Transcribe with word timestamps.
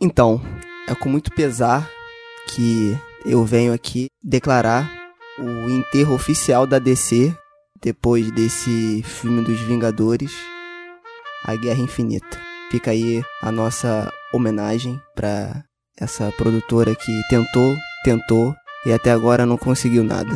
Então, 0.00 0.40
é 0.88 0.94
com 0.94 1.08
muito 1.08 1.30
pesar 1.30 1.88
que 2.48 2.96
eu 3.24 3.44
venho 3.44 3.72
aqui 3.72 4.06
declarar 4.22 4.90
o 5.38 5.70
enterro 5.70 6.14
oficial 6.14 6.66
da 6.66 6.78
DC 6.78 7.34
depois 7.82 8.30
desse 8.32 9.02
filme 9.02 9.42
dos 9.42 9.60
Vingadores, 9.60 10.32
A 11.44 11.54
Guerra 11.56 11.80
Infinita. 11.80 12.38
Fica 12.70 12.90
aí 12.90 13.22
a 13.42 13.52
nossa 13.52 14.10
homenagem 14.32 15.00
para 15.14 15.62
essa 15.98 16.32
produtora 16.32 16.94
que 16.94 17.22
tentou, 17.28 17.76
tentou 18.04 18.54
e 18.86 18.92
até 18.92 19.10
agora 19.10 19.46
não 19.46 19.56
conseguiu 19.56 20.02
nada. 20.02 20.30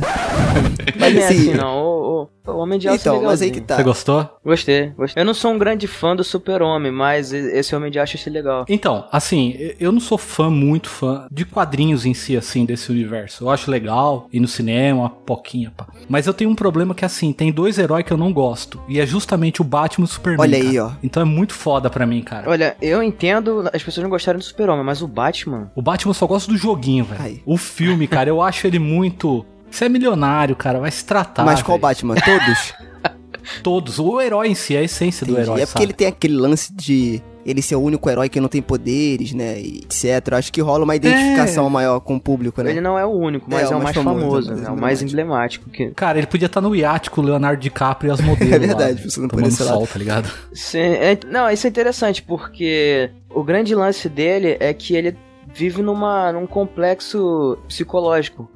Mas 0.99 1.17
é 1.17 1.27
assim, 1.27 1.55
não. 1.55 1.79
O, 1.79 2.18
o, 2.47 2.51
o 2.51 2.57
Homem 2.59 2.79
de 2.79 2.89
Aço 2.89 3.01
então, 3.01 3.23
é 3.23 3.25
mas 3.27 3.43
aí 3.43 3.51
que 3.51 3.61
tá. 3.61 3.77
Você 3.77 3.83
gostou? 3.83 4.29
Gostei, 4.45 4.89
gostei. 4.97 5.21
Eu 5.21 5.27
não 5.27 5.35
sou 5.35 5.53
um 5.53 5.59
grande 5.59 5.87
fã 5.87 6.15
do 6.15 6.25
Super-Homem, 6.25 6.91
mas 6.91 7.33
esse 7.33 7.75
Homem 7.75 7.91
de 7.91 7.99
Aço 7.99 8.17
eu 8.17 8.21
achei 8.21 8.33
legal. 8.33 8.65
Então, 8.69 9.05
assim, 9.13 9.55
eu 9.79 9.93
não 9.93 10.01
sou 10.01 10.19
fã, 10.19 10.51
muito 10.51 10.89
fã 10.89 11.27
de 11.31 11.45
quadrinhos 11.45 12.07
em 12.07 12.15
si, 12.15 12.37
assim, 12.37 12.65
desse 12.65 12.91
universo. 12.91 13.45
Eu 13.45 13.51
acho 13.51 13.71
legal 13.71 14.29
ir 14.33 14.41
no 14.41 14.49
cinema, 14.49 15.01
uma 15.01 15.11
poquinha, 15.11 15.73
pá. 15.77 15.87
Mas 16.09 16.27
eu 16.27 16.35
tenho 16.35 16.51
um 16.51 16.55
problema 16.55 16.95
que, 16.95 17.05
assim, 17.05 17.33
tem 17.33 17.53
dois 17.53 17.79
heróis 17.79 18.05
que 18.05 18.13
eu 18.13 18.17
não 18.17 18.33
gosto. 18.33 18.81
E 18.89 19.01
é 19.01 19.07
justamente 19.07 19.61
o 19.61 19.65
Batman 19.65 20.05
e 20.05 20.09
o 20.09 20.11
Superman. 20.11 20.41
Olha 20.41 20.59
aí, 20.59 20.75
cara. 20.75 20.87
ó. 20.87 20.93
Então 21.03 21.23
é 21.23 21.27
muito 21.27 21.55
foda 21.55 21.91
pra 21.91 22.07
mim, 22.07 22.23
cara. 22.23 22.49
Olha, 22.49 22.77
eu 22.81 23.03
entendo 23.03 23.69
as 23.73 23.83
pessoas 23.83 24.03
não 24.03 24.11
gostarem 24.11 24.39
do 24.39 24.45
Super-Homem, 24.45 24.85
mas 24.85 25.03
o 25.03 25.09
Batman. 25.09 25.71
O 25.75 25.83
Batman 25.83 26.11
eu 26.11 26.15
só 26.15 26.27
gosta 26.27 26.51
do 26.51 26.57
joguinho, 26.59 27.05
velho. 27.05 27.41
O 27.45 27.57
filme, 27.57 28.07
cara, 28.07 28.29
eu 28.31 28.41
acho 28.43 28.67
ele 28.67 28.79
muito. 28.79 29.45
Você 29.71 29.85
é 29.85 29.89
milionário, 29.89 30.57
cara, 30.57 30.79
vai 30.79 30.91
se 30.91 31.05
tratar. 31.05 31.45
Mas 31.45 31.63
qual 31.63 31.79
velho. 31.79 31.89
Batman? 31.89 32.15
Todos? 32.17 32.75
Todos. 33.63 33.99
O 33.99 34.21
herói 34.21 34.49
em 34.49 34.55
si, 34.55 34.77
a 34.77 34.83
essência 34.83 35.27
do 35.27 35.33
Entendi. 35.33 35.49
herói. 35.49 35.63
É 35.63 35.67
porque 35.67 35.79
sabe? 35.79 35.85
ele 35.85 35.93
tem 35.93 36.07
aquele 36.07 36.35
lance 36.35 36.73
de 36.73 37.23
ele 37.47 37.63
ser 37.63 37.77
o 37.77 37.81
único 37.81 38.11
herói 38.11 38.29
que 38.29 38.39
não 38.41 38.49
tem 38.49 38.61
poderes, 38.61 39.33
né? 39.33 39.59
E 39.59 39.79
etc. 39.79 40.35
Acho 40.35 40.53
que 40.53 40.61
rola 40.61 40.85
uma 40.85 40.95
identificação 40.95 41.69
maior 41.71 41.99
com 42.01 42.17
o 42.17 42.21
público, 42.21 42.63
né? 42.63 42.71
Ele 42.71 42.81
não 42.81 42.99
é 42.99 43.07
o 43.07 43.11
único, 43.11 43.51
mas 43.51 43.71
É, 43.71 43.73
é, 43.73 43.77
o 43.77 43.83
mais 43.83 43.97
famoso, 43.97 44.49
mais 44.49 44.61
né? 44.63 44.69
É 44.69 44.71
o 44.71 44.77
mais 44.77 45.03
emblemático. 45.03 45.71
Que... 45.71 45.91
Cara, 45.91 46.19
ele 46.19 46.27
podia 46.27 46.47
estar 46.47 46.61
no 46.61 46.77
iate 46.77 47.11
com 47.11 47.23
o 47.23 47.25
Leonardo 47.25 47.61
DiCaprio 47.61 48.11
e 48.11 48.13
as 48.13 48.21
modelos. 48.21 48.53
É 48.55 48.59
verdade, 48.59 49.03
lá, 49.03 49.13
por 49.13 49.29
tomando 49.29 49.49
esse 49.49 49.63
lado. 49.63 49.75
sol, 49.79 49.87
tá 49.87 49.99
ligado? 49.99 50.31
Sim, 50.53 50.79
é- 50.79 51.19
não, 51.27 51.51
isso 51.51 51.67
é 51.67 51.71
interessante, 51.71 52.23
porque 52.23 53.11
o 53.31 53.43
grande 53.43 53.75
lance 53.75 54.09
dele 54.09 54.57
é 54.61 54.73
que 54.75 54.95
ele 54.95 55.17
vive 55.55 55.81
numa, 55.81 56.33
num 56.33 56.47
complexo 56.47 57.57
psicológico. 57.67 58.49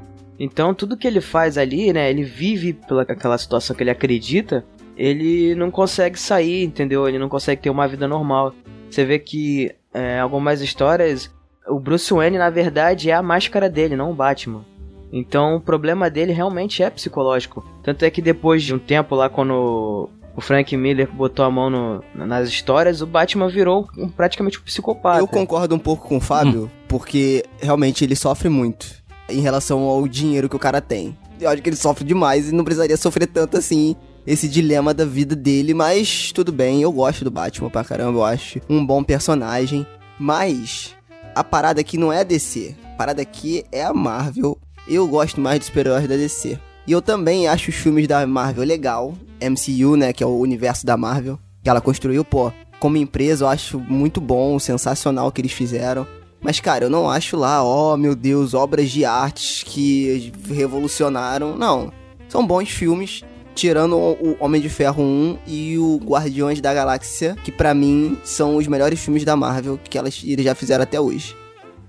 Então, 0.44 0.74
tudo 0.74 0.96
que 0.96 1.06
ele 1.06 1.20
faz 1.20 1.56
ali, 1.56 1.92
né, 1.92 2.10
ele 2.10 2.24
vive 2.24 2.72
pela 2.72 3.02
aquela 3.02 3.38
situação 3.38 3.76
que 3.76 3.82
ele 3.84 3.90
acredita, 3.90 4.64
ele 4.96 5.54
não 5.54 5.70
consegue 5.70 6.18
sair, 6.18 6.64
entendeu? 6.64 7.08
Ele 7.08 7.16
não 7.16 7.28
consegue 7.28 7.62
ter 7.62 7.70
uma 7.70 7.86
vida 7.86 8.08
normal. 8.08 8.52
Você 8.90 9.04
vê 9.04 9.20
que 9.20 9.70
é, 9.94 10.18
algumas 10.18 10.60
histórias, 10.60 11.30
o 11.68 11.78
Bruce 11.78 12.12
Wayne, 12.12 12.38
na 12.38 12.50
verdade, 12.50 13.08
é 13.08 13.14
a 13.14 13.22
máscara 13.22 13.70
dele, 13.70 13.94
não 13.94 14.10
o 14.10 14.14
Batman. 14.14 14.64
Então, 15.12 15.54
o 15.56 15.60
problema 15.60 16.10
dele 16.10 16.32
realmente 16.32 16.82
é 16.82 16.90
psicológico. 16.90 17.64
Tanto 17.84 18.04
é 18.04 18.10
que 18.10 18.20
depois 18.20 18.64
de 18.64 18.74
um 18.74 18.78
tempo 18.80 19.14
lá, 19.14 19.28
quando 19.28 20.08
o 20.34 20.40
Frank 20.40 20.74
Miller 20.76 21.08
botou 21.12 21.44
a 21.44 21.50
mão 21.50 21.68
no- 21.70 22.02
nas 22.14 22.48
histórias, 22.48 23.00
o 23.00 23.06
Batman 23.06 23.48
virou 23.48 23.86
um- 23.96 24.08
praticamente 24.08 24.58
um 24.58 24.62
psicopata. 24.62 25.20
Eu 25.20 25.28
concordo 25.28 25.74
um 25.74 25.78
pouco 25.78 26.08
com 26.08 26.16
o 26.16 26.20
Fábio, 26.20 26.70
porque 26.88 27.44
realmente 27.60 28.02
ele 28.02 28.16
sofre 28.16 28.48
muito 28.48 29.01
em 29.32 29.40
relação 29.40 29.80
ao 29.82 30.06
dinheiro 30.06 30.48
que 30.48 30.56
o 30.56 30.58
cara 30.58 30.80
tem. 30.80 31.16
Eu 31.40 31.50
acho 31.50 31.62
que 31.62 31.68
ele 31.68 31.76
sofre 31.76 32.04
demais 32.04 32.48
e 32.48 32.54
não 32.54 32.64
precisaria 32.64 32.96
sofrer 32.96 33.26
tanto 33.26 33.56
assim 33.56 33.96
esse 34.26 34.48
dilema 34.48 34.94
da 34.94 35.04
vida 35.04 35.34
dele, 35.34 35.74
mas 35.74 36.30
tudo 36.32 36.52
bem, 36.52 36.82
eu 36.82 36.92
gosto 36.92 37.24
do 37.24 37.30
Batman 37.30 37.70
pra 37.70 37.82
caramba, 37.82 38.18
eu 38.18 38.24
acho 38.24 38.60
um 38.68 38.84
bom 38.84 39.02
personagem, 39.02 39.84
mas 40.18 40.94
a 41.34 41.42
parada 41.42 41.80
aqui 41.80 41.98
não 41.98 42.12
é 42.12 42.20
a 42.20 42.24
DC, 42.24 42.76
a 42.94 42.96
parada 42.96 43.22
aqui 43.22 43.64
é 43.72 43.82
a 43.82 43.92
Marvel. 43.92 44.58
Eu 44.86 45.06
gosto 45.06 45.40
mais 45.40 45.60
dos 45.60 45.66
super-heróis 45.66 46.08
da 46.08 46.16
DC. 46.16 46.58
E 46.86 46.92
eu 46.92 47.00
também 47.00 47.46
acho 47.46 47.70
os 47.70 47.76
filmes 47.76 48.08
da 48.08 48.26
Marvel 48.26 48.64
legal, 48.64 49.14
MCU, 49.40 49.96
né, 49.96 50.12
que 50.12 50.22
é 50.22 50.26
o 50.26 50.38
universo 50.38 50.84
da 50.84 50.96
Marvel, 50.96 51.38
que 51.62 51.70
ela 51.70 51.80
construiu, 51.80 52.24
pô, 52.24 52.52
como 52.80 52.96
empresa 52.96 53.44
eu 53.44 53.48
acho 53.48 53.78
muito 53.78 54.20
bom, 54.20 54.58
sensacional 54.58 55.28
o 55.28 55.32
que 55.32 55.40
eles 55.40 55.52
fizeram. 55.52 56.06
Mas, 56.42 56.58
cara, 56.58 56.86
eu 56.86 56.90
não 56.90 57.08
acho 57.08 57.36
lá, 57.36 57.62
ó, 57.62 57.96
meu 57.96 58.16
Deus, 58.16 58.52
obras 58.52 58.90
de 58.90 59.04
artes 59.04 59.62
que 59.62 60.32
revolucionaram. 60.48 61.56
Não. 61.56 61.92
São 62.28 62.44
bons 62.44 62.68
filmes, 62.68 63.22
tirando 63.54 63.96
o 63.96 64.36
Homem 64.40 64.60
de 64.60 64.68
Ferro 64.68 65.02
1 65.02 65.38
e 65.46 65.78
o 65.78 66.00
Guardiões 66.02 66.60
da 66.60 66.74
Galáxia, 66.74 67.36
que 67.44 67.52
pra 67.52 67.72
mim 67.72 68.18
são 68.24 68.56
os 68.56 68.66
melhores 68.66 68.98
filmes 68.98 69.24
da 69.24 69.36
Marvel 69.36 69.78
que 69.82 69.96
elas, 69.96 70.20
eles 70.24 70.44
já 70.44 70.54
fizeram 70.54 70.82
até 70.82 71.00
hoje. 71.00 71.36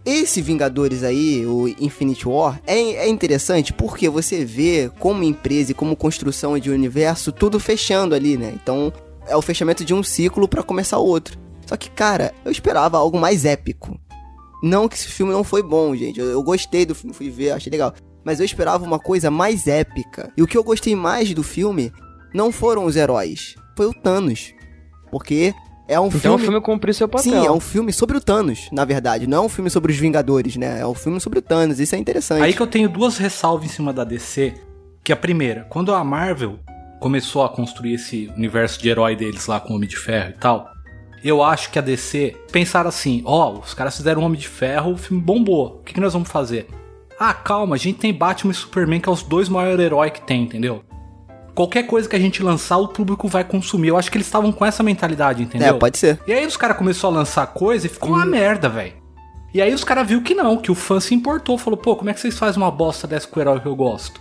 Esse 0.05 0.41
Vingadores 0.41 1.01
aí, 1.01 1.45
o 1.45 1.67
Infinity 1.79 2.27
War, 2.27 2.61
é, 2.67 2.77
é 2.77 3.07
interessante 3.07 3.71
porque 3.71 4.09
você 4.09 4.43
vê 4.43 4.91
como 4.99 5.23
empresa 5.23 5.71
e 5.71 5.75
como 5.75 5.95
construção 5.95 6.59
de 6.59 6.69
universo 6.69 7.31
tudo 7.31 7.57
fechando 7.57 8.13
ali, 8.13 8.37
né? 8.37 8.53
Então 8.53 8.91
é 9.25 9.35
o 9.35 9.41
fechamento 9.41 9.85
de 9.85 9.93
um 9.93 10.03
ciclo 10.03 10.47
pra 10.47 10.61
começar 10.61 10.97
outro. 10.97 11.39
Só 11.65 11.77
que, 11.77 11.89
cara, 11.89 12.33
eu 12.43 12.51
esperava 12.51 12.97
algo 12.97 13.17
mais 13.17 13.45
épico. 13.45 13.97
Não 14.63 14.87
que 14.87 14.95
esse 14.95 15.07
filme 15.09 15.31
não 15.33 15.43
foi 15.43 15.61
bom, 15.61 15.93
gente. 15.95 16.19
Eu, 16.19 16.27
eu 16.27 16.41
gostei 16.41 16.85
do 16.85 16.95
filme, 16.95 17.13
fui 17.13 17.29
ver, 17.29 17.51
achei 17.51 17.69
legal. 17.69 17.93
Mas 18.23 18.39
eu 18.39 18.45
esperava 18.45 18.83
uma 18.85 18.97
coisa 18.97 19.29
mais 19.29 19.67
épica. 19.67 20.31
E 20.37 20.41
o 20.41 20.47
que 20.47 20.57
eu 20.57 20.63
gostei 20.63 20.95
mais 20.95 21.33
do 21.33 21.43
filme 21.43 21.91
não 22.33 22.51
foram 22.51 22.85
os 22.85 22.95
heróis, 22.95 23.55
foi 23.75 23.85
o 23.87 23.93
Thanos. 23.93 24.53
Porque 25.11 25.53
é 25.87 25.99
um 25.99 26.07
Então 26.07 26.19
filme. 26.19 26.35
o 26.35 26.39
filme 26.39 26.61
cumpriu 26.61 26.93
seu 26.93 27.07
papel. 27.09 27.23
Sim, 27.33 27.45
é 27.45 27.51
um 27.51 27.59
filme 27.59 27.91
sobre 27.91 28.15
o 28.17 28.21
Thanos, 28.21 28.69
na 28.71 28.85
verdade. 28.85 29.27
Não 29.27 29.39
é 29.39 29.45
um 29.45 29.49
filme 29.49 29.69
sobre 29.69 29.91
os 29.91 29.97
Vingadores, 29.97 30.55
né? 30.55 30.79
É 30.79 30.87
um 30.87 30.95
filme 30.95 31.19
sobre 31.19 31.39
o 31.39 31.41
Thanos. 31.41 31.79
Isso 31.81 31.93
é 31.95 31.97
interessante. 31.97 32.41
Aí 32.41 32.53
que 32.53 32.61
eu 32.61 32.67
tenho 32.67 32.87
duas 32.87 33.17
ressalvas 33.17 33.65
em 33.65 33.69
cima 33.69 33.91
da 33.91 34.03
DC. 34.05 34.53
Que 35.03 35.11
a 35.11 35.17
primeira, 35.17 35.65
quando 35.69 35.93
a 35.93 36.01
Marvel 36.03 36.57
começou 37.01 37.43
a 37.43 37.49
construir 37.49 37.95
esse 37.95 38.31
universo 38.37 38.81
de 38.81 38.87
herói 38.87 39.13
deles 39.17 39.45
lá 39.45 39.59
com 39.59 39.73
o 39.73 39.75
Homem 39.75 39.89
de 39.89 39.97
Ferro 39.97 40.29
e 40.29 40.39
tal, 40.39 40.71
eu 41.29 41.43
acho 41.43 41.69
que 41.71 41.79
a 41.79 41.81
DC 41.81 42.35
pensaram 42.51 42.89
assim: 42.89 43.21
ó, 43.25 43.51
os 43.59 43.73
caras 43.73 43.95
fizeram 43.95 44.23
Homem 44.23 44.39
de 44.39 44.47
Ferro, 44.47 44.93
o 44.93 44.97
filme 44.97 45.21
bombou. 45.21 45.79
O 45.79 45.83
que, 45.83 45.93
que 45.93 45.99
nós 45.99 46.13
vamos 46.13 46.29
fazer? 46.29 46.67
Ah, 47.19 47.33
calma, 47.33 47.75
a 47.75 47.79
gente 47.79 47.99
tem 47.99 48.13
Batman 48.13 48.51
e 48.51 48.55
Superman, 48.55 48.99
que 48.99 49.07
é 49.07 49.11
os 49.11 49.23
dois 49.23 49.47
maiores 49.47 49.83
heróis 49.83 50.11
que 50.11 50.21
tem, 50.21 50.43
entendeu? 50.43 50.83
Qualquer 51.55 51.83
coisa 51.83 52.09
que 52.09 52.15
a 52.15 52.19
gente 52.19 52.41
lançar, 52.41 52.77
o 52.77 52.87
público 52.87 53.27
vai 53.27 53.43
consumir. 53.43 53.89
Eu 53.89 53.97
acho 53.97 54.09
que 54.09 54.17
eles 54.17 54.25
estavam 54.25 54.51
com 54.51 54.65
essa 54.65 54.81
mentalidade, 54.81 55.43
entendeu? 55.43 55.75
É, 55.75 55.79
pode 55.79 55.97
ser. 55.97 56.19
E 56.27 56.33
aí 56.33 56.45
os 56.45 56.57
caras 56.57 56.75
começaram 56.75 57.13
a 57.13 57.19
lançar 57.19 57.45
coisa 57.47 57.85
e 57.85 57.89
ficou 57.89 58.09
uma 58.09 58.25
merda, 58.25 58.67
velho. 58.67 58.93
E 59.53 59.61
aí 59.61 59.71
os 59.71 59.83
caras 59.83 60.07
viu 60.07 60.23
que 60.23 60.33
não, 60.33 60.57
que 60.57 60.71
o 60.71 60.75
fã 60.75 60.99
se 60.99 61.13
importou, 61.13 61.59
falou, 61.59 61.77
pô, 61.77 61.95
como 61.95 62.09
é 62.09 62.13
que 62.13 62.19
vocês 62.19 62.37
fazem 62.37 62.61
uma 62.61 62.71
bosta 62.71 63.05
dessa 63.05 63.27
com 63.27 63.39
o 63.39 63.43
herói 63.43 63.59
que 63.59 63.67
eu 63.67 63.75
gosto? 63.75 64.19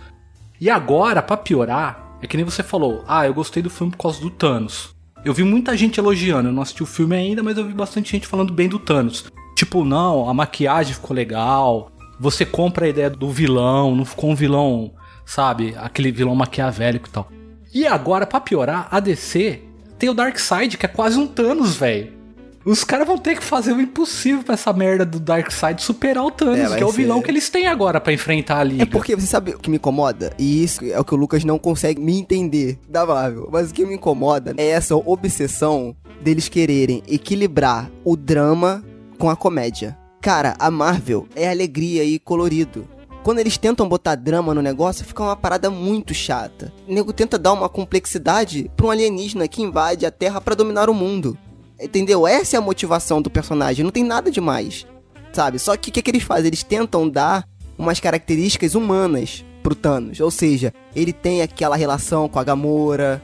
E 0.61 0.69
agora, 0.69 1.23
pra 1.23 1.35
piorar, 1.35 2.17
é 2.21 2.27
que 2.27 2.37
nem 2.37 2.45
você 2.45 2.61
falou, 2.61 3.03
ah, 3.07 3.25
eu 3.25 3.33
gostei 3.33 3.63
do 3.63 3.69
filme 3.69 3.91
por 3.91 3.97
causa 3.97 4.21
do 4.21 4.29
Thanos. 4.29 4.92
Eu 5.25 5.33
vi 5.33 5.43
muita 5.43 5.75
gente 5.77 5.99
elogiando, 5.99 6.49
eu 6.49 6.53
não 6.53 6.61
assisti 6.61 6.83
o 6.83 6.87
filme 6.87 7.15
ainda, 7.15 7.41
mas 7.41 7.57
eu 7.57 7.65
vi 7.65 7.73
bastante 7.73 8.11
gente 8.11 8.27
falando 8.27 8.53
bem 8.53 8.67
do 8.67 8.77
Thanos. 8.77 9.25
Tipo, 9.55 9.85
não, 9.85 10.29
a 10.29 10.33
maquiagem 10.33 10.93
ficou 10.93 11.15
legal, 11.15 11.91
você 12.19 12.45
compra 12.45 12.85
a 12.85 12.89
ideia 12.89 13.09
do 13.09 13.29
vilão, 13.29 13.95
não 13.95 14.05
ficou 14.05 14.29
um 14.29 14.35
vilão, 14.35 14.93
sabe, 15.25 15.75
aquele 15.77 16.11
vilão 16.11 16.35
maquiavélico 16.35 17.07
e 17.07 17.11
tal. 17.11 17.29
E 17.73 17.87
agora, 17.87 18.27
pra 18.27 18.39
piorar, 18.39 18.87
a 18.91 18.99
DC 18.99 19.61
tem 19.97 20.09
o 20.09 20.13
Darkseid, 20.13 20.77
que 20.77 20.85
é 20.85 20.89
quase 20.89 21.17
um 21.17 21.25
Thanos, 21.25 21.75
velho. 21.75 22.12
Os 22.65 22.83
caras 22.83 23.05
vão 23.05 23.17
ter 23.17 23.35
que 23.37 23.43
fazer 23.43 23.73
o 23.73 23.81
impossível 23.81 24.41
pra 24.43 24.53
essa 24.53 24.71
merda 24.71 25.05
do 25.05 25.19
Darkseid 25.19 25.81
superar 25.81 26.23
o 26.23 26.31
Thanos, 26.31 26.71
É, 26.71 26.77
que 26.77 26.83
é 26.83 26.85
o 26.85 26.91
ser- 26.91 26.97
vilão 27.01 27.21
que 27.21 27.29
eles 27.29 27.49
têm 27.49 27.67
agora 27.67 27.99
pra 27.99 28.13
enfrentar 28.13 28.59
a 28.59 28.63
liga. 28.63 28.83
É 28.83 28.85
porque 28.85 29.15
você 29.15 29.27
sabe 29.27 29.51
o 29.51 29.59
que 29.59 29.69
me 29.69 29.75
incomoda? 29.75 30.31
E 30.39 30.63
isso 30.63 30.83
é 30.85 30.97
o 30.99 31.03
que 31.03 31.13
o 31.13 31.17
Lucas 31.17 31.43
não 31.43 31.59
consegue 31.59 31.99
me 31.99 32.17
entender 32.17 32.79
da 32.87 33.05
Marvel. 33.05 33.49
Mas 33.51 33.69
o 33.69 33.73
que 33.73 33.85
me 33.85 33.95
incomoda 33.95 34.53
é 34.57 34.67
essa 34.69 34.95
obsessão 34.95 35.93
deles 36.21 36.47
quererem 36.47 37.03
equilibrar 37.07 37.91
o 38.05 38.15
drama 38.15 38.81
com 39.17 39.29
a 39.29 39.35
comédia. 39.35 39.97
Cara, 40.21 40.55
a 40.57 40.71
Marvel 40.71 41.27
é 41.35 41.49
alegria 41.49 42.03
e 42.05 42.17
colorido. 42.17 42.87
Quando 43.23 43.39
eles 43.39 43.57
tentam 43.57 43.87
botar 43.89 44.15
drama 44.15 44.53
no 44.53 44.61
negócio, 44.61 45.03
fica 45.05 45.21
uma 45.23 45.35
parada 45.35 45.69
muito 45.69 46.13
chata. 46.13 46.71
O 46.87 46.93
nego 46.93 47.11
tenta 47.11 47.37
dar 47.37 47.51
uma 47.53 47.67
complexidade 47.69 48.69
pra 48.75 48.85
um 48.85 48.91
alienígena 48.91 49.47
que 49.47 49.61
invade 49.61 50.05
a 50.05 50.11
Terra 50.11 50.39
pra 50.41 50.55
dominar 50.55 50.89
o 50.89 50.93
mundo. 50.93 51.37
Entendeu? 51.79 52.25
Essa 52.27 52.55
é 52.55 52.59
a 52.59 52.61
motivação 52.61 53.21
do 53.21 53.29
personagem, 53.29 53.83
não 53.83 53.91
tem 53.91 54.03
nada 54.03 54.29
demais. 54.31 54.85
Sabe? 55.33 55.57
Só 55.59 55.75
que 55.75 55.89
o 55.89 55.93
que, 55.93 56.01
que 56.01 56.11
eles 56.11 56.23
fazem? 56.23 56.47
Eles 56.47 56.63
tentam 56.63 57.09
dar 57.09 57.47
umas 57.77 57.99
características 57.99 58.75
humanas 58.75 59.43
pro 59.63 59.73
Thanos. 59.75 60.19
Ou 60.19 60.29
seja, 60.29 60.71
ele 60.95 61.11
tem 61.11 61.41
aquela 61.41 61.75
relação 61.75 62.29
com 62.29 62.37
a 62.39 62.43
Gamora, 62.43 63.21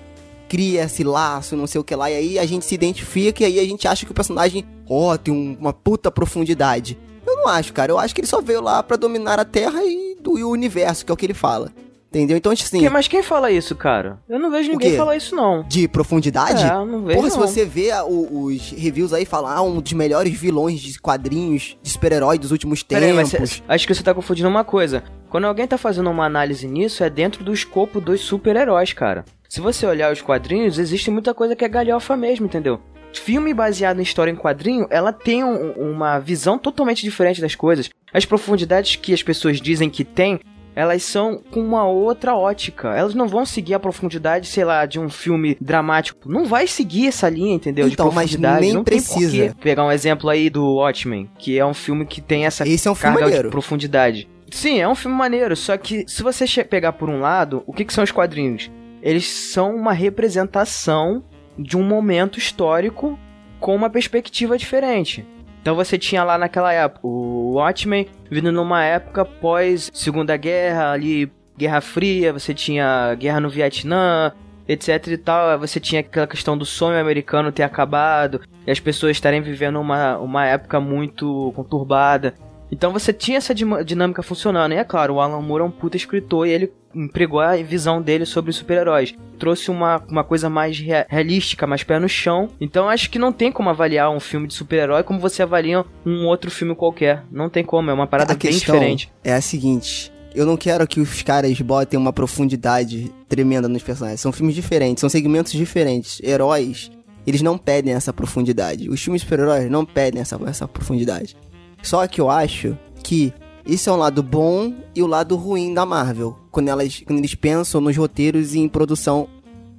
cria 0.47 0.83
esse 0.85 1.03
laço, 1.03 1.55
não 1.55 1.67
sei 1.67 1.79
o 1.79 1.83
que 1.83 1.95
lá, 1.95 2.09
e 2.09 2.15
aí 2.15 2.39
a 2.39 2.45
gente 2.47 2.65
se 2.65 2.73
identifica 2.73 3.43
e 3.43 3.45
aí 3.45 3.59
a 3.59 3.63
gente 3.65 3.87
acha 3.87 4.05
que 4.05 4.11
o 4.11 4.15
personagem, 4.15 4.65
ó, 4.89 5.15
tem 5.15 5.31
um- 5.31 5.55
uma 5.59 5.71
puta 5.71 6.09
profundidade. 6.09 6.97
Eu 7.27 7.35
não 7.37 7.47
acho, 7.47 7.71
cara. 7.71 7.91
Eu 7.91 7.99
acho 7.99 8.15
que 8.15 8.21
ele 8.21 8.27
só 8.27 8.41
veio 8.41 8.61
lá 8.61 8.81
pra 8.81 8.97
dominar 8.97 9.39
a 9.39 9.45
Terra 9.45 9.83
e 9.85 10.17
do 10.19 10.39
e 10.39 10.43
o 10.43 10.49
universo, 10.49 11.05
que 11.05 11.11
é 11.11 11.13
o 11.13 11.17
que 11.17 11.27
ele 11.27 11.35
fala. 11.35 11.71
Entendeu? 12.09 12.38
Então, 12.38 12.51
assim. 12.51 12.79
Que- 12.79 12.89
mas 12.89 13.07
quem 13.07 13.21
fala 13.21 13.51
isso, 13.51 13.75
cara? 13.75 14.17
Eu 14.27 14.39
não 14.39 14.50
vejo 14.50 14.71
ninguém 14.71 14.97
falar 14.97 15.15
isso, 15.15 15.35
não. 15.35 15.63
De 15.67 15.88
profundidade? 15.88 16.63
É, 16.65 16.69
não 16.69 17.03
vejo, 17.03 17.17
Porra, 17.19 17.29
se 17.29 17.38
não. 17.38 17.47
você 17.47 17.65
vê 17.65 17.91
o- 18.07 18.45
os 18.45 18.71
reviews 18.71 19.13
aí 19.13 19.25
falar 19.25 19.53
ah, 19.53 19.61
um 19.61 19.79
dos 19.79 19.94
melhores 19.94 20.33
vilões 20.33 20.79
de 20.79 21.00
quadrinhos 21.00 21.77
de 21.83 21.89
super-herói 21.89 22.39
dos 22.39 22.51
últimos 22.51 22.81
Peraí, 22.81 23.13
tempos. 23.15 23.33
mas 23.39 23.50
cê- 23.51 23.63
acho 23.67 23.88
que 23.88 23.94
você 23.94 24.01
tá 24.01 24.13
confundindo 24.13 24.50
uma 24.50 24.63
coisa. 24.63 25.03
Quando 25.29 25.45
alguém 25.45 25.67
tá 25.67 25.77
fazendo 25.77 26.09
uma 26.09 26.25
análise 26.25 26.67
nisso, 26.67 27.03
é 27.03 27.09
dentro 27.11 27.44
do 27.44 27.53
escopo 27.53 28.01
dos 28.01 28.21
super-heróis, 28.21 28.91
cara. 28.91 29.23
Se 29.47 29.61
você 29.61 29.85
olhar 29.85 30.11
os 30.11 30.21
quadrinhos, 30.21 30.79
existe 30.79 31.11
muita 31.11 31.33
coisa 31.35 31.56
que 31.56 31.63
é 31.63 31.69
galhofa 31.69 32.17
mesmo, 32.17 32.47
entendeu? 32.47 32.79
Filme 33.13 33.53
baseado 33.56 34.00
em 34.00 34.03
história 34.03 34.31
em 34.31 34.35
quadrinho, 34.35 34.85
ela 34.91 35.11
tem 35.11 35.44
um- 35.44 35.71
uma 35.71 36.19
visão 36.19 36.59
totalmente 36.59 37.01
diferente 37.01 37.41
das 37.41 37.56
coisas. 37.56 37.89
As 38.13 38.23
profundidades 38.25 38.95
que 38.95 39.13
as 39.13 39.23
pessoas 39.23 39.59
dizem 39.59 39.89
que 39.89 40.03
tem, 40.03 40.39
elas 40.75 41.04
são 41.04 41.42
com 41.51 41.60
uma 41.62 41.86
outra 41.86 42.36
ótica. 42.36 42.95
Elas 42.95 43.13
não 43.13 43.27
vão 43.27 43.45
seguir 43.45 43.74
a 43.74 43.80
profundidade, 43.80 44.48
sei 44.48 44.63
lá, 44.63 44.86
de 44.86 45.00
um 45.00 45.10
filme 45.10 45.57
dramático. 45.60 46.30
Não 46.30 46.45
vai 46.45 46.68
seguir 46.68 47.07
essa 47.07 47.30
linha, 47.30 47.56
entendeu? 47.56 47.88
Então, 47.88 48.10
de 48.10 48.16
mas 48.16 48.31
profundidade. 48.31 48.62
nem 48.62 48.74
não 48.74 48.83
precisa. 48.83 49.56
Pegar 49.62 49.86
um 49.86 49.92
exemplo 49.92 50.30
aí 50.30 50.50
do 50.50 50.75
Watchmen, 50.75 51.30
que 51.38 51.57
é 51.57 51.66
um 51.66 51.74
filme 51.74 52.06
que 52.06 52.21
tem 52.21 52.45
essa 52.45 52.68
Esse 52.68 52.88
é 52.88 52.92
um 52.92 52.95
filme 52.95 53.16
carga 53.16 53.25
maneiro. 53.25 53.48
de 53.50 53.51
profundidade. 53.51 54.30
Sim, 54.51 54.80
é 54.80 54.88
um 54.88 54.95
filme 54.95 55.16
maneiro, 55.16 55.56
só 55.56 55.77
que 55.77 56.06
se 56.07 56.24
você 56.24 56.45
pegar 56.63 56.94
por 56.94 57.10
um 57.10 57.19
lado, 57.19 57.63
o 57.68 57.74
que, 57.74 57.86
que 57.86 57.94
são 57.94 58.04
os 58.04 58.12
quadrinhos? 58.12 58.71
Eles 59.01 59.27
são 59.27 59.75
uma 59.75 59.94
representação 59.94 61.24
de 61.57 61.77
um 61.77 61.83
momento 61.83 62.39
histórico 62.39 63.18
com 63.60 63.75
uma 63.75 63.89
perspectiva 63.89 64.57
diferente. 64.57 65.25
Então 65.61 65.75
você 65.75 65.97
tinha 65.97 66.23
lá 66.23 66.38
naquela 66.38 66.71
época 66.71 67.06
o 67.06 67.53
Watchmen 67.53 68.07
vindo 68.29 68.51
numa 68.51 68.83
época 68.83 69.25
pós 69.25 69.89
Segunda 69.94 70.35
Guerra, 70.38 70.91
ali 70.91 71.31
Guerra 71.57 71.81
Fria, 71.81 72.31
você 72.31 72.53
tinha 72.53 73.13
guerra 73.15 73.41
no 73.41 73.50
Vietnã, 73.50 74.31
etc 74.67 75.07
e 75.07 75.17
tal. 75.17 75.59
Você 75.59 75.79
tinha 75.79 76.01
aquela 76.01 76.27
questão 76.27 76.57
do 76.57 76.65
sonho 76.65 77.00
americano 77.00 77.51
ter 77.51 77.63
acabado 77.63 78.41
e 78.65 78.71
as 78.71 78.79
pessoas 78.79 79.11
estarem 79.11 79.41
vivendo 79.41 79.79
uma, 79.79 80.17
uma 80.17 80.45
época 80.45 80.79
muito 80.79 81.51
conturbada. 81.56 82.33
Então 82.71 82.94
você 82.94 83.12
tinha 83.12 83.38
essa 83.38 83.54
dinâmica 83.54 84.21
funcionando. 84.21 84.74
E 84.74 84.75
é 84.77 84.83
claro, 84.83 85.16
o 85.16 85.21
Alan 85.21 85.42
Moore 85.42 85.63
é 85.63 85.66
um 85.66 85.71
puta 85.71 85.98
escritor 85.98 86.48
e 86.48 86.51
ele 86.51 86.71
empregou 86.94 87.39
a 87.39 87.56
visão 87.57 88.01
dele 88.01 88.25
sobre 88.25 88.50
os 88.51 88.56
super-heróis. 88.57 89.13
Trouxe 89.38 89.69
uma, 89.71 90.04
uma 90.10 90.24
coisa 90.24 90.50
mais 90.50 90.77
rea- 90.80 91.06
realística, 91.10 91.66
mais 91.68 91.83
pé 91.83 92.00
no 92.00 92.10
chão. 92.10 92.50
Então 92.60 92.89
acho 92.89 93.10
que 93.10 93.19
não 93.19 93.31
tem 93.31 93.51
como 93.51 93.69
avaliar 93.69 94.10
um 94.12 94.19
filme 94.19 94.48
de 94.48 94.54
super-herói 94.54 95.04
como 95.04 95.19
você 95.19 95.42
avalia 95.44 95.86
um 96.06 96.25
outro 96.25 96.50
filme 96.51 96.75
qualquer. 96.75 97.24
Não 97.31 97.50
tem 97.50 97.63
como, 97.63 97.89
é 97.89 97.94
uma 97.94 98.07
parada 98.07 98.33
a 98.33 98.36
bem 98.36 98.51
diferente. 98.51 99.12
é 99.24 99.33
a 99.33 99.42
seguinte. 99.42 100.12
Eu 100.36 100.45
não 100.45 100.56
quero 100.57 100.86
que 100.88 101.00
os 101.00 101.24
caras 101.24 101.60
botem 101.60 102.00
uma 102.00 102.13
profundidade 102.13 103.12
tremenda 103.27 103.68
nos 103.68 103.81
personagens. 103.81 104.21
São 104.21 104.31
filmes 104.31 104.54
diferentes, 104.56 105.01
são 105.01 105.10
segmentos 105.10 105.51
diferentes. 105.54 106.21
Heróis, 106.24 106.92
eles 107.25 107.42
não 107.42 107.57
pedem 107.57 107.94
essa 107.94 108.13
profundidade. 108.13 108.89
Os 108.89 109.01
filmes 109.01 109.21
de 109.21 109.27
super-heróis 109.27 109.69
não 109.71 109.83
pedem 109.86 110.21
essa, 110.21 110.39
essa 110.48 110.68
profundidade. 110.68 111.36
Só 111.81 112.05
que 112.07 112.19
eu 112.21 112.29
acho 112.29 112.77
que 113.03 113.33
isso 113.65 113.89
é 113.89 113.93
um 113.93 113.97
lado 113.97 114.21
bom 114.23 114.73
e 114.95 115.01
o 115.03 115.07
lado 115.07 115.35
ruim 115.35 115.73
da 115.73 115.85
Marvel. 115.85 116.37
Quando, 116.51 116.67
elas, 116.69 117.01
quando 117.05 117.19
eles 117.19 117.35
pensam 117.35 117.79
nos 117.81 117.95
roteiros 117.95 118.53
e 118.55 118.59
em 118.59 118.67
produção 118.67 119.27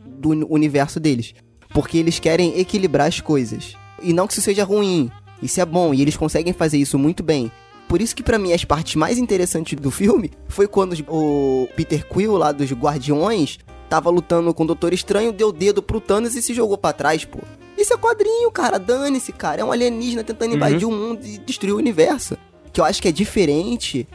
do 0.07 0.31
uni- 0.31 0.47
universo 0.49 0.99
deles. 1.01 1.35
Porque 1.73 1.99
eles 1.99 2.19
querem 2.19 2.59
equilibrar 2.59 3.07
as 3.09 3.21
coisas. 3.21 3.75
E 4.03 4.13
não 4.13 4.27
que 4.27 4.33
isso 4.33 4.43
seja 4.43 4.65
ruim. 4.65 5.11
Isso 5.43 5.61
é 5.61 5.65
bom 5.65 5.93
e 5.95 6.01
eles 6.03 6.17
conseguem 6.17 6.53
fazer 6.53 6.79
isso 6.79 6.99
muito 6.99 7.23
bem. 7.23 7.51
Por 7.89 8.01
isso 8.01 8.15
que 8.15 8.23
pra 8.23 8.39
mim 8.39 8.53
as 8.53 8.65
partes 8.65 8.95
mais 8.95 9.19
interessantes 9.19 9.79
do 9.79 9.91
filme 9.91 10.31
foi 10.49 10.69
quando 10.69 10.95
o 11.09 11.69
Peter 11.75 12.07
Quill 12.07 12.37
lá 12.37 12.53
dos 12.53 12.71
Guardiões 12.73 13.59
tava 13.91 14.09
lutando 14.09 14.55
com 14.55 14.63
o 14.63 14.67
Doutor 14.67 14.95
Estranho, 14.95 15.33
deu 15.33 15.49
o 15.49 15.53
dedo 15.53 15.83
pro 15.83 16.01
Thanos 16.01 16.35
e 16.37 16.41
se 16.41 16.55
jogou 16.55 16.79
pra 16.79 16.93
trás, 16.95 17.25
pô. 17.25 17.41
Isso 17.77 17.93
é 17.93 17.97
quadrinho, 17.97 18.51
cara. 18.51 18.79
Dane-se, 18.79 19.33
cara. 19.33 19.61
É 19.61 19.65
um 19.65 19.73
alienígena 19.73 20.23
tentando 20.25 20.51
Uhum. 20.53 20.57
invadir 20.57 20.87
o 20.87 20.93
mundo 20.93 21.27
e 21.27 21.39
destruir 21.39 21.73
o 21.75 21.77
universo. 21.79 22.37
Que 22.73 22.81
eu 22.81 22.85
acho 22.85 23.03
que 23.03 23.09
é 23.09 23.13
diferente 23.13 24.07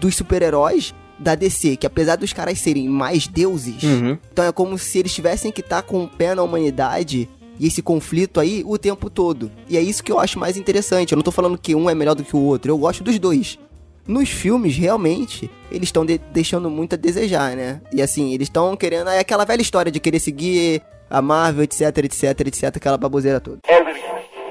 dos 0.00 0.16
super-heróis 0.16 0.94
da 1.18 1.34
DC, 1.34 1.76
que 1.76 1.86
apesar 1.86 2.16
dos 2.16 2.32
caras 2.32 2.58
serem 2.60 2.88
mais 2.88 3.26
deuses, 3.26 3.82
Uhum. 3.82 4.16
então 4.32 4.44
é 4.44 4.52
como 4.52 4.78
se 4.78 4.98
eles 4.98 5.12
tivessem 5.12 5.50
que 5.52 5.60
estar 5.60 5.82
com 5.82 6.04
o 6.04 6.08
pé 6.08 6.34
na 6.34 6.42
humanidade 6.44 7.28
e 7.58 7.66
esse 7.66 7.82
conflito 7.82 8.38
aí 8.38 8.62
o 8.64 8.78
tempo 8.78 9.10
todo. 9.10 9.50
E 9.68 9.76
é 9.76 9.80
isso 9.82 10.02
que 10.04 10.12
eu 10.12 10.20
acho 10.20 10.38
mais 10.38 10.56
interessante. 10.56 11.12
Eu 11.12 11.16
não 11.16 11.24
tô 11.24 11.32
falando 11.32 11.58
que 11.58 11.74
um 11.74 11.90
é 11.90 11.94
melhor 11.94 12.14
do 12.14 12.22
que 12.22 12.36
o 12.36 12.40
outro, 12.40 12.70
eu 12.70 12.78
gosto 12.78 13.02
dos 13.02 13.18
dois. 13.18 13.58
Nos 14.08 14.30
filmes, 14.30 14.74
realmente, 14.74 15.50
eles 15.70 15.88
estão 15.88 16.06
deixando 16.32 16.70
muito 16.70 16.94
a 16.94 16.96
desejar, 16.96 17.54
né? 17.54 17.82
E 17.92 18.00
assim, 18.00 18.32
eles 18.32 18.46
estão 18.46 18.74
querendo. 18.74 19.10
É 19.10 19.18
aquela 19.18 19.44
velha 19.44 19.60
história 19.60 19.92
de 19.92 20.00
querer 20.00 20.18
seguir 20.18 20.80
a 21.10 21.20
Marvel, 21.20 21.64
etc, 21.64 21.82
etc, 21.98 22.40
etc, 22.46 22.64
aquela 22.76 22.96
baboseira 22.96 23.38
toda. 23.38 23.58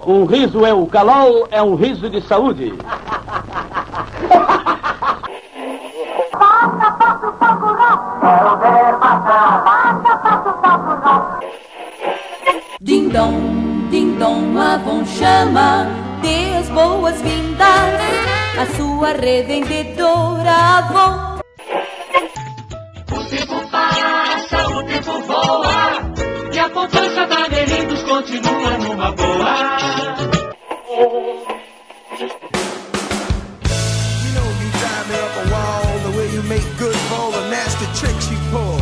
Um 0.06 0.26
riso 0.26 0.64
é 0.64 0.72
o 0.72 0.86
calol, 0.86 1.48
é 1.50 1.60
um 1.60 1.74
riso 1.74 2.08
de 2.08 2.22
saúde. 2.22 2.72
Ding 12.80 13.10
dong, 13.10 13.10
ding 13.10 13.10
dong, 13.10 13.77
Avon 14.78 15.06
chama, 15.06 15.88
dê 16.22 16.58
as 16.58 16.68
boas-vindas 16.70 18.02
à 18.60 18.66
sua 18.76 19.14
revendedora 19.14 20.52
Avon. 20.52 21.40
O 23.12 23.24
tempo 23.30 23.70
passa, 23.72 24.68
o 24.68 24.84
tempo 24.84 25.22
voa 25.22 26.14
E 26.52 26.60
a 26.60 26.70
poupança 26.70 27.26
da 27.28 27.48
Merindos 27.50 28.04
continua 28.04 28.78
numa 28.78 29.12
boa 29.14 29.78
You 30.90 31.08
know 34.36 34.48
you 34.62 34.70
drive 34.80 35.08
me 35.08 35.16
up 35.16 35.36
a 35.38 35.50
wall 35.50 36.00
the 36.04 36.18
way 36.18 36.28
you 36.36 36.44
make 36.44 36.68
good 36.78 36.96
for 37.08 37.16
all 37.16 37.32
the 37.32 37.50
nasty 37.50 37.86
tricks 37.98 38.30
you 38.30 38.38
pull. 38.52 38.82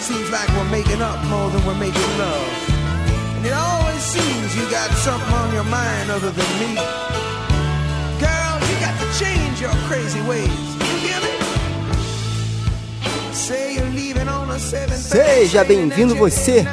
Seems 0.00 0.30
like 0.30 0.48
we're 0.50 0.70
making 0.70 1.00
up 1.00 1.24
more 1.30 1.48
than 1.50 1.64
we're 1.64 1.80
making 1.80 2.18
love. 2.18 2.74
And 3.36 3.46
it 3.46 3.52
you 3.52 3.83
got 4.74 4.90
something 4.94 5.32
on 5.34 5.54
your 5.54 5.64
mind 5.64 6.10
other 6.10 6.32
than 6.32 6.50
me. 6.58 6.74
Girl, 8.18 8.54
you 8.68 8.76
got 8.82 8.94
to 8.98 9.06
change 9.20 9.60
your 9.60 9.76
crazy 9.86 10.20
ways. 10.22 10.50
You 10.82 10.96
hear 11.04 11.20
me? 11.20 11.32
Say 13.32 13.74
you're 13.76 13.90
leaving 13.90 14.28
on 14.28 14.50
a 14.50 14.58
7 14.58 14.90
Seja 14.96 15.62
bem-vindo 15.62 16.16
você, 16.16 16.64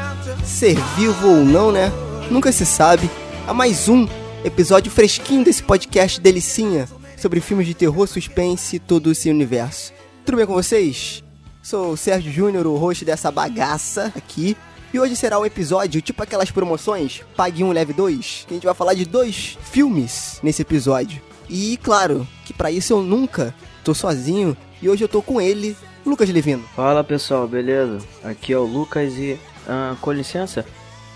ser 0.44 0.76
vivo 0.98 1.28
ou 1.28 1.46
não, 1.46 1.72
né? 1.72 1.92
Nunca 2.32 2.52
se 2.52 2.66
sabe. 2.66 3.08
A 3.48 3.54
mais 3.54 3.88
um 3.88 4.08
episódio 4.44 4.92
fresquinho 4.92 5.44
desse 5.44 5.62
podcast 5.62 6.20
delicinha 6.20 6.90
sobre 7.18 7.40
filmes 7.40 7.68
de 7.68 7.76
terror, 7.76 8.08
suspense 8.08 8.78
e 8.78 8.80
todo 8.80 9.12
esse 9.12 9.30
universo. 9.30 9.94
Tudo 10.26 10.38
bem 10.38 10.48
com 10.48 10.54
vocês? 10.54 11.24
Sou 11.62 11.92
o 11.92 11.98
Sérgio 11.98 12.32
Júnior, 12.32 12.66
o 12.66 12.78
host 12.78 13.06
dessa 13.06 13.30
bagaça 13.30 14.12
aqui. 14.16 14.58
E 14.94 15.00
hoje 15.00 15.16
será 15.16 15.40
um 15.40 15.46
episódio 15.46 16.02
tipo 16.02 16.22
aquelas 16.22 16.52
promoções 16.52 17.22
Pague 17.36 17.64
um, 17.64 17.72
leve 17.72 17.94
dois. 17.94 18.44
Que 18.48 18.54
a 18.54 18.56
gente 18.56 18.66
vai 18.66 18.76
falar 18.76 18.94
de 18.94 19.06
dois 19.06 19.58
filmes 19.62 20.40
nesse 20.44 20.62
episódio. 20.62 21.22
E 21.50 21.78
claro, 21.78 22.28
que 22.46 22.54
pra 22.54 22.72
isso 22.72 22.94
eu 22.94 23.02
nunca 23.02 23.54
tô 23.84 23.94
sozinho. 23.94 24.56
E 24.82 24.90
hoje 24.90 25.04
eu 25.04 25.10
tô 25.10 25.22
com 25.22 25.40
ele, 25.40 25.76
Lucas 26.06 26.30
Levino. 26.30 26.64
Fala 26.76 27.04
pessoal, 27.04 27.48
beleza? 27.48 28.00
Aqui 28.24 28.54
é 28.54 28.58
o 28.58 28.64
Lucas 28.64 29.14
e. 29.14 29.40
ah, 29.68 29.96
com 30.02 30.12
licença, 30.12 30.66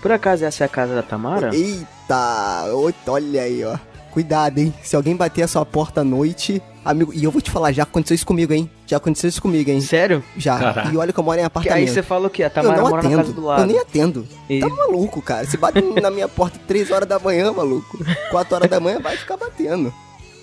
por 0.00 0.12
acaso 0.12 0.44
essa 0.44 0.64
é 0.64 0.66
a 0.66 0.68
casa 0.68 0.94
da 0.94 1.02
Tamara? 1.02 1.50
Eita, 1.54 2.64
olha 3.06 3.42
aí, 3.42 3.64
ó. 3.64 3.76
Cuidado, 4.10 4.58
hein? 4.58 4.72
Se 4.82 4.94
alguém 4.96 5.16
bater 5.16 5.42
a 5.42 5.48
sua 5.48 5.66
porta 5.66 6.02
à 6.02 6.04
noite, 6.04 6.62
amigo. 6.90 7.12
E 7.14 7.22
eu 7.24 7.30
vou 7.30 7.40
te 7.42 7.50
falar, 7.50 7.72
já 7.72 7.82
aconteceu 7.82 8.14
isso 8.14 8.26
comigo, 8.26 8.52
hein? 8.52 8.70
Já 8.86 8.96
aconteceu 8.96 9.28
isso 9.28 9.42
comigo, 9.42 9.70
hein? 9.70 9.80
Sério? 9.80 10.22
Já. 10.36 10.58
Caraca. 10.58 10.90
E 10.92 10.96
olha 10.96 11.12
que 11.12 11.18
eu 11.20 11.24
moro 11.24 11.36
em 11.38 11.40
Que 11.42 11.46
apartamento. 11.46 11.78
aí 11.78 11.88
você 11.88 12.02
fala 12.02 12.26
o 12.26 12.30
quê? 12.30 12.42
A 12.42 12.46
eu 12.46 12.50
Tamara 12.50 12.76
não 12.80 12.88
mora 12.90 13.02
casa 13.02 13.14
do 13.16 13.20
atendo. 13.22 13.44
lado. 13.44 13.60
Eu 13.62 13.66
nem 13.66 13.78
atendo. 13.78 14.26
E- 14.48 14.60
Tá 14.60 14.68
maluco, 14.68 15.20
cara. 15.20 15.46
Se 15.46 15.56
bate 15.56 15.80
na 16.00 16.10
minha 16.10 16.28
porta 16.28 16.58
3 16.66 16.90
horas 16.90 17.08
da 17.08 17.18
manhã, 17.18 17.52
maluco. 17.52 17.98
4 18.30 18.54
horas 18.54 18.70
da 18.70 18.80
manhã 18.80 19.00
vai 19.00 19.16
ficar 19.16 19.36
batendo. 19.36 19.92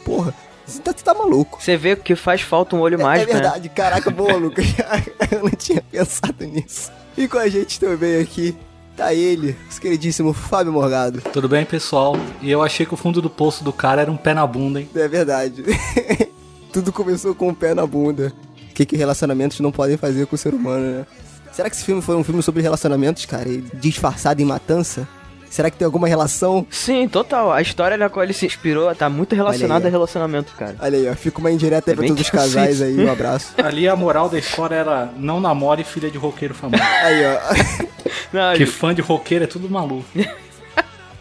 Porra, 0.05 0.33
você 0.65 0.79
tá, 0.81 0.91
você 0.95 1.03
tá 1.03 1.13
maluco. 1.13 1.61
Você 1.61 1.75
vê 1.77 1.95
que 1.95 2.15
faz 2.15 2.41
falta 2.41 2.75
um 2.75 2.79
olho 2.81 2.99
É- 2.99 3.03
mágico, 3.03 3.31
é 3.31 3.33
né? 3.33 3.39
verdade, 3.41 3.69
caraca, 3.69 4.09
boa, 4.11 4.33
Lucas. 4.35 4.65
eu 5.31 5.43
não 5.43 5.49
tinha 5.51 5.81
pensado 5.81 6.45
nisso. 6.45 6.91
E 7.17 7.27
com 7.27 7.37
a 7.37 7.47
gente 7.47 7.79
também 7.79 8.19
aqui 8.21 8.55
tá 8.95 9.11
ele, 9.13 9.55
o 9.75 9.79
queridíssimo 9.79 10.33
Fábio 10.33 10.71
Morgado. 10.71 11.19
Tudo 11.33 11.49
bem, 11.49 11.65
pessoal? 11.65 12.15
E 12.41 12.51
eu 12.51 12.61
achei 12.61 12.85
que 12.85 12.93
o 12.93 12.97
fundo 12.97 13.21
do 13.21 13.29
poço 13.29 13.63
do 13.63 13.73
cara 13.73 14.01
era 14.03 14.11
um 14.11 14.17
pé 14.17 14.33
na 14.35 14.45
bunda, 14.45 14.79
hein? 14.79 14.89
É 14.95 15.07
verdade. 15.07 15.63
Tudo 16.73 16.91
começou 16.91 17.33
com 17.35 17.49
o 17.49 17.55
pé 17.55 17.73
na 17.73 17.85
bunda. 17.85 18.33
O 18.69 18.73
que, 18.73 18.85
que 18.85 18.97
relacionamentos 18.97 19.59
não 19.59 19.71
podem 19.71 19.95
fazer 19.95 20.25
com 20.25 20.35
o 20.35 20.39
ser 20.39 20.53
humano, 20.53 20.99
né? 20.99 21.05
Será 21.51 21.69
que 21.69 21.75
esse 21.75 21.85
filme 21.85 22.01
foi 22.01 22.15
um 22.15 22.23
filme 22.23 22.41
sobre 22.41 22.63
relacionamentos, 22.63 23.25
cara? 23.25 23.47
E 23.47 23.63
disfarçado 23.75 24.41
em 24.41 24.45
matança? 24.45 25.07
Será 25.51 25.69
que 25.69 25.77
tem 25.77 25.85
alguma 25.85 26.07
relação? 26.07 26.65
Sim, 26.71 27.07
total. 27.07 27.51
A 27.53 27.61
história 27.61 27.95
na 27.95 28.09
qual 28.09 28.23
ele 28.23 28.33
se 28.33 28.43
inspirou 28.43 28.93
tá 28.95 29.07
muito 29.07 29.35
relacionada 29.35 29.87
a 29.87 29.91
relacionamento, 29.91 30.51
cara. 30.57 30.75
Olha 30.79 30.97
aí, 30.97 31.07
ó. 31.07 31.13
Fica 31.13 31.37
uma 31.37 31.51
indireta 31.51 31.91
aí 31.91 31.93
É 31.93 31.95
pra 31.95 32.07
todos 32.07 32.21
os 32.23 32.29
que 32.31 32.35
eu 32.35 32.39
casais 32.39 32.81
aí. 32.81 32.99
Um 32.99 33.11
abraço. 33.11 33.53
Ali 33.63 33.87
a 33.87 33.95
moral 33.95 34.27
da 34.27 34.39
história 34.39 34.73
era 34.73 35.13
não 35.15 35.39
namore 35.39 35.83
filha 35.83 36.09
de 36.09 36.17
roqueiro 36.17 36.55
famoso. 36.55 36.81
Aí, 37.03 37.23
ó. 37.23 37.83
Não, 38.33 38.49
Porque 38.49 38.65
fã 38.65 38.95
de 38.95 39.01
roqueiro 39.03 39.43
é 39.43 39.47
tudo 39.47 39.69
maluco. 39.69 40.05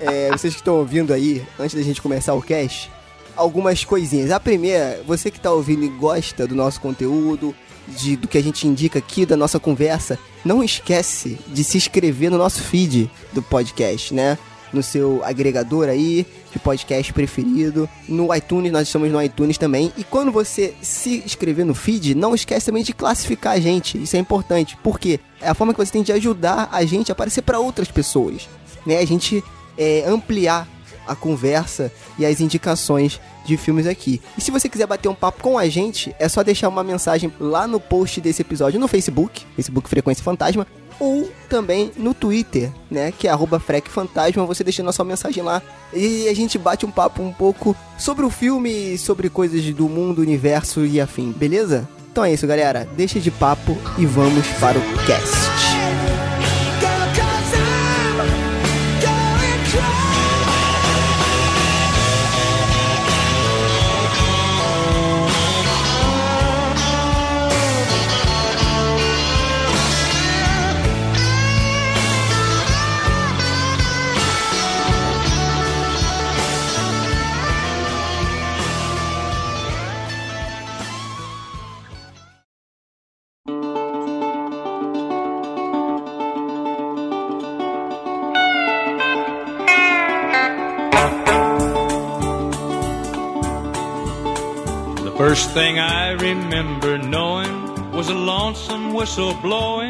É, 0.00 0.30
vocês 0.30 0.54
que 0.54 0.60
estão 0.60 0.76
ouvindo 0.76 1.12
aí, 1.12 1.44
antes 1.60 1.74
da 1.74 1.82
gente 1.82 2.00
começar 2.00 2.32
o 2.32 2.40
cast, 2.40 2.90
algumas 3.36 3.84
coisinhas. 3.84 4.30
A 4.30 4.40
primeira, 4.40 5.02
você 5.06 5.30
que 5.30 5.40
tá 5.40 5.52
ouvindo 5.52 5.84
e 5.84 5.88
gosta 5.88 6.46
do 6.46 6.54
nosso 6.54 6.80
conteúdo, 6.80 7.54
de, 7.88 8.16
do 8.16 8.28
que 8.28 8.38
a 8.38 8.42
gente 8.42 8.66
indica 8.66 8.98
aqui, 8.98 9.26
da 9.26 9.36
nossa 9.36 9.58
conversa, 9.58 10.18
não 10.44 10.62
esquece 10.62 11.38
de 11.48 11.64
se 11.64 11.76
inscrever 11.76 12.30
no 12.30 12.38
nosso 12.38 12.62
feed 12.62 13.10
do 13.32 13.42
podcast, 13.42 14.14
né? 14.14 14.38
No 14.72 14.82
seu 14.82 15.22
agregador 15.22 15.88
aí, 15.88 16.26
de 16.50 16.58
podcast 16.58 17.12
preferido. 17.12 17.88
No 18.08 18.34
iTunes, 18.34 18.72
nós 18.72 18.86
estamos 18.88 19.10
no 19.10 19.22
iTunes 19.22 19.58
também. 19.58 19.92
E 19.98 20.04
quando 20.04 20.32
você 20.32 20.74
se 20.80 21.22
inscrever 21.26 21.66
no 21.66 21.74
feed, 21.74 22.14
não 22.14 22.34
esquece 22.34 22.66
também 22.66 22.82
de 22.82 22.94
classificar 22.94 23.54
a 23.54 23.60
gente. 23.60 24.02
Isso 24.02 24.16
é 24.16 24.18
importante. 24.18 24.78
porque 24.82 25.20
É 25.40 25.48
a 25.48 25.54
forma 25.54 25.74
que 25.74 25.84
você 25.84 25.92
tem 25.92 26.02
de 26.02 26.12
ajudar 26.12 26.70
a 26.72 26.84
gente 26.86 27.10
a 27.10 27.12
aparecer 27.12 27.42
para 27.42 27.60
outras 27.60 27.88
pessoas. 27.88 28.48
Né? 28.86 28.98
A 28.98 29.04
gente 29.04 29.44
é, 29.76 30.04
ampliar 30.06 30.66
a 31.06 31.14
conversa 31.14 31.92
e 32.18 32.26
as 32.26 32.40
indicações 32.40 33.20
de 33.44 33.56
filmes 33.56 33.86
aqui. 33.86 34.20
E 34.36 34.40
se 34.40 34.50
você 34.50 34.68
quiser 34.68 34.86
bater 34.86 35.08
um 35.08 35.14
papo 35.14 35.42
com 35.42 35.58
a 35.58 35.68
gente, 35.68 36.14
é 36.18 36.28
só 36.28 36.42
deixar 36.42 36.68
uma 36.68 36.84
mensagem 36.84 37.32
lá 37.40 37.66
no 37.66 37.80
post 37.80 38.20
desse 38.20 38.42
episódio 38.42 38.78
no 38.78 38.88
Facebook, 38.88 39.44
Facebook 39.56 39.88
Frequência 39.88 40.22
Fantasma, 40.22 40.66
ou 41.00 41.30
também 41.48 41.90
no 41.96 42.14
Twitter, 42.14 42.70
né, 42.90 43.12
que 43.12 43.26
é 43.26 43.30
arroba 43.30 43.58
Fantasma, 43.58 44.46
você 44.46 44.62
deixando 44.62 44.88
a 44.88 44.92
sua 44.92 45.04
mensagem 45.04 45.42
lá 45.42 45.60
e 45.92 46.28
a 46.28 46.34
gente 46.34 46.58
bate 46.58 46.86
um 46.86 46.90
papo 46.90 47.22
um 47.22 47.32
pouco 47.32 47.74
sobre 47.98 48.24
o 48.24 48.30
filme, 48.30 48.96
sobre 48.98 49.28
coisas 49.28 49.64
do 49.74 49.88
mundo, 49.88 50.22
universo 50.22 50.86
e 50.86 51.00
afim, 51.00 51.32
beleza? 51.32 51.88
Então 52.10 52.24
é 52.24 52.32
isso, 52.32 52.46
galera. 52.46 52.86
Deixa 52.94 53.18
de 53.18 53.30
papo 53.30 53.76
e 53.98 54.04
vamos 54.04 54.46
para 54.60 54.78
o 54.78 54.82
cast. 55.06 55.61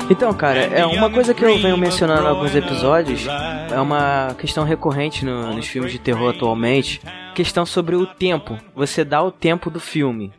Então, 0.08 0.32
cara, 0.32 0.60
é 0.60 0.86
uma 0.86 1.10
coisa 1.10 1.34
que 1.34 1.44
eu 1.44 1.58
venho 1.58 1.76
mencionando 1.76 2.22
em 2.22 2.28
alguns 2.28 2.54
episódios, 2.54 3.26
é 3.70 3.80
uma 3.80 4.34
questão 4.38 4.62
recorrente 4.64 5.24
no- 5.24 5.52
nos 5.54 5.66
filmes 5.66 5.90
de 5.90 5.98
terror 5.98 6.30
atualmente, 6.32 7.00
questão 7.34 7.66
sobre 7.66 7.96
o 7.96 8.06
tempo. 8.06 8.56
Você 8.76 9.04
dá 9.04 9.20
o 9.20 9.32
tempo 9.32 9.68
do 9.68 9.80
filme. 9.80 10.32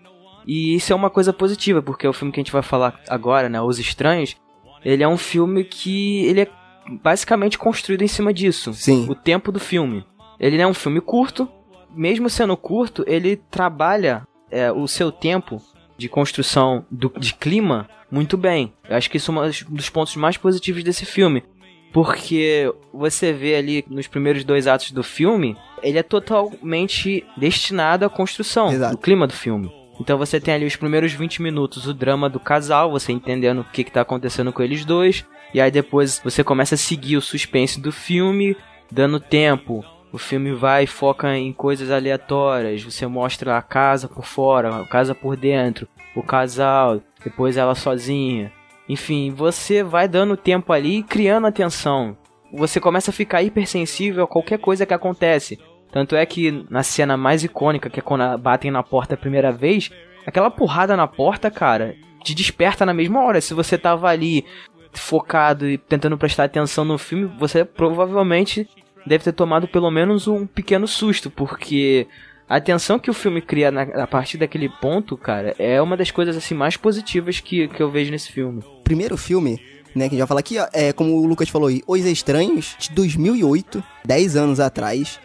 E 0.48 0.74
isso 0.76 0.94
é 0.94 0.96
uma 0.96 1.10
coisa 1.10 1.34
positiva, 1.34 1.82
porque 1.82 2.08
o 2.08 2.14
filme 2.14 2.32
que 2.32 2.40
a 2.40 2.44
gente 2.44 2.54
vai 2.54 2.62
falar 2.64 2.98
agora, 3.10 3.50
né, 3.50 3.62
Os 3.62 3.80
Estranhos, 3.80 4.38
ele 4.86 5.04
é 5.04 5.08
um 5.08 5.18
filme 5.18 5.66
que 5.66 6.26
ele 6.26 6.42
é 6.44 6.48
basicamente 7.02 7.58
construído 7.58 8.04
em 8.04 8.08
cima 8.08 8.34
disso. 8.34 8.74
Sim. 8.74 9.06
O 9.10 9.16
tempo 9.16 9.52
do 9.52 9.60
filme. 9.60 10.06
Ele 10.40 10.62
é 10.62 10.68
um 10.68 10.74
filme 10.74 11.02
curto, 11.02 11.48
mesmo 11.94 12.30
sendo 12.30 12.56
curto, 12.56 13.04
ele 13.06 13.36
trabalha 13.36 14.26
é, 14.54 14.72
o 14.72 14.88
seu 14.88 15.12
tempo 15.12 15.62
de 15.98 16.08
construção 16.08 16.86
do, 16.90 17.12
de 17.18 17.34
clima 17.34 17.90
muito 18.10 18.38
bem. 18.38 18.72
Eu 18.88 18.96
acho 18.96 19.10
que 19.10 19.18
isso 19.18 19.32
é 19.32 19.36
um 19.36 19.76
dos 19.76 19.90
pontos 19.90 20.16
mais 20.16 20.38
positivos 20.38 20.84
desse 20.84 21.06
filme. 21.06 21.44
Porque 21.92 22.72
você 22.92 23.34
vê 23.34 23.56
ali 23.56 23.86
nos 23.88 24.08
primeiros 24.08 24.44
dois 24.44 24.68
atos 24.68 24.92
do 24.92 25.04
filme, 25.04 25.56
ele 25.82 25.98
é 25.98 26.04
totalmente 26.04 27.24
destinado 27.38 28.06
à 28.06 28.10
construção 28.10 28.72
Exato. 28.72 28.96
do 28.96 29.02
clima 29.02 29.28
do 29.28 29.34
filme. 29.34 29.72
Então 30.00 30.18
você 30.18 30.40
tem 30.40 30.56
ali 30.56 30.66
os 30.66 30.76
primeiros 30.76 31.14
20 31.14 31.42
minutos 31.42 31.86
o 31.86 31.94
drama 31.94 32.30
do 32.30 32.40
casal, 32.40 32.90
você 32.90 33.12
entendendo 33.12 33.62
o 33.62 33.64
que, 33.64 33.84
que 33.84 33.92
tá 33.92 34.02
acontecendo 34.02 34.52
com 34.52 34.64
eles 34.64 34.86
dois. 34.86 35.24
E 35.54 35.62
aí 35.62 35.70
depois 35.70 36.20
você 36.24 36.44
começa 36.44 36.74
a 36.74 36.78
seguir 36.78 37.18
o 37.18 37.22
suspense 37.22 37.80
do 37.80 37.92
filme, 37.92 38.58
dando 38.92 39.20
tempo. 39.20 39.86
O 40.14 40.20
filme 40.20 40.54
vai 40.54 40.84
e 40.84 40.88
foca 40.88 41.36
em 41.36 41.52
coisas 41.52 41.90
aleatórias. 41.90 42.84
Você 42.84 43.08
mostra 43.08 43.58
a 43.58 43.64
casa 43.64 44.08
por 44.08 44.24
fora, 44.24 44.82
a 44.82 44.86
casa 44.86 45.16
por 45.16 45.36
dentro, 45.36 45.88
o 46.16 46.22
casal, 46.22 47.02
depois 47.24 47.58
ela 47.58 47.74
sozinha. 47.74 48.52
Enfim, 48.88 49.32
você 49.32 49.82
vai 49.82 50.08
dando 50.08 50.38
tempo 50.38 50.72
ali 50.72 51.00
e 51.00 51.04
criando 51.04 51.48
atenção. 51.48 52.16
Você 52.54 52.80
começa 52.80 53.10
a 53.10 53.14
ficar 53.14 53.42
hipersensível 53.42 54.26
a 54.26 54.28
qualquer 54.28 54.60
coisa 54.60 54.86
que 54.86 54.94
acontece. 54.94 55.60
Tanto 55.92 56.16
é 56.16 56.24
que 56.28 56.64
na 56.70 56.84
cena 56.84 57.18
mais 57.18 57.44
icônica, 57.44 57.90
que 57.90 58.00
é 58.00 58.04
quando 58.04 58.38
batem 58.38 58.70
na 58.70 58.84
porta 58.84 59.16
a 59.16 59.18
primeira 59.18 59.52
vez, 59.52 59.90
aquela 60.28 60.52
porrada 60.52 60.96
na 60.96 61.08
porta, 61.08 61.50
cara, 61.50 61.96
te 62.24 62.36
desperta 62.36 62.86
na 62.86 62.94
mesma 62.94 63.24
hora. 63.24 63.42
Se 63.42 63.56
você 63.56 63.80
tava 63.80 64.10
ali 64.10 64.46
focado 64.92 65.68
e 65.68 65.76
tentando 65.76 66.20
prestar 66.20 66.44
atenção 66.44 66.86
no 66.86 67.00
filme, 67.00 67.26
você 67.40 67.66
provavelmente 67.66 68.68
deve 69.06 69.24
ter 69.24 69.34
tomado 69.34 69.68
pelo 69.68 69.90
menos 69.92 70.28
um 70.28 70.46
pequeno 70.46 70.88
susto, 70.88 71.30
porque 71.30 72.08
a 72.48 72.60
tensão 72.60 73.00
que 73.00 73.10
o 73.10 73.14
filme 73.14 73.42
cria 73.42 73.72
na, 73.72 73.82
a 73.82 74.08
partir 74.08 74.38
daquele 74.38 74.70
ponto, 74.70 75.18
cara, 75.18 75.56
é 75.58 75.82
uma 75.82 75.98
das 75.98 76.12
coisas 76.12 76.36
assim 76.36 76.54
mais 76.54 76.78
positivas 76.78 77.40
que, 77.40 77.68
que 77.68 77.82
eu 77.82 77.90
vejo 77.90 78.12
nesse 78.12 78.32
filme. 78.32 78.62
primeiro 78.84 79.18
filme, 79.18 79.60
né, 79.96 80.08
que 80.08 80.16
a 80.16 80.18
gente 80.18 80.20
vai 80.20 80.28
falar 80.28 80.40
aqui, 80.42 80.58
ó, 80.60 80.68
é 80.74 80.94
como 80.94 81.16
o 81.16 81.26
Lucas 81.26 81.50
falou 81.50 81.68
aí, 81.68 81.82
Os 81.88 82.06
Estranhos, 82.06 82.76
de 82.80 82.92
2008, 82.92 83.84
10 84.06 84.36
anos 84.36 84.60
atrás. 84.60 85.20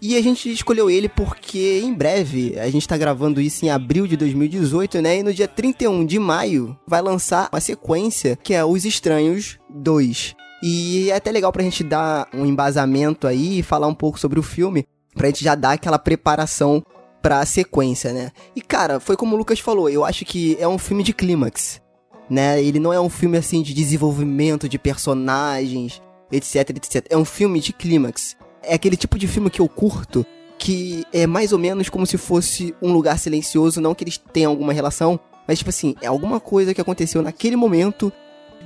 E 0.00 0.16
a 0.16 0.22
gente 0.22 0.52
escolheu 0.52 0.88
ele 0.88 1.08
porque 1.08 1.80
em 1.82 1.92
breve, 1.92 2.56
a 2.56 2.70
gente 2.70 2.86
tá 2.86 2.96
gravando 2.96 3.40
isso 3.40 3.64
em 3.64 3.70
abril 3.70 4.06
de 4.06 4.16
2018, 4.16 5.02
né? 5.02 5.18
E 5.18 5.22
no 5.24 5.34
dia 5.34 5.48
31 5.48 6.06
de 6.06 6.20
maio 6.20 6.78
vai 6.86 7.02
lançar 7.02 7.48
uma 7.52 7.60
sequência 7.60 8.38
que 8.40 8.54
é 8.54 8.64
Os 8.64 8.84
Estranhos 8.84 9.58
2. 9.68 10.36
E 10.62 11.10
é 11.10 11.14
até 11.14 11.30
legal 11.30 11.52
pra 11.52 11.62
gente 11.62 11.84
dar 11.84 12.28
um 12.34 12.44
embasamento 12.44 13.26
aí 13.26 13.60
e 13.60 13.62
falar 13.62 13.86
um 13.86 13.94
pouco 13.94 14.18
sobre 14.18 14.38
o 14.38 14.42
filme, 14.42 14.86
pra 15.14 15.28
gente 15.28 15.44
já 15.44 15.54
dar 15.54 15.72
aquela 15.72 15.98
preparação 15.98 16.82
pra 17.22 17.44
sequência, 17.44 18.12
né? 18.12 18.32
E 18.54 18.60
cara, 18.60 19.00
foi 19.00 19.16
como 19.16 19.34
o 19.34 19.38
Lucas 19.38 19.60
falou, 19.60 19.88
eu 19.88 20.04
acho 20.04 20.24
que 20.24 20.56
é 20.60 20.66
um 20.66 20.78
filme 20.78 21.02
de 21.02 21.12
clímax 21.12 21.80
né? 22.28 22.62
Ele 22.62 22.78
não 22.78 22.92
é 22.92 23.00
um 23.00 23.08
filme 23.08 23.38
assim 23.38 23.62
de 23.62 23.72
desenvolvimento 23.72 24.68
de 24.68 24.78
personagens, 24.78 26.02
etc, 26.30 26.70
etc. 26.70 27.06
É 27.08 27.16
um 27.16 27.24
filme 27.24 27.60
de 27.60 27.72
clímax. 27.72 28.36
É 28.62 28.74
aquele 28.74 28.96
tipo 28.96 29.18
de 29.18 29.26
filme 29.26 29.50
que 29.50 29.60
eu 29.60 29.68
curto, 29.68 30.26
que 30.58 31.04
é 31.12 31.26
mais 31.26 31.52
ou 31.52 31.58
menos 31.58 31.88
como 31.88 32.06
se 32.06 32.18
fosse 32.18 32.74
um 32.82 32.92
lugar 32.92 33.18
silencioso, 33.18 33.80
não 33.80 33.94
que 33.94 34.04
eles 34.04 34.18
tenham 34.18 34.50
alguma 34.50 34.72
relação, 34.72 35.18
mas 35.46 35.58
tipo 35.58 35.70
assim, 35.70 35.94
é 36.02 36.06
alguma 36.06 36.40
coisa 36.40 36.74
que 36.74 36.80
aconteceu 36.80 37.22
naquele 37.22 37.56
momento, 37.56 38.12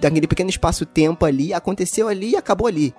daquele 0.02 0.26
pequeno 0.26 0.50
espaço-tempo 0.50 1.24
ali, 1.24 1.54
aconteceu 1.54 2.08
ali 2.08 2.30
e 2.30 2.36
acabou 2.36 2.66
ali. 2.66 2.92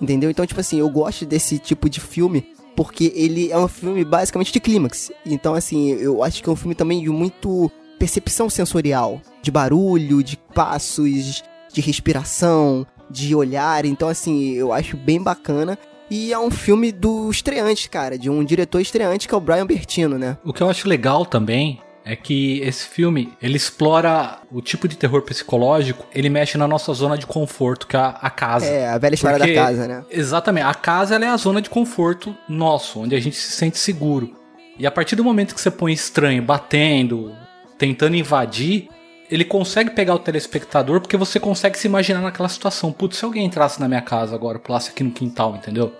Entendeu? 0.00 0.30
Então, 0.30 0.46
tipo 0.46 0.60
assim, 0.60 0.78
eu 0.78 0.88
gosto 0.90 1.24
desse 1.24 1.58
tipo 1.58 1.88
de 1.88 2.00
filme 2.00 2.46
porque 2.76 3.12
ele 3.14 3.50
é 3.50 3.58
um 3.58 3.68
filme 3.68 4.04
basicamente 4.04 4.52
de 4.52 4.60
clímax. 4.60 5.10
Então, 5.24 5.54
assim, 5.54 5.90
eu 5.92 6.22
acho 6.22 6.42
que 6.42 6.48
é 6.48 6.52
um 6.52 6.56
filme 6.56 6.74
também 6.74 7.02
de 7.02 7.08
muito 7.08 7.70
percepção 7.98 8.50
sensorial, 8.50 9.20
de 9.42 9.50
barulho, 9.50 10.22
de 10.22 10.36
passos, 10.36 11.42
de 11.72 11.80
respiração, 11.80 12.86
de 13.10 13.34
olhar. 13.34 13.84
Então, 13.84 14.08
assim, 14.08 14.52
eu 14.52 14.72
acho 14.72 14.96
bem 14.96 15.22
bacana. 15.22 15.78
E 16.10 16.32
é 16.32 16.38
um 16.38 16.50
filme 16.50 16.92
do 16.92 17.30
estreante, 17.30 17.88
cara, 17.88 18.18
de 18.18 18.28
um 18.28 18.44
diretor 18.44 18.80
estreante 18.80 19.26
que 19.26 19.34
é 19.34 19.36
o 19.36 19.40
Brian 19.40 19.66
Bertino, 19.66 20.18
né? 20.18 20.36
O 20.44 20.52
que 20.52 20.62
eu 20.62 20.68
acho 20.68 20.86
legal 20.86 21.24
também 21.24 21.80
é 22.04 22.16
que 22.16 22.60
esse 22.60 22.86
filme, 22.86 23.32
ele 23.40 23.56
explora 23.56 24.38
o 24.50 24.60
tipo 24.60 24.88
de 24.88 24.96
terror 24.96 25.22
psicológico, 25.22 26.06
ele 26.14 26.28
mexe 26.28 26.58
na 26.58 26.66
nossa 26.66 26.92
zona 26.92 27.16
de 27.16 27.26
conforto, 27.26 27.86
que 27.86 27.96
é 27.96 28.00
a, 28.00 28.30
casa. 28.30 28.66
É, 28.66 28.88
a 28.88 28.98
velha 28.98 29.14
história 29.14 29.38
Porque- 29.38 29.54
da 29.54 29.62
casa, 29.62 29.86
né? 29.88 30.04
Exatamente, 30.10 30.66
a 30.66 30.74
casa 30.74 31.16
é 31.16 31.28
a 31.28 31.36
zona 31.36 31.62
de 31.62 31.70
conforto 31.70 32.36
nosso, 32.48 33.00
onde 33.00 33.14
a 33.14 33.20
gente 33.20 33.36
se 33.36 33.52
sente 33.52 33.78
seguro. 33.78 34.34
E 34.78 34.86
a 34.86 34.90
partir 34.90 35.14
do 35.16 35.22
momento 35.22 35.54
que 35.54 35.60
você 35.60 35.70
põe 35.70 35.92
estranho 35.92 36.42
batendo, 36.42 37.32
tentando 37.78 38.16
invadir, 38.16 38.88
ele 39.30 39.44
consegue 39.44 39.90
pegar 39.90 40.14
o 40.14 40.18
telespectador 40.18 41.00
porque 41.00 41.16
você 41.16 41.38
consegue 41.38 41.78
se 41.78 41.86
imaginar 41.86 42.20
naquela 42.20 42.48
situação. 42.48 42.92
Putz, 42.92 43.16
se 43.18 43.24
alguém 43.24 43.46
entrasse 43.46 43.80
na 43.80 43.88
minha 43.88 44.02
casa 44.02 44.34
agora, 44.34 44.58
pulasse 44.58 44.90
aqui 44.90 45.02
no 45.04 45.10
quintal, 45.10 45.54
entendeu? 45.56 45.92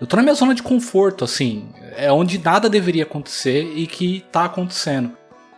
Eu 0.00 0.06
tô 0.06 0.16
na 0.16 0.22
minha 0.22 0.34
zona 0.34 0.54
de 0.54 0.62
conforto, 0.62 1.24
assim. 1.24 1.68
É 1.96 2.10
onde 2.10 2.38
nada 2.38 2.68
deveria 2.68 3.04
acontecer 3.04 3.72
e 3.76 3.86
que 3.86 4.24
tá 4.32 4.44
acontecendo. 4.46 5.12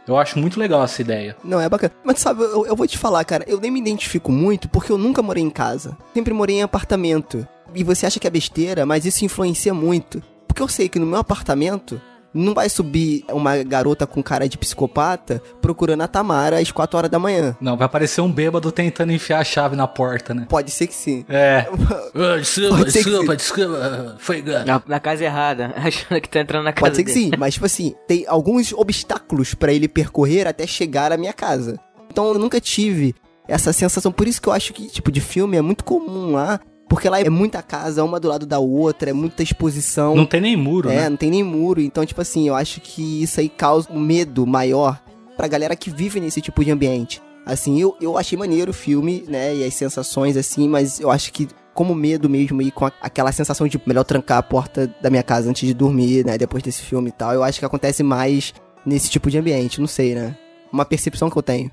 Eu 0.06 0.18
acho 0.18 0.38
muito 0.38 0.60
legal 0.60 0.82
essa 0.84 1.00
ideia. 1.00 1.36
Não, 1.42 1.60
é 1.60 1.68
bacana. 1.68 1.94
Mas 2.04 2.20
sabe, 2.20 2.42
eu, 2.42 2.66
eu 2.66 2.76
vou 2.76 2.86
te 2.86 2.98
falar, 2.98 3.24
cara, 3.24 3.44
eu 3.46 3.60
nem 3.60 3.70
me 3.70 3.80
identifico 3.80 4.30
muito 4.30 4.68
porque 4.68 4.92
eu 4.92 4.98
nunca 4.98 5.22
morei 5.22 5.42
em 5.42 5.50
casa. 5.50 5.96
Sempre 6.12 6.34
morei 6.34 6.56
em 6.56 6.62
apartamento. 6.62 7.46
E 7.74 7.82
você 7.82 8.06
acha 8.06 8.20
que 8.20 8.26
é 8.26 8.30
besteira, 8.30 8.84
mas 8.84 9.04
isso 9.04 9.24
influencia 9.24 9.72
muito. 9.72 10.22
Porque 10.46 10.62
eu 10.62 10.68
sei 10.68 10.88
que 10.88 10.98
no 10.98 11.06
meu 11.06 11.18
apartamento 11.18 12.00
não 12.34 12.52
vai 12.52 12.68
subir 12.68 13.24
uma 13.30 13.62
garota 13.62 14.06
com 14.06 14.22
cara 14.22 14.48
de 14.48 14.58
psicopata 14.58 15.40
procurando 15.62 16.00
a 16.02 16.08
Tamara 16.08 16.58
às 16.58 16.70
4 16.72 16.98
horas 16.98 17.10
da 17.10 17.18
manhã. 17.18 17.56
Não, 17.60 17.76
vai 17.76 17.86
aparecer 17.86 18.20
um 18.20 18.30
bêbado 18.30 18.72
tentando 18.72 19.12
enfiar 19.12 19.38
a 19.38 19.44
chave 19.44 19.76
na 19.76 19.86
porta, 19.86 20.34
né? 20.34 20.46
Pode 20.48 20.70
ser 20.70 20.88
que 20.88 20.94
sim. 20.94 21.24
É. 21.28 21.66
Desculpa, 22.40 22.76
Pode 22.78 22.92
desculpa, 22.92 23.36
desculpa. 23.36 24.16
Foi 24.18 24.38
engano. 24.40 24.64
Na, 24.66 24.82
na 24.86 25.00
casa 25.00 25.24
errada, 25.24 25.72
achando 25.78 26.20
que 26.20 26.28
tá 26.28 26.40
entrando 26.40 26.64
na 26.64 26.72
casa 26.72 26.86
Pode 26.86 26.96
ser 26.96 27.04
que 27.04 27.12
dele. 27.12 27.24
sim, 27.26 27.30
mas 27.38 27.54
tipo 27.54 27.66
assim, 27.66 27.94
tem 28.08 28.24
alguns 28.26 28.72
obstáculos 28.72 29.54
pra 29.54 29.72
ele 29.72 29.88
percorrer 29.88 30.46
até 30.46 30.66
chegar 30.66 31.12
à 31.12 31.16
minha 31.16 31.32
casa. 31.32 31.78
Então 32.10 32.26
eu 32.28 32.38
nunca 32.38 32.60
tive 32.60 33.14
essa 33.46 33.72
sensação. 33.72 34.10
Por 34.10 34.26
isso 34.26 34.40
que 34.40 34.48
eu 34.48 34.52
acho 34.52 34.72
que 34.72 34.88
tipo 34.88 35.12
de 35.12 35.20
filme 35.20 35.56
é 35.56 35.62
muito 35.62 35.84
comum 35.84 36.32
lá, 36.32 36.58
porque 36.94 37.08
lá 37.08 37.20
é 37.20 37.28
muita 37.30 37.62
casa, 37.62 38.02
uma 38.04 38.18
do 38.20 38.28
lado 38.28 38.46
da 38.46 38.58
outra, 38.58 39.10
é 39.10 39.12
muita 39.12 39.42
exposição. 39.42 40.14
Não 40.14 40.26
tem 40.26 40.40
nem 40.40 40.56
muro, 40.56 40.88
É, 40.90 40.96
né? 41.02 41.08
não 41.10 41.16
tem 41.16 41.30
nem 41.30 41.42
muro. 41.42 41.80
Então, 41.80 42.04
tipo 42.06 42.20
assim, 42.20 42.48
eu 42.48 42.54
acho 42.54 42.80
que 42.80 43.22
isso 43.22 43.40
aí 43.40 43.48
causa 43.48 43.88
um 43.92 43.98
medo 44.00 44.46
maior 44.46 45.00
pra 45.36 45.48
galera 45.48 45.74
que 45.76 45.90
vive 45.90 46.20
nesse 46.20 46.40
tipo 46.40 46.64
de 46.64 46.70
ambiente. 46.70 47.20
Assim, 47.46 47.78
eu, 47.80 47.94
eu 48.00 48.16
achei 48.16 48.38
maneiro 48.38 48.70
o 48.70 48.74
filme, 48.74 49.24
né? 49.28 49.54
E 49.54 49.64
as 49.64 49.74
sensações, 49.74 50.36
assim, 50.36 50.68
mas 50.68 50.98
eu 51.00 51.10
acho 51.10 51.30
que 51.32 51.48
como 51.74 51.94
medo 51.94 52.30
mesmo 52.30 52.62
e 52.62 52.70
com 52.70 52.86
a- 52.86 52.92
aquela 53.02 53.32
sensação 53.32 53.66
de 53.66 53.78
melhor 53.84 54.04
trancar 54.04 54.38
a 54.38 54.42
porta 54.42 54.86
da 55.02 55.10
minha 55.10 55.22
casa 55.22 55.50
antes 55.50 55.66
de 55.66 55.74
dormir, 55.74 56.24
né? 56.24 56.38
Depois 56.38 56.62
desse 56.62 56.82
filme 56.82 57.08
e 57.08 57.12
tal, 57.12 57.34
eu 57.34 57.42
acho 57.42 57.58
que 57.58 57.64
acontece 57.64 58.02
mais 58.02 58.54
nesse 58.86 59.10
tipo 59.10 59.28
de 59.30 59.36
ambiente, 59.38 59.80
não 59.80 59.88
sei, 59.88 60.14
né? 60.14 60.36
Uma 60.72 60.84
percepção 60.84 61.28
que 61.28 61.36
eu 61.36 61.42
tenho. 61.42 61.70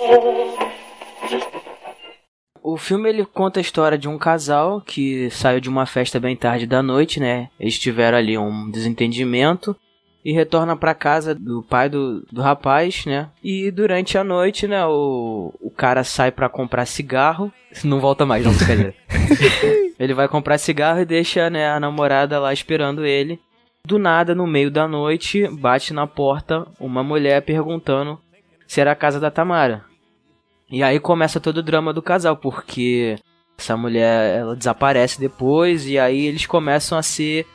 O 2.66 2.78
filme 2.78 3.10
ele 3.10 3.26
conta 3.26 3.60
a 3.60 3.62
história 3.62 3.98
de 3.98 4.08
um 4.08 4.16
casal 4.16 4.80
que 4.80 5.28
saiu 5.28 5.60
de 5.60 5.68
uma 5.68 5.84
festa 5.84 6.18
bem 6.18 6.34
tarde 6.34 6.66
da 6.66 6.82
noite, 6.82 7.20
né? 7.20 7.50
Eles 7.60 7.78
tiveram 7.78 8.16
ali 8.16 8.38
um 8.38 8.70
desentendimento 8.70 9.76
e 10.24 10.32
retorna 10.32 10.74
pra 10.74 10.94
casa 10.94 11.34
do 11.34 11.62
pai 11.62 11.90
do, 11.90 12.22
do 12.32 12.40
rapaz, 12.40 13.04
né? 13.04 13.28
E 13.42 13.70
durante 13.70 14.16
a 14.16 14.24
noite, 14.24 14.66
né, 14.66 14.82
o, 14.86 15.52
o 15.60 15.70
cara 15.70 16.02
sai 16.02 16.32
pra 16.32 16.48
comprar 16.48 16.86
cigarro. 16.86 17.52
Não 17.84 18.00
volta 18.00 18.24
mais, 18.24 18.46
não, 18.46 18.54
brincadeira. 18.54 18.94
ele 20.00 20.14
vai 20.14 20.26
comprar 20.26 20.56
cigarro 20.56 21.00
e 21.00 21.04
deixa, 21.04 21.50
né, 21.50 21.68
a 21.68 21.78
namorada 21.78 22.40
lá 22.40 22.50
esperando 22.50 23.04
ele. 23.04 23.38
Do 23.86 23.98
nada, 23.98 24.34
no 24.34 24.46
meio 24.46 24.70
da 24.70 24.88
noite, 24.88 25.46
bate 25.48 25.92
na 25.92 26.06
porta 26.06 26.66
uma 26.80 27.04
mulher 27.04 27.42
perguntando 27.42 28.18
se 28.66 28.80
era 28.80 28.92
a 28.92 28.96
casa 28.96 29.20
da 29.20 29.30
Tamara. 29.30 29.84
E 30.70 30.82
aí 30.82 30.98
começa 30.98 31.38
todo 31.40 31.58
o 31.58 31.62
drama 31.62 31.92
do 31.92 32.02
casal, 32.02 32.36
porque 32.36 33.16
essa 33.58 33.76
mulher 33.76 34.38
ela 34.40 34.56
desaparece 34.56 35.20
depois 35.20 35.86
e 35.86 35.98
aí 35.98 36.26
eles 36.26 36.46
começam 36.46 36.96
a 36.98 37.02
ser 37.02 37.46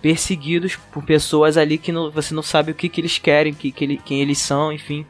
perseguidos 0.00 0.76
por 0.92 1.02
pessoas 1.04 1.56
ali 1.56 1.76
que 1.78 1.92
não- 1.92 2.10
você 2.10 2.32
não 2.34 2.42
sabe 2.42 2.72
o 2.72 2.74
que, 2.74 2.88
que 2.88 3.00
eles 3.00 3.18
querem, 3.18 3.52
que, 3.52 3.70
que 3.72 3.84
ele- 3.84 4.00
quem 4.04 4.20
eles 4.20 4.38
são, 4.38 4.72
enfim. 4.72 5.04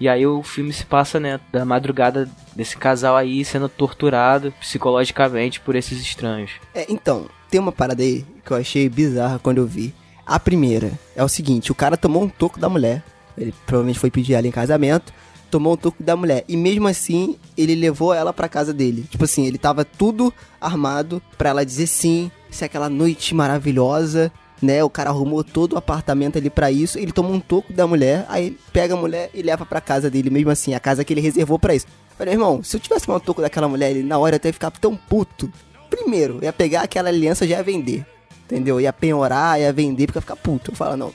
E 0.00 0.08
aí 0.08 0.24
o 0.24 0.42
filme 0.44 0.72
se 0.72 0.84
passa, 0.84 1.18
né, 1.18 1.40
da 1.52 1.64
madrugada 1.64 2.28
desse 2.54 2.76
casal 2.76 3.16
aí 3.16 3.44
sendo 3.44 3.68
torturado 3.68 4.52
psicologicamente 4.60 5.58
por 5.60 5.74
esses 5.74 6.00
estranhos. 6.00 6.52
É, 6.72 6.86
então, 6.88 7.28
tem 7.50 7.60
uma 7.60 7.72
parada 7.72 8.00
aí 8.02 8.24
que 8.44 8.52
eu 8.52 8.56
achei 8.56 8.88
bizarra 8.88 9.40
quando 9.40 9.58
eu 9.58 9.66
vi. 9.66 9.92
A 10.24 10.38
primeira 10.38 10.92
é 11.16 11.24
o 11.24 11.28
seguinte: 11.28 11.72
o 11.72 11.74
cara 11.74 11.96
tomou 11.96 12.22
um 12.22 12.28
toco 12.28 12.60
da 12.60 12.68
mulher. 12.68 13.02
Ele 13.36 13.52
provavelmente 13.66 13.98
foi 13.98 14.10
pedir 14.10 14.34
ela 14.34 14.46
em 14.46 14.50
casamento. 14.52 15.12
Tomou 15.50 15.74
um 15.74 15.76
toco 15.76 16.02
da 16.02 16.14
mulher. 16.14 16.44
E 16.46 16.56
mesmo 16.56 16.88
assim, 16.88 17.36
ele 17.56 17.74
levou 17.74 18.12
ela 18.12 18.32
pra 18.32 18.48
casa 18.48 18.72
dele. 18.72 19.06
Tipo 19.08 19.24
assim, 19.24 19.46
ele 19.46 19.58
tava 19.58 19.84
tudo 19.84 20.32
armado 20.60 21.22
pra 21.36 21.50
ela 21.50 21.64
dizer 21.64 21.86
sim. 21.86 22.30
Se 22.50 22.64
aquela 22.64 22.88
noite 22.88 23.34
maravilhosa, 23.34 24.32
né? 24.60 24.82
O 24.84 24.90
cara 24.90 25.10
arrumou 25.10 25.42
todo 25.42 25.74
o 25.74 25.78
apartamento 25.78 26.38
ali 26.38 26.50
pra 26.50 26.70
isso. 26.70 26.98
Ele 26.98 27.12
tomou 27.12 27.32
um 27.32 27.40
toco 27.40 27.72
da 27.72 27.86
mulher. 27.86 28.26
Aí 28.28 28.46
ele 28.46 28.58
pega 28.72 28.94
a 28.94 28.96
mulher 28.96 29.30
e 29.32 29.42
leva 29.42 29.64
pra 29.64 29.80
casa 29.80 30.10
dele. 30.10 30.30
Mesmo 30.30 30.50
assim, 30.50 30.74
a 30.74 30.80
casa 30.80 31.04
que 31.04 31.12
ele 31.12 31.20
reservou 31.20 31.58
pra 31.58 31.74
isso. 31.74 31.86
Falei, 32.16 32.34
irmão, 32.34 32.62
se 32.62 32.76
eu 32.76 32.80
tivesse 32.80 33.06
tomado 33.06 33.22
um 33.22 33.24
toco 33.24 33.40
daquela 33.40 33.68
mulher 33.68 33.90
ali, 33.90 34.02
na 34.02 34.18
hora 34.18 34.36
até 34.36 34.52
ficar 34.52 34.70
tão 34.72 34.96
puto. 34.96 35.50
Primeiro, 35.88 36.40
ia 36.42 36.52
pegar 36.52 36.82
aquela 36.82 37.08
aliança 37.08 37.46
já 37.46 37.56
ia 37.56 37.62
vender. 37.62 38.04
Entendeu? 38.44 38.80
Ia 38.80 38.92
penhorar, 38.92 39.60
ia 39.60 39.72
vender, 39.72 40.06
porque 40.06 40.18
ia 40.18 40.22
ficar 40.22 40.36
puto. 40.36 40.70
Eu 40.72 40.74
falo, 40.74 40.96
não, 40.96 41.12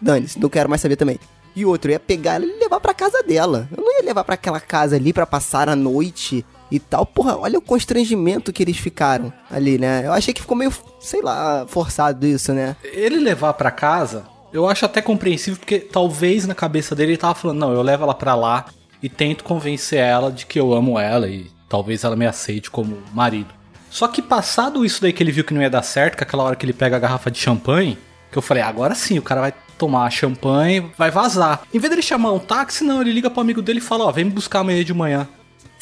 dane-se, 0.00 0.38
não 0.40 0.48
quero 0.48 0.68
mais 0.68 0.80
saber 0.80 0.96
também. 0.96 1.18
E 1.54 1.64
outro, 1.64 1.90
eu 1.90 1.94
ia 1.94 2.00
pegar 2.00 2.34
ela 2.34 2.44
e 2.44 2.58
levar 2.58 2.80
pra 2.80 2.94
casa 2.94 3.22
dela. 3.22 3.68
Eu 3.76 3.82
não 3.82 3.92
ia 3.98 4.04
levar 4.04 4.24
pra 4.24 4.34
aquela 4.34 4.60
casa 4.60 4.96
ali 4.96 5.12
pra 5.12 5.26
passar 5.26 5.68
a 5.68 5.76
noite 5.76 6.44
e 6.70 6.78
tal. 6.78 7.04
Porra, 7.04 7.36
olha 7.36 7.58
o 7.58 7.62
constrangimento 7.62 8.52
que 8.52 8.62
eles 8.62 8.76
ficaram 8.76 9.32
ali, 9.50 9.78
né? 9.78 10.06
Eu 10.06 10.12
achei 10.12 10.32
que 10.32 10.40
ficou 10.40 10.56
meio, 10.56 10.72
sei 11.00 11.20
lá, 11.20 11.66
forçado 11.66 12.26
isso, 12.26 12.52
né? 12.52 12.76
Ele 12.84 13.18
levar 13.18 13.54
pra 13.54 13.70
casa, 13.70 14.24
eu 14.52 14.68
acho 14.68 14.84
até 14.84 15.02
compreensível, 15.02 15.58
porque 15.58 15.80
talvez 15.80 16.46
na 16.46 16.54
cabeça 16.54 16.94
dele 16.94 17.12
ele 17.12 17.18
tava 17.18 17.34
falando, 17.34 17.58
não, 17.58 17.72
eu 17.72 17.82
levo 17.82 18.04
ela 18.04 18.14
pra 18.14 18.34
lá 18.34 18.66
e 19.02 19.08
tento 19.08 19.44
convencer 19.44 19.98
ela 19.98 20.30
de 20.30 20.46
que 20.46 20.60
eu 20.60 20.72
amo 20.72 20.98
ela 20.98 21.28
e 21.28 21.50
talvez 21.68 22.04
ela 22.04 22.16
me 22.16 22.26
aceite 22.26 22.70
como 22.70 22.98
marido. 23.12 23.52
Só 23.90 24.06
que 24.06 24.22
passado 24.22 24.84
isso 24.84 25.02
daí 25.02 25.12
que 25.12 25.22
ele 25.22 25.32
viu 25.32 25.44
que 25.44 25.52
não 25.52 25.62
ia 25.62 25.70
dar 25.70 25.82
certo, 25.82 26.16
que 26.16 26.22
aquela 26.22 26.44
hora 26.44 26.54
que 26.54 26.64
ele 26.64 26.72
pega 26.72 26.96
a 26.96 27.00
garrafa 27.00 27.30
de 27.30 27.38
champanhe, 27.38 27.98
que 28.30 28.38
eu 28.38 28.42
falei, 28.42 28.62
agora 28.62 28.94
sim, 28.94 29.18
o 29.18 29.22
cara 29.22 29.40
vai 29.40 29.54
tomar 29.80 30.10
champanhe, 30.10 30.92
vai 30.98 31.10
vazar. 31.10 31.62
Em 31.72 31.78
vez 31.78 31.88
dele 31.88 32.02
chamar 32.02 32.32
um 32.32 32.38
táxi, 32.38 32.84
não, 32.84 33.00
ele 33.00 33.12
liga 33.12 33.30
pro 33.30 33.40
amigo 33.40 33.62
dele 33.62 33.78
e 33.78 33.82
fala, 33.82 34.04
ó, 34.04 34.12
vem 34.12 34.26
me 34.26 34.30
buscar 34.30 34.58
amanhã 34.58 34.84
de 34.84 34.92
manhã. 34.92 35.26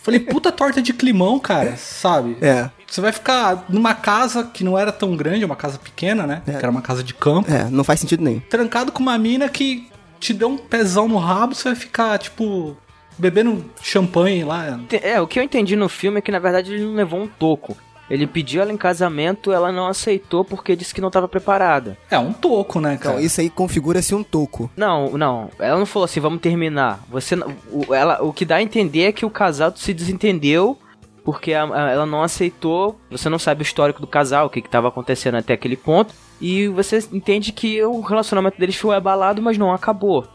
Falei, 0.00 0.20
puta 0.20 0.52
torta 0.52 0.80
de 0.80 0.92
climão, 0.92 1.38
cara, 1.40 1.76
sabe? 1.76 2.38
É. 2.40 2.70
Você 2.86 3.00
vai 3.00 3.10
ficar 3.10 3.64
numa 3.68 3.94
casa 3.94 4.44
que 4.44 4.62
não 4.62 4.78
era 4.78 4.92
tão 4.92 5.16
grande, 5.16 5.44
uma 5.44 5.56
casa 5.56 5.78
pequena, 5.78 6.26
né? 6.26 6.42
Que 6.46 6.52
era 6.52 6.70
uma 6.70 6.80
casa 6.80 7.02
de 7.02 7.12
campo. 7.12 7.50
É, 7.52 7.68
não 7.68 7.82
faz 7.82 7.98
sentido 8.00 8.22
nenhum. 8.22 8.40
Trancado 8.40 8.92
com 8.92 9.02
uma 9.02 9.18
mina 9.18 9.48
que 9.48 9.88
te 10.20 10.32
deu 10.32 10.48
um 10.48 10.56
pezão 10.56 11.08
no 11.08 11.18
rabo, 11.18 11.54
você 11.54 11.64
vai 11.64 11.74
ficar, 11.74 12.16
tipo, 12.18 12.76
bebendo 13.18 13.64
champanhe 13.82 14.44
lá. 14.44 14.80
É, 15.02 15.20
o 15.20 15.26
que 15.26 15.38
eu 15.38 15.42
entendi 15.42 15.74
no 15.74 15.88
filme 15.88 16.18
é 16.18 16.22
que 16.22 16.30
na 16.30 16.38
verdade 16.38 16.72
ele 16.72 16.84
não 16.84 16.94
levou 16.94 17.20
um 17.20 17.26
toco. 17.26 17.76
Ele 18.10 18.26
pediu 18.26 18.62
ela 18.62 18.72
em 18.72 18.76
casamento, 18.76 19.52
ela 19.52 19.70
não 19.70 19.86
aceitou 19.86 20.44
porque 20.44 20.74
disse 20.74 20.94
que 20.94 21.00
não 21.00 21.08
estava 21.08 21.28
preparada. 21.28 21.96
É 22.10 22.18
um 22.18 22.32
toco, 22.32 22.80
né, 22.80 22.96
cara? 22.96 23.16
Então, 23.16 23.24
isso 23.26 23.40
aí 23.40 23.50
configura-se 23.50 24.14
um 24.14 24.22
toco. 24.22 24.70
Não, 24.76 25.10
não. 25.18 25.50
Ela 25.58 25.78
não 25.78 25.86
falou 25.86 26.04
assim, 26.04 26.20
vamos 26.20 26.40
terminar. 26.40 27.00
Você, 27.10 27.36
não- 27.36 27.54
o, 27.70 27.92
ela, 27.94 28.22
o 28.22 28.32
que 28.32 28.44
dá 28.44 28.56
a 28.56 28.62
entender 28.62 29.02
é 29.02 29.12
que 29.12 29.26
o 29.26 29.30
casal 29.30 29.72
se 29.76 29.92
desentendeu 29.92 30.78
porque 31.24 31.52
a- 31.52 31.64
a- 31.64 31.90
ela 31.90 32.06
não 32.06 32.22
aceitou. 32.22 32.98
Você 33.10 33.28
não 33.28 33.38
sabe 33.38 33.60
o 33.60 33.62
histórico 33.62 34.00
do 34.00 34.06
casal, 34.06 34.46
o 34.46 34.50
que 34.50 34.60
estava 34.60 34.88
acontecendo 34.88 35.34
até 35.36 35.52
aquele 35.52 35.76
ponto. 35.76 36.14
E 36.40 36.68
você 36.68 37.06
entende 37.12 37.52
que 37.52 37.82
o 37.84 38.00
relacionamento 38.00 38.58
deles 38.58 38.76
foi 38.76 38.96
abalado, 38.96 39.42
mas 39.42 39.58
não 39.58 39.70
acabou. 39.72 40.26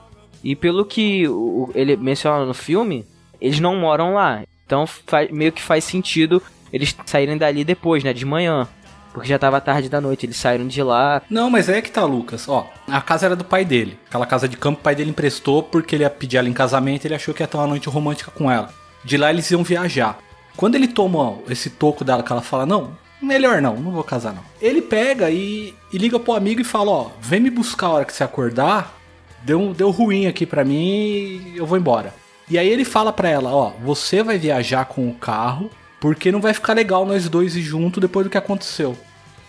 E 0.44 0.56
pelo 0.56 0.86
que 0.86 1.28
o- 1.28 1.72
ele 1.74 1.96
menciona 1.98 2.46
no 2.46 2.54
filme, 2.54 3.06
eles 3.42 3.60
não 3.60 3.76
moram 3.78 4.14
lá. 4.14 4.44
Então 4.66 4.86
fa- 4.86 5.28
meio 5.32 5.52
que 5.52 5.62
faz 5.62 5.84
sentido 5.84 6.42
eles 6.74 6.96
saírem 7.06 7.38
dali 7.38 7.64
depois, 7.64 8.04
né? 8.04 8.12
De 8.12 8.26
manhã. 8.26 8.68
Porque 9.14 9.30
já 9.30 9.38
tava 9.38 9.62
tarde 9.62 9.90
da 9.90 10.02
noite, 10.02 10.26
eles 10.26 10.38
saíram 10.38 10.68
de 10.68 10.82
lá. 10.82 11.22
Não, 11.30 11.48
mas 11.48 11.70
é 11.70 11.84
que 11.84 11.92
tá, 11.92 12.04
Lucas. 12.04 12.50
Ó, 12.50 12.68
a 12.88 13.00
casa 13.00 13.28
era 13.28 13.36
do 13.36 13.46
pai 13.46 13.64
dele. 13.64 14.00
Aquela 14.08 14.26
casa 14.26 14.50
de 14.50 14.58
campo, 14.58 14.80
o 14.80 14.84
pai 14.84 14.96
dele 14.96 15.12
emprestou 15.12 15.62
porque 15.62 15.96
ele 15.96 16.04
ia 16.04 16.10
pedir 16.10 16.38
ela 16.38 16.50
em 16.50 16.54
casamento 16.54 17.06
ele 17.06 17.14
achou 17.14 17.32
que 17.32 17.44
ia 17.44 17.48
ter 17.48 17.56
uma 17.56 17.68
noite 17.68 17.88
romântica 17.88 18.32
com 18.32 18.50
ela. 18.50 18.74
De 19.06 19.16
lá 19.16 19.30
eles 19.30 19.50
iam 19.52 19.64
viajar. 19.64 20.18
Quando 20.58 20.74
ele 20.74 20.88
toma 20.88 21.38
esse 21.48 21.70
toco 21.70 22.04
dela, 22.04 22.24
que 22.24 22.32
ela 22.32 22.42
fala, 22.42 22.66
não, 22.66 22.98
melhor 23.22 23.62
não, 23.62 23.76
não 23.76 23.92
vou 23.92 24.04
casar 24.04 24.34
não. 24.34 24.44
Ele 24.60 24.82
pega 24.82 25.30
e, 25.30 25.76
e 25.92 25.98
liga 25.98 26.20
pro 26.20 26.34
amigo 26.34 26.62
e 26.62 26.66
fala, 26.66 26.90
ó, 26.90 27.10
vem 27.22 27.40
me 27.40 27.52
buscar 27.52 27.88
a 27.88 27.92
hora 27.92 28.06
que 28.06 28.14
você 28.14 28.24
acordar. 28.24 28.98
Deu, 29.44 29.74
deu 29.74 29.92
ruim 29.92 30.26
aqui 30.26 30.46
pra 30.46 30.66
mim 30.66 31.54
eu 31.56 31.68
vou 31.68 31.78
embora. 31.78 32.16
E 32.50 32.58
aí 32.58 32.68
ele 32.68 32.84
fala 32.84 33.14
pra 33.14 33.30
ela, 33.30 33.54
ó, 33.54 33.74
você 33.84 34.24
vai 34.24 34.40
viajar 34.40 34.86
com 34.86 35.08
o 35.08 35.14
carro 35.14 35.70
porque 36.04 36.34
não 36.34 36.42
vai 36.42 36.54
ficar 36.54 36.74
legal 36.74 37.06
nós 37.06 37.30
dois 37.30 37.56
ir 37.56 37.62
junto 37.62 38.02
depois 38.02 38.26
do 38.26 38.30
que 38.30 38.38
aconteceu. 38.38 38.94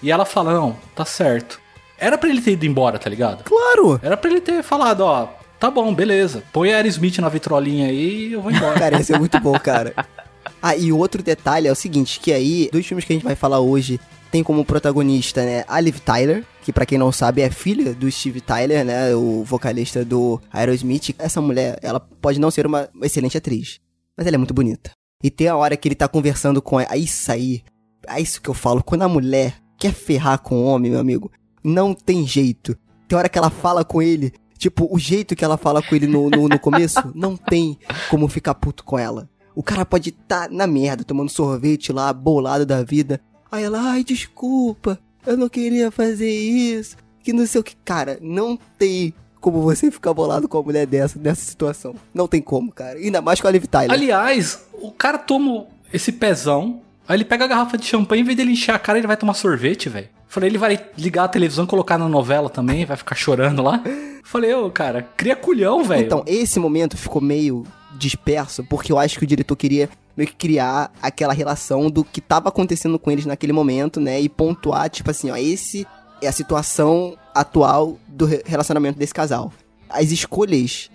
E 0.00 0.12
ela 0.12 0.24
fala, 0.24 0.52
não, 0.52 0.76
tá 0.94 1.04
certo. 1.04 1.60
Era 1.98 2.16
pra 2.16 2.30
ele 2.30 2.40
ter 2.40 2.52
ido 2.52 2.64
embora, 2.64 2.96
tá 2.96 3.10
ligado? 3.10 3.42
Claro! 3.42 3.98
Era 4.00 4.16
pra 4.16 4.30
ele 4.30 4.40
ter 4.40 4.62
falado, 4.62 5.00
ó, 5.00 5.30
tá 5.58 5.68
bom, 5.68 5.92
beleza. 5.92 6.44
Põe 6.52 6.72
a 6.72 6.76
Aerosmith 6.76 7.18
na 7.18 7.28
vitrolinha 7.28 7.88
aí 7.88 8.28
e 8.28 8.32
eu 8.34 8.40
vou 8.40 8.52
embora. 8.52 8.78
Cara, 8.78 8.98
ia 8.98 9.02
ser 9.02 9.18
muito 9.18 9.40
bom, 9.40 9.58
cara. 9.58 9.94
Ah, 10.62 10.76
e 10.76 10.92
outro 10.92 11.24
detalhe 11.24 11.66
é 11.66 11.72
o 11.72 11.74
seguinte, 11.74 12.20
que 12.20 12.32
aí, 12.32 12.70
dos 12.72 12.86
filmes 12.86 13.04
que 13.04 13.12
a 13.12 13.16
gente 13.16 13.24
vai 13.24 13.34
falar 13.34 13.58
hoje, 13.58 13.98
tem 14.30 14.44
como 14.44 14.64
protagonista, 14.64 15.44
né, 15.44 15.64
a 15.66 15.80
Liv 15.80 15.98
Tyler, 15.98 16.44
que 16.62 16.72
pra 16.72 16.86
quem 16.86 16.98
não 16.98 17.10
sabe 17.10 17.42
é 17.42 17.50
filha 17.50 17.92
do 17.94 18.08
Steve 18.08 18.40
Tyler, 18.40 18.84
né, 18.84 19.12
o 19.12 19.42
vocalista 19.42 20.04
do 20.04 20.40
Aerosmith. 20.52 21.16
Essa 21.18 21.40
mulher, 21.40 21.80
ela 21.82 21.98
pode 21.98 22.38
não 22.38 22.52
ser 22.52 22.64
uma 22.64 22.88
excelente 23.02 23.36
atriz, 23.36 23.80
mas 24.16 24.24
ela 24.24 24.36
é 24.36 24.38
muito 24.38 24.54
bonita. 24.54 24.92
E 25.24 25.30
tem 25.30 25.48
a 25.48 25.56
hora 25.56 25.74
que 25.74 25.88
ele 25.88 25.94
tá 25.94 26.06
conversando 26.06 26.60
com 26.60 26.78
ela, 26.78 26.94
isso 26.98 27.32
aí, 27.32 27.62
é 28.06 28.20
isso 28.20 28.42
que 28.42 28.50
eu 28.50 28.52
falo, 28.52 28.84
quando 28.84 29.04
a 29.04 29.08
mulher 29.08 29.54
quer 29.78 29.94
ferrar 29.94 30.38
com 30.38 30.56
o 30.56 30.66
homem, 30.66 30.90
meu 30.90 31.00
amigo, 31.00 31.32
não 31.64 31.94
tem 31.94 32.26
jeito. 32.26 32.76
Tem 33.08 33.16
hora 33.16 33.30
que 33.30 33.38
ela 33.38 33.48
fala 33.48 33.86
com 33.86 34.02
ele, 34.02 34.34
tipo, 34.58 34.86
o 34.94 34.98
jeito 34.98 35.34
que 35.34 35.42
ela 35.42 35.56
fala 35.56 35.82
com 35.82 35.94
ele 35.94 36.06
no, 36.06 36.28
no, 36.28 36.46
no 36.46 36.58
começo, 36.58 37.00
não 37.16 37.38
tem 37.38 37.78
como 38.10 38.28
ficar 38.28 38.54
puto 38.54 38.84
com 38.84 38.98
ela. 38.98 39.26
O 39.54 39.62
cara 39.62 39.86
pode 39.86 40.10
estar 40.10 40.50
na 40.50 40.66
merda, 40.66 41.04
tomando 41.04 41.30
sorvete 41.30 41.90
lá, 41.90 42.12
bolado 42.12 42.66
da 42.66 42.82
vida. 42.82 43.18
Aí 43.50 43.64
ela, 43.64 43.80
ai, 43.80 44.04
desculpa, 44.04 44.98
eu 45.26 45.38
não 45.38 45.48
queria 45.48 45.90
fazer 45.90 46.28
isso. 46.30 46.98
Que 47.22 47.32
não 47.32 47.46
sei 47.46 47.62
o 47.62 47.64
que. 47.64 47.74
Cara, 47.76 48.18
não 48.20 48.58
tem 48.76 49.14
como 49.44 49.60
você 49.60 49.90
ficar 49.90 50.14
bolado 50.14 50.48
com 50.48 50.56
uma 50.56 50.64
mulher 50.64 50.86
dessa, 50.86 51.18
nessa 51.18 51.42
situação. 51.42 51.94
Não 52.14 52.26
tem 52.26 52.40
como, 52.40 52.72
cara. 52.72 52.98
Ainda 52.98 53.20
mais 53.20 53.42
com 53.42 53.46
a 53.46 53.50
Liv 53.50 53.66
Tyler. 53.66 53.90
Aliás, 53.90 54.64
o 54.72 54.90
cara 54.90 55.18
toma 55.18 55.66
esse 55.92 56.10
pezão, 56.12 56.80
aí 57.06 57.18
ele 57.18 57.26
pega 57.26 57.44
a 57.44 57.46
garrafa 57.46 57.76
de 57.76 57.84
champanhe, 57.84 58.22
em 58.22 58.24
vez 58.24 58.38
dele 58.38 58.52
encher 58.52 58.74
a 58.74 58.78
cara, 58.78 58.96
ele 58.96 59.06
vai 59.06 59.18
tomar 59.18 59.34
sorvete, 59.34 59.90
velho. 59.90 60.08
Falei, 60.26 60.48
ele 60.48 60.56
vai 60.56 60.80
ligar 60.96 61.24
a 61.24 61.28
televisão, 61.28 61.66
colocar 61.66 61.98
na 61.98 62.08
novela 62.08 62.48
também, 62.48 62.86
vai 62.86 62.96
ficar 62.96 63.14
chorando 63.14 63.62
lá. 63.62 63.84
Falei, 64.24 64.54
ô, 64.54 64.70
cara, 64.70 65.06
cria 65.14 65.36
culhão, 65.36 65.84
velho. 65.84 66.06
Então, 66.06 66.24
esse 66.26 66.58
momento 66.58 66.96
ficou 66.96 67.20
meio 67.20 67.66
disperso, 67.98 68.64
porque 68.64 68.90
eu 68.90 68.98
acho 68.98 69.18
que 69.18 69.24
o 69.26 69.28
diretor 69.28 69.56
queria 69.56 69.90
meio 70.16 70.26
que 70.26 70.36
criar 70.36 70.90
aquela 71.02 71.34
relação 71.34 71.90
do 71.90 72.02
que 72.02 72.22
tava 72.22 72.48
acontecendo 72.48 72.98
com 72.98 73.10
eles 73.10 73.26
naquele 73.26 73.52
momento, 73.52 74.00
né? 74.00 74.18
E 74.22 74.26
pontuar, 74.26 74.88
tipo 74.88 75.10
assim, 75.10 75.30
ó, 75.30 75.36
esse 75.36 75.86
é 76.24 76.28
a 76.28 76.32
situação 76.32 77.16
atual 77.34 77.98
do 78.08 78.24
re- 78.26 78.42
relacionamento 78.44 78.98
desse 78.98 79.14
casal. 79.14 79.52
As 79.88 80.10
escolhas 80.10 80.90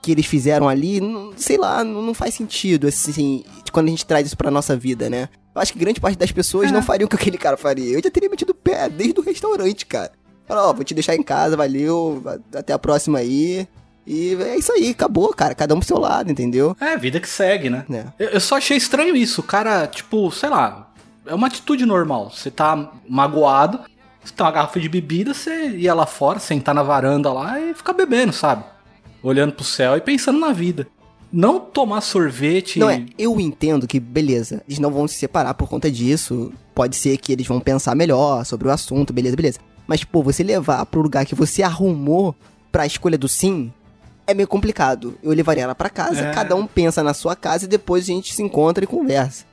que 0.00 0.10
eles 0.12 0.26
fizeram 0.26 0.68
ali, 0.68 1.00
não- 1.00 1.32
sei 1.36 1.56
lá, 1.56 1.84
não, 1.84 2.02
não 2.02 2.14
faz 2.14 2.34
sentido, 2.34 2.86
assim, 2.88 3.44
quando 3.72 3.86
a 3.86 3.90
gente 3.90 4.04
traz 4.06 4.26
isso 4.26 4.36
pra 4.36 4.50
nossa 4.50 4.76
vida, 4.76 5.08
né? 5.08 5.28
Eu 5.54 5.60
acho 5.60 5.72
que 5.72 5.78
grande 5.78 6.00
parte 6.00 6.18
das 6.18 6.32
pessoas 6.32 6.70
É. 6.70 6.72
não 6.72 6.82
fariam 6.82 7.06
o 7.06 7.08
que 7.08 7.16
aquele 7.16 7.38
cara 7.38 7.56
faria. 7.56 7.90
Eu 7.96 8.02
já 8.02 8.10
teria 8.10 8.28
metido 8.28 8.50
o 8.50 8.54
pé 8.54 8.88
desde 8.88 9.20
o 9.20 9.22
restaurante, 9.22 9.84
cara. 9.86 10.10
Falar, 10.46 10.68
ó, 10.68 10.72
vou 10.72 10.82
te 10.84 10.92
deixar 10.94 11.14
em 11.14 11.22
casa, 11.22 11.56
valeu, 11.56 12.22
até 12.54 12.72
a 12.72 12.78
próxima 12.78 13.18
aí. 13.18 13.66
E 14.04 14.34
é 14.42 14.56
isso 14.56 14.72
aí, 14.72 14.90
acabou, 14.90 15.28
cara. 15.32 15.54
Cada 15.54 15.74
um 15.74 15.78
pro 15.78 15.86
seu 15.86 15.98
lado, 15.98 16.30
entendeu? 16.32 16.76
É, 16.80 16.96
vida 16.96 17.20
que 17.20 17.28
segue, 17.28 17.70
né? 17.70 17.84
Né? 17.88 18.12
Eu, 18.18 18.30
eu 18.30 18.40
só 18.40 18.56
achei 18.56 18.76
estranho 18.76 19.14
isso. 19.14 19.40
O 19.40 19.44
cara, 19.44 19.86
tipo, 19.86 20.28
sei 20.32 20.48
lá, 20.48 20.90
é 21.24 21.32
uma 21.34 21.46
atitude 21.46 21.86
normal. 21.86 22.30
Você 22.34 22.50
tá 22.50 22.90
magoado, 23.08 23.78
você 24.24 24.32
tem 24.34 24.44
uma 24.46 24.52
garrafa 24.52 24.78
de 24.80 24.88
bebida, 24.88 25.34
você 25.34 25.68
ia 25.70 25.94
lá 25.94 26.06
fora, 26.06 26.38
sentar 26.38 26.74
na 26.74 26.82
varanda 26.82 27.32
lá 27.32 27.60
e 27.60 27.74
ficar 27.74 27.92
bebendo, 27.92 28.32
sabe? 28.32 28.64
Olhando 29.22 29.52
pro 29.52 29.64
céu 29.64 29.96
e 29.96 30.00
pensando 30.00 30.38
na 30.38 30.52
vida. 30.52 30.86
Não 31.32 31.58
tomar 31.58 32.00
sorvete. 32.02 32.78
Não 32.78 32.90
é, 32.90 33.06
eu 33.18 33.40
entendo 33.40 33.86
que, 33.86 33.98
beleza, 33.98 34.62
eles 34.68 34.78
não 34.78 34.90
vão 34.90 35.08
se 35.08 35.14
separar 35.14 35.54
por 35.54 35.68
conta 35.68 35.90
disso. 35.90 36.52
Pode 36.74 36.94
ser 36.96 37.16
que 37.16 37.32
eles 37.32 37.46
vão 37.46 37.58
pensar 37.58 37.94
melhor 37.94 38.44
sobre 38.44 38.68
o 38.68 38.70
assunto, 38.70 39.12
beleza, 39.12 39.34
beleza. 39.36 39.58
Mas, 39.86 40.04
pô, 40.04 40.22
você 40.22 40.42
levar 40.42 40.84
pro 40.86 41.00
lugar 41.00 41.24
que 41.24 41.34
você 41.34 41.62
arrumou 41.62 42.34
pra 42.70 42.86
escolha 42.86 43.16
do 43.16 43.28
sim, 43.28 43.72
é 44.26 44.34
meio 44.34 44.46
complicado. 44.48 45.18
Eu 45.22 45.32
levaria 45.32 45.64
ela 45.64 45.74
pra 45.74 45.88
casa, 45.90 46.20
É. 46.20 46.30
cada 46.32 46.54
um 46.54 46.66
pensa 46.66 47.02
na 47.02 47.14
sua 47.14 47.34
casa 47.34 47.64
e 47.64 47.68
depois 47.68 48.04
a 48.04 48.06
gente 48.06 48.34
se 48.34 48.42
encontra 48.42 48.84
e 48.84 48.86
conversa. 48.86 49.44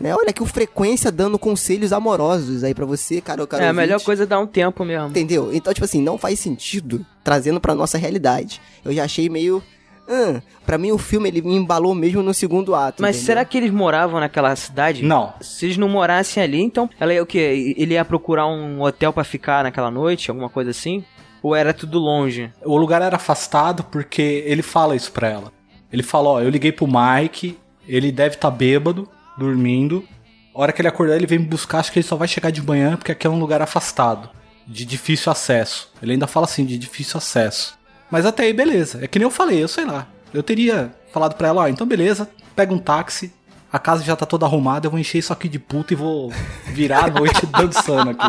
Né? 0.00 0.14
Olha 0.14 0.32
que 0.32 0.42
o 0.42 0.46
Frequência 0.46 1.10
dando 1.10 1.38
conselhos 1.38 1.92
amorosos 1.92 2.62
aí 2.62 2.74
pra 2.74 2.86
você, 2.86 3.20
cara. 3.20 3.46
cara 3.46 3.64
é, 3.64 3.68
a 3.68 3.72
melhor 3.72 3.94
ouvinte. 3.94 4.06
coisa 4.06 4.22
é 4.22 4.26
dar 4.26 4.38
um 4.38 4.46
tempo 4.46 4.84
mesmo. 4.84 5.08
Entendeu? 5.08 5.50
Então, 5.52 5.72
tipo 5.74 5.84
assim, 5.84 6.00
não 6.00 6.16
faz 6.16 6.38
sentido 6.38 7.04
trazendo 7.24 7.60
pra 7.60 7.74
nossa 7.74 7.98
realidade. 7.98 8.60
Eu 8.84 8.92
já 8.92 9.04
achei 9.04 9.28
meio. 9.28 9.62
Ah, 10.08 10.40
pra 10.64 10.78
mim 10.78 10.90
o 10.90 10.96
filme 10.96 11.28
ele 11.28 11.42
me 11.42 11.54
embalou 11.54 11.94
mesmo 11.94 12.22
no 12.22 12.32
segundo 12.32 12.74
ato. 12.74 13.02
Mas 13.02 13.16
entendeu? 13.16 13.26
será 13.26 13.44
que 13.44 13.58
eles 13.58 13.70
moravam 13.70 14.18
naquela 14.20 14.54
cidade? 14.56 15.02
Não. 15.02 15.34
Se 15.40 15.66
eles 15.66 15.76
não 15.76 15.88
morassem 15.88 16.42
ali, 16.42 16.62
então 16.62 16.88
ela 16.98 17.12
ia 17.12 17.22
o 17.22 17.26
quê? 17.26 17.74
Ele 17.76 17.94
ia 17.94 18.04
procurar 18.04 18.46
um 18.46 18.80
hotel 18.80 19.12
pra 19.12 19.24
ficar 19.24 19.64
naquela 19.64 19.90
noite, 19.90 20.30
alguma 20.30 20.48
coisa 20.48 20.70
assim? 20.70 21.04
Ou 21.42 21.54
era 21.54 21.74
tudo 21.74 21.98
longe? 21.98 22.50
O 22.64 22.76
lugar 22.76 23.02
era 23.02 23.16
afastado 23.16 23.84
porque 23.84 24.42
ele 24.46 24.62
fala 24.62 24.96
isso 24.96 25.12
pra 25.12 25.28
ela. 25.28 25.52
Ele 25.92 26.02
fala, 26.02 26.28
ó, 26.30 26.40
eu 26.40 26.48
liguei 26.48 26.72
pro 26.72 26.86
Mike, 26.86 27.58
ele 27.86 28.10
deve 28.10 28.34
estar 28.34 28.50
bêbado, 28.50 29.08
dormindo. 29.38 30.04
A 30.54 30.60
hora 30.60 30.72
que 30.72 30.80
ele 30.80 30.88
acordar, 30.88 31.16
ele 31.16 31.26
vem 31.26 31.38
me 31.38 31.46
buscar, 31.46 31.78
acho 31.78 31.92
que 31.92 31.98
ele 31.98 32.06
só 32.06 32.16
vai 32.16 32.26
chegar 32.26 32.50
de 32.50 32.60
manhã, 32.62 32.96
porque 32.96 33.12
aqui 33.12 33.26
é 33.26 33.30
um 33.30 33.38
lugar 33.38 33.62
afastado, 33.62 34.28
de 34.66 34.84
difícil 34.84 35.30
acesso. 35.30 35.92
Ele 36.02 36.12
ainda 36.12 36.26
fala 36.26 36.46
assim, 36.46 36.64
de 36.64 36.76
difícil 36.76 37.18
acesso. 37.18 37.78
Mas 38.10 38.26
até 38.26 38.44
aí, 38.44 38.52
beleza. 38.52 38.98
É 39.02 39.06
que 39.06 39.18
nem 39.18 39.26
eu 39.26 39.30
falei, 39.30 39.62
eu 39.62 39.68
sei 39.68 39.84
lá. 39.84 40.06
Eu 40.34 40.42
teria 40.42 40.92
falado 41.12 41.34
pra 41.34 41.48
ela, 41.48 41.62
ó, 41.62 41.68
então 41.68 41.86
beleza, 41.86 42.28
pega 42.54 42.74
um 42.74 42.78
táxi, 42.78 43.32
a 43.72 43.78
casa 43.78 44.02
já 44.02 44.16
tá 44.16 44.26
toda 44.26 44.46
arrumada, 44.46 44.86
eu 44.86 44.90
vou 44.90 44.98
encher 44.98 45.18
isso 45.18 45.32
aqui 45.32 45.48
de 45.48 45.58
puta 45.58 45.92
e 45.92 45.96
vou 45.96 46.32
virar 46.66 47.04
a 47.04 47.10
noite 47.10 47.46
dançando 47.52 48.10
aqui. 48.10 48.26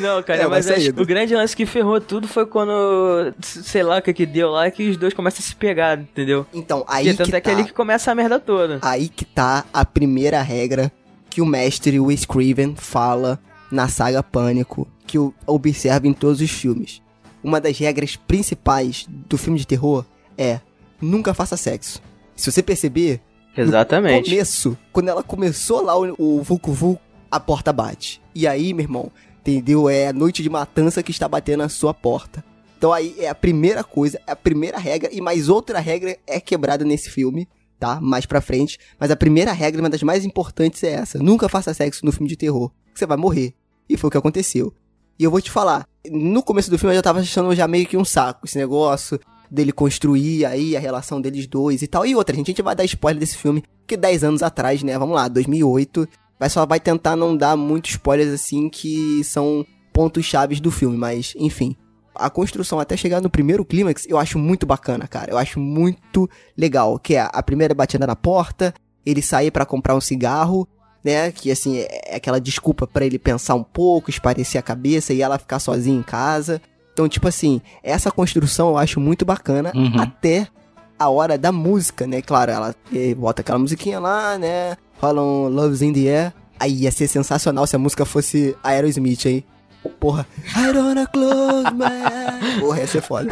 Não, 0.00 0.22
cara, 0.22 0.42
É, 0.42 0.46
mas 0.46 0.68
acho 0.70 0.92
que 0.92 1.00
o 1.00 1.06
grande 1.06 1.34
lance 1.34 1.56
que 1.56 1.64
ferrou 1.66 2.00
tudo 2.00 2.26
foi 2.26 2.46
quando, 2.46 3.32
sei 3.40 3.82
lá 3.82 3.98
o 3.98 4.02
que 4.02 4.12
que 4.12 4.26
deu 4.26 4.50
lá, 4.50 4.70
que 4.70 4.88
os 4.90 4.96
dois 4.96 5.14
começam 5.14 5.40
a 5.40 5.42
se 5.42 5.54
pegar, 5.54 5.98
entendeu? 5.98 6.46
Então, 6.52 6.84
aí 6.88 7.04
Porque 7.06 7.18
tanto 7.18 7.30
que 7.30 7.36
é 7.36 7.40
que 7.40 7.50
é 7.50 7.52
tá. 7.52 7.58
ali 7.58 7.68
que 7.68 7.74
começa 7.74 8.10
a 8.10 8.14
merda 8.14 8.40
toda. 8.40 8.78
Aí 8.82 9.08
que 9.08 9.24
tá 9.24 9.64
a 9.72 9.84
primeira 9.84 10.40
regra 10.42 10.90
que 11.30 11.40
o 11.40 11.46
mestre 11.46 11.98
Wes 11.98 12.24
Craven 12.24 12.74
fala 12.76 13.38
na 13.70 13.88
saga 13.88 14.22
Pânico, 14.22 14.86
que 15.06 15.16
eu 15.16 15.32
observo 15.46 16.06
em 16.06 16.12
todos 16.12 16.40
os 16.40 16.50
filmes. 16.50 17.00
Uma 17.42 17.60
das 17.60 17.78
regras 17.78 18.16
principais 18.16 19.06
do 19.08 19.38
filme 19.38 19.58
de 19.58 19.66
terror 19.66 20.04
é 20.36 20.60
nunca 21.00 21.32
faça 21.34 21.56
sexo. 21.56 22.00
Se 22.36 22.50
você 22.50 22.62
perceber, 22.62 23.20
no 23.56 23.62
Exatamente. 23.62 24.30
começo, 24.30 24.76
quando 24.92 25.08
ela 25.08 25.22
começou 25.22 25.82
lá 25.82 25.98
o, 25.98 26.14
o 26.18 26.42
Vulco 26.42 26.72
Vulco, 26.72 27.02
a 27.30 27.40
porta 27.40 27.72
bate. 27.72 28.20
E 28.34 28.46
aí, 28.46 28.72
meu 28.74 28.84
irmão, 28.84 29.10
entendeu? 29.42 29.88
É 29.88 30.08
a 30.08 30.12
noite 30.12 30.42
de 30.42 30.48
matança 30.48 31.02
que 31.02 31.10
está 31.10 31.28
batendo 31.28 31.58
na 31.58 31.68
sua 31.68 31.92
porta. 31.92 32.44
Então 32.78 32.92
aí 32.92 33.14
é 33.18 33.28
a 33.28 33.34
primeira 33.34 33.84
coisa, 33.84 34.20
é 34.26 34.32
a 34.32 34.36
primeira 34.36 34.78
regra, 34.78 35.10
e 35.12 35.20
mais 35.20 35.48
outra 35.48 35.78
regra 35.78 36.16
é 36.26 36.40
quebrada 36.40 36.84
nesse 36.84 37.10
filme, 37.10 37.48
tá? 37.78 38.00
Mais 38.00 38.26
pra 38.26 38.40
frente. 38.40 38.78
Mas 38.98 39.10
a 39.10 39.16
primeira 39.16 39.52
regra, 39.52 39.82
uma 39.82 39.90
das 39.90 40.02
mais 40.02 40.24
importantes, 40.24 40.82
é 40.82 40.92
essa. 40.92 41.18
Nunca 41.18 41.48
faça 41.48 41.74
sexo 41.74 42.04
no 42.04 42.12
filme 42.12 42.28
de 42.28 42.36
terror. 42.36 42.70
que 42.92 42.98
Você 42.98 43.06
vai 43.06 43.16
morrer. 43.16 43.54
E 43.88 43.96
foi 43.96 44.08
o 44.08 44.10
que 44.10 44.18
aconteceu. 44.18 44.72
E 45.18 45.24
eu 45.24 45.30
vou 45.30 45.40
te 45.40 45.50
falar, 45.50 45.86
no 46.10 46.42
começo 46.42 46.70
do 46.70 46.78
filme 46.78 46.92
eu 46.94 46.98
já 46.98 47.02
tava 47.02 47.20
achando 47.20 47.54
já 47.54 47.68
meio 47.68 47.86
que 47.86 47.96
um 47.96 48.04
saco 48.04 48.46
esse 48.46 48.58
negócio 48.58 49.20
dele 49.50 49.70
construir 49.70 50.46
aí 50.46 50.76
a 50.76 50.80
relação 50.80 51.20
deles 51.20 51.46
dois 51.46 51.82
e 51.82 51.86
tal. 51.86 52.06
E 52.06 52.16
outra, 52.16 52.34
gente, 52.34 52.46
a 52.48 52.52
gente 52.52 52.62
vai 52.62 52.74
dar 52.74 52.84
spoiler 52.84 53.20
desse 53.20 53.36
filme, 53.36 53.62
que 53.86 53.96
10 53.96 54.24
anos 54.24 54.42
atrás, 54.42 54.82
né, 54.82 54.98
vamos 54.98 55.14
lá, 55.14 55.28
2008, 55.28 56.08
vai 56.42 56.50
só 56.50 56.66
vai 56.66 56.80
tentar 56.80 57.14
não 57.14 57.36
dar 57.36 57.56
muitos 57.56 57.92
spoilers 57.92 58.32
assim 58.32 58.68
que 58.68 59.22
são 59.22 59.64
pontos 59.92 60.24
chaves 60.24 60.58
do 60.60 60.72
filme, 60.72 60.96
mas 60.96 61.34
enfim. 61.36 61.76
A 62.14 62.28
construção 62.28 62.80
até 62.80 62.96
chegar 62.96 63.20
no 63.22 63.30
primeiro 63.30 63.64
clímax, 63.64 64.06
eu 64.08 64.18
acho 64.18 64.38
muito 64.40 64.66
bacana, 64.66 65.06
cara. 65.06 65.30
Eu 65.30 65.38
acho 65.38 65.60
muito 65.60 66.28
legal, 66.58 66.98
que 66.98 67.14
é 67.14 67.28
a 67.32 67.42
primeira 67.42 67.72
batida 67.74 68.06
na 68.06 68.16
porta, 68.16 68.74
ele 69.06 69.22
sair 69.22 69.50
pra 69.52 69.64
comprar 69.64 69.94
um 69.94 70.00
cigarro, 70.00 70.66
né? 71.04 71.30
Que 71.30 71.50
assim, 71.50 71.78
é 71.78 72.16
aquela 72.16 72.40
desculpa 72.40 72.86
pra 72.86 73.06
ele 73.06 73.18
pensar 73.18 73.54
um 73.54 73.62
pouco, 73.62 74.10
esparecer 74.10 74.58
a 74.58 74.62
cabeça 74.62 75.12
e 75.14 75.22
ela 75.22 75.38
ficar 75.38 75.58
sozinha 75.60 75.98
em 75.98 76.02
casa. 76.02 76.60
Então, 76.92 77.08
tipo 77.08 77.28
assim, 77.28 77.60
essa 77.82 78.10
construção 78.10 78.68
eu 78.70 78.78
acho 78.78 78.98
muito 79.00 79.24
bacana 79.24 79.72
Uhum. 79.74 80.00
até 80.00 80.48
a 80.98 81.08
hora 81.08 81.38
da 81.38 81.50
música, 81.50 82.06
né? 82.06 82.20
Claro, 82.20 82.50
ela 82.52 82.74
eh, 82.94 83.14
bota 83.14 83.40
aquela 83.42 83.58
musiquinha 83.58 83.98
lá, 83.98 84.36
né? 84.36 84.76
Rola 85.02 85.20
um 85.20 85.48
Love's 85.48 85.82
in 85.82 85.92
the 85.92 86.08
Air. 86.08 86.32
Aí 86.60 86.82
ia 86.82 86.92
ser 86.92 87.08
sensacional 87.08 87.66
se 87.66 87.74
a 87.74 87.78
música 87.78 88.04
fosse 88.04 88.56
Aerosmith, 88.62 89.26
hein? 89.26 89.44
Porra. 89.98 90.24
I 90.54 90.72
don't 90.72 91.04
close 91.12 91.74
my 91.74 91.86
eyes. 91.86 92.60
Porra, 92.60 92.78
ia 92.78 92.86
ser 92.86 93.02
foda. 93.02 93.28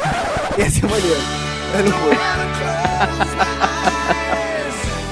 Ia 0.59 0.69
ser 0.69 0.87
maneiro. 0.87 1.21
Eu 1.77 1.85
não 1.85 1.99
vou. 1.99 2.11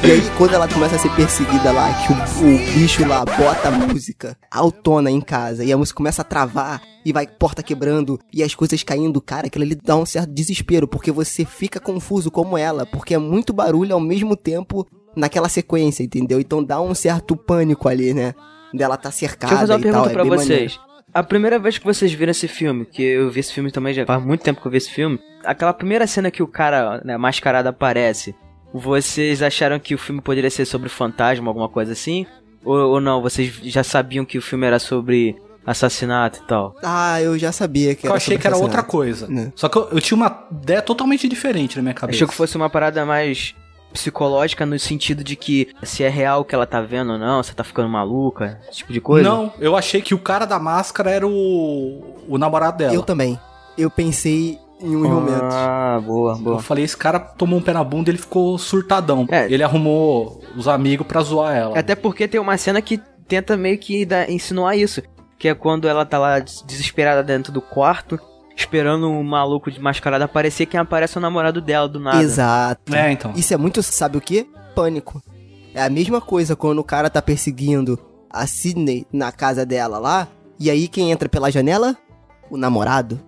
E 0.04 0.10
aí, 0.10 0.22
quando 0.38 0.54
ela 0.54 0.66
começa 0.66 0.96
a 0.96 0.98
ser 0.98 1.14
perseguida 1.14 1.70
lá, 1.70 1.92
que 1.92 2.12
o, 2.12 2.16
o 2.16 2.58
bicho 2.72 3.06
lá 3.06 3.24
bota 3.24 3.68
a 3.68 3.70
música 3.70 4.38
autona 4.50 5.10
em 5.10 5.20
casa 5.20 5.64
e 5.64 5.72
a 5.72 5.76
música 5.76 5.96
começa 5.96 6.22
a 6.22 6.24
travar 6.24 6.80
e 7.04 7.12
vai 7.12 7.26
porta 7.26 7.62
quebrando 7.62 8.18
e 8.32 8.42
as 8.42 8.54
coisas 8.54 8.82
caindo, 8.82 9.20
cara, 9.20 9.48
aquilo 9.48 9.64
ali 9.64 9.74
dá 9.74 9.96
um 9.96 10.06
certo 10.06 10.32
desespero, 10.32 10.88
porque 10.88 11.12
você 11.12 11.44
fica 11.44 11.78
confuso 11.78 12.30
como 12.30 12.56
ela, 12.56 12.86
porque 12.86 13.14
é 13.14 13.18
muito 13.18 13.52
barulho 13.52 13.92
ao 13.92 14.00
mesmo 14.00 14.34
tempo 14.36 14.86
naquela 15.18 15.48
sequência, 15.48 16.02
entendeu? 16.02 16.40
Então 16.40 16.62
dá 16.62 16.80
um 16.80 16.94
certo 16.94 17.36
pânico 17.36 17.88
ali, 17.88 18.14
né? 18.14 18.34
Dela 18.72 18.96
tá 18.96 19.10
cercada 19.10 19.56
Deixa 19.56 19.64
eu 19.64 19.68
fazer 19.68 19.72
uma 19.74 19.88
e 19.88 19.92
tal, 19.92 20.04
pergunta 20.04 20.10
é 20.10 20.14
pra 20.14 20.24
maneiro. 20.24 20.70
vocês. 20.70 20.80
A 21.12 21.22
primeira 21.22 21.58
vez 21.58 21.78
que 21.78 21.84
vocês 21.84 22.12
viram 22.12 22.30
esse 22.30 22.46
filme, 22.46 22.84
que 22.84 23.02
eu 23.02 23.30
vi 23.30 23.40
esse 23.40 23.52
filme 23.52 23.70
também 23.70 23.94
já 23.94 24.04
faz 24.04 24.22
muito 24.22 24.42
tempo 24.42 24.60
que 24.60 24.66
eu 24.66 24.70
vi 24.70 24.76
esse 24.76 24.90
filme, 24.90 25.18
aquela 25.42 25.72
primeira 25.72 26.06
cena 26.06 26.30
que 26.30 26.42
o 26.42 26.46
cara, 26.46 27.00
né, 27.02 27.16
mascarado 27.16 27.68
aparece, 27.68 28.34
vocês 28.72 29.42
acharam 29.42 29.78
que 29.78 29.94
o 29.94 29.98
filme 29.98 30.20
poderia 30.20 30.50
ser 30.50 30.66
sobre 30.66 30.90
fantasma, 30.90 31.48
alguma 31.48 31.68
coisa 31.68 31.92
assim? 31.92 32.26
Ou, 32.62 32.76
ou 32.76 33.00
não? 33.00 33.22
Vocês 33.22 33.58
já 33.64 33.82
sabiam 33.82 34.24
que 34.24 34.36
o 34.36 34.42
filme 34.42 34.66
era 34.66 34.78
sobre 34.78 35.34
assassinato 35.64 36.40
e 36.42 36.46
tal? 36.46 36.74
Ah, 36.82 37.20
eu 37.22 37.38
já 37.38 37.52
sabia 37.52 37.94
que 37.94 38.06
Eu 38.06 38.10
era 38.10 38.16
achei 38.16 38.36
sobre 38.36 38.42
que 38.42 38.46
era 38.46 38.56
outra 38.56 38.82
coisa. 38.82 39.26
Né. 39.28 39.50
Só 39.54 39.68
que 39.68 39.78
eu, 39.78 39.88
eu 39.92 40.00
tinha 40.00 40.16
uma 40.16 40.46
ideia 40.50 40.82
totalmente 40.82 41.26
diferente 41.26 41.76
na 41.76 41.82
minha 41.82 41.94
cabeça. 41.94 42.16
Achou 42.18 42.28
que 42.28 42.34
fosse 42.34 42.56
uma 42.56 42.68
parada 42.68 43.04
mais 43.06 43.54
psicológica 43.92 44.64
no 44.66 44.78
sentido 44.78 45.24
de 45.24 45.34
que 45.36 45.68
se 45.82 46.02
é 46.04 46.08
real 46.08 46.40
o 46.40 46.44
que 46.44 46.54
ela 46.54 46.66
tá 46.66 46.80
vendo 46.80 47.12
ou 47.12 47.18
não, 47.18 47.42
se 47.42 47.54
tá 47.54 47.64
ficando 47.64 47.88
maluca, 47.88 48.60
esse 48.68 48.78
tipo 48.78 48.92
de 48.92 49.00
coisa? 49.00 49.28
Não, 49.28 49.52
eu 49.58 49.76
achei 49.76 50.00
que 50.02 50.14
o 50.14 50.18
cara 50.18 50.44
da 50.44 50.58
máscara 50.58 51.10
era 51.10 51.26
o, 51.26 52.14
o 52.28 52.38
namorado 52.38 52.78
dela. 52.78 52.94
Eu 52.94 53.02
também. 53.02 53.38
Eu 53.76 53.90
pensei 53.90 54.58
em 54.80 54.94
uns 54.96 55.08
momentos. 55.08 55.54
Ah, 55.54 56.00
boa, 56.04 56.32
Eu 56.34 56.38
boa. 56.38 56.62
falei, 56.62 56.84
esse 56.84 56.96
cara 56.96 57.18
tomou 57.18 57.58
um 57.58 57.62
pé 57.62 57.72
na 57.72 57.82
bunda 57.82 58.08
e 58.08 58.12
ele 58.12 58.18
ficou 58.18 58.56
surtadão. 58.58 59.26
É. 59.30 59.50
Ele 59.52 59.62
arrumou 59.62 60.40
os 60.56 60.68
amigos 60.68 61.06
pra 61.06 61.20
zoar 61.20 61.56
ela. 61.56 61.78
Até 61.78 61.94
porque 61.94 62.28
tem 62.28 62.40
uma 62.40 62.56
cena 62.56 62.80
que 62.80 63.00
tenta 63.26 63.56
meio 63.56 63.78
que 63.78 64.04
dar, 64.04 64.30
insinuar 64.30 64.76
isso. 64.78 65.02
Que 65.38 65.48
é 65.48 65.54
quando 65.54 65.86
ela 65.88 66.04
tá 66.04 66.18
lá 66.18 66.38
des- 66.40 66.62
desesperada 66.66 67.22
dentro 67.22 67.52
do 67.52 67.60
quarto, 67.60 68.18
esperando 68.58 69.08
um 69.08 69.22
maluco 69.22 69.70
de 69.70 69.80
mascarado 69.80 70.24
aparecer, 70.24 70.66
quem 70.66 70.80
aparece 70.80 71.16
é 71.16 71.18
o 71.18 71.22
namorado 71.22 71.60
dela 71.60 71.88
do 71.88 72.00
nada. 72.00 72.22
Exato. 72.22 72.94
É, 72.94 73.12
então. 73.12 73.32
Isso 73.36 73.54
é 73.54 73.56
muito, 73.56 73.82
sabe 73.82 74.18
o 74.18 74.20
que? 74.20 74.48
Pânico. 74.74 75.22
É 75.72 75.82
a 75.82 75.88
mesma 75.88 76.20
coisa 76.20 76.56
quando 76.56 76.80
o 76.80 76.84
cara 76.84 77.08
tá 77.08 77.22
perseguindo 77.22 77.98
a 78.28 78.46
Sidney 78.46 79.06
na 79.12 79.30
casa 79.30 79.64
dela 79.64 79.98
lá, 79.98 80.28
e 80.58 80.70
aí 80.70 80.88
quem 80.88 81.10
entra 81.10 81.28
pela 81.28 81.50
janela? 81.50 81.96
O 82.50 82.56
namorado. 82.56 83.20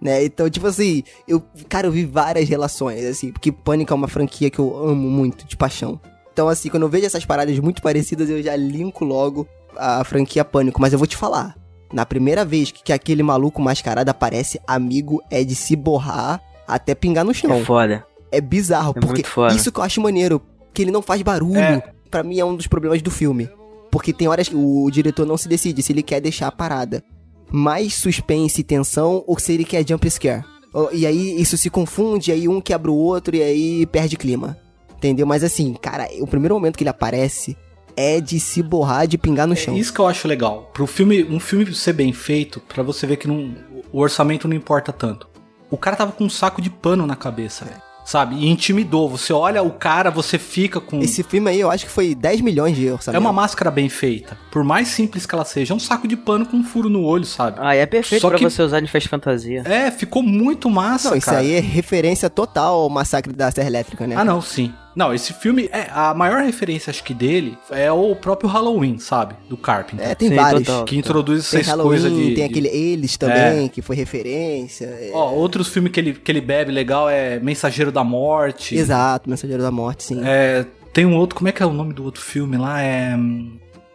Né? 0.00 0.24
Então, 0.24 0.50
tipo 0.50 0.66
assim, 0.66 1.02
eu, 1.26 1.42
cara, 1.68 1.86
eu 1.86 1.92
vi 1.92 2.04
várias 2.04 2.46
relações, 2.46 3.04
assim, 3.06 3.32
porque 3.32 3.50
Pânico 3.50 3.92
é 3.92 3.96
uma 3.96 4.08
franquia 4.08 4.50
que 4.50 4.58
eu 4.58 4.76
amo 4.76 5.08
muito, 5.08 5.46
de 5.46 5.56
paixão. 5.56 5.98
Então, 6.30 6.48
assim, 6.48 6.68
quando 6.68 6.82
eu 6.82 6.88
vejo 6.90 7.06
essas 7.06 7.24
paradas 7.24 7.58
muito 7.58 7.80
parecidas, 7.80 8.28
eu 8.28 8.42
já 8.42 8.54
linko 8.54 9.04
logo 9.04 9.48
a 9.76 10.04
franquia 10.04 10.44
Pânico. 10.44 10.80
Mas 10.80 10.92
eu 10.92 10.98
vou 10.98 11.06
te 11.06 11.16
falar, 11.16 11.56
na 11.94 12.04
primeira 12.04 12.44
vez 12.44 12.70
que, 12.72 12.82
que 12.82 12.92
aquele 12.92 13.22
maluco 13.22 13.62
mascarado 13.62 14.10
aparece, 14.10 14.60
amigo, 14.66 15.22
é 15.30 15.44
de 15.44 15.54
se 15.54 15.76
borrar 15.76 16.40
até 16.66 16.94
pingar 16.94 17.24
no 17.24 17.32
chão. 17.32 17.52
É 17.54 17.64
foda. 17.64 18.04
É 18.32 18.40
bizarro, 18.40 18.90
É 18.96 19.00
porque 19.00 19.06
muito 19.22 19.28
foda. 19.28 19.54
isso 19.54 19.70
que 19.70 19.78
eu 19.78 19.84
acho 19.84 20.00
maneiro, 20.00 20.42
que 20.72 20.82
ele 20.82 20.90
não 20.90 21.00
faz 21.00 21.22
barulho. 21.22 21.58
É. 21.58 21.82
Pra 22.10 22.22
mim 22.22 22.38
é 22.38 22.44
um 22.44 22.56
dos 22.56 22.66
problemas 22.66 23.00
do 23.00 23.10
filme. 23.10 23.48
Porque 23.90 24.12
tem 24.12 24.26
horas 24.26 24.48
que 24.48 24.56
o 24.56 24.90
diretor 24.90 25.24
não 25.24 25.36
se 25.36 25.48
decide 25.48 25.82
se 25.82 25.92
ele 25.92 26.02
quer 26.02 26.20
deixar 26.20 26.48
a 26.48 26.52
parada 26.52 27.02
mais 27.50 27.94
suspense 27.94 28.60
e 28.60 28.64
tensão 28.64 29.22
ou 29.26 29.38
se 29.38 29.52
ele 29.52 29.64
quer 29.64 29.86
jump 29.86 30.10
scare. 30.10 30.44
E 30.92 31.06
aí 31.06 31.40
isso 31.40 31.56
se 31.56 31.70
confunde, 31.70 32.32
aí 32.32 32.48
um 32.48 32.60
quebra 32.60 32.90
o 32.90 32.96
outro 32.96 33.36
e 33.36 33.42
aí 33.42 33.86
perde 33.86 34.16
clima. 34.16 34.58
Entendeu? 34.96 35.24
Mas 35.26 35.44
assim, 35.44 35.74
cara, 35.74 36.08
o 36.20 36.26
primeiro 36.26 36.54
momento 36.56 36.76
que 36.76 36.82
ele 36.82 36.90
aparece 36.90 37.56
é 37.96 38.20
de 38.20 38.38
se 38.40 38.62
borrar, 38.62 39.06
de 39.06 39.16
pingar 39.18 39.46
no 39.46 39.52
É 39.52 39.56
chão. 39.56 39.76
isso 39.76 39.92
que 39.92 40.00
eu 40.00 40.06
acho 40.06 40.26
legal. 40.28 40.70
Pro 40.72 40.86
filme, 40.86 41.24
um 41.24 41.38
filme 41.40 41.72
ser 41.74 41.92
bem 41.92 42.12
feito, 42.12 42.60
pra 42.60 42.82
você 42.82 43.06
ver 43.06 43.16
que 43.16 43.28
não, 43.28 43.54
o 43.92 44.00
orçamento 44.00 44.46
não 44.48 44.56
importa 44.56 44.92
tanto. 44.92 45.28
O 45.70 45.76
cara 45.76 45.96
tava 45.96 46.12
com 46.12 46.24
um 46.24 46.30
saco 46.30 46.60
de 46.62 46.70
pano 46.70 47.06
na 47.06 47.16
cabeça, 47.16 47.64
velho. 47.64 47.82
Sabe? 48.04 48.34
E 48.36 48.46
intimidou. 48.50 49.08
Você 49.08 49.32
olha 49.32 49.62
o 49.62 49.70
cara, 49.70 50.10
você 50.10 50.38
fica 50.38 50.78
com. 50.78 51.00
Esse 51.00 51.22
filme 51.22 51.48
aí 51.50 51.58
eu 51.58 51.70
acho 51.70 51.86
que 51.86 51.90
foi 51.90 52.14
10 52.14 52.42
milhões 52.42 52.76
de 52.76 52.90
orçamento. 52.90 53.16
É 53.16 53.18
uma 53.18 53.32
máscara 53.32 53.70
bem 53.70 53.88
feita. 53.88 54.36
Por 54.52 54.62
mais 54.62 54.88
simples 54.88 55.24
que 55.24 55.34
ela 55.34 55.44
seja, 55.44 55.72
é 55.72 55.76
um 55.76 55.80
saco 55.80 56.06
de 56.06 56.14
pano 56.14 56.44
com 56.44 56.58
um 56.58 56.62
furo 56.62 56.90
no 56.90 57.02
olho, 57.02 57.24
sabe? 57.24 57.56
Ah, 57.62 57.74
é 57.74 57.86
perfeito 57.86 58.20
Só 58.20 58.28
pra 58.28 58.36
que- 58.38 58.44
você 58.44 58.60
usar 58.62 58.82
em 58.82 58.86
festa 58.86 59.08
fantasia. 59.08 59.62
É, 59.64 59.90
ficou 59.90 60.22
muito 60.22 60.68
massa, 60.68 61.08
Não, 61.08 61.16
isso 61.16 61.24
cara. 61.24 61.38
aí 61.38 61.52
é 61.54 61.60
referência 61.60 62.28
total 62.28 62.74
ao 62.82 62.90
massacre 62.90 63.32
da 63.32 63.50
Serra 63.50 63.68
Elétrica, 63.68 64.06
né? 64.06 64.16
Ah, 64.18 64.24
não, 64.24 64.42
sim. 64.42 64.70
Não, 64.96 65.12
esse 65.12 65.32
filme, 65.32 65.68
é 65.72 65.88
a 65.92 66.14
maior 66.14 66.42
referência, 66.42 66.90
acho 66.90 67.02
que 67.02 67.12
dele, 67.12 67.58
é 67.70 67.90
o 67.90 68.14
próprio 68.14 68.48
Halloween, 68.48 68.98
sabe? 68.98 69.34
Do 69.48 69.56
Carpenter. 69.56 70.06
É, 70.08 70.14
tem 70.14 70.28
Sim, 70.28 70.36
vários. 70.36 70.62
total. 70.64 70.84
que 70.84 70.96
introduz 70.96 71.50
Tem 71.50 71.60
essas 71.60 71.70
Halloween, 71.70 71.88
coisas 71.88 72.12
de... 72.12 72.24
tem 72.26 72.34
de- 72.34 72.42
aquele 72.42 72.68
Eles 72.68 73.16
também, 73.16 73.68
que 73.68 73.82
foi 73.82 73.96
referência. 73.96 74.84
é- 74.86 75.10
Ó, 75.12 75.32
outros 75.32 75.68
filmes 75.68 75.90
que 75.90 75.98
ele, 75.98 76.12
que 76.14 76.30
ele 76.30 76.40
bebe 76.40 76.70
legal 76.70 77.08
é 77.10 77.40
Mensageiro 77.40 77.90
da 77.90 78.04
Morte. 78.04 78.76
Exato, 78.76 79.28
Mensageiro 79.28 79.62
da 79.62 79.70
Morte, 79.72 80.04
sim. 80.04 80.20
É, 80.24 80.64
tem 80.92 81.04
um 81.04 81.16
outro, 81.16 81.34
como 81.36 81.48
é 81.48 81.52
que 81.52 81.62
é 81.62 81.66
o 81.66 81.72
nome 81.72 81.92
do 81.92 82.04
outro 82.04 82.22
filme 82.22 82.56
lá? 82.56 82.80
É... 82.80 83.16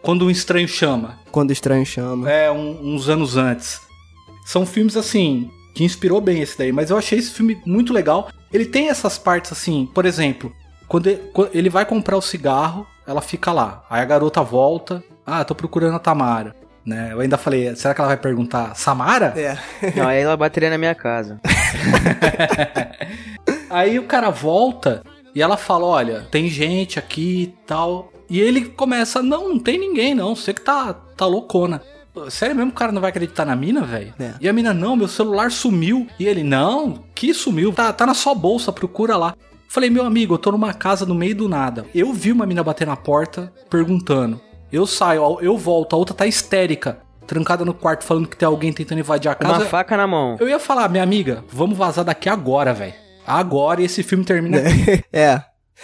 Quando 0.01 0.25
um 0.25 0.29
Estranho 0.29 0.67
Chama. 0.67 1.19
Quando 1.31 1.49
o 1.49 1.53
Estranho 1.53 1.85
Chama. 1.85 2.29
É, 2.29 2.51
um- 2.51 2.93
uns 2.95 3.07
anos 3.09 3.37
antes. 3.37 3.79
São 4.45 4.65
filmes, 4.65 4.97
assim, 4.97 5.49
que 5.75 5.83
inspirou 5.83 6.19
bem 6.19 6.41
esse 6.41 6.57
daí. 6.57 6.71
Mas 6.71 6.89
eu 6.89 6.97
achei 6.97 7.19
esse 7.19 7.31
filme 7.31 7.57
muito 7.65 7.93
legal. 7.93 8.29
Ele 8.51 8.65
tem 8.65 8.89
essas 8.89 9.17
partes, 9.17 9.51
assim, 9.51 9.87
por 9.93 10.05
exemplo... 10.05 10.51
Quando 10.89 11.07
ele, 11.07 11.21
quando 11.31 11.49
ele 11.53 11.69
vai 11.69 11.85
comprar 11.85 12.17
o 12.17 12.21
cigarro, 12.21 12.85
ela 13.07 13.21
fica 13.21 13.53
lá. 13.53 13.85
Aí 13.89 14.01
a 14.01 14.05
garota 14.05 14.41
volta. 14.41 15.01
Ah, 15.25 15.45
tô 15.45 15.55
procurando 15.55 15.95
a 15.95 15.99
Tamara. 15.99 16.55
Né? 16.85 17.09
Eu 17.11 17.19
ainda 17.19 17.37
falei, 17.37 17.75
será 17.75 17.93
que 17.93 18.01
ela 18.01 18.07
vai 18.07 18.17
perguntar 18.17 18.75
Samara? 18.75 19.33
É. 19.37 19.57
Não, 19.95 20.07
aí 20.07 20.19
ela 20.19 20.35
bateria 20.35 20.69
na 20.71 20.77
minha 20.77 20.95
casa. 20.95 21.39
Aí 23.69 23.99
o 23.99 24.03
cara 24.03 24.31
volta 24.31 25.03
e 25.35 25.41
ela 25.41 25.55
fala: 25.55 25.85
Olha, 25.85 26.27
tem 26.31 26.49
gente 26.49 26.97
aqui 26.97 27.43
e 27.43 27.47
tal. 27.67 28.11
E 28.29 28.39
ele 28.39 28.65
começa: 28.65 29.21
Não, 29.21 29.49
não 29.49 29.59
tem 29.59 29.77
ninguém, 29.77 30.15
não. 30.15 30.35
Você 30.35 30.53
que 30.53 30.61
tá, 30.61 30.93
tá 30.93 31.25
loucona. 31.25 31.81
Sério 32.29 32.55
mesmo, 32.55 32.71
o 32.71 32.73
cara 32.73 32.91
não 32.91 32.99
vai 32.99 33.11
acreditar 33.11 33.45
na 33.45 33.55
mina, 33.55 33.83
velho? 33.83 34.13
É. 34.19 34.33
E 34.41 34.49
a 34.49 34.51
mina, 34.51 34.73
não, 34.73 34.95
meu 34.95 35.07
celular 35.07 35.51
sumiu. 35.51 36.07
E 36.19 36.27
ele, 36.27 36.43
não, 36.43 37.03
que 37.13 37.33
sumiu? 37.33 37.71
Tá, 37.71 37.93
tá 37.93 38.05
na 38.05 38.13
sua 38.13 38.33
bolsa, 38.33 38.73
procura 38.73 39.15
lá. 39.15 39.35
Falei, 39.69 39.87
meu 39.87 40.03
amigo, 40.03 40.33
eu 40.33 40.39
tô 40.39 40.51
numa 40.51 40.73
casa 40.73 41.05
no 41.05 41.13
meio 41.13 41.35
do 41.35 41.47
nada. 41.47 41.85
Eu 41.93 42.11
vi 42.11 42.31
uma 42.31 42.43
mina 42.43 42.63
bater 42.63 42.87
na 42.87 42.97
porta 42.97 43.53
perguntando. 43.69 44.41
Eu 44.71 44.87
saio, 44.87 45.37
eu 45.41 45.55
volto, 45.55 45.93
a 45.93 45.97
outra 45.97 46.15
tá 46.15 46.25
histérica, 46.25 46.99
trancada 47.27 47.63
no 47.63 47.71
quarto, 47.71 48.03
falando 48.03 48.27
que 48.27 48.35
tem 48.35 48.47
alguém 48.47 48.73
tentando 48.73 48.97
invadir 48.97 49.29
a 49.29 49.35
Com 49.35 49.45
uma 49.45 49.53
casa. 49.53 49.65
faca 49.67 49.95
na 49.95 50.07
mão. 50.07 50.37
Eu 50.39 50.49
ia 50.49 50.57
falar, 50.57 50.89
minha 50.89 51.03
amiga, 51.03 51.43
vamos 51.51 51.77
vazar 51.77 52.03
daqui 52.03 52.27
agora, 52.27 52.73
velho. 52.73 52.95
Agora 53.27 53.79
e 53.79 53.85
esse 53.85 54.01
filme 54.01 54.25
termina. 54.25 54.57
aqui. 54.67 55.03
É. 55.13 55.43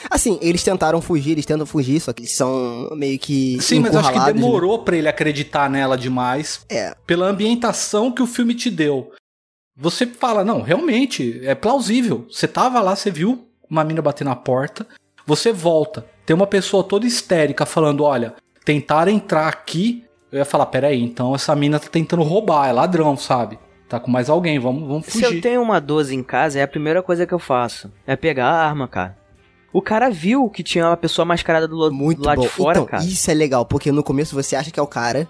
Assim, 0.09 0.39
eles 0.41 0.63
tentaram 0.63 0.99
fugir, 0.99 1.33
eles 1.33 1.45
tentam 1.45 1.67
fugir, 1.67 1.99
só 1.99 2.11
que 2.11 2.23
eles 2.23 2.35
são 2.35 2.89
meio 2.95 3.19
que. 3.19 3.61
Sim, 3.61 3.81
mas 3.81 3.93
eu 3.93 3.99
acho 3.99 4.11
que 4.11 4.17
né? 4.17 4.33
demorou 4.33 4.79
pra 4.79 4.97
ele 4.97 5.07
acreditar 5.07 5.69
nela 5.69 5.95
demais. 5.95 6.65
É. 6.69 6.95
Pela 7.05 7.27
ambientação 7.27 8.11
que 8.11 8.23
o 8.23 8.27
filme 8.27 8.55
te 8.55 8.71
deu. 8.71 9.11
Você 9.77 10.07
fala, 10.07 10.43
não, 10.43 10.63
realmente, 10.63 11.39
é 11.43 11.53
plausível. 11.53 12.25
Você 12.31 12.47
tava 12.47 12.81
lá, 12.81 12.95
você 12.95 13.11
viu 13.11 13.47
uma 13.69 13.83
mina 13.83 14.01
bater 14.01 14.23
na 14.23 14.35
porta, 14.35 14.85
você 15.25 15.51
volta, 15.51 16.05
tem 16.25 16.35
uma 16.35 16.47
pessoa 16.47 16.83
toda 16.83 17.05
histérica 17.05 17.65
falando, 17.65 18.03
olha, 18.03 18.33
tentaram 18.63 19.11
entrar 19.11 19.47
aqui. 19.47 20.03
Eu 20.31 20.39
ia 20.39 20.45
falar, 20.45 20.65
peraí, 20.67 21.01
então 21.01 21.33
essa 21.33 21.55
mina 21.55 21.79
tá 21.79 21.87
tentando 21.89 22.23
roubar, 22.23 22.67
é 22.67 22.71
ladrão, 22.71 23.15
sabe? 23.15 23.57
Tá 23.87 23.99
com 23.99 24.09
mais 24.11 24.29
alguém, 24.29 24.59
vamos, 24.59 24.87
vamos 24.87 25.05
Se 25.05 25.21
eu 25.21 25.29
fugir. 25.29 25.41
tenho 25.41 25.61
uma 25.61 25.79
12 25.79 26.13
em 26.15 26.23
casa, 26.23 26.59
é 26.59 26.63
a 26.63 26.67
primeira 26.67 27.01
coisa 27.03 27.25
que 27.25 27.33
eu 27.33 27.39
faço. 27.39 27.91
É 28.05 28.15
pegar 28.15 28.47
a 28.47 28.65
arma, 28.67 28.87
cara. 28.87 29.15
O 29.71 29.81
cara 29.81 30.09
viu 30.09 30.49
que 30.49 30.63
tinha 30.63 30.87
uma 30.87 30.97
pessoa 30.97 31.25
mascarada 31.25 31.67
do, 31.67 31.91
Muito 31.91 32.21
do 32.21 32.25
lado 32.25 32.37
bom. 32.37 32.43
de 32.43 32.49
fora, 32.49 32.77
então, 32.79 32.85
cara. 32.85 33.03
isso 33.03 33.29
é 33.29 33.33
legal, 33.33 33.65
porque 33.65 33.91
no 33.91 34.03
começo 34.03 34.33
você 34.33 34.55
acha 34.55 34.71
que 34.71 34.79
é 34.79 34.83
o 34.83 34.87
cara. 34.87 35.27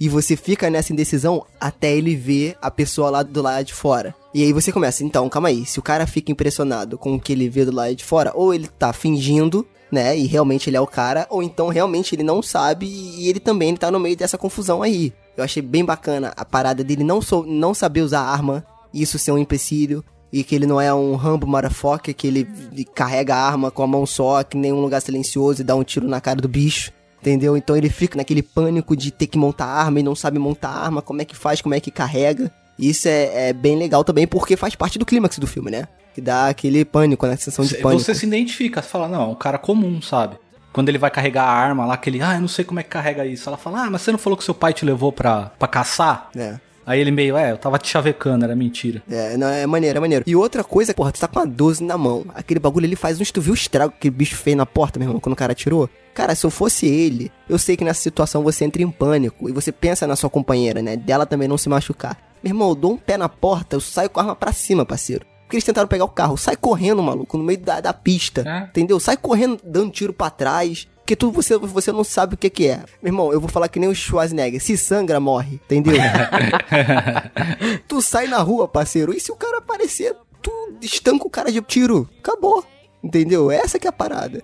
E 0.00 0.08
você 0.08 0.36
fica 0.36 0.68
nessa 0.68 0.92
indecisão 0.92 1.46
até 1.60 1.92
ele 1.92 2.16
ver 2.16 2.56
a 2.60 2.70
pessoa 2.70 3.08
lá 3.08 3.22
do 3.22 3.40
lado 3.40 3.64
de 3.64 3.72
fora. 3.72 4.14
E 4.34 4.42
aí 4.42 4.52
você 4.52 4.72
começa, 4.72 5.04
então, 5.04 5.28
calma 5.28 5.48
aí. 5.48 5.64
Se 5.64 5.78
o 5.78 5.82
cara 5.82 6.08
fica 6.08 6.32
impressionado 6.32 6.98
com 6.98 7.14
o 7.14 7.20
que 7.20 7.32
ele 7.32 7.48
vê 7.48 7.64
do 7.64 7.72
lado 7.72 7.94
de 7.94 8.04
fora, 8.04 8.32
ou 8.34 8.52
ele 8.52 8.66
tá 8.66 8.92
fingindo, 8.92 9.64
né? 9.92 10.18
E 10.18 10.26
realmente 10.26 10.68
ele 10.68 10.76
é 10.76 10.80
o 10.80 10.88
cara, 10.88 11.24
ou 11.30 11.40
então 11.40 11.68
realmente 11.68 12.16
ele 12.16 12.24
não 12.24 12.42
sabe 12.42 12.84
e 12.84 13.28
ele 13.28 13.38
também 13.38 13.68
ele 13.68 13.78
tá 13.78 13.92
no 13.92 14.00
meio 14.00 14.16
dessa 14.16 14.36
confusão 14.36 14.82
aí. 14.82 15.12
Eu 15.36 15.44
achei 15.44 15.62
bem 15.62 15.84
bacana 15.84 16.32
a 16.36 16.44
parada 16.44 16.82
dele 16.82 17.04
não, 17.04 17.22
sou, 17.22 17.46
não 17.46 17.72
saber 17.72 18.00
usar 18.00 18.22
arma, 18.22 18.66
isso 18.92 19.20
ser 19.20 19.30
um 19.30 19.38
empecilho. 19.38 20.04
E 20.32 20.42
que 20.42 20.52
ele 20.52 20.66
não 20.66 20.80
é 20.80 20.92
um 20.92 21.14
Rambo 21.14 21.46
motherfucker, 21.46 22.12
que 22.12 22.26
ele 22.26 22.48
carrega 22.92 23.36
a 23.36 23.46
arma 23.46 23.70
com 23.70 23.84
a 23.84 23.86
mão 23.86 24.04
só, 24.04 24.42
que 24.42 24.56
nem 24.56 24.72
um 24.72 24.80
lugar 24.80 25.00
silencioso 25.00 25.60
e 25.60 25.64
dá 25.64 25.76
um 25.76 25.84
tiro 25.84 26.08
na 26.08 26.20
cara 26.20 26.40
do 26.40 26.48
bicho. 26.48 26.90
Entendeu? 27.20 27.56
Então 27.56 27.76
ele 27.76 27.88
fica 27.88 28.16
naquele 28.16 28.42
pânico 28.42 28.96
de 28.96 29.12
ter 29.12 29.28
que 29.28 29.38
montar 29.38 29.66
arma 29.66 30.00
e 30.00 30.02
não 30.02 30.16
sabe 30.16 30.40
montar 30.40 30.70
arma, 30.70 31.00
como 31.00 31.22
é 31.22 31.24
que 31.24 31.36
faz, 31.36 31.62
como 31.62 31.72
é 31.72 31.78
que 31.78 31.92
carrega. 31.92 32.52
Isso 32.78 33.08
é, 33.08 33.48
é 33.48 33.52
bem 33.52 33.76
legal 33.76 34.04
também, 34.04 34.26
porque 34.26 34.56
faz 34.56 34.74
parte 34.74 34.98
do 34.98 35.06
clímax 35.06 35.38
do 35.38 35.46
filme, 35.46 35.70
né? 35.70 35.88
Que 36.14 36.20
dá 36.20 36.48
aquele 36.48 36.84
pânico, 36.84 37.26
né? 37.26 37.36
Sensação 37.36 37.64
de 37.64 37.76
pânico. 37.76 38.02
Você 38.02 38.14
se 38.14 38.26
identifica, 38.26 38.82
você 38.82 38.88
fala, 38.88 39.08
não, 39.08 39.22
é 39.22 39.26
um 39.26 39.34
cara 39.34 39.58
comum, 39.58 40.00
sabe? 40.00 40.36
Quando 40.72 40.88
ele 40.88 40.98
vai 40.98 41.10
carregar 41.10 41.44
a 41.44 41.52
arma 41.52 41.86
lá, 41.86 41.96
que 41.96 42.10
ele, 42.10 42.20
ah, 42.20 42.34
eu 42.34 42.40
não 42.40 42.48
sei 42.48 42.64
como 42.64 42.80
é 42.80 42.82
que 42.82 42.88
carrega 42.88 43.24
isso. 43.24 43.48
Ela 43.48 43.56
fala, 43.56 43.84
ah, 43.84 43.90
mas 43.90 44.02
você 44.02 44.10
não 44.10 44.18
falou 44.18 44.36
que 44.36 44.44
seu 44.44 44.54
pai 44.54 44.72
te 44.72 44.84
levou 44.84 45.12
pra, 45.12 45.52
pra 45.58 45.68
caçar? 45.68 46.30
É. 46.36 46.58
Aí 46.86 47.00
ele 47.00 47.10
meio, 47.10 47.36
é, 47.36 47.52
eu 47.52 47.56
tava 47.56 47.78
te 47.78 47.88
chavecando, 47.88 48.44
era 48.44 48.54
mentira. 48.54 49.02
É, 49.08 49.36
não, 49.36 49.48
é 49.48 49.66
maneiro, 49.66 49.96
é 49.96 50.00
maneiro. 50.00 50.24
E 50.26 50.36
outra 50.36 50.62
coisa, 50.62 50.92
porra, 50.92 51.12
tu 51.12 51.20
tá 51.20 51.26
com 51.26 51.38
a 51.38 51.44
12 51.44 51.82
na 51.82 51.96
mão. 51.96 52.26
Aquele 52.34 52.60
bagulho 52.60 52.86
ali 52.86 52.96
faz 52.96 53.20
uns. 53.20 53.30
Tu 53.30 53.40
viu 53.40 53.52
o 53.52 53.56
estrago 53.56 53.94
que 53.98 54.08
o 54.08 54.12
bicho 54.12 54.36
fez 54.36 54.56
na 54.56 54.66
porta, 54.66 54.98
meu 54.98 55.08
irmão, 55.08 55.20
quando 55.20 55.32
o 55.32 55.36
cara 55.36 55.52
atirou? 55.52 55.88
Cara, 56.12 56.34
se 56.34 56.44
eu 56.44 56.50
fosse 56.50 56.86
ele, 56.86 57.32
eu 57.48 57.58
sei 57.58 57.76
que 57.76 57.84
nessa 57.84 58.02
situação 58.02 58.42
você 58.42 58.64
entra 58.64 58.82
em 58.82 58.90
pânico 58.90 59.48
e 59.48 59.52
você 59.52 59.72
pensa 59.72 60.06
na 60.06 60.14
sua 60.14 60.28
companheira, 60.28 60.82
né? 60.82 60.96
Dela 60.96 61.24
também 61.24 61.48
não 61.48 61.56
se 61.56 61.68
machucar. 61.68 62.18
Meu 62.44 62.50
irmão, 62.50 62.68
eu 62.68 62.74
dou 62.74 62.92
um 62.92 62.96
pé 62.98 63.16
na 63.16 63.26
porta, 63.26 63.74
eu 63.74 63.80
saio 63.80 64.10
com 64.10 64.20
a 64.20 64.22
arma 64.22 64.36
pra 64.36 64.52
cima, 64.52 64.84
parceiro. 64.84 65.24
Porque 65.44 65.56
eles 65.56 65.64
tentaram 65.64 65.88
pegar 65.88 66.04
o 66.04 66.10
carro. 66.10 66.36
Sai 66.36 66.54
correndo, 66.54 67.02
maluco, 67.02 67.38
no 67.38 67.42
meio 67.42 67.58
da, 67.58 67.80
da 67.80 67.90
pista. 67.94 68.44
É. 68.46 68.68
Entendeu? 68.68 69.00
Sai 69.00 69.16
correndo, 69.16 69.58
dando 69.64 69.90
tiro 69.90 70.12
pra 70.12 70.28
trás. 70.28 70.86
Porque 70.98 71.16
tu, 71.16 71.30
você, 71.30 71.56
você 71.56 71.90
não 71.90 72.04
sabe 72.04 72.34
o 72.34 72.36
que 72.36 72.50
que 72.50 72.68
é. 72.68 72.84
Meu 73.02 73.10
irmão, 73.10 73.32
eu 73.32 73.40
vou 73.40 73.48
falar 73.48 73.68
que 73.68 73.80
nem 73.80 73.88
o 73.88 73.94
Schwarzenegger. 73.94 74.62
Se 74.62 74.76
sangra, 74.76 75.18
morre. 75.18 75.58
Entendeu? 75.64 75.94
tu 77.88 78.02
sai 78.02 78.26
na 78.26 78.40
rua, 78.40 78.68
parceiro. 78.68 79.14
E 79.14 79.20
se 79.20 79.32
o 79.32 79.36
cara 79.36 79.56
aparecer, 79.56 80.14
tu 80.42 80.52
estanca 80.82 81.26
o 81.26 81.30
cara 81.30 81.50
de 81.50 81.62
tiro. 81.62 82.06
Acabou. 82.18 82.62
Entendeu? 83.02 83.50
Essa 83.50 83.78
que 83.78 83.86
é 83.86 83.90
a 83.90 83.92
parada. 83.92 84.42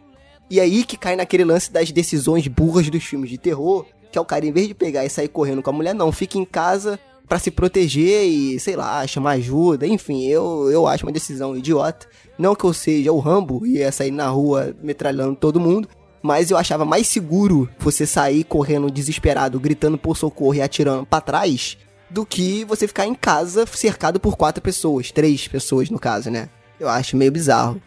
E 0.48 0.58
aí 0.58 0.84
que 0.84 0.96
cai 0.96 1.16
naquele 1.16 1.44
lance 1.44 1.70
das 1.70 1.92
decisões 1.92 2.46
burras 2.48 2.88
dos 2.88 3.04
filmes 3.04 3.28
de 3.28 3.36
terror, 3.36 3.84
que 4.10 4.16
é 4.16 4.20
o 4.20 4.24
cara, 4.24 4.46
em 4.46 4.52
vez 4.52 4.68
de 4.68 4.74
pegar 4.74 5.04
e 5.04 5.10
sair 5.10 5.28
correndo 5.28 5.62
com 5.62 5.68
a 5.68 5.72
mulher, 5.74 5.94
não, 5.94 6.10
fica 6.10 6.38
em 6.38 6.46
casa 6.46 6.98
pra 7.30 7.38
se 7.38 7.52
proteger 7.52 8.26
e, 8.26 8.58
sei 8.58 8.74
lá, 8.74 9.06
chamar 9.06 9.34
ajuda. 9.34 9.86
Enfim, 9.86 10.26
eu, 10.26 10.68
eu 10.68 10.88
acho 10.88 11.06
uma 11.06 11.12
decisão 11.12 11.56
idiota. 11.56 12.08
Não 12.36 12.56
que 12.56 12.64
eu 12.64 12.72
seja 12.72 13.12
o 13.12 13.20
Rambo 13.20 13.64
e 13.64 13.76
ia 13.76 13.92
sair 13.92 14.10
na 14.10 14.28
rua 14.28 14.74
metralhando 14.82 15.36
todo 15.36 15.60
mundo, 15.60 15.88
mas 16.20 16.50
eu 16.50 16.56
achava 16.56 16.84
mais 16.84 17.06
seguro 17.06 17.70
você 17.78 18.04
sair 18.04 18.42
correndo 18.42 18.90
desesperado, 18.90 19.60
gritando 19.60 19.96
por 19.96 20.16
socorro 20.16 20.56
e 20.56 20.60
atirando 20.60 21.06
pra 21.06 21.20
trás, 21.20 21.78
do 22.10 22.26
que 22.26 22.64
você 22.64 22.88
ficar 22.88 23.06
em 23.06 23.14
casa 23.14 23.64
cercado 23.64 24.18
por 24.18 24.36
quatro 24.36 24.60
pessoas, 24.60 25.12
três 25.12 25.46
pessoas 25.46 25.88
no 25.88 26.00
caso, 26.00 26.32
né? 26.32 26.48
Eu 26.80 26.88
acho 26.88 27.16
meio 27.16 27.30
bizarro. 27.30 27.80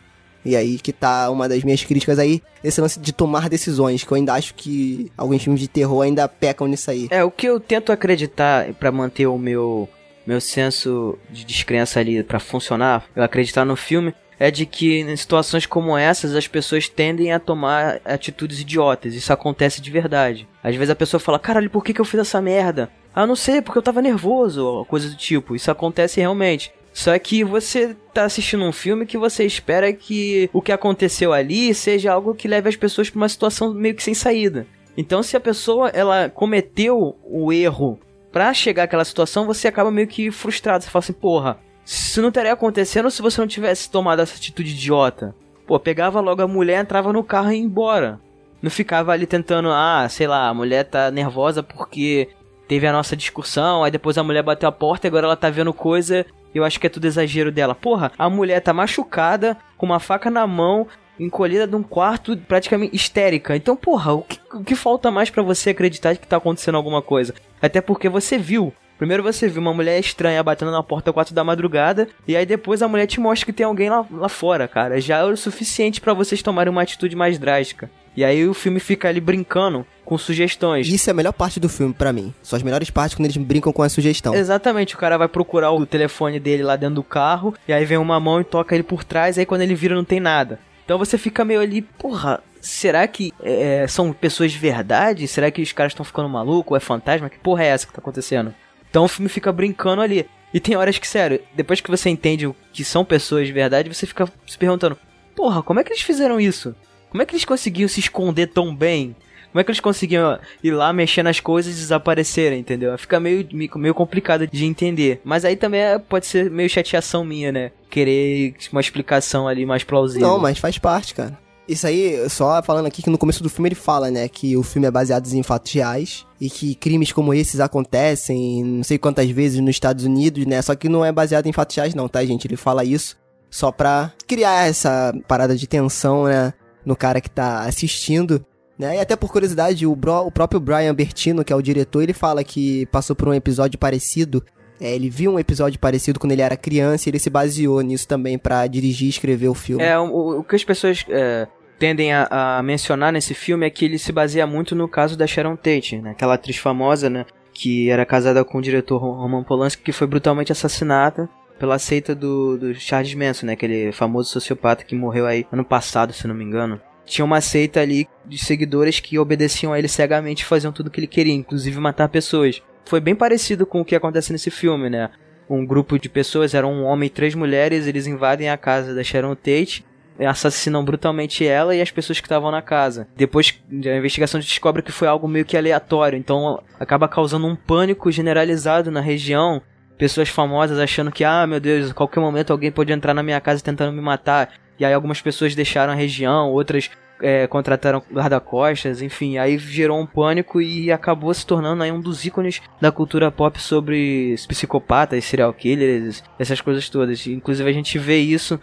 E 0.46 0.56
aí 0.56 0.78
que 0.78 0.92
tá 0.92 1.30
uma 1.30 1.48
das 1.48 1.64
minhas 1.64 1.84
críticas 1.84 2.20
aí, 2.20 2.42
esse 2.64 2.82
lance 2.82 3.00
de 3.00 3.14
tomar 3.14 3.50
decisões, 3.50 4.04
que 4.04 4.12
eu 4.12 4.16
ainda 4.16 4.34
acho 4.34 4.54
que 4.56 5.12
alguns 5.18 5.44
filmes 5.44 5.62
de 5.62 5.68
terror 5.68 6.02
ainda 6.02 6.28
pecam 6.28 6.68
nisso 6.68 6.92
aí. 6.92 7.08
É, 7.10 7.24
o 7.24 7.32
que 7.32 7.48
eu 7.48 7.60
tento 7.60 7.92
acreditar 7.92 8.74
pra 8.74 8.92
manter 8.92 9.28
o 9.28 9.38
meu 9.38 9.88
meu 10.26 10.40
senso 10.40 11.18
de 11.30 11.44
descrença 11.44 12.00
ali 12.00 12.24
pra 12.24 12.40
funcionar, 12.40 13.04
eu 13.14 13.22
acreditar 13.22 13.66
no 13.66 13.76
filme, 13.76 14.14
é 14.40 14.50
de 14.50 14.66
que 14.66 15.00
em 15.02 15.16
situações 15.16 15.66
como 15.66 15.98
essas 15.98 16.36
as 16.36 16.48
pessoas 16.48 16.88
tendem 16.88 17.32
a 17.34 17.40
tomar 17.40 18.00
atitudes 18.06 18.60
idiotas. 18.62 19.14
Isso 19.14 19.32
acontece 19.32 19.82
de 19.82 19.92
verdade. 19.92 20.48
Às 20.64 20.76
vezes 20.76 20.90
a 20.90 20.96
pessoa 20.96 21.20
fala: 21.20 21.40
"Caralho, 21.40 21.70
por 21.70 21.84
que, 21.84 21.94
que 21.94 22.02
eu 22.02 22.06
fiz 22.06 22.22
essa 22.22 22.42
merda?" 22.42 22.90
Ah, 23.16 23.28
não 23.28 23.36
sei, 23.36 23.62
porque 23.62 23.78
eu 23.78 23.84
tava 23.84 24.02
nervoso, 24.02 24.86
coisa 24.90 25.08
do 25.08 25.16
tipo. 25.16 25.56
Isso 25.56 25.70
acontece 25.70 26.20
realmente. 26.20 26.72
Só 26.94 27.18
que 27.18 27.44
você 27.44 27.96
tá 28.14 28.24
assistindo 28.24 28.64
um 28.64 28.72
filme 28.72 29.08
que 29.08 29.18
você 29.18 29.44
espera 29.44 29.92
que 29.92 30.48
o 30.54 30.62
que 30.62 30.72
aconteceu 30.72 31.34
ali 31.34 31.74
seja 31.74 32.14
algo 32.14 32.36
que 32.36 32.48
leve 32.48 32.70
as 32.70 32.76
pessoas 32.76 33.10
pra 33.10 33.18
uma 33.18 33.28
situação 33.28 33.74
meio 33.74 33.96
que 33.96 34.04
sem 34.04 34.14
saída. 34.14 34.68
Então, 34.96 35.24
se 35.24 35.36
a 35.36 35.40
pessoa 35.40 35.90
ela 35.90 36.30
cometeu 36.30 37.18
o 37.24 37.52
erro 37.52 38.00
pra 38.32 38.54
chegar 38.54 38.84
àquela 38.84 39.04
situação, 39.04 39.48
você 39.48 39.68
acaba 39.68 39.90
meio 39.90 40.08
que 40.08 40.30
frustrado. 40.30 40.84
Você 40.84 40.90
fala 40.92 41.04
assim, 41.04 41.14
porra, 41.14 41.58
isso 41.84 42.22
não 42.22 42.32
teria 42.32 42.54
acontecendo 42.54 43.10
se 43.10 43.24
você 43.24 43.42
não 43.42 43.48
tivesse 43.48 43.90
tomado 43.90 44.22
essa 44.22 44.36
atitude 44.36 44.72
idiota. 44.72 45.34
Pô, 45.66 45.80
pegava 45.80 46.22
logo 46.22 46.44
a 46.44 46.48
mulher, 46.48 46.80
entrava 46.80 47.12
no 47.12 47.24
carro 47.24 47.52
e 47.52 47.56
ia 47.56 47.64
embora. 47.64 48.20
Não 48.62 48.70
ficava 48.70 49.12
ali 49.12 49.26
tentando, 49.26 49.70
ah, 49.72 50.08
sei 50.10 50.28
lá, 50.28 50.48
a 50.48 50.54
mulher 50.54 50.84
tá 50.86 51.10
nervosa 51.10 51.64
porque 51.64 52.30
teve 52.68 52.86
a 52.86 52.94
nossa 52.94 53.16
discussão, 53.16 53.84
aí 53.84 53.92
depois 53.92 54.18
a 54.18 54.24
mulher 54.24 54.44
bateu 54.44 54.70
a 54.70 54.72
porta 54.72 55.08
e 55.08 55.10
agora 55.10 55.26
ela 55.26 55.36
tá 55.36 55.50
vendo 55.50 55.74
coisa 55.74 56.26
eu 56.54 56.64
acho 56.64 56.80
que 56.80 56.88
é 56.88 56.90
tudo 56.90 57.06
exagero 57.06 57.52
dela. 57.52 57.76
Porra, 57.76 58.12
a 58.18 58.30
mulher 58.30 58.60
tá 58.62 58.74
machucada, 58.74 59.58
com 59.78 59.86
uma 59.86 60.00
faca 60.00 60.30
na 60.30 60.46
mão, 60.46 60.88
encolhida 61.20 61.68
num 61.68 61.84
quarto 61.84 62.36
praticamente 62.38 62.96
histérica. 62.96 63.56
Então, 63.56 63.76
porra, 63.76 64.14
o 64.14 64.22
que, 64.22 64.40
o 64.54 64.64
que 64.64 64.76
falta 64.76 65.12
mais 65.12 65.30
para 65.30 65.44
você 65.44 65.72
acreditar 65.72 66.16
que 66.16 66.28
tá 66.28 66.38
acontecendo 66.38 66.76
alguma 66.76 67.02
coisa? 67.02 67.34
Até 67.62 67.82
porque 67.82 68.10
você 68.10 68.38
viu. 68.38 68.74
Primeiro 68.98 69.24
você 69.24 69.48
viu 69.48 69.62
uma 69.62 69.74
mulher 69.74 70.00
estranha 70.00 70.44
batendo 70.44 70.72
na 70.72 70.84
porta 70.84 71.12
4 71.12 71.34
da 71.34 71.44
madrugada, 71.44 72.08
e 72.28 72.36
aí 72.36 72.46
depois 72.46 72.82
a 72.82 72.88
mulher 72.88 73.08
te 73.08 73.20
mostra 73.20 73.46
que 73.46 73.54
tem 73.54 73.66
alguém 73.66 73.90
lá, 73.90 74.06
lá 74.12 74.30
fora, 74.30 74.68
cara. 74.68 75.02
Já 75.02 75.20
é 75.20 75.24
o 75.24 75.36
suficiente 75.36 76.00
para 76.00 76.14
vocês 76.14 76.42
tomarem 76.42 76.72
uma 76.72 76.82
atitude 76.82 77.16
mais 77.16 77.38
drástica. 77.38 77.90
E 78.16 78.24
aí 78.24 78.48
o 78.48 78.54
filme 78.54 78.80
fica 78.80 79.10
ali 79.10 79.20
brincando 79.20 79.86
com 80.06 80.18
sugestões. 80.18 80.88
Isso 80.88 81.10
é 81.10 81.12
a 81.12 81.16
melhor 81.16 81.34
parte 81.34 81.60
do 81.60 81.68
filme 81.68 81.94
pra 81.94 82.14
mim. 82.14 82.34
São 82.44 82.56
as 82.56 82.64
melhores 82.64 82.90
partes 82.92 83.16
quando 83.16 83.26
eles 83.26 83.38
brincam 83.38 83.74
com 83.74 83.82
a 83.82 83.90
sugestão. 83.90 84.36
Exatamente, 84.36 84.94
o 84.94 84.98
cara 84.98 85.18
vai 85.18 85.28
procurar 85.28 85.72
o 85.72 85.86
telefone 85.86 86.40
dele 86.40 86.62
lá 86.62 86.76
dentro 86.76 86.96
do 86.96 87.04
carro, 87.04 87.56
e 87.68 87.74
aí 87.74 87.86
vem 87.86 87.98
uma 87.98 88.20
mão 88.20 88.40
e 88.40 88.44
toca 88.44 88.76
ele 88.76 88.84
por 88.84 89.04
trás, 89.04 89.38
aí 89.38 89.46
quando 89.46 89.62
ele 89.62 89.74
vira 89.74 89.96
não 89.96 90.04
tem 90.04 90.20
nada. 90.20 90.60
Então 90.86 91.00
você 91.00 91.18
fica 91.18 91.44
meio 91.44 91.62
ali, 91.62 91.82
porra, 91.82 92.44
será 92.62 93.08
que 93.08 93.34
é, 93.42 93.86
são 93.88 94.14
pessoas 94.14 94.52
de 94.52 94.60
verdade? 94.60 95.28
Será 95.28 95.50
que 95.50 95.62
os 95.62 95.72
caras 95.72 95.92
estão 95.92 96.06
ficando 96.06 96.30
malucos? 96.30 96.78
É 96.78 96.80
fantasma? 96.80 97.30
Que 97.30 97.40
porra 97.40 97.64
é 97.64 97.68
essa 97.68 97.88
que 97.88 97.94
tá 97.94 98.00
acontecendo? 98.00 98.54
Então 98.94 99.06
o 99.06 99.08
filme 99.08 99.28
fica 99.28 99.52
brincando 99.52 100.04
ali. 100.04 100.28
E 100.54 100.60
tem 100.60 100.76
horas 100.76 101.00
que, 101.00 101.08
sério, 101.08 101.40
depois 101.56 101.82
que 101.82 101.90
você 101.90 102.12
entende 102.12 102.46
o 102.46 102.56
que 102.72 102.84
são 102.84 103.04
pessoas 103.04 103.48
de 103.48 103.52
verdade, 103.52 103.92
você 103.92 104.06
fica 104.06 104.32
se 104.46 104.56
perguntando: 104.56 104.96
porra, 105.36 105.64
como 105.64 105.80
é 105.80 105.84
que 105.84 105.92
eles 105.92 106.04
fizeram 106.04 106.40
isso? 106.40 106.76
Como 107.10 107.20
é 107.20 107.26
que 107.26 107.34
eles 107.34 107.44
conseguiam 107.44 107.90
se 107.90 108.00
esconder 108.00 108.48
tão 108.48 108.76
bem? 108.76 109.16
Como 109.52 109.60
é 109.60 109.64
que 109.64 109.72
eles 109.72 109.80
conseguiam 109.80 110.38
ir 110.64 110.72
lá, 110.72 110.94
mexer 110.94 111.24
nas 111.24 111.40
coisas 111.40 111.74
e 111.74 111.80
desaparecerem, 111.80 112.60
entendeu? 112.60 112.96
Fica 113.00 113.20
meio, 113.20 113.48
meio 113.52 113.96
complicado 113.96 114.46
de 114.46 114.66
entender. 114.66 115.22
Mas 115.24 115.44
aí 115.44 115.56
também 115.56 115.82
é, 115.82 115.98
pode 115.98 116.28
ser 116.28 116.52
meio 116.52 116.70
chateação 116.70 117.26
minha, 117.26 117.52
né? 117.52 117.72
Querer 117.90 118.54
uma 118.72 118.82
explicação 118.82 119.48
ali 119.48 119.66
mais 119.66 119.84
plausível. 119.84 120.28
Não, 120.28 120.40
mas 120.40 120.60
faz 120.60 120.78
parte, 120.78 121.16
cara. 121.16 121.36
Isso 121.68 121.88
aí, 121.88 122.30
só 122.30 122.62
falando 122.62 122.88
aqui 122.88 123.02
que 123.02 123.10
no 123.10 123.18
começo 123.18 123.42
do 123.42 123.50
filme 123.50 123.70
ele 123.70 123.76
fala, 123.76 124.12
né, 124.12 124.28
que 124.28 124.58
o 124.58 124.64
filme 124.64 124.88
é 124.88 124.92
baseado 124.92 125.32
em 125.32 125.44
fatos 125.44 125.72
reais 125.72 126.26
e 126.40 126.50
que 126.50 126.76
crimes 126.76 127.14
como 127.14 127.34
esses 127.34 127.62
acontecem 127.62 128.64
não 128.64 128.84
sei 128.84 128.98
quantas 128.98 129.30
vezes 129.30 129.62
nos 129.62 129.70
Estados 129.70 130.04
Unidos, 130.04 130.46
né, 130.46 130.62
só 130.62 130.76
que 130.76 130.90
não 130.90 131.06
é 131.06 131.12
baseado 131.12 131.48
em 131.48 131.54
fatos 131.54 131.78
reais 131.78 131.96
não, 131.96 132.10
tá, 132.10 132.24
gente? 132.26 132.46
Ele 132.46 132.58
fala 132.58 132.84
isso 132.84 133.18
só 133.50 133.72
pra 133.72 134.12
criar 134.28 134.68
essa 134.68 135.14
parada 135.28 135.56
de 135.56 135.66
tensão, 135.68 136.26
né, 136.26 136.54
no 136.86 136.96
cara 136.96 137.22
que 137.22 137.30
tá 137.30 137.62
assistindo. 137.62 138.44
Né? 138.78 138.98
E 138.98 139.00
até 139.00 139.16
por 139.16 139.32
curiosidade, 139.32 139.86
o, 139.86 139.96
bro, 139.96 140.26
o 140.26 140.32
próprio 140.32 140.60
Brian 140.60 140.94
Bertino, 140.94 141.44
que 141.44 141.54
é 141.54 141.56
o 141.56 141.62
diretor, 141.62 142.02
ele 142.02 142.14
fala 142.14 142.44
que 142.44 142.88
passou 142.88 143.16
por 143.16 143.28
um 143.28 143.34
episódio 143.34 143.78
parecido. 143.78 144.44
É, 144.84 144.94
ele 144.94 145.10
viu 145.10 145.32
um 145.32 145.40
episódio 145.40 145.80
parecido 145.80 146.20
quando 146.20 146.34
ele 146.34 146.42
era 146.42 146.58
criança 146.58 147.08
e 147.08 147.10
ele 147.10 147.18
se 147.18 147.30
baseou 147.30 147.80
nisso 147.80 148.06
também 148.06 148.38
para 148.38 148.68
dirigir 148.68 149.08
e 149.08 149.10
escrever 149.10 149.48
o 149.48 149.54
filme. 149.54 149.82
É, 149.82 149.98
o, 149.98 150.40
o 150.40 150.44
que 150.44 150.58
as 150.58 150.64
pessoas 150.66 151.06
é, 151.08 151.48
tendem 151.80 152.12
a, 152.12 152.58
a, 152.58 152.62
mencionar 152.62 153.14
nesse 153.14 153.34
filme 153.34 153.66
é 153.66 153.70
que 153.70 153.86
ele 153.86 153.98
se 153.98 154.12
baseia 154.12 154.46
muito 154.46 154.76
no 154.76 154.90
caso 154.90 155.18
da 155.18 155.26
Sharon 155.26 155.56
Tate, 155.56 156.02
né? 156.02 156.12
aquela 156.12 156.34
atriz 156.34 156.58
famosa, 156.58 157.10
né? 157.10 157.26
Que 157.54 157.90
era 157.90 158.06
casada 158.06 158.44
com 158.44 158.58
o 158.58 158.62
diretor 158.62 158.98
Roman 158.98 159.44
Polanski, 159.44 159.84
que 159.84 159.94
foi 159.94 160.06
brutalmente 160.06 160.52
assassinada 160.52 161.30
pela 161.58 161.80
seita 161.80 162.14
do, 162.14 162.58
do 162.58 162.76
Charles 162.76 163.14
Manson, 163.14 163.46
né? 163.46 163.54
Aquele 163.54 163.94
famoso 163.94 164.32
sociopata 164.32 164.84
que 164.84 164.96
morreu 164.96 165.26
aí 165.26 165.48
ano 165.50 165.64
passado, 165.64 166.12
se 166.12 166.28
não 166.28 166.36
me 166.36 166.44
engano. 166.44 166.82
Tinha 167.06 167.24
uma 167.24 167.40
seita 167.40 167.80
ali 167.80 168.06
de 168.26 168.38
seguidores 168.38 169.00
que 169.00 169.18
obedeciam 169.18 169.72
a 169.72 169.80
ele 169.80 169.88
cegamente 169.88 170.44
e 170.44 170.46
faziam 170.46 170.74
tudo 170.74 170.88
o 170.88 170.92
que 170.92 171.00
ele 171.00 171.08
queria, 171.08 171.34
inclusive 171.34 171.80
matar 171.80 172.10
pessoas. 172.10 172.62
Foi 172.86 173.00
bem 173.00 173.16
parecido 173.16 173.66
com 173.66 173.82
o 173.82 173.86
que 173.86 173.96
acontece 173.96 174.32
nesse 174.32 174.52
filme, 174.52 174.90
né? 174.90 175.10
Um 175.50 175.66
grupo 175.66 176.00
de 176.00 176.10
pessoas, 176.10 176.54
eram 176.54 176.74
um 176.74 176.84
homem 176.84 177.08
e 177.08 177.10
três 177.10 177.36
mulheres, 177.36 177.88
eles 177.88 178.08
invadem 178.08 178.50
a 178.50 178.58
casa 178.58 178.94
da 178.94 179.04
Sharon 179.04 179.36
Tate 179.36 179.86
assassinam 180.20 180.86
brutalmente 180.86 181.46
ela 181.46 181.76
e 181.76 181.82
as 181.82 181.90
pessoas 181.90 182.20
que 182.20 182.26
estavam 182.26 182.52
na 182.52 182.62
casa. 182.62 183.08
Depois 183.16 183.60
a 183.72 183.98
investigação 183.98 184.40
descobre 184.40 184.84
que 184.84 184.92
foi 184.92 185.08
algo 185.08 185.28
meio 185.28 185.46
que 185.46 185.58
aleatório, 185.58 186.18
então 186.18 186.62
acaba 186.80 187.08
causando 187.08 187.48
um 187.48 187.56
pânico 187.56 188.12
generalizado 188.12 188.92
na 188.92 189.02
região 189.02 189.62
pessoas 189.98 190.30
famosas 190.30 190.80
achando 190.80 191.12
que, 191.12 191.24
ah, 191.24 191.48
meu 191.48 191.60
Deus, 191.60 191.92
a 191.92 191.94
qualquer 191.94 192.20
momento 192.20 192.52
alguém 192.52 192.72
pode 192.72 192.92
entrar 192.92 193.14
na 193.14 193.24
minha 193.24 193.40
casa 193.40 193.64
tentando 193.64 193.94
me 193.94 194.02
matar. 194.02 194.52
E 194.78 194.84
aí 194.84 194.94
algumas 194.94 195.22
pessoas 195.22 195.56
deixaram 195.56 195.94
a 195.94 195.96
região, 195.96 196.52
outras 196.52 196.90
é, 197.24 197.48
contrataram 197.48 198.04
guarda-costas, 198.12 199.02
enfim, 199.02 199.38
aí 199.38 199.58
gerou 199.58 199.98
um 199.98 200.06
pânico 200.06 200.62
e 200.62 200.92
acabou 200.92 201.34
se 201.34 201.46
tornando 201.46 201.82
aí 201.82 201.90
um 201.90 202.02
dos 202.02 202.26
ícones 202.26 202.62
da 202.82 202.92
cultura 202.92 203.32
pop 203.32 203.60
sobre 203.62 204.36
psicopatas, 204.46 205.24
serial 205.24 205.54
killers, 205.54 206.22
essas 206.38 206.60
coisas 206.60 206.90
todas. 206.90 207.26
Inclusive 207.26 207.70
a 207.70 207.74
gente 207.74 207.98
vê 207.98 208.18
isso, 208.18 208.60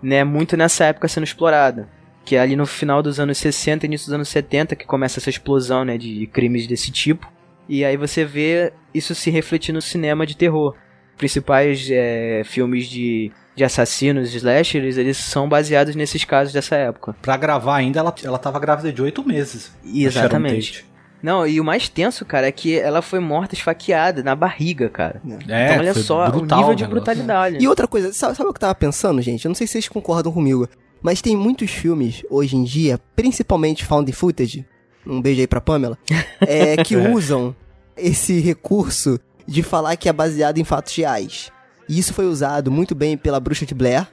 né, 0.00 0.22
muito 0.22 0.56
nessa 0.56 0.84
época 0.84 1.08
sendo 1.08 1.24
explorada. 1.24 1.88
Que 2.24 2.36
é 2.36 2.40
ali 2.40 2.54
no 2.56 2.64
final 2.64 3.02
dos 3.02 3.18
anos 3.18 3.36
60 3.36 3.84
início 3.84 4.06
dos 4.06 4.14
anos 4.14 4.28
70 4.28 4.76
que 4.76 4.86
começa 4.86 5.18
essa 5.18 5.28
explosão, 5.28 5.84
né, 5.84 5.98
de 5.98 6.26
crimes 6.28 6.68
desse 6.68 6.92
tipo. 6.92 7.30
E 7.68 7.84
aí 7.84 7.96
você 7.96 8.24
vê 8.24 8.72
isso 8.94 9.14
se 9.14 9.28
refletir 9.28 9.72
no 9.72 9.82
cinema 9.82 10.24
de 10.24 10.36
terror. 10.36 10.74
Principais 11.16 11.88
é, 11.90 12.42
filmes 12.44 12.86
de, 12.86 13.32
de 13.54 13.64
assassinos, 13.64 14.34
slashers, 14.34 14.96
eles 14.96 15.16
são 15.16 15.48
baseados 15.48 15.94
nesses 15.94 16.24
casos 16.24 16.52
dessa 16.52 16.74
época. 16.74 17.14
Pra 17.22 17.36
gravar 17.36 17.76
ainda, 17.76 18.00
ela, 18.00 18.14
ela 18.22 18.38
tava 18.38 18.58
grávida 18.58 18.92
de 18.92 19.00
oito 19.00 19.26
meses. 19.26 19.70
Exatamente. 19.84 20.84
Não, 21.22 21.46
e 21.46 21.58
o 21.58 21.64
mais 21.64 21.88
tenso, 21.88 22.22
cara, 22.24 22.48
é 22.48 22.52
que 22.52 22.78
ela 22.78 23.00
foi 23.00 23.18
morta 23.18 23.54
esfaqueada 23.54 24.22
na 24.22 24.34
barriga, 24.34 24.90
cara. 24.90 25.22
É, 25.48 25.64
então 25.64 25.78
olha 25.78 25.94
só 25.94 26.30
brutal, 26.30 26.58
o 26.58 26.60
nível 26.60 26.74
de 26.74 26.82
né? 26.82 26.88
brutalidade. 26.90 27.56
E 27.60 27.66
outra 27.66 27.88
coisa, 27.88 28.12
sabe, 28.12 28.36
sabe 28.36 28.50
o 28.50 28.52
que 28.52 28.58
eu 28.58 28.60
tava 28.60 28.74
pensando, 28.74 29.22
gente? 29.22 29.42
Eu 29.42 29.48
não 29.48 29.54
sei 29.54 29.66
se 29.66 29.72
vocês 29.72 29.88
concordam 29.88 30.30
comigo, 30.30 30.68
mas 31.00 31.22
tem 31.22 31.34
muitos 31.34 31.70
filmes 31.70 32.22
hoje 32.28 32.56
em 32.56 32.62
dia, 32.62 33.00
principalmente 33.16 33.86
found 33.86 34.12
footage, 34.12 34.66
um 35.06 35.18
beijo 35.22 35.40
aí 35.40 35.46
pra 35.46 35.62
Pamela, 35.62 35.96
é, 36.46 36.76
que 36.84 36.94
usam 36.94 37.56
esse 37.96 38.38
recurso 38.40 39.18
de 39.46 39.62
falar 39.62 39.96
que 39.96 40.10
é 40.10 40.12
baseado 40.12 40.58
em 40.58 40.64
fatos 40.64 40.94
reais. 40.94 41.50
E 41.88 41.98
isso 41.98 42.12
foi 42.14 42.26
usado 42.26 42.70
muito 42.70 42.94
bem 42.94 43.16
pela 43.16 43.38
Bruxa 43.40 43.66
de 43.66 43.74
Blair, 43.74 44.06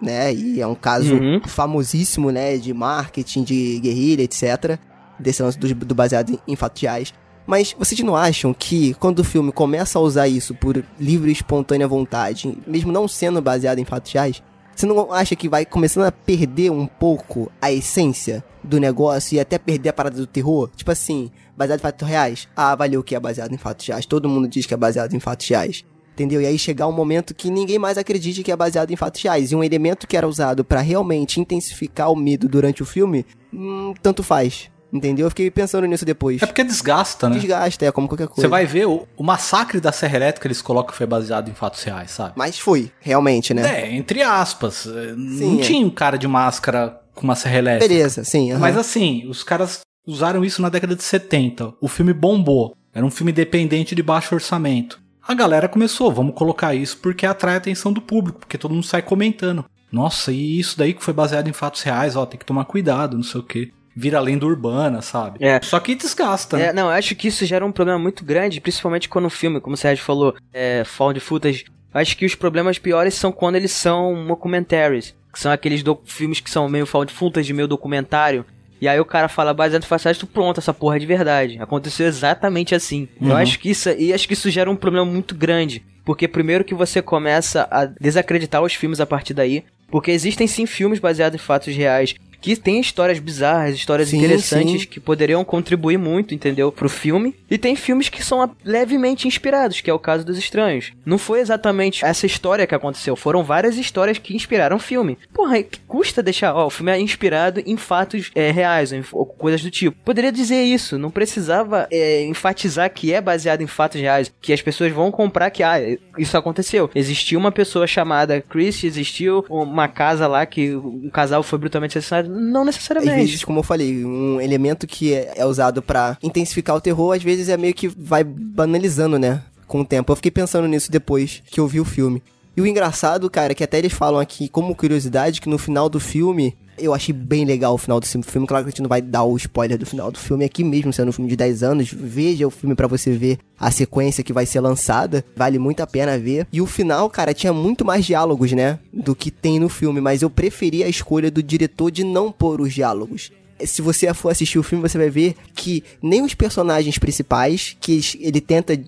né? 0.00 0.32
E 0.32 0.60
é 0.60 0.66
um 0.66 0.74
caso 0.74 1.14
Uhum. 1.14 1.40
famosíssimo, 1.46 2.30
né? 2.30 2.56
De 2.56 2.72
marketing, 2.72 3.42
de 3.42 3.78
guerrilha, 3.80 4.22
etc. 4.22 4.78
Desse 5.18 5.42
lance 5.42 5.58
do, 5.58 5.74
do 5.74 5.94
baseado 5.94 6.30
em, 6.30 6.38
em 6.48 6.56
fatos 6.56 6.80
reais. 6.82 7.12
Mas 7.46 7.74
vocês 7.78 8.00
não 8.00 8.14
acham 8.14 8.54
que 8.54 8.94
quando 8.94 9.18
o 9.20 9.24
filme 9.24 9.50
começa 9.50 9.98
a 9.98 10.02
usar 10.02 10.28
isso 10.28 10.54
por 10.54 10.84
livre 10.98 11.30
e 11.30 11.32
espontânea 11.32 11.88
vontade, 11.88 12.56
mesmo 12.66 12.92
não 12.92 13.08
sendo 13.08 13.42
baseado 13.42 13.78
em 13.78 13.84
fatos 13.84 14.12
reais, 14.12 14.42
Você 14.76 14.86
não 14.86 15.12
acha 15.12 15.36
que 15.36 15.48
vai 15.48 15.66
começando 15.66 16.04
a 16.04 16.12
perder 16.12 16.70
um 16.70 16.86
pouco 16.86 17.50
a 17.60 17.70
essência 17.70 18.42
do 18.64 18.78
negócio 18.80 19.34
e 19.36 19.40
até 19.40 19.58
perder 19.58 19.90
a 19.90 19.92
parada 19.92 20.16
do 20.16 20.26
terror? 20.26 20.70
Tipo 20.74 20.90
assim, 20.92 21.30
baseado 21.54 21.80
em 21.80 21.82
fatos 21.82 22.08
reais? 22.08 22.48
Ah, 22.56 22.74
valeu 22.74 23.02
que 23.02 23.14
é 23.14 23.20
baseado 23.20 23.52
em 23.52 23.58
fatos 23.58 23.86
reais. 23.86 24.06
Todo 24.06 24.28
mundo 24.28 24.48
diz 24.48 24.64
que 24.64 24.72
é 24.72 24.76
baseado 24.78 25.12
em 25.12 25.20
fatos 25.20 25.46
reais. 25.48 25.84
Entendeu? 26.20 26.42
E 26.42 26.46
aí 26.46 26.58
chegar 26.58 26.86
um 26.86 26.92
momento 26.92 27.34
que 27.34 27.50
ninguém 27.50 27.78
mais 27.78 27.96
acredite 27.96 28.42
que 28.42 28.52
é 28.52 28.56
baseado 28.56 28.90
em 28.90 28.96
fatos 28.96 29.22
reais. 29.22 29.52
E 29.52 29.56
um 29.56 29.64
elemento 29.64 30.06
que 30.06 30.14
era 30.14 30.28
usado 30.28 30.62
pra 30.62 30.82
realmente 30.82 31.40
intensificar 31.40 32.12
o 32.12 32.16
medo 32.16 32.46
durante 32.46 32.82
o 32.82 32.86
filme, 32.86 33.24
hum, 33.50 33.94
tanto 34.02 34.22
faz. 34.22 34.70
Entendeu? 34.92 35.24
Eu 35.24 35.30
fiquei 35.30 35.50
pensando 35.50 35.86
nisso 35.86 36.04
depois. 36.04 36.42
É 36.42 36.46
porque 36.46 36.62
desgasta, 36.62 37.26
né? 37.26 37.38
Desgasta, 37.38 37.86
é 37.86 37.92
como 37.92 38.06
qualquer 38.06 38.26
coisa. 38.26 38.42
Você 38.42 38.48
vai 38.48 38.66
ver 38.66 38.86
o, 38.86 39.08
o 39.16 39.24
massacre 39.24 39.80
da 39.80 39.92
Serra 39.92 40.16
Elétrica, 40.16 40.46
eles 40.46 40.60
colocam 40.60 40.90
que 40.90 40.98
foi 40.98 41.06
baseado 41.06 41.48
em 41.48 41.54
fatos 41.54 41.82
reais, 41.82 42.10
sabe? 42.10 42.34
Mas 42.36 42.58
foi, 42.58 42.92
realmente, 43.00 43.54
né? 43.54 43.84
É, 43.84 43.96
entre 43.96 44.20
aspas. 44.22 44.86
é, 44.86 45.14
não 45.16 45.58
é. 45.58 45.62
tinha 45.62 45.86
um 45.86 45.90
cara 45.90 46.18
de 46.18 46.28
máscara 46.28 47.00
com 47.14 47.22
uma 47.22 47.34
serra 47.34 47.56
elétrica. 47.56 47.88
Beleza, 47.88 48.24
sim. 48.24 48.52
Mas 48.54 48.76
assim, 48.76 49.26
os 49.26 49.42
caras 49.42 49.80
usaram 50.06 50.44
isso 50.44 50.60
na 50.60 50.68
década 50.68 50.94
de 50.94 51.02
70. 51.02 51.72
O 51.80 51.88
filme 51.88 52.12
bombou. 52.12 52.76
Era 52.92 53.06
um 53.06 53.10
filme 53.10 53.32
independente 53.32 53.94
de 53.94 54.02
baixo 54.02 54.34
orçamento. 54.34 54.99
A 55.26 55.34
galera 55.34 55.68
começou, 55.68 56.12
vamos 56.12 56.34
colocar 56.34 56.74
isso 56.74 56.98
porque 56.98 57.26
atrai 57.26 57.54
a 57.54 57.58
atenção 57.58 57.92
do 57.92 58.00
público, 58.00 58.40
porque 58.40 58.58
todo 58.58 58.74
mundo 58.74 58.86
sai 58.86 59.02
comentando. 59.02 59.64
Nossa, 59.92 60.32
e 60.32 60.58
isso 60.58 60.78
daí 60.78 60.94
que 60.94 61.02
foi 61.02 61.12
baseado 61.12 61.48
em 61.48 61.52
fatos 61.52 61.82
reais, 61.82 62.16
ó, 62.16 62.24
tem 62.24 62.38
que 62.38 62.46
tomar 62.46 62.64
cuidado, 62.64 63.16
não 63.16 63.24
sei 63.24 63.40
o 63.40 63.44
quê. 63.44 63.72
Vira 63.94 64.20
lenda 64.20 64.46
urbana, 64.46 65.02
sabe? 65.02 65.44
É. 65.44 65.60
Só 65.62 65.80
que 65.80 65.94
desgasta, 65.94 66.56
né? 66.56 66.66
É, 66.66 66.72
não, 66.72 66.84
eu 66.84 66.92
acho 66.92 67.14
que 67.16 67.28
isso 67.28 67.44
gera 67.44 67.66
um 67.66 67.72
problema 67.72 67.98
muito 67.98 68.24
grande, 68.24 68.60
principalmente 68.60 69.08
quando 69.08 69.26
o 69.26 69.30
filme, 69.30 69.60
como 69.60 69.74
o 69.74 69.76
Sérgio 69.76 70.04
falou, 70.04 70.34
é 70.52 70.84
found 70.84 71.18
footage. 71.18 71.64
Acho 71.92 72.16
que 72.16 72.24
os 72.24 72.36
problemas 72.36 72.78
piores 72.78 73.14
são 73.14 73.32
quando 73.32 73.56
eles 73.56 73.72
são 73.72 74.14
mockumentaries, 74.14 75.14
que 75.32 75.40
são 75.40 75.50
aqueles 75.50 75.82
filmes 76.04 76.38
que 76.40 76.50
são 76.50 76.68
meio 76.68 76.86
found 76.86 77.12
footage, 77.12 77.52
meio 77.52 77.66
documentário. 77.66 78.46
E 78.80 78.88
aí 78.88 78.98
o 78.98 79.04
cara 79.04 79.28
fala 79.28 79.52
baseado 79.52 79.82
em 79.82 79.86
fatos 79.86 80.04
reais, 80.04 80.18
tu 80.18 80.26
pronto, 80.26 80.58
essa 80.58 80.72
porra 80.72 80.96
é 80.96 80.98
de 80.98 81.06
verdade. 81.06 81.58
Aconteceu 81.60 82.06
exatamente 82.06 82.74
assim. 82.74 83.08
Eu 83.20 83.36
acho 83.36 83.58
que 83.58 83.70
isso, 83.70 83.90
e 83.90 84.12
acho 84.12 84.26
que 84.26 84.34
isso 84.34 84.50
gera 84.50 84.70
um 84.70 84.76
problema 84.76 85.04
muito 85.04 85.34
grande, 85.34 85.84
porque 86.04 86.26
primeiro 86.26 86.64
que 86.64 86.74
você 86.74 87.02
começa 87.02 87.68
a 87.70 87.84
desacreditar 87.84 88.62
os 88.62 88.74
filmes 88.74 89.00
a 89.00 89.06
partir 89.06 89.34
daí, 89.34 89.64
porque 89.90 90.10
existem 90.10 90.46
sim 90.46 90.64
filmes 90.66 90.98
baseados 90.98 91.40
em 91.40 91.44
fatos 91.44 91.74
reais 91.74 92.14
que 92.40 92.56
têm 92.56 92.80
histórias 92.80 93.18
bizarras, 93.18 93.74
histórias 93.74 94.08
Sim, 94.08 94.18
interessantes 94.18 94.82
sim. 94.82 94.86
que 94.88 95.00
poderiam 95.00 95.44
contribuir 95.44 95.98
muito, 95.98 96.34
entendeu? 96.34 96.72
Pro 96.72 96.88
filme. 96.88 97.34
E 97.50 97.58
tem 97.58 97.76
filmes 97.76 98.08
que 98.08 98.24
são 98.24 98.50
levemente 98.64 99.28
inspirados, 99.28 99.80
que 99.80 99.90
é 99.90 99.94
o 99.94 99.98
caso 99.98 100.24
dos 100.24 100.38
Estranhos. 100.38 100.92
Não 101.04 101.18
foi 101.18 101.40
exatamente 101.40 102.04
essa 102.04 102.26
história 102.26 102.66
que 102.66 102.74
aconteceu, 102.74 103.16
foram 103.16 103.42
várias 103.42 103.76
histórias 103.76 104.18
que 104.18 104.34
inspiraram 104.34 104.76
o 104.76 104.80
filme. 104.80 105.18
Porra, 105.32 105.62
que 105.62 105.80
custa 105.80 106.22
deixar, 106.22 106.54
ó, 106.54 106.66
o 106.66 106.70
filme 106.70 106.92
é 106.92 107.00
inspirado 107.00 107.62
em 107.66 107.76
fatos 107.76 108.30
é, 108.34 108.50
reais, 108.50 108.92
ou 109.12 109.26
coisas 109.26 109.62
do 109.62 109.70
tipo. 109.70 109.96
Poderia 110.04 110.32
dizer 110.32 110.62
isso, 110.62 110.98
não 110.98 111.10
precisava 111.10 111.86
é, 111.90 112.24
enfatizar 112.24 112.90
que 112.90 113.12
é 113.12 113.20
baseado 113.20 113.62
em 113.62 113.66
fatos 113.66 114.00
reais, 114.00 114.32
que 114.40 114.52
as 114.52 114.62
pessoas 114.62 114.92
vão 114.92 115.10
comprar 115.10 115.50
que, 115.50 115.62
ah, 115.62 115.78
isso 116.18 116.36
aconteceu. 116.36 116.90
Existiu 116.94 117.38
uma 117.38 117.52
pessoa 117.52 117.86
chamada 117.86 118.40
Chris, 118.40 118.82
existiu 118.84 119.44
uma 119.48 119.88
casa 119.88 120.26
lá 120.26 120.46
que 120.46 120.74
um 120.74 121.10
casal 121.10 121.42
foi 121.42 121.58
brutalmente 121.58 121.98
assassinado. 121.98 122.29
Não 122.30 122.60
Às 122.60 122.66
necessariamente. 122.66 123.16
vezes, 123.16 123.44
como 123.44 123.58
eu 123.58 123.62
falei, 123.62 124.04
um 124.04 124.40
elemento 124.40 124.86
que 124.86 125.12
é, 125.12 125.32
é 125.36 125.44
usado 125.46 125.82
pra 125.82 126.16
intensificar 126.22 126.76
o 126.76 126.80
terror, 126.80 127.14
às 127.14 127.22
vezes 127.22 127.48
é 127.48 127.56
meio 127.56 127.74
que 127.74 127.88
vai 127.88 128.22
banalizando, 128.24 129.18
né? 129.18 129.42
Com 129.66 129.80
o 129.80 129.84
tempo. 129.84 130.10
Eu 130.12 130.16
fiquei 130.16 130.30
pensando 130.30 130.66
nisso 130.66 130.90
depois 130.90 131.42
que 131.50 131.60
eu 131.60 131.66
vi 131.66 131.80
o 131.80 131.84
filme. 131.84 132.22
E 132.60 132.62
o 132.62 132.66
engraçado, 132.66 133.30
cara, 133.30 133.52
é 133.52 133.54
que 133.54 133.64
até 133.64 133.78
eles 133.78 133.94
falam 133.94 134.20
aqui, 134.20 134.46
como 134.46 134.74
curiosidade, 134.74 135.40
que 135.40 135.48
no 135.48 135.56
final 135.56 135.88
do 135.88 135.98
filme, 135.98 136.54
eu 136.76 136.92
achei 136.92 137.10
bem 137.10 137.46
legal 137.46 137.72
o 137.72 137.78
final 137.78 137.98
do 137.98 138.06
filme. 138.06 138.46
Claro 138.46 138.64
que 138.64 138.68
a 138.68 138.70
gente 138.70 138.82
não 138.82 138.88
vai 138.88 139.00
dar 139.00 139.24
o 139.24 139.34
spoiler 139.34 139.78
do 139.78 139.86
final 139.86 140.12
do 140.12 140.18
filme 140.18 140.44
aqui 140.44 140.62
mesmo, 140.62 140.92
sendo 140.92 141.08
um 141.08 141.12
filme 141.12 141.30
de 141.30 141.36
10 141.36 141.62
anos. 141.62 141.90
Veja 141.90 142.46
o 142.46 142.50
filme 142.50 142.74
pra 142.74 142.86
você 142.86 143.12
ver 143.12 143.38
a 143.58 143.70
sequência 143.70 144.22
que 144.22 144.30
vai 144.30 144.44
ser 144.44 144.60
lançada. 144.60 145.24
Vale 145.34 145.58
muito 145.58 145.80
a 145.80 145.86
pena 145.86 146.18
ver. 146.18 146.46
E 146.52 146.60
o 146.60 146.66
final, 146.66 147.08
cara, 147.08 147.32
tinha 147.32 147.50
muito 147.50 147.82
mais 147.82 148.04
diálogos, 148.04 148.52
né? 148.52 148.78
Do 148.92 149.14
que 149.14 149.30
tem 149.30 149.58
no 149.58 149.70
filme. 149.70 149.98
Mas 149.98 150.20
eu 150.20 150.28
preferi 150.28 150.84
a 150.84 150.88
escolha 150.88 151.30
do 151.30 151.42
diretor 151.42 151.90
de 151.90 152.04
não 152.04 152.30
pôr 152.30 152.60
os 152.60 152.74
diálogos 152.74 153.32
se 153.64 153.82
você 153.82 154.12
for 154.14 154.30
assistir 154.30 154.58
o 154.58 154.62
filme, 154.62 154.86
você 154.86 154.96
vai 154.96 155.10
ver 155.10 155.34
que 155.54 155.84
nem 156.02 156.22
os 156.22 156.34
personagens 156.34 156.98
principais, 156.98 157.76
que 157.78 158.00
ele 158.18 158.40
tenta 158.40 158.80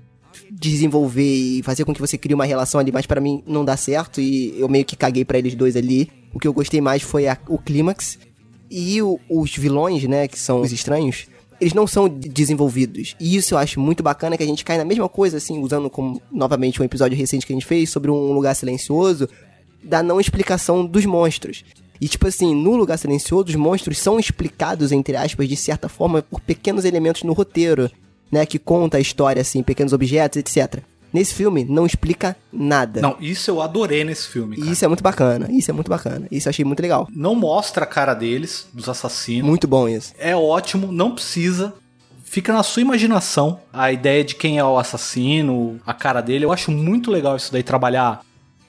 desenvolver 0.54 1.22
e 1.58 1.62
fazer 1.62 1.84
com 1.84 1.94
que 1.94 2.00
você 2.00 2.18
crie 2.18 2.34
uma 2.34 2.44
relação 2.44 2.78
ali, 2.80 2.92
mas 2.92 3.06
pra 3.06 3.20
mim 3.20 3.42
não 3.46 3.64
dá 3.64 3.76
certo 3.76 4.20
e 4.20 4.54
eu 4.58 4.68
meio 4.68 4.84
que 4.84 4.94
caguei 4.96 5.24
pra 5.24 5.38
eles 5.38 5.54
dois 5.54 5.76
ali. 5.76 6.10
O 6.32 6.38
que 6.38 6.46
eu 6.46 6.52
gostei 6.52 6.80
mais 6.80 7.02
foi 7.02 7.26
a- 7.26 7.38
o 7.48 7.58
clímax 7.58 8.18
e 8.70 9.00
o- 9.02 9.18
os 9.30 9.54
vilões, 9.56 10.04
né, 10.04 10.28
que 10.28 10.38
são 10.38 10.60
os 10.60 10.70
estranhos. 10.72 11.26
Eles 11.60 11.74
não 11.74 11.86
são 11.86 12.08
de- 12.08 12.28
desenvolvidos. 12.28 13.14
E 13.20 13.36
isso 13.36 13.54
eu 13.54 13.58
acho 13.58 13.78
muito 13.80 14.02
bacana, 14.02 14.36
que 14.36 14.42
a 14.42 14.46
gente 14.46 14.64
cai 14.64 14.76
na 14.76 14.84
mesma 14.84 15.08
coisa, 15.08 15.36
assim, 15.36 15.58
usando 15.58 15.88
como, 15.88 16.20
novamente, 16.30 16.80
um 16.82 16.84
episódio 16.84 17.16
recente 17.16 17.46
que 17.46 17.52
a 17.52 17.56
gente 17.56 17.66
fez 17.66 17.88
sobre 17.90 18.10
um 18.10 18.32
lugar 18.32 18.54
silencioso, 18.54 19.28
da 19.82 20.02
não 20.02 20.20
explicação 20.20 20.84
dos 20.84 21.04
monstros. 21.06 21.64
E, 22.00 22.08
tipo 22.08 22.26
assim, 22.26 22.52
no 22.52 22.74
Lugar 22.74 22.98
Silencioso, 22.98 23.50
os 23.50 23.54
monstros 23.54 23.96
são 23.98 24.18
explicados, 24.18 24.90
entre 24.90 25.14
aspas, 25.16 25.48
de 25.48 25.54
certa 25.54 25.88
forma, 25.88 26.20
por 26.20 26.40
pequenos 26.40 26.84
elementos 26.84 27.22
no 27.22 27.32
roteiro, 27.32 27.88
né? 28.32 28.46
Que 28.46 28.58
conta 28.58 28.96
a 28.96 29.00
história, 29.00 29.42
assim, 29.42 29.62
pequenos 29.62 29.92
objetos, 29.92 30.38
etc. 30.38 30.82
Nesse 31.12 31.34
filme, 31.34 31.62
não 31.64 31.84
explica 31.84 32.34
nada. 32.50 33.02
Não, 33.02 33.16
isso 33.20 33.50
eu 33.50 33.60
adorei 33.60 34.02
nesse 34.02 34.28
filme, 34.28 34.56
cara. 34.56 34.70
isso 34.70 34.82
é 34.82 34.88
muito 34.88 35.02
bacana, 35.02 35.46
isso 35.50 35.70
é 35.70 35.74
muito 35.74 35.90
bacana. 35.90 36.26
Isso 36.30 36.48
eu 36.48 36.50
achei 36.50 36.64
muito 36.64 36.80
legal. 36.80 37.06
Não 37.14 37.34
mostra 37.34 37.84
a 37.84 37.86
cara 37.86 38.14
deles, 38.14 38.66
dos 38.72 38.88
assassinos. 38.88 39.46
Muito 39.46 39.68
bom 39.68 39.86
isso. 39.86 40.14
É 40.18 40.34
ótimo, 40.34 40.90
não 40.90 41.14
precisa. 41.14 41.74
Fica 42.24 42.50
na 42.50 42.62
sua 42.62 42.80
imaginação 42.80 43.60
a 43.70 43.92
ideia 43.92 44.24
de 44.24 44.34
quem 44.34 44.58
é 44.58 44.64
o 44.64 44.78
assassino, 44.78 45.78
a 45.84 45.92
cara 45.92 46.22
dele. 46.22 46.46
Eu 46.46 46.52
acho 46.52 46.70
muito 46.70 47.10
legal 47.10 47.36
isso 47.36 47.52
daí, 47.52 47.62
trabalhar 47.62 48.22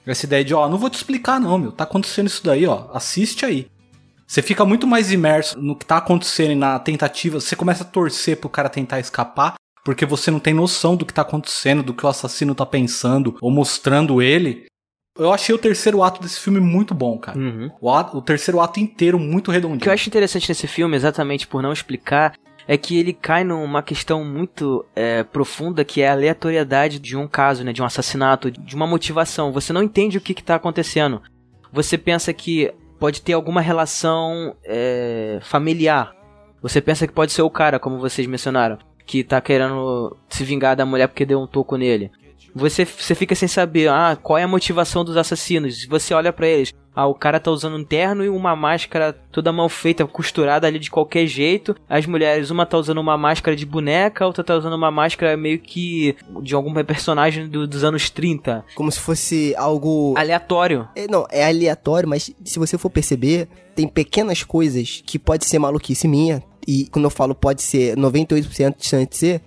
essa 0.06 0.26
ideia 0.26 0.44
de, 0.44 0.52
ó, 0.52 0.68
não 0.68 0.76
vou 0.76 0.90
te 0.90 0.96
explicar 0.96 1.40
não, 1.40 1.56
meu. 1.56 1.72
Tá 1.72 1.84
acontecendo 1.84 2.26
isso 2.26 2.44
daí, 2.44 2.66
ó. 2.66 2.88
Assiste 2.92 3.46
aí. 3.46 3.66
Você 4.26 4.42
fica 4.42 4.64
muito 4.64 4.86
mais 4.86 5.12
imerso 5.12 5.58
no 5.60 5.76
que 5.76 5.84
tá 5.86 5.98
acontecendo 5.98 6.52
e 6.52 6.56
na 6.56 6.78
tentativa. 6.78 7.40
Você 7.40 7.54
começa 7.54 7.84
a 7.84 7.86
torcer 7.86 8.38
pro 8.38 8.48
cara 8.48 8.68
tentar 8.68 8.98
escapar, 9.00 9.54
porque 9.84 10.06
você 10.06 10.30
não 10.30 10.40
tem 10.40 10.54
noção 10.54 10.96
do 10.96 11.04
que 11.04 11.12
tá 11.12 11.22
acontecendo, 11.22 11.82
do 11.82 11.92
que 11.94 12.04
o 12.06 12.08
assassino 12.08 12.54
tá 12.54 12.64
pensando 12.64 13.36
ou 13.40 13.50
mostrando 13.50 14.22
ele. 14.22 14.64
Eu 15.16 15.32
achei 15.32 15.54
o 15.54 15.58
terceiro 15.58 16.02
ato 16.02 16.20
desse 16.20 16.40
filme 16.40 16.58
muito 16.58 16.92
bom, 16.94 17.16
cara. 17.18 17.38
Uhum. 17.38 17.70
O, 17.80 17.90
ato- 17.90 18.16
o 18.16 18.22
terceiro 18.22 18.60
ato 18.60 18.80
inteiro 18.80 19.18
muito 19.18 19.50
redondinho. 19.52 19.78
O 19.78 19.80
que 19.80 19.88
eu 19.88 19.92
acho 19.92 20.08
interessante 20.08 20.48
nesse 20.48 20.66
filme, 20.66 20.96
exatamente 20.96 21.46
por 21.46 21.62
não 21.62 21.72
explicar, 21.72 22.34
é 22.66 22.76
que 22.76 22.98
ele 22.98 23.12
cai 23.12 23.44
numa 23.44 23.82
questão 23.82 24.24
muito 24.24 24.84
é, 24.96 25.22
profunda 25.22 25.84
que 25.84 26.00
é 26.00 26.08
a 26.08 26.12
aleatoriedade 26.12 26.98
de 26.98 27.16
um 27.16 27.28
caso, 27.28 27.62
né, 27.62 27.72
de 27.72 27.80
um 27.80 27.84
assassinato, 27.84 28.50
de 28.50 28.74
uma 28.74 28.86
motivação. 28.86 29.52
Você 29.52 29.72
não 29.72 29.82
entende 29.82 30.18
o 30.18 30.20
que 30.20 30.32
está 30.32 30.56
acontecendo. 30.56 31.22
Você 31.70 31.96
pensa 31.98 32.32
que 32.32 32.72
pode 33.04 33.20
ter 33.20 33.34
alguma 33.34 33.60
relação 33.60 34.56
é, 34.64 35.38
familiar. 35.42 36.16
Você 36.62 36.80
pensa 36.80 37.06
que 37.06 37.12
pode 37.12 37.32
ser 37.32 37.42
o 37.42 37.50
cara, 37.50 37.78
como 37.78 37.98
vocês 37.98 38.26
mencionaram, 38.26 38.78
que 39.04 39.22
tá 39.22 39.38
querendo 39.42 40.16
se 40.26 40.42
vingar 40.42 40.74
da 40.74 40.86
mulher 40.86 41.08
porque 41.08 41.26
deu 41.26 41.38
um 41.38 41.46
toco 41.46 41.76
nele. 41.76 42.10
Você, 42.54 42.84
você 42.84 43.14
fica 43.14 43.34
sem 43.34 43.48
saber 43.48 43.88
ah, 43.88 44.16
qual 44.22 44.38
é 44.38 44.44
a 44.44 44.48
motivação 44.48 45.04
dos 45.04 45.16
assassinos. 45.16 45.84
Você 45.86 46.14
olha 46.14 46.32
pra 46.32 46.46
eles, 46.46 46.72
ah, 46.94 47.06
o 47.06 47.14
cara 47.14 47.40
tá 47.40 47.50
usando 47.50 47.76
um 47.76 47.84
terno 47.84 48.24
e 48.24 48.28
uma 48.28 48.54
máscara 48.54 49.12
toda 49.32 49.50
mal 49.52 49.68
feita, 49.68 50.06
costurada 50.06 50.66
ali 50.66 50.78
de 50.78 50.90
qualquer 50.90 51.26
jeito. 51.26 51.74
As 51.88 52.06
mulheres, 52.06 52.50
uma 52.50 52.64
tá 52.64 52.78
usando 52.78 52.98
uma 52.98 53.18
máscara 53.18 53.56
de 53.56 53.66
boneca, 53.66 54.24
outra 54.24 54.44
tá 54.44 54.54
usando 54.56 54.74
uma 54.74 54.90
máscara 54.90 55.36
meio 55.36 55.58
que 55.58 56.14
de 56.42 56.54
algum 56.54 56.72
personagem 56.84 57.48
do- 57.48 57.66
dos 57.66 57.82
anos 57.82 58.08
30. 58.10 58.64
Como 58.76 58.92
se 58.92 59.00
fosse 59.00 59.52
algo. 59.56 60.14
Aleatório. 60.16 60.88
É, 60.94 61.08
não, 61.08 61.26
é 61.32 61.44
aleatório, 61.46 62.08
mas 62.08 62.30
se 62.44 62.58
você 62.58 62.78
for 62.78 62.90
perceber, 62.90 63.48
tem 63.74 63.88
pequenas 63.88 64.44
coisas 64.44 65.02
que 65.04 65.18
pode 65.18 65.44
ser 65.46 65.58
maluquice 65.58 66.06
minha. 66.06 66.40
E 66.66 66.86
quando 66.86 67.04
eu 67.04 67.10
falo 67.10 67.34
pode 67.34 67.62
ser 67.62 67.96
98% 67.96 68.76
distante 68.78 69.10
de 69.10 69.16
ser. 69.16 69.42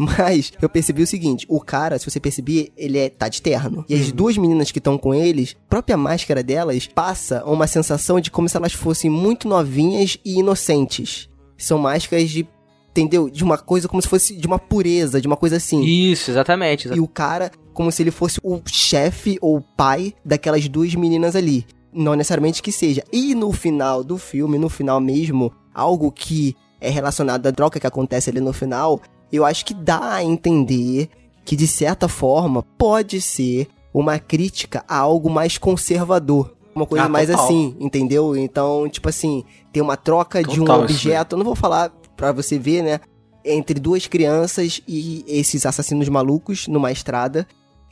Mas 0.00 0.50
eu 0.62 0.68
percebi 0.68 1.02
o 1.02 1.06
seguinte: 1.06 1.44
o 1.46 1.60
cara, 1.60 1.98
se 1.98 2.10
você 2.10 2.18
perceber, 2.18 2.72
ele 2.74 2.96
é, 2.96 3.10
tá 3.10 3.28
de 3.28 3.42
terno. 3.42 3.84
E 3.86 3.94
as 3.94 4.10
duas 4.10 4.38
meninas 4.38 4.72
que 4.72 4.78
estão 4.78 4.96
com 4.96 5.12
eles, 5.12 5.54
a 5.66 5.68
própria 5.68 5.96
máscara 5.96 6.42
delas 6.42 6.86
passa 6.86 7.44
uma 7.44 7.66
sensação 7.66 8.18
de 8.18 8.30
como 8.30 8.48
se 8.48 8.56
elas 8.56 8.72
fossem 8.72 9.10
muito 9.10 9.46
novinhas 9.46 10.16
e 10.24 10.38
inocentes. 10.38 11.28
São 11.58 11.76
máscaras 11.76 12.30
de. 12.30 12.48
Entendeu? 12.90 13.28
De 13.28 13.44
uma 13.44 13.58
coisa 13.58 13.86
como 13.86 14.00
se 14.00 14.08
fosse 14.08 14.34
de 14.34 14.46
uma 14.46 14.58
pureza, 14.58 15.20
de 15.20 15.26
uma 15.26 15.36
coisa 15.36 15.58
assim. 15.58 15.82
Isso, 15.82 16.30
exatamente. 16.30 16.88
E 16.88 16.98
o 16.98 17.06
cara, 17.06 17.52
como 17.74 17.92
se 17.92 18.02
ele 18.02 18.10
fosse 18.10 18.40
o 18.42 18.60
chefe 18.66 19.38
ou 19.40 19.58
o 19.58 19.62
pai 19.62 20.14
daquelas 20.24 20.66
duas 20.66 20.94
meninas 20.94 21.36
ali. 21.36 21.66
Não 21.92 22.14
necessariamente 22.14 22.62
que 22.62 22.72
seja. 22.72 23.04
E 23.12 23.34
no 23.34 23.52
final 23.52 24.02
do 24.02 24.16
filme, 24.16 24.58
no 24.58 24.68
final 24.68 24.98
mesmo, 24.98 25.52
algo 25.74 26.10
que 26.10 26.56
é 26.80 26.88
relacionado 26.88 27.46
à 27.46 27.52
troca 27.52 27.78
que 27.78 27.86
acontece 27.86 28.30
ali 28.30 28.40
no 28.40 28.52
final, 28.52 29.00
eu 29.32 29.44
acho 29.44 29.64
que 29.64 29.74
dá 29.74 30.14
a 30.14 30.24
entender 30.24 31.08
que, 31.44 31.56
de 31.56 31.66
certa 31.66 32.08
forma, 32.08 32.62
pode 32.76 33.20
ser 33.20 33.68
uma 33.92 34.18
crítica 34.18 34.84
a 34.88 34.96
algo 34.98 35.28
mais 35.30 35.58
conservador. 35.58 36.54
uma 36.72 36.86
coisa 36.86 37.06
Ah, 37.06 37.08
mais 37.08 37.28
total. 37.28 37.44
assim, 37.44 37.74
entendeu? 37.80 38.36
Então, 38.36 38.88
tipo 38.88 39.08
assim, 39.08 39.42
tem 39.72 39.82
uma 39.82 39.96
troca 39.96 40.40
de 40.42 40.60
um 40.60 40.64
Total 40.64 40.82
objeto, 40.82 41.34
eu 41.34 41.38
não 41.38 41.44
vou 41.44 41.56
falar 41.56 41.90
pra 42.16 42.30
você 42.30 42.56
ver, 42.58 42.82
né? 42.82 43.00
Entre 43.44 43.80
duas 43.80 44.06
crianças 44.06 44.80
e 44.86 45.24
esses 45.26 45.66
assassinos 45.66 46.08
malucos 46.08 46.68
numa 46.68 46.92
estrada, 46.92 47.46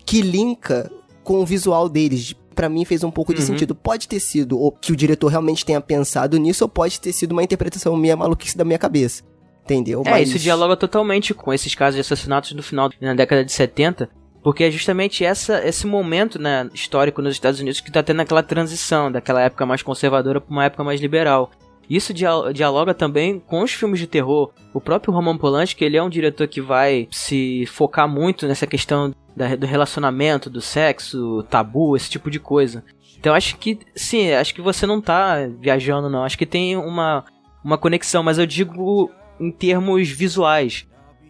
que 0.07 0.23
linka 0.23 0.91
com 1.25 1.41
o 1.41 1.45
visual 1.47 1.89
deles. 1.89 2.35
Pra 2.55 2.69
mim 2.69 2.85
fez 2.85 3.03
um 3.03 3.11
pouco 3.11 3.35
de 3.35 3.41
Uhum. 3.41 3.47
sentido. 3.49 3.75
Pode 3.75 4.07
ter 4.07 4.21
sido 4.21 4.59
ou 4.59 4.71
que 4.71 4.93
o 4.93 4.97
diretor 4.97 5.29
realmente 5.29 5.65
tenha 5.65 5.81
pensado 5.81 6.39
nisso, 6.39 6.65
ou 6.65 6.69
pode 6.69 7.01
ter 7.01 7.13
sido 7.13 7.33
uma 7.33 7.43
interpretação 7.43 7.97
minha 7.97 8.17
maluquice 8.17 8.57
da 8.57 8.65
minha 8.65 8.79
cabeça. 8.79 9.23
Entendeu? 9.69 10.03
É, 10.07 10.23
isso 10.23 10.39
dialoga 10.39 10.77
totalmente 10.77 11.35
com 11.35 11.53
esses 11.53 11.75
casos 11.75 11.95
de 11.97 12.01
assassinatos 12.01 12.53
no 12.53 12.63
final 12.63 12.91
na 13.01 13.15
década 13.15 13.45
de 13.45 13.53
70, 13.53 14.09
porque 14.43 14.65
é 14.65 14.71
justamente 14.71 15.25
essa, 15.25 15.67
esse 15.67 15.87
momento 15.87 16.39
né, 16.41 16.69
histórico 16.73 17.21
nos 17.21 17.35
Estados 17.35 17.61
Unidos 17.61 17.81
que 17.81 17.93
tá 17.93 18.03
tendo 18.03 18.21
aquela 18.23 18.43
transição 18.43 19.13
daquela 19.13 19.43
época 19.43 19.67
mais 19.67 19.83
conservadora 19.83 20.41
pra 20.41 20.51
uma 20.51 20.65
época 20.65 20.83
mais 20.85 21.01
liberal. 21.01 21.51
Isso 21.91 22.13
dia- 22.15 22.53
dialoga 22.53 22.93
também 22.95 23.41
com 23.41 23.63
os 23.63 23.73
filmes 23.73 23.99
de 23.99 24.07
terror. 24.07 24.51
O 24.75 24.81
próprio 24.81 25.13
Roman 25.13 25.37
Polanski, 25.39 25.85
ele 25.85 25.97
é 25.97 26.03
um 26.03 26.11
diretor 26.11 26.47
que 26.47 26.61
vai 26.61 27.09
se 27.11 27.65
focar 27.67 28.07
muito 28.09 28.47
nessa 28.47 28.67
questão 28.67 29.13
da- 29.37 29.57
do 29.57 29.67
relacionamento, 29.67 30.51
do 30.51 30.61
sexo, 30.61 31.43
tabu, 31.51 31.97
esse 31.97 32.11
tipo 32.11 32.31
de 32.31 32.39
coisa. 32.39 32.85
Então 33.19 33.35
acho 33.35 33.57
que, 33.57 33.79
sim, 33.97 34.31
acho 34.33 34.55
que 34.55 34.61
você 34.61 34.87
não 34.87 35.01
tá 35.01 35.37
viajando 35.61 36.09
não. 36.11 36.25
Acho 36.25 36.37
que 36.39 36.47
tem 36.47 36.77
uma, 36.77 37.25
uma 37.65 37.79
conexão, 37.79 38.23
mas 38.23 38.39
eu 38.39 38.47
digo 38.47 39.11
em 39.41 39.51
termos 39.51 40.09
visuais. 40.09 40.87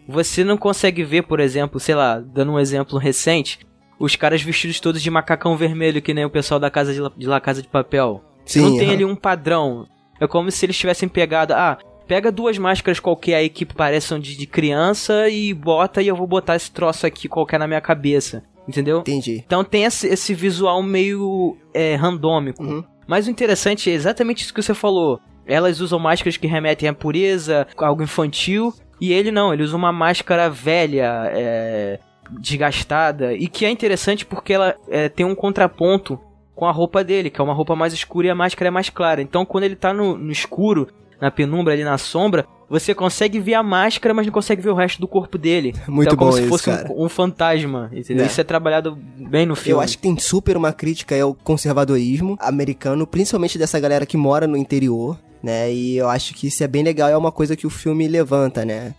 Você 0.07 0.43
não 0.43 0.57
consegue 0.57 1.03
ver, 1.03 1.23
por 1.23 1.39
exemplo, 1.39 1.79
sei 1.79 1.95
lá, 1.95 2.19
dando 2.19 2.53
um 2.53 2.59
exemplo 2.59 2.97
recente, 2.97 3.59
os 3.99 4.15
caras 4.15 4.41
vestidos 4.41 4.79
todos 4.79 5.01
de 5.01 5.11
macacão 5.11 5.55
vermelho, 5.55 6.01
que 6.01 6.13
nem 6.13 6.25
o 6.25 6.29
pessoal 6.29 6.59
da 6.59 6.71
casa 6.71 6.93
de 6.93 6.99
La, 6.99 7.11
de 7.15 7.27
La 7.27 7.39
Casa 7.39 7.61
de 7.61 7.67
Papel. 7.67 8.23
Você 8.45 8.59
não 8.59 8.71
Sim, 8.71 8.77
tem 8.77 8.87
aham. 8.87 8.95
ali 8.95 9.05
um 9.05 9.15
padrão. 9.15 9.87
É 10.19 10.27
como 10.27 10.49
se 10.49 10.65
eles 10.65 10.77
tivessem 10.77 11.07
pegado, 11.07 11.53
ah, 11.53 11.77
pega 12.07 12.31
duas 12.31 12.57
máscaras 12.57 12.99
qualquer 12.99 13.35
aí 13.35 13.49
que 13.49 13.65
pareçam 13.65 14.19
de, 14.19 14.35
de 14.35 14.47
criança 14.47 15.29
e 15.29 15.53
bota 15.53 16.01
e 16.01 16.07
eu 16.07 16.15
vou 16.15 16.25
botar 16.25 16.55
esse 16.55 16.71
troço 16.71 17.05
aqui 17.05 17.27
qualquer 17.27 17.59
na 17.59 17.67
minha 17.67 17.81
cabeça. 17.81 18.43
Entendeu? 18.67 18.99
Entendi. 18.99 19.43
Então 19.45 19.63
tem 19.63 19.83
esse, 19.83 20.07
esse 20.07 20.33
visual 20.33 20.81
meio 20.81 21.57
é, 21.73 21.95
randômico. 21.95 22.63
Uhum. 22.63 22.83
Mas 23.07 23.27
o 23.27 23.31
interessante 23.31 23.89
é 23.89 23.93
exatamente 23.93 24.43
isso 24.43 24.53
que 24.53 24.61
você 24.61 24.73
falou. 24.73 25.19
Elas 25.49 25.81
usam 25.81 25.99
máscaras 25.99 26.37
que 26.37 26.47
remetem 26.47 26.87
à 26.87 26.93
pureza, 26.93 27.67
algo 27.75 28.03
infantil. 28.03 28.73
E 29.01 29.11
ele 29.11 29.31
não, 29.31 29.53
ele 29.53 29.63
usa 29.63 29.75
uma 29.75 29.91
máscara 29.91 30.49
velha, 30.49 31.29
é, 31.33 31.99
desgastada. 32.39 33.33
E 33.33 33.47
que 33.47 33.65
é 33.65 33.69
interessante 33.69 34.25
porque 34.25 34.53
ela 34.53 34.75
é, 34.87 35.09
tem 35.09 35.25
um 35.25 35.35
contraponto 35.35 36.19
com 36.55 36.65
a 36.65 36.71
roupa 36.71 37.03
dele, 37.03 37.29
que 37.29 37.39
é 37.39 37.43
uma 37.43 37.53
roupa 37.53 37.75
mais 37.75 37.93
escura 37.93 38.27
e 38.27 38.29
a 38.29 38.35
máscara 38.35 38.67
é 38.67 38.71
mais 38.71 38.89
clara. 38.89 39.21
Então 39.21 39.45
quando 39.45 39.63
ele 39.63 39.75
tá 39.75 39.93
no, 39.93 40.17
no 40.17 40.31
escuro, 40.31 40.87
na 41.19 41.31
penumbra, 41.31 41.73
ali 41.73 41.83
na 41.83 41.97
sombra, 41.97 42.45
você 42.69 42.93
consegue 42.93 43.39
ver 43.39 43.55
a 43.55 43.63
máscara, 43.63 44.13
mas 44.13 44.25
não 44.25 44.33
consegue 44.33 44.61
ver 44.61 44.69
o 44.69 44.75
resto 44.75 44.99
do 44.99 45.07
corpo 45.07 45.37
dele. 45.37 45.73
Muito 45.87 46.13
então, 46.13 46.15
é 46.15 46.17
como 46.17 46.31
bom 46.31 46.35
se 46.37 46.41
isso, 46.43 46.49
fosse 46.49 46.69
um- 46.69 47.05
um, 47.05 47.09
fantasma, 47.09 47.89
entendeu? 47.93 48.25
É. 48.25 48.27
Isso 48.27 48.39
é 48.39 48.43
trabalhado 48.43 48.95
bem 49.17 49.45
no 49.45 49.55
filme. 49.55 49.71
Eu 49.71 49.81
acho 49.81 49.97
que 49.97 50.03
tem 50.03 50.17
super 50.19 50.55
uma 50.55 50.71
crítica 50.73 51.19
ao 51.21 51.33
conservadorismo 51.33 52.37
americano, 52.39 53.07
principalmente 53.07 53.57
dessa 53.57 53.79
galera 53.79 54.05
que 54.05 54.17
mora 54.17 54.45
no 54.45 54.57
interior, 54.57 55.17
né? 55.41 55.71
E 55.71 55.97
eu 55.97 56.09
acho 56.09 56.33
que 56.33 56.47
isso 56.47 56.63
é 56.63 56.67
bem 56.67 56.83
legal, 56.83 57.09
é 57.09 57.17
uma 57.17 57.31
coisa 57.31 57.55
que 57.55 57.67
o 57.67 57.69
filme 57.69 58.07
levanta, 58.07 58.65
né? 58.65 58.93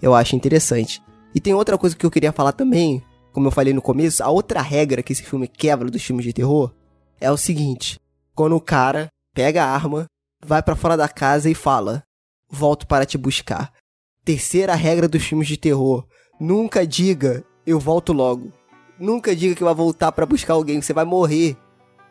Eu 0.00 0.14
acho 0.14 0.36
interessante. 0.36 1.02
E 1.34 1.40
tem 1.40 1.54
outra 1.54 1.78
coisa 1.78 1.96
que 1.96 2.04
eu 2.04 2.10
queria 2.10 2.32
falar 2.32 2.52
também, 2.52 3.02
como 3.32 3.48
eu 3.48 3.52
falei 3.52 3.72
no 3.72 3.82
começo, 3.82 4.22
a 4.22 4.28
outra 4.28 4.60
regra 4.60 5.02
que 5.02 5.12
esse 5.12 5.22
filme 5.22 5.48
quebra 5.48 5.90
dos 5.90 6.02
filmes 6.02 6.24
de 6.24 6.32
terror 6.32 6.72
é 7.20 7.30
o 7.30 7.36
seguinte: 7.36 7.98
quando 8.34 8.54
o 8.54 8.60
cara 8.60 9.08
pega 9.34 9.64
a 9.64 9.70
arma, 9.70 10.06
vai 10.44 10.62
pra 10.62 10.76
fora 10.76 10.96
da 10.96 11.08
casa 11.08 11.50
e 11.50 11.54
fala: 11.54 12.02
"Volto 12.48 12.86
para 12.86 13.06
te 13.06 13.18
buscar". 13.18 13.72
Terceira 14.24 14.74
regra 14.74 15.08
dos 15.08 15.24
filmes 15.24 15.48
de 15.48 15.56
terror: 15.56 16.06
nunca 16.40 16.86
diga 16.86 17.44
"eu 17.66 17.80
volto 17.80 18.12
logo". 18.12 18.52
Nunca 18.98 19.34
diga 19.34 19.56
que 19.56 19.64
vai 19.64 19.74
voltar 19.74 20.12
pra 20.12 20.24
buscar 20.24 20.54
alguém, 20.54 20.80
você 20.80 20.92
vai 20.92 21.04
morrer. 21.04 21.56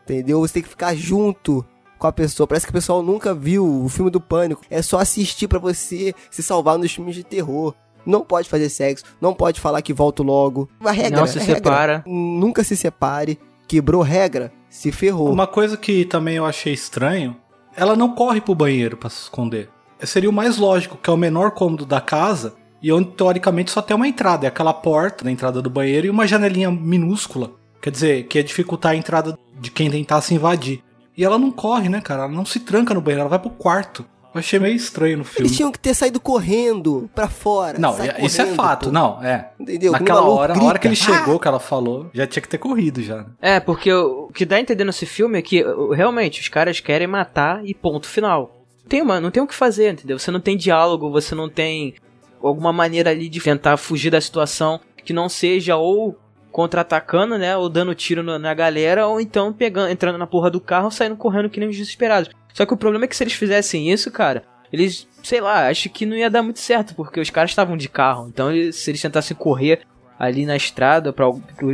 Entendeu? 0.04 0.42
Você 0.42 0.56
tem 0.56 0.64
que 0.64 0.70
ficar 0.70 0.94
junto 0.94 1.66
com 2.04 2.08
a 2.08 2.12
pessoa. 2.12 2.46
Parece 2.46 2.66
que 2.66 2.70
o 2.70 2.74
pessoal 2.74 3.02
nunca 3.02 3.34
viu 3.34 3.66
o 3.66 3.88
filme 3.88 4.12
do 4.12 4.20
pânico. 4.20 4.62
É 4.70 4.82
só 4.82 5.00
assistir 5.00 5.48
pra 5.48 5.58
você 5.58 6.14
se 6.30 6.44
salvar 6.44 6.78
nos 6.78 6.92
filmes 6.92 7.16
de 7.16 7.24
terror. 7.24 7.74
Não 8.06 8.22
pode 8.22 8.50
fazer 8.50 8.68
sexo, 8.68 9.06
não 9.22 9.34
pode 9.34 9.62
falar 9.62 9.82
que 9.82 9.94
volto 9.94 10.22
logo. 10.24 10.70
A 10.84 10.92
regra, 10.92 11.22
Não 11.22 11.26
se 11.26 11.40
regra. 11.40 11.56
separa. 11.56 12.04
Nunca 12.06 12.62
se 12.62 12.76
separe. 12.76 13.40
Quebrou 13.66 14.02
regra, 14.02 14.52
se 14.70 14.92
ferrou. 14.92 15.32
Uma 15.32 15.48
coisa 15.48 15.78
que 15.78 16.04
também 16.04 16.36
eu 16.36 16.46
achei 16.46 16.74
estranho, 16.74 17.38
ela 17.74 17.96
não 17.96 18.14
corre 18.14 18.42
pro 18.42 18.54
banheiro 18.54 18.98
pra 18.98 19.10
se 19.10 19.22
esconder. 19.22 19.70
Seria 20.04 20.30
o 20.30 20.34
mais 20.34 20.58
lógico, 20.58 20.98
que 20.98 21.10
é 21.10 21.14
o 21.14 21.18
menor 21.18 21.52
cômodo 21.52 21.86
da 21.86 22.02
casa 22.02 22.56
e 22.82 22.92
onde 22.92 23.12
teoricamente 23.12 23.72
só 23.72 23.82
tem 23.82 23.96
uma 23.96 24.06
entrada, 24.10 24.46
é 24.46 24.50
aquela 24.50 24.74
porta 24.74 25.24
na 25.24 25.32
entrada 25.32 25.62
do 25.62 25.70
banheiro 25.70 26.06
e 26.08 26.10
uma 26.10 26.28
janelinha 26.28 26.70
minúscula. 26.70 27.52
Quer 27.82 27.92
dizer, 27.92 28.24
que 28.28 28.38
ia 28.38 28.44
dificultar 28.44 28.92
a 28.92 28.96
entrada 28.98 29.40
de 29.62 29.72
quem 29.72 29.90
tentasse 29.90 30.34
invadir. 30.36 30.84
E 31.16 31.24
ela 31.24 31.38
não 31.38 31.52
corre, 31.52 31.90
né, 31.90 32.02
cara? 32.02 32.24
Ela 32.24 32.32
não 32.32 32.46
se 32.46 32.60
tranca 32.60 32.94
no 32.94 33.02
banheiro, 33.02 33.22
ela 33.22 33.30
vai 33.30 33.40
pro 33.40 33.50
quarto. 33.50 34.06
Eu 34.34 34.40
achei 34.40 34.58
meio 34.58 34.76
estranho 34.76 35.20
no 35.20 35.24
filme. 35.24 35.48
Eles 35.48 35.56
tinham 35.56 35.72
que 35.72 35.78
ter 35.78 35.94
saído 35.94 36.20
correndo 36.20 37.08
pra 37.14 37.28
fora. 37.28 37.78
Não, 37.78 37.96
isso 38.20 38.42
é 38.42 38.48
fato, 38.48 38.86
pô. 38.88 38.92
não, 38.92 39.24
é. 39.24 39.52
Entendeu? 39.60 39.94
Que 39.94 40.00
Naquela 40.00 40.22
hora, 40.24 40.56
a 40.58 40.64
hora 40.64 40.80
que 40.80 40.88
ele 40.88 40.96
grita, 40.96 41.12
"Ah!" 41.12 41.20
chegou, 41.20 41.40
que 41.40 41.48
ela 41.48 41.60
falou, 41.60 42.10
já 42.12 42.26
tinha 42.26 42.42
que 42.42 42.50
ter 42.50 42.58
corrido 42.58 43.04
já. 43.04 43.28
É, 43.40 43.60
porque 43.60 43.94
o, 43.94 44.30
que 44.34 44.44
dá 44.44 44.56
a 44.56 44.60
entender 44.60 44.86
nesse 44.86 45.06
filme 45.06 45.38
é 45.38 45.42
que 45.44 45.64
realmente 45.94 46.42
os 46.42 46.48
caras 46.48 46.80
querem 46.80 47.06
matar 47.06 47.64
e 47.64 47.76
ponto 47.76 48.08
final. 48.08 48.60
Tem 48.90 49.04
uma, 49.04 49.22
não 49.22 49.30
tem 49.30 49.42
o 49.44 49.48
que 49.48 49.54
fazer, 49.54 49.94
entendeu? 49.94 50.18
Você 50.18 50.32
não 50.32 50.40
tem 50.40 50.58
diálogo, 50.58 51.12
você 51.12 51.36
não 51.36 51.48
tem 51.48 51.94
alguma 52.42 52.74
maneira 52.74 53.12
ali 53.12 53.30
de 53.30 53.40
tentar 53.40 53.78
fugir 53.78 54.10
da 54.10 54.20
situação 54.20 54.80
que 55.06 55.14
não 55.14 55.30
seja 55.30 55.76
ou 55.76 56.18
contra-atacando, 56.54 57.38
né, 57.38 57.58
ou 57.58 57.68
dando 57.68 57.94
tiro 57.94 58.24
na, 58.24 58.40
na 58.40 58.54
galera, 58.54 59.08
ou 59.08 59.20
então 59.20 59.52
pegando, 59.52 59.90
entrando 59.92 60.18
na 60.18 60.28
porra 60.28 60.50
do 60.50 60.62
carro, 60.62 60.90
saindo 60.92 61.18
correndo 61.18 61.50
que 61.50 61.60
nem 61.60 61.68
os 61.68 61.76
desesperados. 61.76 62.30
Só 62.54 62.66
que 62.66 62.74
o 62.74 62.78
problema 62.78 63.04
é 63.04 63.08
que 63.08 63.16
se 63.18 63.24
eles 63.24 63.34
fizessem 63.34 63.92
isso, 63.92 64.12
cara, 64.12 64.44
eles, 64.72 65.08
sei 65.24 65.42
lá, 65.42 65.68
acho 65.68 65.90
que 65.90 66.06
não 66.06 66.16
ia 66.16 66.30
dar 66.30 66.44
muito 66.44 66.60
certo, 66.60 66.96
porque 66.96 67.20
os 67.20 67.30
caras 67.30 67.50
estavam 67.52 67.76
de 67.76 67.90
carro. 67.90 68.28
Então, 68.28 68.52
eles- 68.52 68.76
se 68.78 68.92
eles 68.92 69.02
tentassem 69.02 69.36
correr 69.36 69.82
ali 70.18 70.46
na 70.46 70.56
estrada 70.56 71.12
para 71.12 71.26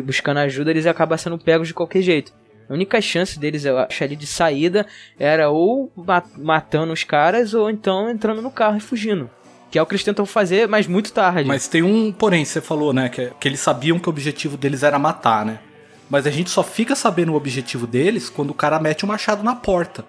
buscando 0.04 0.38
ajuda, 0.40 0.72
eles 0.72 0.86
iam 0.86 0.92
acabar 0.92 1.18
sendo 1.18 1.38
pegos 1.38 1.68
de 1.68 1.74
qualquer 1.74 2.02
jeito. 2.02 2.34
A 2.70 2.74
única 2.74 3.02
chance 3.02 3.40
deles, 3.40 3.66
eu 3.66 3.78
acho, 3.80 4.04
ali 4.04 4.16
de 4.16 4.28
saída 4.28 4.86
era 5.18 5.50
ou 5.50 5.92
ma- 5.96 6.24
matando 6.38 6.94
os 6.94 7.04
caras 7.04 7.54
ou 7.54 7.70
então 7.70 8.10
entrando 8.10 8.42
no 8.42 8.52
carro 8.52 8.78
e 8.78 8.82
fugindo. 8.82 9.30
Que 9.70 9.78
é 9.78 9.82
o 9.82 9.86
que 9.86 9.94
eles 9.94 10.04
tentam 10.04 10.26
fazer, 10.26 10.68
mas 10.68 10.88
muito 10.88 11.12
tarde. 11.12 11.48
Mas 11.48 11.68
tem 11.68 11.84
um 11.84 12.12
porém, 12.12 12.44
você 12.44 12.60
falou, 12.60 12.92
né? 12.92 13.10
Que, 13.10 13.32
que 13.40 13.48
eles 13.48 13.60
sabiam 13.60 14.00
que 14.00 14.08
o 14.08 14.12
objetivo 14.12 14.58
deles 14.58 14.84
era 14.84 14.98
matar, 14.98 15.46
né? 15.46 15.60
Mas 16.10 16.26
a 16.26 16.32
gente 16.32 16.50
só 16.50 16.64
fica 16.64 16.96
sabendo 16.96 17.34
o 17.34 17.36
objetivo 17.36 17.86
deles 17.86 18.30
quando 18.30 18.50
o 18.50 18.56
cara 18.56 18.80
mete 18.80 19.06
o 19.06 19.08
machado 19.08 19.44
na 19.44 19.56
porta. 19.56 20.04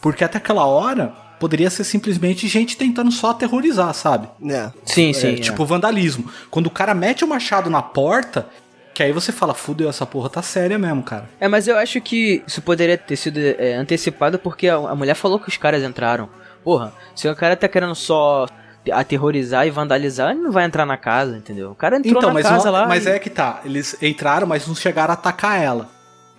Porque 0.00 0.24
até 0.24 0.38
aquela 0.38 0.64
hora 0.64 1.12
poderia 1.38 1.68
ser 1.68 1.84
simplesmente 1.84 2.48
gente 2.48 2.76
tentando 2.76 3.12
só 3.12 3.30
aterrorizar, 3.30 3.92
sabe? 3.92 4.28
É. 4.48 4.70
sim, 4.84 5.12
sim. 5.12 5.28
É, 5.28 5.32
é. 5.34 5.36
tipo 5.36 5.64
vandalismo. 5.64 6.30
Quando 6.50 6.66
o 6.66 6.70
cara 6.70 6.94
mete 6.94 7.24
o 7.24 7.28
machado 7.28 7.68
na 7.68 7.82
porta, 7.82 8.48
que 8.94 9.02
aí 9.02 9.12
você 9.12 9.30
fala, 9.30 9.52
fudeu, 9.52 9.90
essa 9.90 10.06
porra 10.06 10.30
tá 10.30 10.40
séria 10.40 10.78
mesmo, 10.78 11.02
cara. 11.02 11.28
É, 11.38 11.46
mas 11.46 11.68
eu 11.68 11.76
acho 11.76 12.00
que 12.00 12.42
isso 12.46 12.62
poderia 12.62 12.96
ter 12.96 13.16
sido 13.16 13.38
é, 13.38 13.74
antecipado 13.74 14.38
porque 14.38 14.68
a, 14.68 14.76
a 14.76 14.94
mulher 14.94 15.14
falou 15.14 15.38
que 15.38 15.48
os 15.48 15.56
caras 15.58 15.82
entraram. 15.82 16.30
Porra, 16.64 16.92
se 17.14 17.28
o 17.28 17.36
cara 17.36 17.54
tá 17.54 17.68
querendo 17.68 17.94
só 17.94 18.46
aterrorizar 18.92 19.66
e 19.66 19.70
vandalizar, 19.70 20.30
ele 20.32 20.40
não 20.40 20.52
vai 20.52 20.64
entrar 20.64 20.86
na 20.86 20.96
casa, 20.96 21.36
entendeu? 21.36 21.70
O 21.70 21.74
cara 21.74 21.96
entrou 21.96 22.16
então, 22.18 22.28
na 22.30 22.34
mas, 22.34 22.42
casa 22.46 22.64
não- 22.66 22.72
lá. 22.72 22.86
mas 22.86 23.06
e- 23.06 23.10
é 23.10 23.18
que 23.18 23.30
tá. 23.30 23.60
Eles 23.64 23.96
entraram, 24.02 24.46
mas 24.46 24.66
não 24.66 24.74
chegaram 24.74 25.10
a 25.12 25.14
atacar 25.14 25.60
ela. 25.62 25.88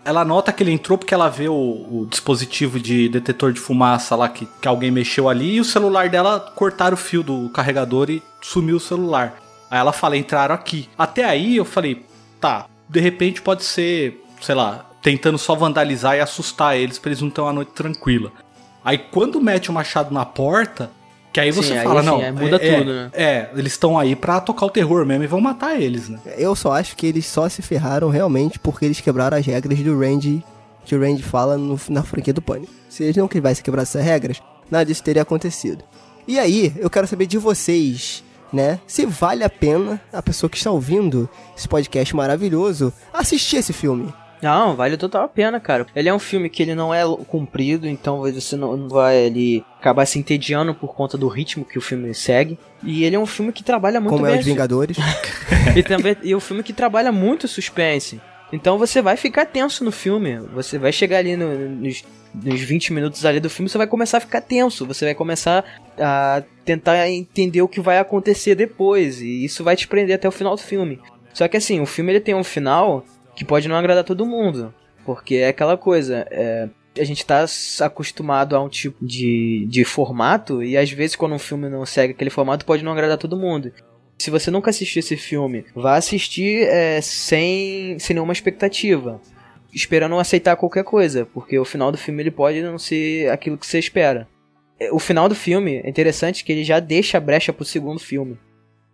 Ela 0.05 0.23
nota 0.23 0.53
que 0.53 0.63
ele 0.63 0.71
entrou 0.71 0.97
porque 0.97 1.13
ela 1.13 1.27
vê 1.29 1.49
o, 1.49 1.53
o 1.53 2.07
dispositivo 2.09 2.79
de 2.79 3.09
detetor 3.09 3.51
de 3.51 3.59
fumaça 3.59 4.15
lá 4.15 4.29
que, 4.29 4.47
que 4.61 4.67
alguém 4.67 4.89
mexeu 4.89 5.27
ali 5.27 5.55
e 5.55 5.59
o 5.59 5.65
celular 5.65 6.07
dela 6.07 6.39
cortaram 6.55 6.93
o 6.93 6.97
fio 6.97 7.21
do 7.21 7.49
carregador 7.49 8.09
e 8.09 8.23
sumiu 8.41 8.77
o 8.77 8.79
celular. 8.79 9.35
Aí 9.69 9.77
ela 9.77 9.91
fala, 9.91 10.15
entraram 10.15 10.55
aqui. 10.55 10.87
Até 10.97 11.25
aí 11.25 11.57
eu 11.57 11.65
falei, 11.65 12.05
tá, 12.39 12.67
de 12.87 13.01
repente 13.01 13.41
pode 13.41 13.65
ser, 13.65 14.23
sei 14.39 14.55
lá, 14.55 14.85
tentando 15.01 15.37
só 15.37 15.55
vandalizar 15.55 16.15
e 16.15 16.21
assustar 16.21 16.77
eles 16.77 16.97
pra 16.97 17.09
eles 17.09 17.21
não 17.21 17.29
ter 17.29 17.41
uma 17.41 17.51
noite 17.51 17.71
tranquila. 17.73 18.31
Aí 18.85 18.97
quando 18.97 19.41
mete 19.41 19.69
o 19.69 19.73
machado 19.73 20.13
na 20.13 20.23
porta, 20.23 20.89
que 21.37 21.41
aí 21.41 21.53
Sim, 21.53 21.61
você 21.61 21.73
aí 21.73 21.83
fala, 21.85 22.01
sim, 22.01 22.07
não, 22.07 22.17
aí 22.19 22.31
muda 22.31 22.55
é, 22.59 22.77
tudo, 22.79 22.93
né? 22.93 23.11
É, 23.13 23.49
eles 23.55 23.73
estão 23.73 23.99
aí 23.99 24.15
pra 24.15 24.41
tocar 24.41 24.65
o 24.65 24.71
terror 24.71 25.05
mesmo 25.05 25.23
e 25.23 25.27
vão 25.27 25.39
matar 25.39 25.79
eles, 25.79 26.09
né? 26.09 26.17
Eu 26.35 26.55
só 26.55 26.71
acho 26.71 26.95
que 26.95 27.05
eles 27.05 27.27
só 27.27 27.47
se 27.47 27.61
ferraram 27.61 28.09
realmente 28.09 28.57
porque 28.57 28.85
eles 28.85 28.99
quebraram 28.99 29.37
as 29.37 29.45
regras 29.45 29.77
do 29.77 29.99
Randy, 29.99 30.43
que 30.83 30.95
o 30.95 30.99
Randy 30.99 31.21
fala 31.21 31.55
no- 31.55 31.79
na 31.89 32.01
franquia 32.01 32.33
do 32.33 32.41
Pânico. 32.41 32.73
Se 32.89 33.03
eles 33.03 33.15
não 33.15 33.27
tivessem 33.27 33.63
quebrado 33.63 33.83
essas 33.83 34.03
regras, 34.03 34.41
nada 34.71 34.83
disso 34.83 35.03
teria 35.03 35.21
acontecido. 35.21 35.83
E 36.27 36.39
aí, 36.39 36.73
eu 36.77 36.89
quero 36.89 37.05
saber 37.05 37.27
de 37.27 37.37
vocês, 37.37 38.23
né? 38.51 38.79
Se 38.87 39.05
vale 39.05 39.43
a 39.43 39.49
pena 39.49 40.01
a 40.11 40.23
pessoa 40.23 40.49
que 40.49 40.57
está 40.57 40.71
ouvindo 40.71 41.29
esse 41.55 41.67
podcast 41.67 42.15
maravilhoso 42.15 42.91
assistir 43.13 43.57
esse 43.57 43.73
filme. 43.73 44.11
Não, 44.41 44.75
vale 44.75 44.97
total 44.97 45.23
a 45.23 45.27
pena, 45.27 45.59
cara. 45.59 45.87
Ele 45.95 46.09
é 46.09 46.13
um 46.13 46.19
filme 46.19 46.49
que 46.49 46.61
ele 46.61 46.75
não 46.75 46.93
é 46.93 47.01
comprido, 47.27 47.87
então 47.87 48.19
você 48.21 48.55
não 48.55 48.87
vai 48.87 49.25
ali 49.25 49.65
acabar 49.79 50.05
se 50.05 50.19
entediando 50.19 50.75
por 50.75 50.93
conta 50.93 51.17
do 51.17 51.27
ritmo 51.27 51.65
que 51.65 51.77
o 51.77 51.81
filme 51.81 52.13
segue. 52.13 52.57
E 52.83 53.03
ele 53.03 53.15
é 53.15 53.19
um 53.19 53.25
filme 53.25 53.51
que 53.51 53.63
trabalha 53.63 53.99
muito 53.99 54.13
Como 54.13 54.27
é 54.27 54.31
bem. 54.31 54.39
os 54.39 54.45
Vingadores. 54.45 54.97
e 55.75 55.81
também 55.81 56.15
e 56.23 56.35
um 56.35 56.39
filme 56.39 56.61
que 56.61 56.71
trabalha 56.73 57.11
muito 57.11 57.47
suspense. 57.47 58.21
Então 58.53 58.77
você 58.77 59.01
vai 59.01 59.17
ficar 59.17 59.45
tenso 59.45 59.83
no 59.83 59.91
filme. 59.91 60.37
Você 60.53 60.77
vai 60.77 60.91
chegar 60.91 61.17
ali 61.17 61.35
no- 61.35 61.69
nos, 61.69 62.03
nos 62.33 62.61
20 62.61 62.93
minutos 62.93 63.25
ali 63.25 63.39
do 63.39 63.49
filme, 63.49 63.67
você 63.67 63.77
vai 63.77 63.87
começar 63.87 64.19
a 64.19 64.21
ficar 64.21 64.39
tenso. 64.41 64.85
Você 64.85 65.03
vai 65.05 65.15
começar 65.15 65.65
a 65.99 66.43
tentar 66.63 67.09
entender 67.09 67.61
o 67.61 67.67
que 67.67 67.81
vai 67.81 67.97
acontecer 67.97 68.53
depois. 68.55 69.19
E 69.19 69.43
isso 69.43 69.63
vai 69.63 69.75
te 69.75 69.87
prender 69.87 70.15
até 70.15 70.27
o 70.27 70.31
final 70.31 70.55
do 70.55 70.61
filme. 70.61 70.99
Só 71.33 71.47
que 71.47 71.57
assim, 71.57 71.81
o 71.81 71.85
filme 71.85 72.11
ele 72.13 72.19
tem 72.21 72.35
um 72.35 72.43
final 72.43 73.03
que 73.37 73.45
pode 73.45 73.67
não 73.69 73.75
agradar 73.77 74.03
todo 74.03 74.25
mundo. 74.25 74.73
Porque 75.05 75.35
é 75.35 75.47
aquela 75.47 75.77
coisa. 75.77 76.27
é, 76.29 76.67
a 76.99 77.03
gente 77.03 77.23
tá 77.25 77.41
s- 77.43 77.81
acostumado 77.83 78.55
a 78.55 78.61
um 78.63 78.67
tipo 78.67 78.97
de, 79.05 79.65
de 79.69 79.85
formato, 79.85 80.63
e 80.63 80.75
às 80.75 80.89
vezes 80.91 81.15
quando 81.15 81.35
um 81.35 81.39
filme 81.39 81.69
não 81.69 81.85
segue 81.85 82.13
aquele 82.13 82.31
formato, 82.31 82.65
pode 82.65 82.83
não 82.83 82.91
agradar 82.91 83.17
todo 83.17 83.37
mundo. 83.37 83.71
Se 84.17 84.31
você 84.31 84.49
nunca 84.49 84.71
assistiu 84.71 84.99
esse 84.99 85.15
filme, 85.15 85.63
vá 85.75 85.95
assistir 85.95 86.67
é, 86.67 86.99
sem, 87.01 87.99
sem 87.99 88.15
nenhuma 88.15 88.33
expectativa. 88.33 89.21
Esperando 89.71 90.17
aceitar 90.17 90.55
qualquer 90.55 90.83
coisa, 90.83 91.27
porque 91.31 91.59
o 91.59 91.63
final 91.65 91.91
do 91.91 91.97
filme 91.99 92.23
ele 92.23 92.31
pode 92.31 92.61
não 92.63 92.79
ser 92.79 93.29
aquilo 93.29 93.57
que 93.59 93.67
você 93.67 93.77
espera. 93.77 94.27
É, 94.79 94.91
O 94.91 94.97
final 94.97 95.29
do 95.29 95.35
filme 95.35 95.81
é 95.83 95.87
interessante 95.89 96.43
que 96.43 96.51
ele 96.51 96.63
já 96.63 96.79
deixa 96.79 97.17
a 97.19 97.21
brecha 97.21 97.53
pro 97.53 97.63
segundo 97.63 97.99
filme. 97.99 98.39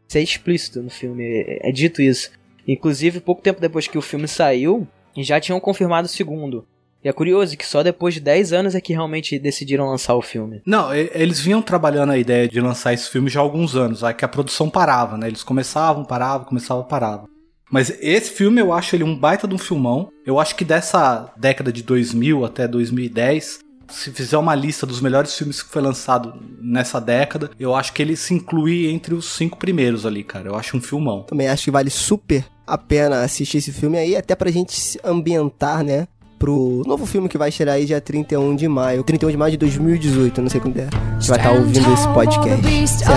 Isso 0.09 0.17
é 0.17 0.21
explícito 0.21 0.81
no 0.81 0.89
filme, 0.89 1.23
é, 1.23 1.69
é 1.69 1.71
dito 1.71 2.01
isso. 2.01 2.31
Inclusive, 2.67 3.19
pouco 3.19 3.41
tempo 3.41 3.61
depois 3.61 3.87
que 3.87 3.97
o 3.97 4.01
filme 4.01 4.27
saiu, 4.27 4.87
já 5.17 5.39
tinham 5.39 5.59
confirmado 5.59 6.05
o 6.05 6.09
segundo. 6.09 6.65
E 7.03 7.09
é 7.09 7.11
curioso 7.11 7.57
que 7.57 7.65
só 7.65 7.83
depois 7.83 8.13
de 8.13 8.21
10 8.21 8.53
anos 8.53 8.75
é 8.75 8.81
que 8.81 8.93
realmente 8.93 9.37
decidiram 9.37 9.89
lançar 9.89 10.15
o 10.15 10.21
filme. 10.21 10.61
Não, 10.65 10.93
eles 10.95 11.39
vinham 11.39 11.61
trabalhando 11.61 12.11
a 12.13 12.17
ideia 12.17 12.47
de 12.47 12.61
lançar 12.61 12.93
esse 12.93 13.09
filme 13.09 13.29
já 13.29 13.41
há 13.41 13.43
alguns 13.43 13.75
anos, 13.75 14.03
aí 14.03 14.13
que 14.13 14.23
a 14.23 14.29
produção 14.29 14.69
parava, 14.69 15.17
né? 15.17 15.27
Eles 15.27 15.43
começavam, 15.43 16.05
paravam, 16.05 16.45
começavam, 16.45 16.85
paravam. 16.85 17.27
Mas 17.69 17.91
esse 17.99 18.31
filme 18.31 18.61
eu 18.61 18.71
acho 18.71 18.95
ele 18.95 19.03
um 19.03 19.17
baita 19.17 19.47
de 19.47 19.53
um 19.53 19.57
filmão. 19.57 20.09
Eu 20.25 20.39
acho 20.39 20.55
que 20.55 20.63
dessa 20.63 21.33
década 21.35 21.73
de 21.73 21.83
2000 21.83 22.45
até 22.45 22.67
2010, 22.67 23.59
se 23.89 24.11
fizer 24.11 24.37
uma 24.37 24.55
lista 24.55 24.85
dos 24.85 25.01
melhores 25.01 25.35
filmes 25.37 25.61
que 25.61 25.69
foi 25.69 25.81
lançado 25.81 26.39
nessa 26.61 27.01
década, 27.01 27.49
eu 27.59 27.75
acho 27.75 27.91
que 27.91 28.01
ele 28.01 28.15
se 28.15 28.33
inclui 28.33 28.87
entre 28.87 29.13
os 29.13 29.25
cinco 29.25 29.57
primeiros 29.57 30.05
ali, 30.05 30.23
cara. 30.23 30.49
Eu 30.49 30.55
acho 30.55 30.77
um 30.77 30.81
filmão. 30.81 31.23
Também 31.23 31.47
acho 31.47 31.65
que 31.65 31.71
vale 31.71 31.89
super 31.89 32.45
a 32.65 32.77
pena 32.77 33.23
assistir 33.23 33.57
esse 33.57 33.71
filme 33.71 33.97
aí, 33.97 34.15
até 34.15 34.35
pra 34.35 34.49
gente 34.51 34.79
se 34.79 34.99
ambientar, 35.03 35.83
né? 35.83 36.07
Pro 36.39 36.81
novo 36.85 37.05
filme 37.05 37.29
que 37.29 37.37
vai 37.37 37.49
estrear 37.49 37.75
aí 37.75 37.85
dia 37.85 38.01
31 38.01 38.55
de 38.55 38.67
maio. 38.67 39.03
31 39.03 39.31
de 39.31 39.37
maio 39.37 39.51
de 39.51 39.57
2018, 39.57 40.41
não 40.41 40.49
sei 40.49 40.59
quando 40.59 40.77
é. 40.77 40.89
A 40.91 41.19
gente 41.19 41.29
vai 41.29 41.37
estar 41.37 41.51
ouvindo 41.51 41.93
esse 41.93 42.07
podcast. 42.09 42.87
Certo? 42.87 43.13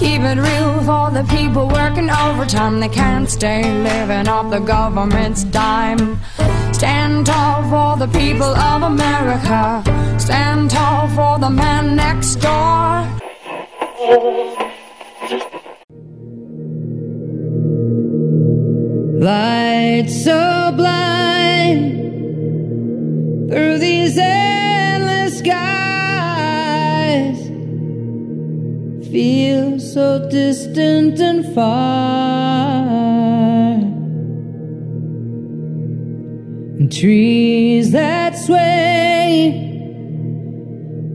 Keep 0.00 0.22
it 0.22 0.38
real 0.38 0.80
for 0.80 1.10
the 1.10 1.24
people 1.24 1.68
working 1.68 2.08
overtime. 2.10 2.80
They 2.80 2.88
can't 2.88 3.28
stay 3.28 3.62
living 3.62 4.28
off 4.28 4.50
the 4.50 4.58
government's 4.58 5.44
dime. 5.44 6.18
Stand 6.72 7.26
tall 7.26 7.62
for 7.68 7.98
the 7.98 8.06
people 8.06 8.46
of 8.46 8.82
America. 8.82 9.82
Stand 10.18 10.70
tall 10.70 11.06
for 11.08 11.38
the 11.38 11.50
man 11.50 11.96
next 11.96 12.36
door. 12.36 13.06
Light 19.20 20.06
so 20.08 20.72
blind 20.74 22.00
through 23.50 23.76
these 23.76 24.16
endless 24.16 25.40
skies. 25.40 27.36
Feel 29.12 29.78
so 29.78 30.30
distant 30.30 31.20
and 31.20 31.44
far. 31.54 32.86
And 36.78 36.90
trees 36.90 37.90
that 37.90 38.38
sway 38.38 39.68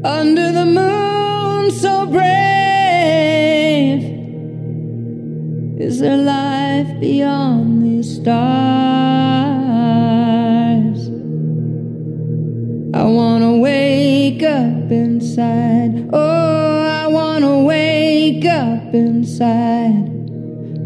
under 0.04 0.52
the 0.52 0.66
moon 0.66 0.95
Is 5.96 6.02
there 6.02 6.18
life 6.18 7.00
beyond 7.00 7.82
these 7.82 8.16
stars? 8.18 8.28
I 12.94 13.04
wanna 13.04 13.60
wake 13.60 14.44
up 14.44 14.92
inside. 14.92 16.10
Oh, 16.12 16.82
I 16.84 17.08
wanna 17.08 17.64
wake 17.64 18.44
up 18.44 18.94
inside. 18.94 20.12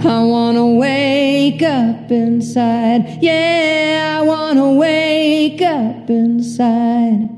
I 0.06 0.24
wanna 0.24 0.76
wake 0.76 1.64
up 1.64 2.12
inside. 2.12 3.18
Yeah, 3.20 4.20
I 4.20 4.22
wanna 4.22 4.74
wake 4.74 5.64
up 5.64 6.08
inside. 6.08 7.29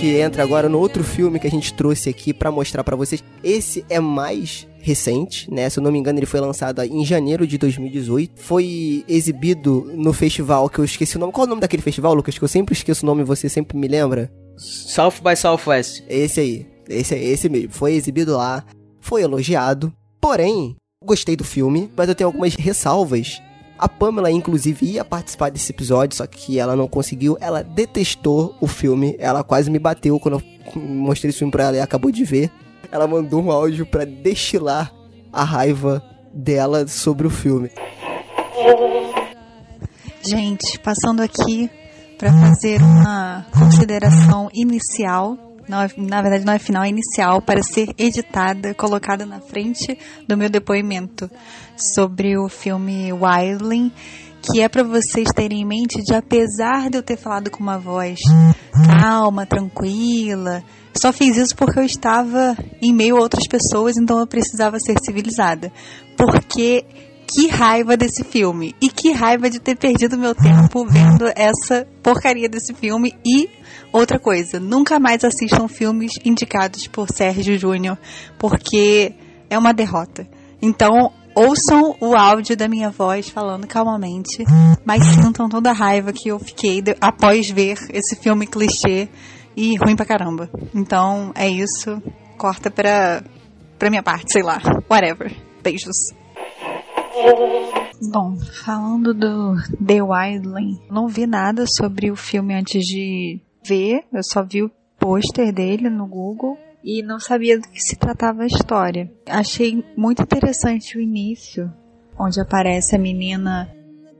Gente 0.00 0.16
entra 0.16 0.42
agora 0.42 0.66
no 0.66 0.78
outro 0.78 1.04
filme 1.04 1.38
que 1.38 1.46
a 1.46 1.50
gente 1.50 1.74
trouxe 1.74 2.08
aqui 2.08 2.32
pra 2.32 2.50
mostrar 2.50 2.82
pra 2.82 2.96
vocês. 2.96 3.22
Esse 3.44 3.84
é 3.90 4.00
mais 4.00 4.66
recente, 4.80 5.52
né? 5.52 5.68
Se 5.68 5.78
eu 5.78 5.82
não 5.82 5.92
me 5.92 5.98
engano, 5.98 6.18
ele 6.18 6.24
foi 6.24 6.40
lançado 6.40 6.82
em 6.82 7.04
janeiro 7.04 7.46
de 7.46 7.58
2018. 7.58 8.40
Foi 8.40 9.04
exibido 9.06 9.92
no 9.94 10.14
festival 10.14 10.70
que 10.70 10.78
eu 10.78 10.84
esqueci 10.84 11.16
o 11.16 11.20
nome. 11.20 11.32
Qual 11.34 11.44
é 11.44 11.46
o 11.46 11.50
nome 11.50 11.60
daquele 11.60 11.82
festival, 11.82 12.14
Lucas? 12.14 12.38
Que 12.38 12.42
eu 12.42 12.48
sempre 12.48 12.72
esqueço 12.72 13.04
o 13.04 13.06
nome 13.06 13.20
e 13.20 13.24
você 13.24 13.46
sempre 13.46 13.76
me 13.76 13.88
lembra? 13.88 14.32
South 14.56 15.20
by 15.22 15.36
Southwest. 15.36 16.02
Esse 16.08 16.40
aí. 16.40 16.66
Esse 16.88 17.14
é 17.14 17.22
esse 17.22 17.50
mesmo. 17.50 17.72
Foi 17.72 17.92
exibido 17.92 18.38
lá, 18.38 18.64
foi 19.00 19.22
elogiado. 19.22 19.92
Porém, 20.18 20.76
gostei 21.04 21.36
do 21.36 21.44
filme, 21.44 21.90
mas 21.94 22.08
eu 22.08 22.14
tenho 22.14 22.28
algumas 22.28 22.54
ressalvas. 22.54 23.40
A 23.80 23.88
Pamela, 23.88 24.30
inclusive, 24.30 24.84
ia 24.84 25.02
participar 25.02 25.50
desse 25.50 25.72
episódio, 25.72 26.14
só 26.14 26.26
que 26.26 26.58
ela 26.58 26.76
não 26.76 26.86
conseguiu. 26.86 27.38
Ela 27.40 27.62
detestou 27.62 28.54
o 28.60 28.66
filme. 28.66 29.16
Ela 29.18 29.42
quase 29.42 29.70
me 29.70 29.78
bateu 29.78 30.20
quando 30.20 30.34
eu 30.34 30.82
mostrei 30.82 31.30
esse 31.30 31.38
filme 31.38 31.50
pra 31.50 31.64
ela 31.64 31.76
e 31.78 31.80
acabou 31.80 32.10
de 32.10 32.22
ver. 32.22 32.50
Ela 32.92 33.06
mandou 33.06 33.42
um 33.42 33.50
áudio 33.50 33.86
pra 33.86 34.04
destilar 34.04 34.92
a 35.32 35.42
raiva 35.42 36.04
dela 36.30 36.86
sobre 36.86 37.26
o 37.26 37.30
filme. 37.30 37.70
Gente, 40.22 40.78
passando 40.80 41.22
aqui 41.22 41.70
para 42.18 42.30
fazer 42.34 42.82
uma 42.82 43.46
consideração 43.58 44.50
inicial, 44.52 45.38
não 45.70 45.80
é- 45.80 45.88
na 45.96 46.20
verdade 46.20 46.44
não 46.44 46.52
é 46.52 46.58
final, 46.58 46.82
é 46.82 46.88
inicial, 46.88 47.40
para 47.40 47.62
ser 47.62 47.94
editada, 47.96 48.74
colocada 48.74 49.24
na 49.24 49.40
frente 49.40 49.96
do 50.28 50.36
meu 50.36 50.50
depoimento 50.50 51.30
sobre 51.76 52.36
o 52.36 52.48
filme 52.48 53.12
Wildling, 53.12 53.92
que 54.42 54.60
é 54.60 54.68
para 54.68 54.82
vocês 54.82 55.28
terem 55.34 55.62
em 55.62 55.66
mente 55.66 56.02
de 56.02 56.14
apesar 56.14 56.90
de 56.90 56.98
eu 56.98 57.02
ter 57.02 57.16
falado 57.16 57.50
com 57.50 57.62
uma 57.62 57.78
voz 57.78 58.18
calma, 59.00 59.46
tranquila, 59.46 60.62
só 60.94 61.12
fiz 61.12 61.36
isso 61.36 61.54
porque 61.56 61.78
eu 61.78 61.84
estava 61.84 62.56
em 62.82 62.92
meio 62.92 63.16
a 63.16 63.20
outras 63.20 63.46
pessoas, 63.46 63.96
então 63.96 64.18
eu 64.18 64.26
precisava 64.26 64.78
ser 64.80 64.96
civilizada. 65.02 65.72
Porque 66.16 66.84
que 67.32 67.46
raiva 67.46 67.96
desse 67.96 68.24
filme. 68.24 68.74
E 68.80 68.88
que 68.88 69.12
raiva 69.12 69.48
de 69.48 69.60
ter 69.60 69.76
perdido 69.76 70.18
meu 70.18 70.34
tempo 70.34 70.84
vendo 70.84 71.30
essa 71.36 71.86
porcaria 72.02 72.48
desse 72.48 72.74
filme. 72.74 73.14
E 73.24 73.48
outra 73.92 74.18
coisa, 74.18 74.60
nunca 74.60 74.98
mais 74.98 75.24
assistam 75.24 75.68
filmes 75.68 76.12
indicados 76.24 76.86
por 76.86 77.08
Sérgio 77.08 77.58
Júnior, 77.58 77.98
porque 78.38 79.14
é 79.48 79.58
uma 79.58 79.72
derrota. 79.72 80.26
Então, 80.62 81.12
ouçam 81.34 81.96
o 82.00 82.14
áudio 82.14 82.56
da 82.56 82.68
minha 82.68 82.90
voz 82.90 83.28
falando 83.28 83.66
calmamente, 83.66 84.44
mas 84.84 85.04
sintam 85.04 85.48
toda 85.48 85.70
a 85.70 85.74
raiva 85.74 86.12
que 86.12 86.28
eu 86.28 86.38
fiquei 86.38 86.82
após 87.00 87.50
ver 87.50 87.78
esse 87.92 88.16
filme 88.16 88.46
clichê 88.46 89.08
e 89.56 89.76
ruim 89.76 89.96
pra 89.96 90.06
caramba. 90.06 90.50
Então, 90.74 91.32
é 91.34 91.48
isso. 91.48 92.00
Corta 92.36 92.70
pra, 92.70 93.22
pra 93.78 93.90
minha 93.90 94.02
parte, 94.02 94.32
sei 94.32 94.42
lá. 94.42 94.60
Whatever. 94.90 95.34
Beijos. 95.62 95.96
Bom, 98.12 98.36
falando 98.64 99.12
do 99.12 99.56
The 99.84 100.02
Wildling, 100.02 100.80
não 100.90 101.06
vi 101.06 101.26
nada 101.26 101.64
sobre 101.66 102.10
o 102.10 102.16
filme 102.16 102.54
antes 102.54 102.80
de 102.82 103.40
ver, 103.64 104.04
eu 104.12 104.22
só 104.22 104.42
vi 104.42 104.62
o 104.62 104.70
pôster 104.98 105.52
dele 105.52 105.88
no 105.88 106.06
Google 106.06 106.58
e 106.82 107.02
não 107.02 107.18
sabia 107.18 107.58
do 107.58 107.68
que 107.68 107.80
se 107.80 107.96
tratava 107.96 108.42
a 108.42 108.46
história. 108.46 109.10
Achei 109.26 109.84
muito 109.96 110.22
interessante 110.22 110.96
o 110.96 111.00
início, 111.00 111.72
onde 112.18 112.40
aparece 112.40 112.96
a 112.96 112.98
menina 112.98 113.70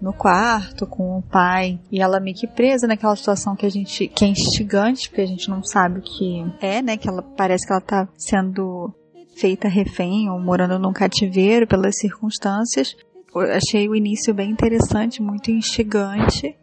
no 0.01 0.13
quarto 0.13 0.87
com 0.87 1.19
o 1.19 1.23
pai 1.23 1.79
e 1.93 2.01
ela 2.01 2.21
meio 2.21 2.37
que 2.37 2.47
presa 2.47 2.87
naquela 2.87 3.15
situação 3.15 3.55
que 3.55 3.67
a 3.67 3.71
gente 3.71 4.09
que 4.09 4.25
é 4.25 4.29
instigante, 4.29 5.09
porque 5.09 5.21
a 5.21 5.27
gente 5.27 5.49
não 5.51 5.63
sabe 5.63 5.99
o 5.99 6.03
que 6.03 6.45
é, 6.61 6.81
né? 6.81 6.97
Que 6.97 7.09
ela 7.09 7.23
parece 7.23 7.67
que 7.67 7.73
ela 7.73 7.83
tá 7.83 8.09
sendo 8.17 8.93
feita 9.37 9.69
refém 9.69 10.29
ou 10.31 10.41
morando 10.41 10.79
num 10.79 10.93
cativeiro 10.93 11.67
pelas 11.67 11.99
circunstâncias. 11.99 12.97
Eu 13.35 13.43
achei 13.43 13.89
o 13.89 13.95
início 13.95 14.35
bem 14.35 14.51
interessante, 14.51 15.23
muito 15.23 15.51
instigante. 15.51 16.57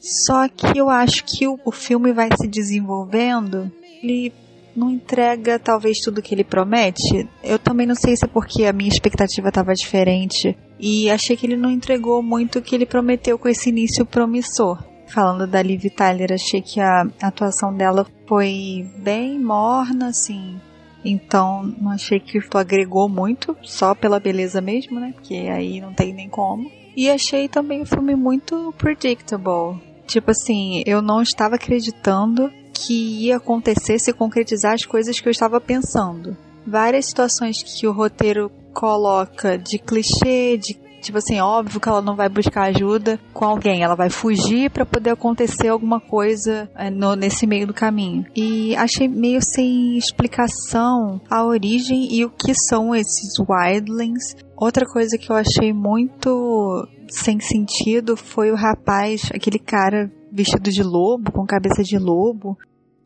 Só 0.00 0.48
que 0.48 0.78
eu 0.78 0.88
acho 0.88 1.24
que 1.24 1.46
o, 1.46 1.58
o 1.64 1.72
filme 1.72 2.12
vai 2.12 2.28
se 2.38 2.46
desenvolvendo, 2.46 3.70
ele 4.02 4.32
não 4.78 4.90
entrega 4.90 5.58
talvez 5.58 5.98
tudo 5.98 6.22
que 6.22 6.34
ele 6.34 6.44
promete. 6.44 7.28
Eu 7.42 7.58
também 7.58 7.86
não 7.86 7.96
sei 7.96 8.16
se 8.16 8.24
é 8.24 8.28
porque 8.28 8.64
a 8.64 8.72
minha 8.72 8.88
expectativa 8.88 9.48
estava 9.48 9.74
diferente 9.74 10.56
e 10.78 11.10
achei 11.10 11.36
que 11.36 11.44
ele 11.44 11.56
não 11.56 11.70
entregou 11.70 12.22
muito 12.22 12.58
o 12.58 12.62
que 12.62 12.74
ele 12.74 12.86
prometeu 12.86 13.38
com 13.38 13.48
esse 13.48 13.70
início 13.70 14.06
promissor. 14.06 14.82
Falando 15.08 15.46
da 15.46 15.62
Liv 15.62 15.84
Tyler, 15.90 16.32
achei 16.32 16.60
que 16.60 16.80
a 16.80 17.06
atuação 17.22 17.74
dela 17.74 18.06
foi 18.26 18.86
bem 18.98 19.38
morna, 19.38 20.08
assim. 20.08 20.60
Então, 21.04 21.62
não 21.80 21.92
achei 21.92 22.20
que 22.20 22.38
agregou 22.54 23.08
muito, 23.08 23.56
só 23.62 23.94
pela 23.94 24.20
beleza 24.20 24.60
mesmo, 24.60 25.00
né? 25.00 25.12
Porque 25.14 25.34
aí 25.34 25.80
não 25.80 25.94
tem 25.94 26.12
nem 26.12 26.28
como. 26.28 26.70
E 26.94 27.08
achei 27.08 27.48
também 27.48 27.80
o 27.80 27.86
filme 27.86 28.14
muito 28.14 28.74
predictable. 28.76 29.87
Tipo 30.08 30.30
assim, 30.30 30.82
eu 30.86 31.02
não 31.02 31.20
estava 31.20 31.56
acreditando 31.56 32.50
que 32.72 33.26
ia 33.26 33.36
acontecer 33.36 33.98
se 33.98 34.10
concretizar 34.10 34.72
as 34.72 34.86
coisas 34.86 35.20
que 35.20 35.28
eu 35.28 35.30
estava 35.30 35.60
pensando. 35.60 36.34
Várias 36.66 37.06
situações 37.06 37.62
que 37.62 37.86
o 37.86 37.92
roteiro 37.92 38.50
coloca 38.72 39.58
de 39.58 39.78
clichê, 39.78 40.56
de 40.56 40.72
tipo 41.00 41.18
assim, 41.18 41.40
óbvio 41.40 41.80
que 41.80 41.88
ela 41.88 42.02
não 42.02 42.16
vai 42.16 42.28
buscar 42.28 42.64
ajuda 42.68 43.18
com 43.32 43.44
alguém, 43.44 43.82
ela 43.82 43.94
vai 43.94 44.10
fugir 44.10 44.70
para 44.70 44.86
poder 44.86 45.10
acontecer 45.10 45.68
alguma 45.68 46.00
coisa 46.00 46.70
é, 46.74 46.90
no, 46.90 47.14
nesse 47.14 47.46
meio 47.46 47.66
do 47.66 47.74
caminho. 47.74 48.24
E 48.34 48.74
achei 48.76 49.08
meio 49.08 49.40
sem 49.42 49.96
explicação 49.96 51.20
a 51.30 51.44
origem 51.44 52.08
e 52.12 52.24
o 52.24 52.30
que 52.30 52.54
são 52.54 52.94
esses 52.94 53.32
wildlings. 53.38 54.36
Outra 54.56 54.84
coisa 54.86 55.16
que 55.18 55.30
eu 55.30 55.36
achei 55.36 55.72
muito 55.72 56.86
sem 57.08 57.40
sentido 57.40 58.16
foi 58.16 58.50
o 58.50 58.56
rapaz, 58.56 59.30
aquele 59.32 59.58
cara 59.58 60.10
vestido 60.30 60.70
de 60.70 60.82
lobo, 60.82 61.32
com 61.32 61.46
cabeça 61.46 61.82
de 61.82 61.98
lobo, 61.98 62.56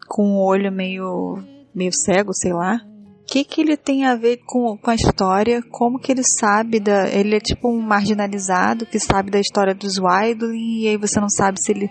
com 0.08 0.34
o 0.34 0.44
olho 0.44 0.72
meio, 0.72 1.38
meio 1.74 1.92
cego, 1.92 2.32
sei 2.34 2.52
lá. 2.52 2.80
Que, 3.32 3.44
que 3.44 3.62
ele 3.62 3.78
tem 3.78 4.04
a 4.04 4.14
ver 4.14 4.42
com, 4.44 4.76
com 4.76 4.90
a 4.90 4.94
história? 4.94 5.62
Como 5.70 5.98
que 5.98 6.12
ele 6.12 6.22
sabe 6.22 6.78
da. 6.78 7.08
Ele 7.08 7.36
é 7.36 7.40
tipo 7.40 7.66
um 7.66 7.80
marginalizado 7.80 8.84
que 8.84 9.00
sabe 9.00 9.30
da 9.30 9.40
história 9.40 9.74
dos 9.74 9.94
Wildling 9.96 10.82
e 10.82 10.88
aí 10.88 10.98
você 10.98 11.18
não 11.18 11.30
sabe 11.30 11.58
se 11.58 11.72
ele. 11.72 11.90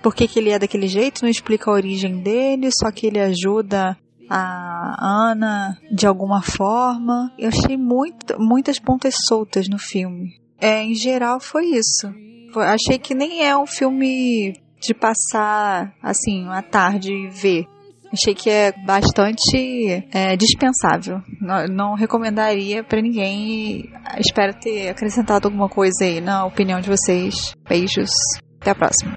Por 0.00 0.14
que, 0.14 0.28
que 0.28 0.38
ele 0.38 0.50
é 0.50 0.60
daquele 0.60 0.86
jeito, 0.86 1.22
não 1.22 1.28
explica 1.28 1.68
a 1.68 1.74
origem 1.74 2.20
dele, 2.22 2.70
só 2.70 2.92
que 2.92 3.04
ele 3.04 3.18
ajuda 3.18 3.98
a 4.30 4.96
Ana 5.00 5.76
de 5.90 6.06
alguma 6.06 6.40
forma. 6.40 7.32
Eu 7.36 7.48
achei 7.48 7.76
muito, 7.76 8.40
muitas 8.40 8.78
pontas 8.78 9.16
soltas 9.26 9.68
no 9.68 9.80
filme. 9.80 10.34
É, 10.60 10.84
em 10.84 10.94
geral 10.94 11.40
foi 11.40 11.66
isso. 11.66 12.14
Achei 12.54 12.96
que 12.96 13.12
nem 13.12 13.44
é 13.44 13.58
um 13.58 13.66
filme 13.66 14.54
de 14.80 14.94
passar, 14.94 15.92
assim, 16.00 16.44
uma 16.44 16.62
tarde 16.62 17.12
e 17.12 17.28
ver. 17.28 17.66
Achei 18.16 18.34
que 18.34 18.48
é 18.48 18.72
bastante 18.72 20.08
é, 20.10 20.34
dispensável. 20.38 21.20
Não, 21.38 21.68
não 21.68 21.94
recomendaria 21.94 22.82
para 22.82 23.02
ninguém. 23.02 23.92
Espero 24.18 24.58
ter 24.58 24.88
acrescentado 24.88 25.48
alguma 25.48 25.68
coisa 25.68 26.02
aí 26.02 26.18
na 26.18 26.46
opinião 26.46 26.80
de 26.80 26.88
vocês. 26.88 27.52
Beijos. 27.68 28.08
Até 28.58 28.70
a 28.70 28.74
próxima. 28.74 29.14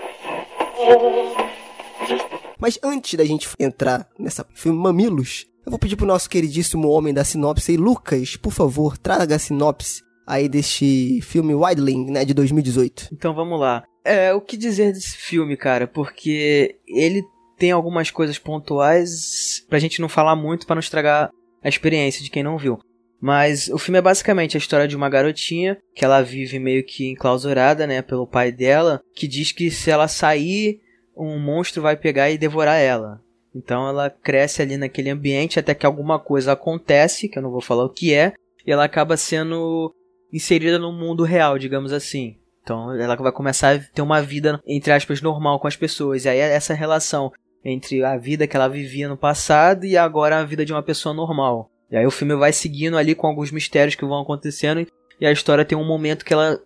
Mas 2.60 2.78
antes 2.84 3.14
da 3.14 3.24
gente 3.24 3.48
entrar 3.58 4.06
nessa 4.20 4.46
filme 4.54 4.78
Mamilos, 4.78 5.46
eu 5.66 5.70
vou 5.70 5.80
pedir 5.80 5.96
pro 5.96 6.06
nosso 6.06 6.30
queridíssimo 6.30 6.90
homem 6.90 7.14
da 7.14 7.24
sinopse 7.24 7.72
aí, 7.72 7.78
Lucas, 7.78 8.36
por 8.36 8.52
favor, 8.52 8.98
traga 8.98 9.38
a 9.38 9.40
sinopse 9.40 10.02
aí 10.28 10.50
deste 10.50 11.22
filme 11.22 11.56
Wildling, 11.56 12.12
né, 12.12 12.26
de 12.26 12.34
2018. 12.34 13.08
Então 13.14 13.34
vamos 13.34 13.62
lá. 13.62 13.82
É, 14.04 14.34
o 14.34 14.42
que 14.42 14.58
dizer 14.58 14.92
desse 14.92 15.16
filme, 15.16 15.56
cara? 15.56 15.88
Porque 15.88 16.76
ele 16.86 17.24
tem 17.60 17.72
algumas 17.72 18.10
coisas 18.10 18.40
pontuais 18.40 19.66
pra 19.70 19.80
gente 19.80 20.02
não 20.02 20.08
falar 20.08 20.36
muito 20.36 20.66
para 20.66 20.76
não 20.76 20.80
estragar 20.80 21.30
a 21.62 21.70
experiência 21.70 22.24
de 22.24 22.32
quem 22.32 22.42
não 22.42 22.58
viu. 22.58 22.80
Mas 23.22 23.68
o 23.68 23.78
filme 23.78 24.00
é 24.00 24.02
basicamente 24.02 24.56
a 24.56 24.58
história 24.58 24.88
de 24.88 24.96
uma 24.96 25.10
garotinha 25.10 25.78
que 25.94 26.06
ela 26.06 26.22
vive 26.22 26.58
meio 26.58 26.86
que 26.86 27.10
enclausurada, 27.10 27.86
né, 27.86 28.02
pelo 28.02 28.26
pai 28.26 28.50
dela, 28.50 29.02
que 29.14 29.28
diz 29.28 29.52
que 29.52 29.70
se 29.70 29.92
ela 29.92 30.08
sair, 30.08 30.80
um 31.16 31.38
monstro 31.38 31.82
vai 31.82 31.98
pegar 31.98 32.32
e 32.32 32.38
devorar 32.38 32.80
ela. 32.80 33.22
Então 33.54 33.90
ela 33.90 34.10
cresce 34.10 34.62
ali 34.62 34.78
naquele 34.78 35.10
ambiente 35.10 35.60
até 35.60 35.76
que 35.76 35.86
alguma 35.86 36.18
coisa 36.18 36.54
acontece, 36.54 37.28
que 37.28 37.38
eu 37.38 37.44
não 37.44 37.52
vou 37.52 37.62
falar 37.62 37.84
o 37.84 37.90
que 37.90 38.14
é, 38.14 38.34
e 38.66 38.72
ela 38.72 38.86
acaba 38.86 39.18
sendo 39.18 39.94
inserida 40.32 40.80
no 40.80 40.94
mundo 40.94 41.24
real, 41.24 41.60
digamos 41.60 41.92
assim. 41.92 42.38
Então 42.64 42.94
ela 42.94 43.16
vai 43.16 43.32
começar 43.32 43.76
a 43.76 43.80
ter 43.80 44.02
uma 44.02 44.22
vida, 44.22 44.62
entre 44.66 44.94
aspas, 44.94 45.22
normal 45.22 45.60
com 45.60 45.68
as 45.68 45.76
pessoas. 45.76 46.24
E 46.24 46.30
aí 46.30 46.38
essa 46.38 46.74
relação 46.74 47.34
entre 47.64 48.04
a 48.04 48.18
vida 48.18 48.48
que 48.48 48.56
ela 48.56 48.68
vivia 48.68 49.08
no 49.08 49.18
passado 49.18 49.86
e 49.86 49.98
agora 49.98 50.40
a 50.40 50.46
vida 50.46 50.66
de 50.66 50.74
uma 50.74 50.84
pessoa 50.84 51.14
normal. 51.14 51.70
E 51.92 51.98
aí 51.98 52.06
o 52.06 52.12
filme 52.12 52.36
vai 52.36 52.54
seguindo 52.54 52.98
ali 52.98 53.16
com 53.16 53.28
alguns 53.28 53.52
mistérios 53.52 53.96
que 53.96 54.06
vão 54.06 54.22
acontecendo 54.22 54.86
e 55.20 55.26
a 55.26 55.32
história 55.32 55.66
tem 55.66 55.78
um 55.78 55.86
momento 55.86 56.24
que 56.24 56.34
ela 56.34 56.60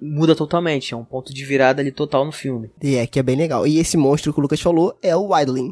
muda 0.00 0.34
totalmente, 0.34 0.92
é 0.92 0.96
um 0.96 1.04
ponto 1.04 1.32
de 1.32 1.44
virada 1.44 1.80
ali 1.80 1.92
total 1.92 2.24
no 2.24 2.32
filme. 2.32 2.70
E 2.82 2.96
é 2.96 3.06
que 3.06 3.20
é 3.20 3.22
bem 3.22 3.36
legal. 3.36 3.66
E 3.66 3.78
esse 3.78 3.96
monstro 3.96 4.32
que 4.32 4.40
o 4.40 4.42
Lucas 4.42 4.60
falou 4.60 4.98
é 5.00 5.14
o 5.14 5.32
Wildling. 5.32 5.70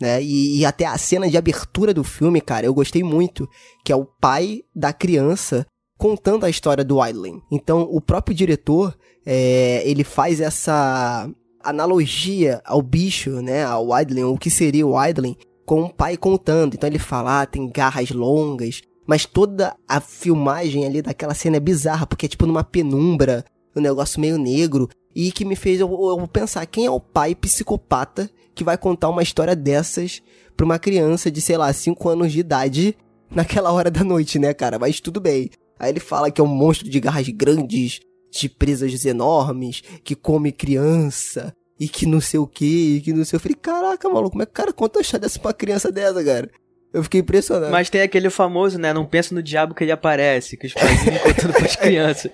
Né? 0.00 0.22
E, 0.22 0.58
e 0.58 0.64
até 0.64 0.84
a 0.84 0.98
cena 0.98 1.30
de 1.30 1.36
abertura 1.36 1.94
do 1.94 2.02
filme, 2.02 2.40
cara, 2.40 2.66
eu 2.66 2.74
gostei 2.74 3.02
muito, 3.02 3.48
que 3.84 3.92
é 3.92 3.96
o 3.96 4.04
pai 4.04 4.62
da 4.74 4.92
criança 4.92 5.66
contando 5.96 6.44
a 6.44 6.50
história 6.50 6.84
do 6.84 6.98
Wildling. 6.98 7.40
Então, 7.50 7.82
o 7.82 8.00
próprio 8.00 8.34
diretor, 8.34 8.96
é, 9.26 9.82
ele 9.88 10.04
faz 10.04 10.40
essa 10.40 11.28
analogia 11.62 12.60
ao 12.64 12.80
bicho, 12.82 13.42
né, 13.42 13.64
ao 13.64 13.90
Wildling, 13.90 14.24
o 14.24 14.38
que 14.38 14.50
seria 14.50 14.86
o 14.86 14.96
Wildling, 14.96 15.36
com 15.64 15.82
o 15.82 15.92
pai 15.92 16.16
contando. 16.16 16.74
Então 16.74 16.88
ele 16.88 16.98
fala, 16.98 17.42
ah, 17.42 17.46
tem 17.46 17.70
garras 17.70 18.10
longas, 18.10 18.82
mas 19.06 19.26
toda 19.26 19.74
a 19.88 20.00
filmagem 20.00 20.84
ali 20.84 21.02
daquela 21.02 21.34
cena 21.34 21.56
é 21.56 21.60
bizarra, 21.60 22.06
porque 22.06 22.26
é 22.26 22.28
tipo 22.28 22.46
numa 22.46 22.64
penumbra, 22.64 23.44
um 23.74 23.80
negócio 23.80 24.20
meio 24.20 24.38
negro, 24.38 24.88
e 25.14 25.32
que 25.32 25.44
me 25.44 25.56
fez 25.56 25.80
eu, 25.80 25.88
eu 25.88 26.28
pensar, 26.28 26.64
quem 26.66 26.86
é 26.86 26.90
o 26.90 27.00
pai 27.00 27.34
psicopata 27.34 28.30
que 28.54 28.64
vai 28.64 28.76
contar 28.76 29.08
uma 29.08 29.22
história 29.22 29.54
dessas 29.54 30.22
pra 30.56 30.64
uma 30.64 30.78
criança 30.78 31.30
de, 31.30 31.40
sei 31.40 31.56
lá, 31.56 31.72
5 31.72 32.08
anos 32.08 32.32
de 32.32 32.40
idade 32.40 32.96
naquela 33.30 33.72
hora 33.72 33.90
da 33.90 34.02
noite, 34.02 34.38
né, 34.38 34.52
cara? 34.52 34.78
Mas 34.78 35.00
tudo 35.00 35.20
bem. 35.20 35.50
Aí 35.78 35.90
ele 35.90 36.00
fala 36.00 36.30
que 36.30 36.40
é 36.40 36.44
um 36.44 36.48
monstro 36.48 36.90
de 36.90 36.98
garras 36.98 37.28
grandes, 37.28 38.00
de 38.30 38.48
presas 38.48 39.04
enormes, 39.04 39.82
que 40.04 40.14
come 40.14 40.52
criança, 40.52 41.54
e 41.78 41.88
que 41.88 42.06
não 42.06 42.20
sei 42.20 42.40
o 42.40 42.46
que, 42.46 42.96
e 42.96 43.00
que 43.00 43.12
não 43.12 43.24
sei. 43.24 43.36
Eu 43.36 43.40
falei, 43.40 43.56
caraca, 43.60 44.08
maluco, 44.08 44.30
como 44.30 44.42
é 44.42 44.46
que 44.46 44.50
o 44.50 44.54
cara 44.54 44.72
conta 44.72 44.98
a 44.98 45.02
história 45.02 45.22
dessa 45.22 45.38
pra 45.38 45.52
criança 45.52 45.92
dessa, 45.92 46.22
cara? 46.24 46.50
Eu 46.92 47.02
fiquei 47.02 47.20
impressionado. 47.20 47.70
Mas 47.70 47.90
tem 47.90 48.00
aquele 48.00 48.30
famoso, 48.30 48.78
né? 48.78 48.92
Não 48.92 49.04
pensa 49.04 49.34
no 49.34 49.42
diabo 49.42 49.74
que 49.74 49.84
ele 49.84 49.92
aparece, 49.92 50.56
que 50.56 50.66
os 50.66 50.72
pais 50.72 51.02
vivem 51.04 51.18
contando 51.20 51.52
pras 51.52 51.76
crianças. 51.76 52.32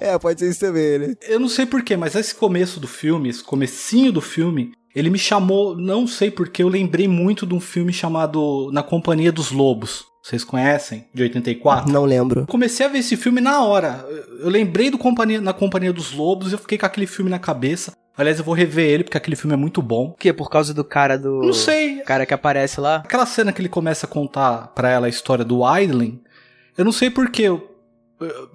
É, 0.00 0.18
pode 0.18 0.40
ser 0.40 0.48
isso 0.48 0.60
também, 0.60 0.98
né? 0.98 1.14
Eu 1.28 1.38
não 1.38 1.48
sei 1.48 1.66
porquê, 1.66 1.96
mas 1.96 2.14
esse 2.14 2.34
começo 2.34 2.80
do 2.80 2.88
filme, 2.88 3.28
esse 3.28 3.44
comecinho 3.44 4.10
do 4.10 4.22
filme, 4.22 4.72
ele 4.94 5.10
me 5.10 5.18
chamou, 5.18 5.76
não 5.76 6.06
sei 6.06 6.30
porquê, 6.30 6.62
eu 6.62 6.68
lembrei 6.68 7.06
muito 7.06 7.46
de 7.46 7.54
um 7.54 7.60
filme 7.60 7.92
chamado 7.92 8.70
Na 8.72 8.82
Companhia 8.82 9.30
dos 9.30 9.50
Lobos. 9.50 10.04
Vocês 10.22 10.44
conhecem? 10.44 11.06
De 11.14 11.22
84? 11.22 11.90
Não 11.90 12.04
lembro. 12.04 12.46
Comecei 12.46 12.84
a 12.84 12.88
ver 12.88 12.98
esse 12.98 13.16
filme 13.16 13.40
na 13.40 13.62
hora. 13.64 14.06
Eu 14.40 14.50
lembrei 14.50 14.90
do 14.90 14.98
companhia, 14.98 15.40
Na 15.40 15.52
Companhia 15.52 15.92
dos 15.92 16.12
Lobos 16.12 16.50
e 16.50 16.54
eu 16.54 16.58
fiquei 16.58 16.76
com 16.76 16.86
aquele 16.86 17.06
filme 17.06 17.30
na 17.30 17.38
cabeça. 17.38 17.92
Aliás, 18.16 18.38
eu 18.38 18.44
vou 18.44 18.54
rever 18.54 18.86
ele 18.86 19.04
porque 19.04 19.16
aquele 19.16 19.36
filme 19.36 19.54
é 19.54 19.56
muito 19.56 19.80
bom. 19.80 20.08
O 20.08 20.12
quê? 20.12 20.30
Por 20.30 20.50
causa 20.50 20.74
do 20.74 20.84
cara 20.84 21.16
do. 21.16 21.40
Não 21.40 21.54
sei. 21.54 22.00
Cara 22.00 22.26
que 22.26 22.34
aparece 22.34 22.78
lá? 22.78 22.96
Aquela 22.96 23.24
cena 23.24 23.50
que 23.50 23.62
ele 23.62 23.68
começa 23.68 24.04
a 24.04 24.08
contar 24.08 24.68
pra 24.74 24.90
ela 24.90 25.06
a 25.06 25.10
história 25.10 25.44
do 25.44 25.62
Idling. 25.78 26.20
Eu 26.76 26.84
não 26.84 26.92
sei 26.92 27.08
porquê. 27.08 27.46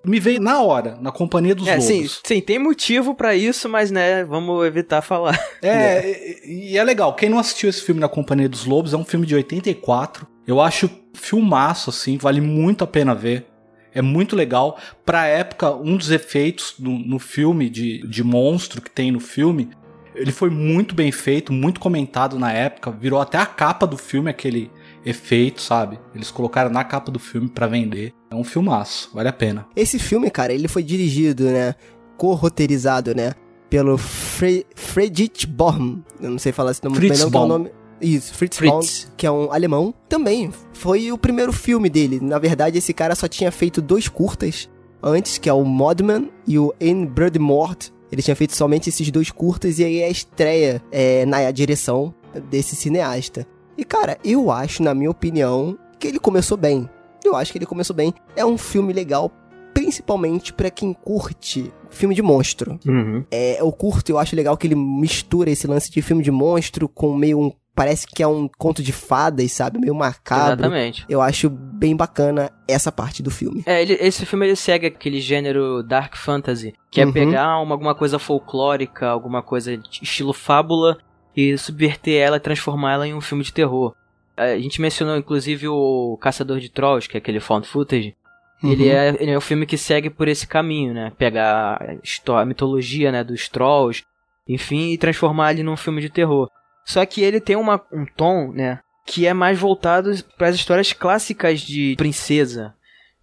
Me 0.03 0.19
veio 0.19 0.39
na 0.39 0.61
hora, 0.61 0.97
na 1.01 1.11
companhia 1.11 1.55
dos 1.55 1.67
é, 1.67 1.71
lobos. 1.71 1.85
Sim, 1.85 2.07
sim, 2.23 2.41
tem 2.41 2.59
motivo 2.59 3.15
para 3.15 3.35
isso, 3.35 3.67
mas 3.67 3.89
né, 3.89 4.23
vamos 4.23 4.65
evitar 4.65 5.01
falar. 5.01 5.39
É, 5.61 6.41
e, 6.45 6.73
e 6.73 6.77
é 6.77 6.83
legal. 6.83 7.15
Quem 7.15 7.29
não 7.29 7.39
assistiu 7.39 7.69
esse 7.69 7.81
filme 7.81 7.99
na 7.99 8.07
companhia 8.07 8.47
dos 8.47 8.65
lobos, 8.65 8.93
é 8.93 8.97
um 8.97 9.05
filme 9.05 9.25
de 9.25 9.33
84. 9.33 10.27
Eu 10.45 10.61
acho 10.61 10.89
filmaço, 11.13 11.89
assim, 11.89 12.17
vale 12.17 12.41
muito 12.41 12.83
a 12.83 12.87
pena 12.87 13.15
ver. 13.15 13.47
É 13.93 14.01
muito 14.01 14.35
legal. 14.35 14.77
Pra 15.03 15.25
época, 15.25 15.73
um 15.73 15.97
dos 15.97 16.11
efeitos 16.11 16.75
no, 16.77 16.99
no 16.99 17.17
filme 17.17 17.69
de, 17.69 18.05
de 18.07 18.23
monstro 18.23 18.81
que 18.81 18.91
tem 18.91 19.09
no 19.09 19.19
filme, 19.19 19.69
ele 20.13 20.31
foi 20.31 20.49
muito 20.49 20.93
bem 20.93 21.11
feito, 21.11 21.51
muito 21.51 21.79
comentado 21.79 22.37
na 22.37 22.51
época. 22.51 22.91
Virou 22.91 23.19
até 23.19 23.37
a 23.37 23.45
capa 23.45 23.87
do 23.87 23.97
filme 23.97 24.29
aquele 24.29 24.69
efeito, 25.05 25.61
sabe? 25.61 25.99
Eles 26.13 26.31
colocaram 26.31 26.69
na 26.69 26.83
capa 26.83 27.11
do 27.11 27.19
filme 27.19 27.47
para 27.47 27.67
vender. 27.67 28.13
É 28.29 28.35
um 28.35 28.43
filmaço, 28.43 29.11
vale 29.13 29.29
a 29.29 29.33
pena. 29.33 29.67
Esse 29.75 29.99
filme, 29.99 30.31
cara, 30.31 30.51
ele 30.51 30.67
foi 30.67 30.83
dirigido, 30.83 31.45
né? 31.45 31.75
co-roteirizado, 32.17 33.13
né? 33.15 33.33
Pelo 33.69 33.97
Fre 33.97 34.65
Friedrich 34.75 35.45
Bohm. 35.47 35.99
Eu 36.21 36.31
não 36.31 36.39
sei 36.39 36.51
falar 36.51 36.71
esse 36.71 36.83
nome 36.83 36.95
Fritz 36.97 37.19
não, 37.19 37.31
que 37.31 37.37
é 37.37 37.39
nome. 37.39 37.71
Isso, 38.01 38.33
Fritz, 38.33 38.57
Fritz. 38.57 38.71
Baum, 39.05 39.13
que 39.17 39.25
é 39.25 39.31
um 39.31 39.51
alemão. 39.51 39.93
Também 40.07 40.51
foi 40.73 41.11
o 41.11 41.17
primeiro 41.17 41.51
filme 41.51 41.89
dele. 41.89 42.19
Na 42.21 42.37
verdade, 42.37 42.77
esse 42.77 42.93
cara 42.93 43.15
só 43.15 43.27
tinha 43.27 43.51
feito 43.51 43.81
dois 43.81 44.07
curtas 44.07 44.69
antes, 45.01 45.37
que 45.37 45.49
é 45.49 45.53
o 45.53 45.63
Modman 45.63 46.29
e 46.47 46.59
o 46.59 46.73
In 46.79 47.05
Broadmoor. 47.05 47.75
Ele 48.11 48.21
tinha 48.21 48.35
feito 48.35 48.55
somente 48.55 48.89
esses 48.89 49.09
dois 49.11 49.31
curtas 49.31 49.79
e 49.79 49.83
aí 49.83 49.99
é 49.99 50.05
a 50.05 50.09
estreia 50.09 50.81
é, 50.91 51.25
na 51.25 51.49
direção 51.51 52.13
desse 52.49 52.75
cineasta. 52.75 53.47
E 53.77 53.83
cara, 53.83 54.17
eu 54.23 54.51
acho, 54.51 54.81
na 54.83 54.93
minha 54.93 55.09
opinião, 55.11 55.77
que 55.99 56.07
ele 56.07 56.19
começou 56.19 56.57
bem. 56.57 56.89
Eu 57.23 57.35
acho 57.35 57.51
que 57.51 57.57
ele 57.57 57.65
começou 57.65 57.95
bem. 57.95 58.13
É 58.35 58.45
um 58.45 58.57
filme 58.57 58.93
legal, 58.93 59.31
principalmente 59.73 60.53
pra 60.53 60.69
quem 60.69 60.93
curte 60.93 61.71
filme 61.89 62.15
de 62.15 62.21
monstro. 62.21 62.79
Uhum. 62.85 63.23
É, 63.31 63.59
eu 63.61 63.71
curto, 63.71 64.09
eu 64.09 64.17
acho 64.19 64.35
legal 64.35 64.55
que 64.57 64.67
ele 64.67 64.75
mistura 64.75 65.49
esse 65.49 65.67
lance 65.67 65.91
de 65.91 66.01
filme 66.01 66.23
de 66.23 66.31
monstro 66.31 66.87
com 66.87 67.13
meio 67.15 67.39
um. 67.39 67.51
Parece 67.73 68.07
que 68.07 68.23
é 68.23 68.27
um 68.27 68.47
conto 68.57 68.81
de 68.81 68.93
fadas, 68.93 69.51
sabe? 69.51 69.77
Meio 69.79 69.93
macabro. 69.93 70.53
Exatamente. 70.53 71.05
Eu 71.09 71.21
acho 71.21 71.49
bem 71.49 71.93
bacana 71.93 72.49
essa 72.69 72.89
parte 72.89 73.21
do 73.21 73.29
filme. 73.29 73.63
É, 73.65 73.81
ele- 73.81 73.97
esse 73.99 74.25
filme 74.25 74.45
ele 74.45 74.55
segue 74.55 74.87
aquele 74.87 75.19
gênero 75.19 75.83
dark 75.83 76.15
fantasy, 76.15 76.73
que 76.89 77.01
é 77.01 77.05
Uhum. 77.05 77.11
pegar 77.11 77.59
uma, 77.59 77.73
alguma 77.75 77.93
coisa 77.93 78.17
folclórica, 78.17 79.09
alguma 79.09 79.41
coisa 79.43 79.75
de 79.75 79.99
estilo 80.03 80.31
fábula 80.31 80.97
e 81.35 81.57
subverter 81.57 82.21
ela 82.21 82.37
e 82.37 82.39
transformar 82.39 82.93
ela 82.93 83.07
em 83.07 83.13
um 83.13 83.21
filme 83.21 83.43
de 83.43 83.53
terror. 83.53 83.93
A 84.37 84.57
gente 84.57 84.81
mencionou 84.81 85.17
inclusive 85.17 85.67
o 85.67 86.17
Caçador 86.21 86.59
de 86.59 86.69
Trolls, 86.69 87.07
que 87.07 87.17
é 87.17 87.19
aquele 87.19 87.39
found 87.39 87.67
footage. 87.67 88.15
Ele, 88.63 88.83
Uhum. 88.85 88.89
é, 88.91 89.09
ele 89.19 89.31
é 89.31 89.37
um 89.37 89.41
filme 89.41 89.65
que 89.65 89.77
segue 89.77 90.09
por 90.09 90.27
esse 90.27 90.47
caminho, 90.47 90.93
né? 90.93 91.11
Pegar 91.17 91.81
a, 91.81 92.41
a 92.41 92.45
mitologia 92.45 93.11
né, 93.11 93.23
dos 93.23 93.49
Trolls, 93.49 94.03
enfim, 94.47 94.91
e 94.91 94.97
transformar 94.97 95.51
ele 95.51 95.63
num 95.63 95.77
filme 95.77 96.01
de 96.01 96.09
terror. 96.09 96.49
Só 96.85 97.05
que 97.05 97.21
ele 97.21 97.39
tem 97.39 97.55
uma, 97.55 97.81
um 97.91 98.05
tom, 98.05 98.51
né? 98.51 98.79
Que 99.05 99.25
é 99.25 99.33
mais 99.33 99.59
voltado 99.59 100.11
para 100.37 100.47
as 100.47 100.55
histórias 100.55 100.93
clássicas 100.93 101.61
de 101.61 101.95
princesa. 101.97 102.73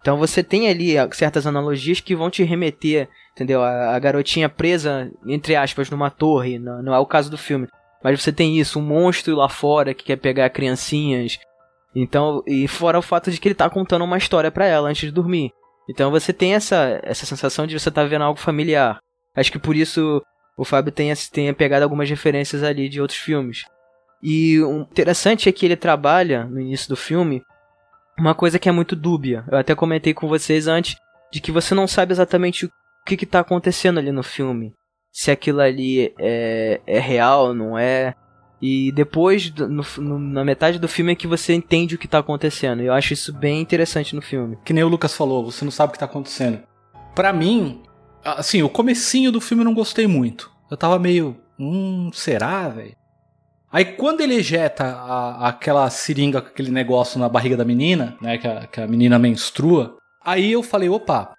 Então 0.01 0.17
você 0.17 0.43
tem 0.43 0.67
ali 0.69 0.97
ah, 0.97 1.07
certas 1.11 1.47
analogias 1.47 1.99
que 1.99 2.15
vão 2.15 2.29
te 2.29 2.43
remeter, 2.43 3.07
entendeu? 3.33 3.63
A, 3.63 3.95
a 3.95 3.99
garotinha 3.99 4.49
presa, 4.49 5.11
entre 5.25 5.55
aspas, 5.55 5.89
numa 5.89 6.09
torre, 6.09 6.59
não, 6.59 6.83
não 6.83 6.93
é 6.93 6.99
o 6.99 7.05
caso 7.05 7.31
do 7.31 7.37
filme. 7.37 7.67
Mas 8.03 8.21
você 8.21 8.31
tem 8.31 8.59
isso, 8.59 8.79
um 8.79 8.83
monstro 8.83 9.35
lá 9.35 9.47
fora 9.47 9.93
que 9.93 10.03
quer 10.03 10.17
pegar 10.17 10.49
criancinhas. 10.49 11.39
Então, 11.95 12.43
e 12.45 12.67
fora 12.67 12.99
o 12.99 13.03
fato 13.03 13.31
de 13.31 13.39
que 13.39 13.47
ele 13.47 13.55
tá 13.55 13.69
contando 13.69 14.03
uma 14.03 14.17
história 14.17 14.51
pra 14.51 14.65
ela 14.65 14.89
antes 14.89 15.01
de 15.01 15.11
dormir. 15.11 15.51
Então 15.89 16.11
você 16.11 16.33
tem 16.33 16.53
essa, 16.53 16.99
essa 17.03 17.25
sensação 17.25 17.67
de 17.67 17.79
você 17.79 17.91
tá 17.91 18.03
vendo 18.03 18.23
algo 18.23 18.39
familiar. 18.39 18.99
Acho 19.35 19.51
que 19.51 19.59
por 19.59 19.75
isso 19.75 20.21
o 20.57 20.65
Fábio 20.65 20.91
tenha, 20.91 21.13
tenha 21.31 21.53
pegado 21.53 21.83
algumas 21.83 22.09
referências 22.09 22.63
ali 22.63 22.89
de 22.89 23.01
outros 23.01 23.19
filmes. 23.19 23.63
E 24.21 24.59
o 24.61 24.81
interessante 24.81 25.49
é 25.49 25.51
que 25.51 25.65
ele 25.65 25.75
trabalha, 25.75 26.45
no 26.45 26.59
início 26.59 26.87
do 26.87 26.95
filme, 26.95 27.41
uma 28.17 28.33
coisa 28.33 28.59
que 28.59 28.69
é 28.69 28.71
muito 28.71 28.95
dúbia. 28.95 29.43
Eu 29.51 29.57
até 29.57 29.75
comentei 29.75 30.13
com 30.13 30.27
vocês 30.27 30.67
antes 30.67 30.95
de 31.31 31.41
que 31.41 31.51
você 31.51 31.75
não 31.75 31.87
sabe 31.87 32.13
exatamente 32.13 32.65
o 32.65 32.71
que, 33.05 33.17
que 33.17 33.25
tá 33.25 33.39
acontecendo 33.39 33.97
ali 33.99 34.11
no 34.11 34.23
filme. 34.23 34.73
Se 35.13 35.29
aquilo 35.31 35.61
ali 35.61 36.11
é, 36.19 36.81
é 36.87 36.99
real, 36.99 37.53
não 37.53 37.77
é. 37.77 38.15
E 38.59 38.91
depois, 38.93 39.53
no- 39.53 39.85
no- 39.97 40.19
na 40.19 40.43
metade 40.43 40.79
do 40.79 40.87
filme, 40.87 41.11
é 41.11 41.15
que 41.15 41.27
você 41.27 41.53
entende 41.53 41.95
o 41.95 41.97
que 41.99 42.07
tá 42.07 42.17
acontecendo. 42.17 42.81
E 42.81 42.87
eu 42.87 42.93
acho 42.93 43.13
isso 43.13 43.31
bem 43.31 43.61
interessante 43.61 44.15
no 44.15 44.21
filme. 44.21 44.57
Que 44.65 44.73
nem 44.73 44.83
o 44.83 44.87
Lucas 44.87 45.15
falou, 45.15 45.45
você 45.45 45.63
não 45.63 45.71
sabe 45.71 45.91
o 45.91 45.93
que 45.93 45.99
tá 45.99 46.05
acontecendo. 46.05 46.63
Pra 47.13 47.31
mim, 47.31 47.83
assim, 48.25 48.63
o 48.63 48.69
comecinho 48.69 49.31
do 49.31 49.39
filme 49.39 49.61
eu 49.61 49.65
não 49.65 49.73
gostei 49.75 50.07
muito. 50.07 50.49
Eu 50.71 50.75
tava 50.77 50.97
meio, 50.97 51.37
hum, 51.59 52.09
será, 52.13 52.69
velho? 52.69 52.95
Aí 53.71 53.85
quando 53.85 54.21
ele 54.21 54.35
ejeta 54.35 54.83
a- 54.85 55.49
aquela 55.49 55.89
seringa 55.89 56.39
aquele 56.39 56.71
negócio 56.71 57.19
na 57.19 57.27
barriga 57.29 57.57
da 57.57 57.65
menina, 57.65 58.15
né, 58.21 58.37
que 58.37 58.47
a, 58.47 58.67
que 58.67 58.79
a 58.81 58.87
menina 58.87 59.19
menstrua, 59.19 59.97
aí 60.23 60.51
eu 60.51 60.63
falei, 60.63 60.89
opa, 60.89 61.33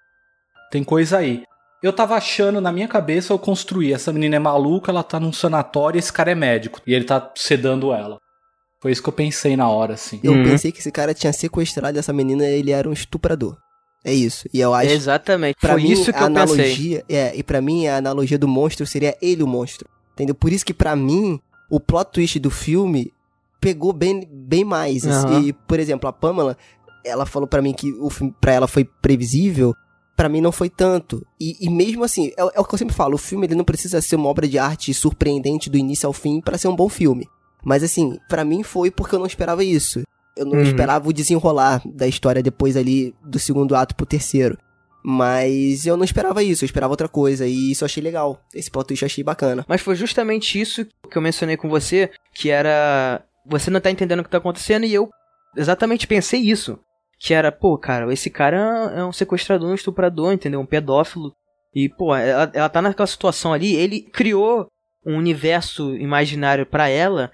tem 0.71 0.83
coisa 0.83 1.17
aí. 1.17 1.43
Eu 1.85 1.93
tava 1.93 2.15
achando, 2.15 2.59
na 2.59 2.71
minha 2.71 2.87
cabeça, 2.87 3.31
eu 3.31 3.37
construí, 3.37 3.93
essa 3.93 4.11
menina 4.11 4.37
é 4.37 4.39
maluca, 4.39 4.91
ela 4.91 5.03
tá 5.03 5.19
num 5.19 5.31
sanatório, 5.31 5.99
esse 5.99 6.11
cara 6.11 6.31
é 6.31 6.35
médico, 6.35 6.81
e 6.87 6.93
ele 6.93 7.05
tá 7.05 7.31
sedando 7.35 7.93
ela. 7.93 8.17
Foi 8.81 8.91
isso 8.91 9.03
que 9.03 9.09
eu 9.09 9.13
pensei 9.13 9.55
na 9.55 9.69
hora, 9.69 9.93
assim. 9.93 10.19
Eu 10.23 10.33
Uhum. 10.33 10.43
pensei 10.43 10.71
que 10.71 10.79
esse 10.79 10.91
cara 10.91 11.13
tinha 11.13 11.31
sequestrado 11.31 11.97
essa 11.99 12.11
menina 12.11 12.43
e 12.47 12.53
ele 12.59 12.71
era 12.71 12.89
um 12.89 12.93
estuprador. 12.93 13.55
É 14.03 14.11
isso. 14.13 14.47
E 14.53 14.59
eu 14.59 14.73
acho. 14.73 14.89
Exatamente. 14.91 15.57
Pra 15.59 15.73
Foi 15.73 15.81
mim, 15.83 15.91
isso 15.91 16.11
que 16.11 16.17
a 16.17 16.21
eu 16.23 16.27
pensei. 16.33 16.43
analogia, 16.43 17.03
é, 17.09 17.35
e 17.35 17.43
pra 17.43 17.61
mim 17.61 17.87
a 17.87 17.97
analogia 17.97 18.37
do 18.37 18.47
monstro 18.47 18.85
seria 18.85 19.15
ele 19.21 19.41
o 19.43 19.47
monstro. 19.47 19.87
Entendeu? 20.13 20.33
Por 20.35 20.51
isso 20.51 20.65
que 20.65 20.73
pra 20.73 20.95
mim 20.95 21.39
o 21.69 21.79
plot 21.79 22.11
twist 22.11 22.39
do 22.39 22.49
filme 22.51 23.11
pegou 23.61 23.91
bem, 23.93 24.27
bem 24.31 24.63
mais. 24.63 25.05
Aham. 25.05 25.41
E, 25.41 25.53
por 25.53 25.79
exemplo, 25.79 26.07
a 26.09 26.13
Pamela, 26.13 26.55
ela 27.03 27.25
falou 27.25 27.47
pra 27.47 27.61
mim 27.61 27.73
que 27.73 27.91
o 27.93 28.09
filme 28.09 28.33
pra 28.41 28.53
ela 28.53 28.67
foi 28.67 28.83
previsível, 28.85 29.73
pra 30.15 30.29
mim 30.29 30.41
não 30.41 30.51
foi 30.51 30.69
tanto. 30.69 31.25
E, 31.39 31.57
e 31.65 31.69
mesmo 31.69 32.03
assim, 32.03 32.27
é, 32.37 32.41
é 32.55 32.59
o 32.59 32.63
que 32.65 32.73
eu 32.73 32.79
sempre 32.79 32.95
falo, 32.95 33.15
o 33.15 33.19
filme 33.19 33.45
ele 33.47 33.55
não 33.55 33.63
precisa 33.65 34.01
ser 34.01 34.15
uma 34.15 34.29
obra 34.29 34.47
de 34.47 34.57
arte 34.57 34.93
surpreendente 34.93 35.69
do 35.69 35.77
início 35.77 36.07
ao 36.07 36.13
fim 36.13 36.39
pra 36.41 36.57
ser 36.57 36.67
um 36.67 36.75
bom 36.75 36.87
filme. 36.89 37.27
Mas 37.63 37.83
assim, 37.83 38.17
pra 38.29 38.45
mim 38.45 38.63
foi 38.63 38.91
porque 38.91 39.15
eu 39.15 39.19
não 39.19 39.25
esperava 39.25 39.63
isso. 39.63 40.03
Eu 40.37 40.45
não 40.45 40.53
Uhum. 40.57 40.61
esperava 40.63 41.07
o 41.09 41.13
desenrolar 41.13 41.81
da 41.85 42.07
história 42.07 42.43
depois 42.43 42.75
ali 42.77 43.15
do 43.23 43.39
segundo 43.39 43.75
ato 43.75 43.95
pro 43.95 44.05
terceiro. 44.05 44.57
Mas 45.07 45.85
eu 45.85 45.95
não 45.95 46.03
esperava 46.03 46.41
isso, 46.43 46.63
eu 46.63 46.65
esperava 46.65 46.91
outra 46.91 47.07
coisa. 47.07 47.45
E 47.45 47.71
isso 47.71 47.83
eu 47.83 47.85
achei 47.85 48.01
legal. 48.01 48.41
Esse 48.53 48.71
plot 48.71 48.87
twist 48.87 49.03
eu 49.03 49.05
achei 49.05 49.23
bacana. 49.23 49.63
Mas 49.67 49.81
foi 49.81 49.95
justamente 49.95 50.59
isso 50.59 50.85
que 51.09 51.17
eu 51.17 51.21
mencionei 51.21 51.55
com 51.55 51.69
você, 51.69 52.09
que 52.33 52.49
era. 52.49 53.23
Você 53.45 53.69
não 53.69 53.79
tá 53.79 53.91
entendendo 53.91 54.21
o 54.21 54.23
que 54.23 54.29
tá 54.29 54.39
acontecendo, 54.39 54.83
e 54.85 54.93
eu 54.93 55.07
exatamente 55.55 56.07
pensei 56.07 56.41
isso. 56.41 56.79
Que 57.19 57.33
era, 57.33 57.51
pô, 57.51 57.77
cara, 57.77 58.11
esse 58.13 58.29
cara 58.29 58.91
é 58.95 59.03
um 59.03 59.11
sequestrador, 59.11 59.69
um 59.69 59.75
estuprador, 59.75 60.33
entendeu? 60.33 60.59
Um 60.59 60.65
pedófilo. 60.65 61.33
E, 61.73 61.89
pô, 61.89 62.15
ela, 62.15 62.49
ela 62.53 62.69
tá 62.69 62.81
naquela 62.81 63.07
situação 63.07 63.53
ali, 63.53 63.75
ele 63.75 64.01
criou 64.01 64.67
um 65.05 65.17
universo 65.17 65.95
imaginário 65.95 66.65
pra 66.65 66.87
ela 66.89 67.31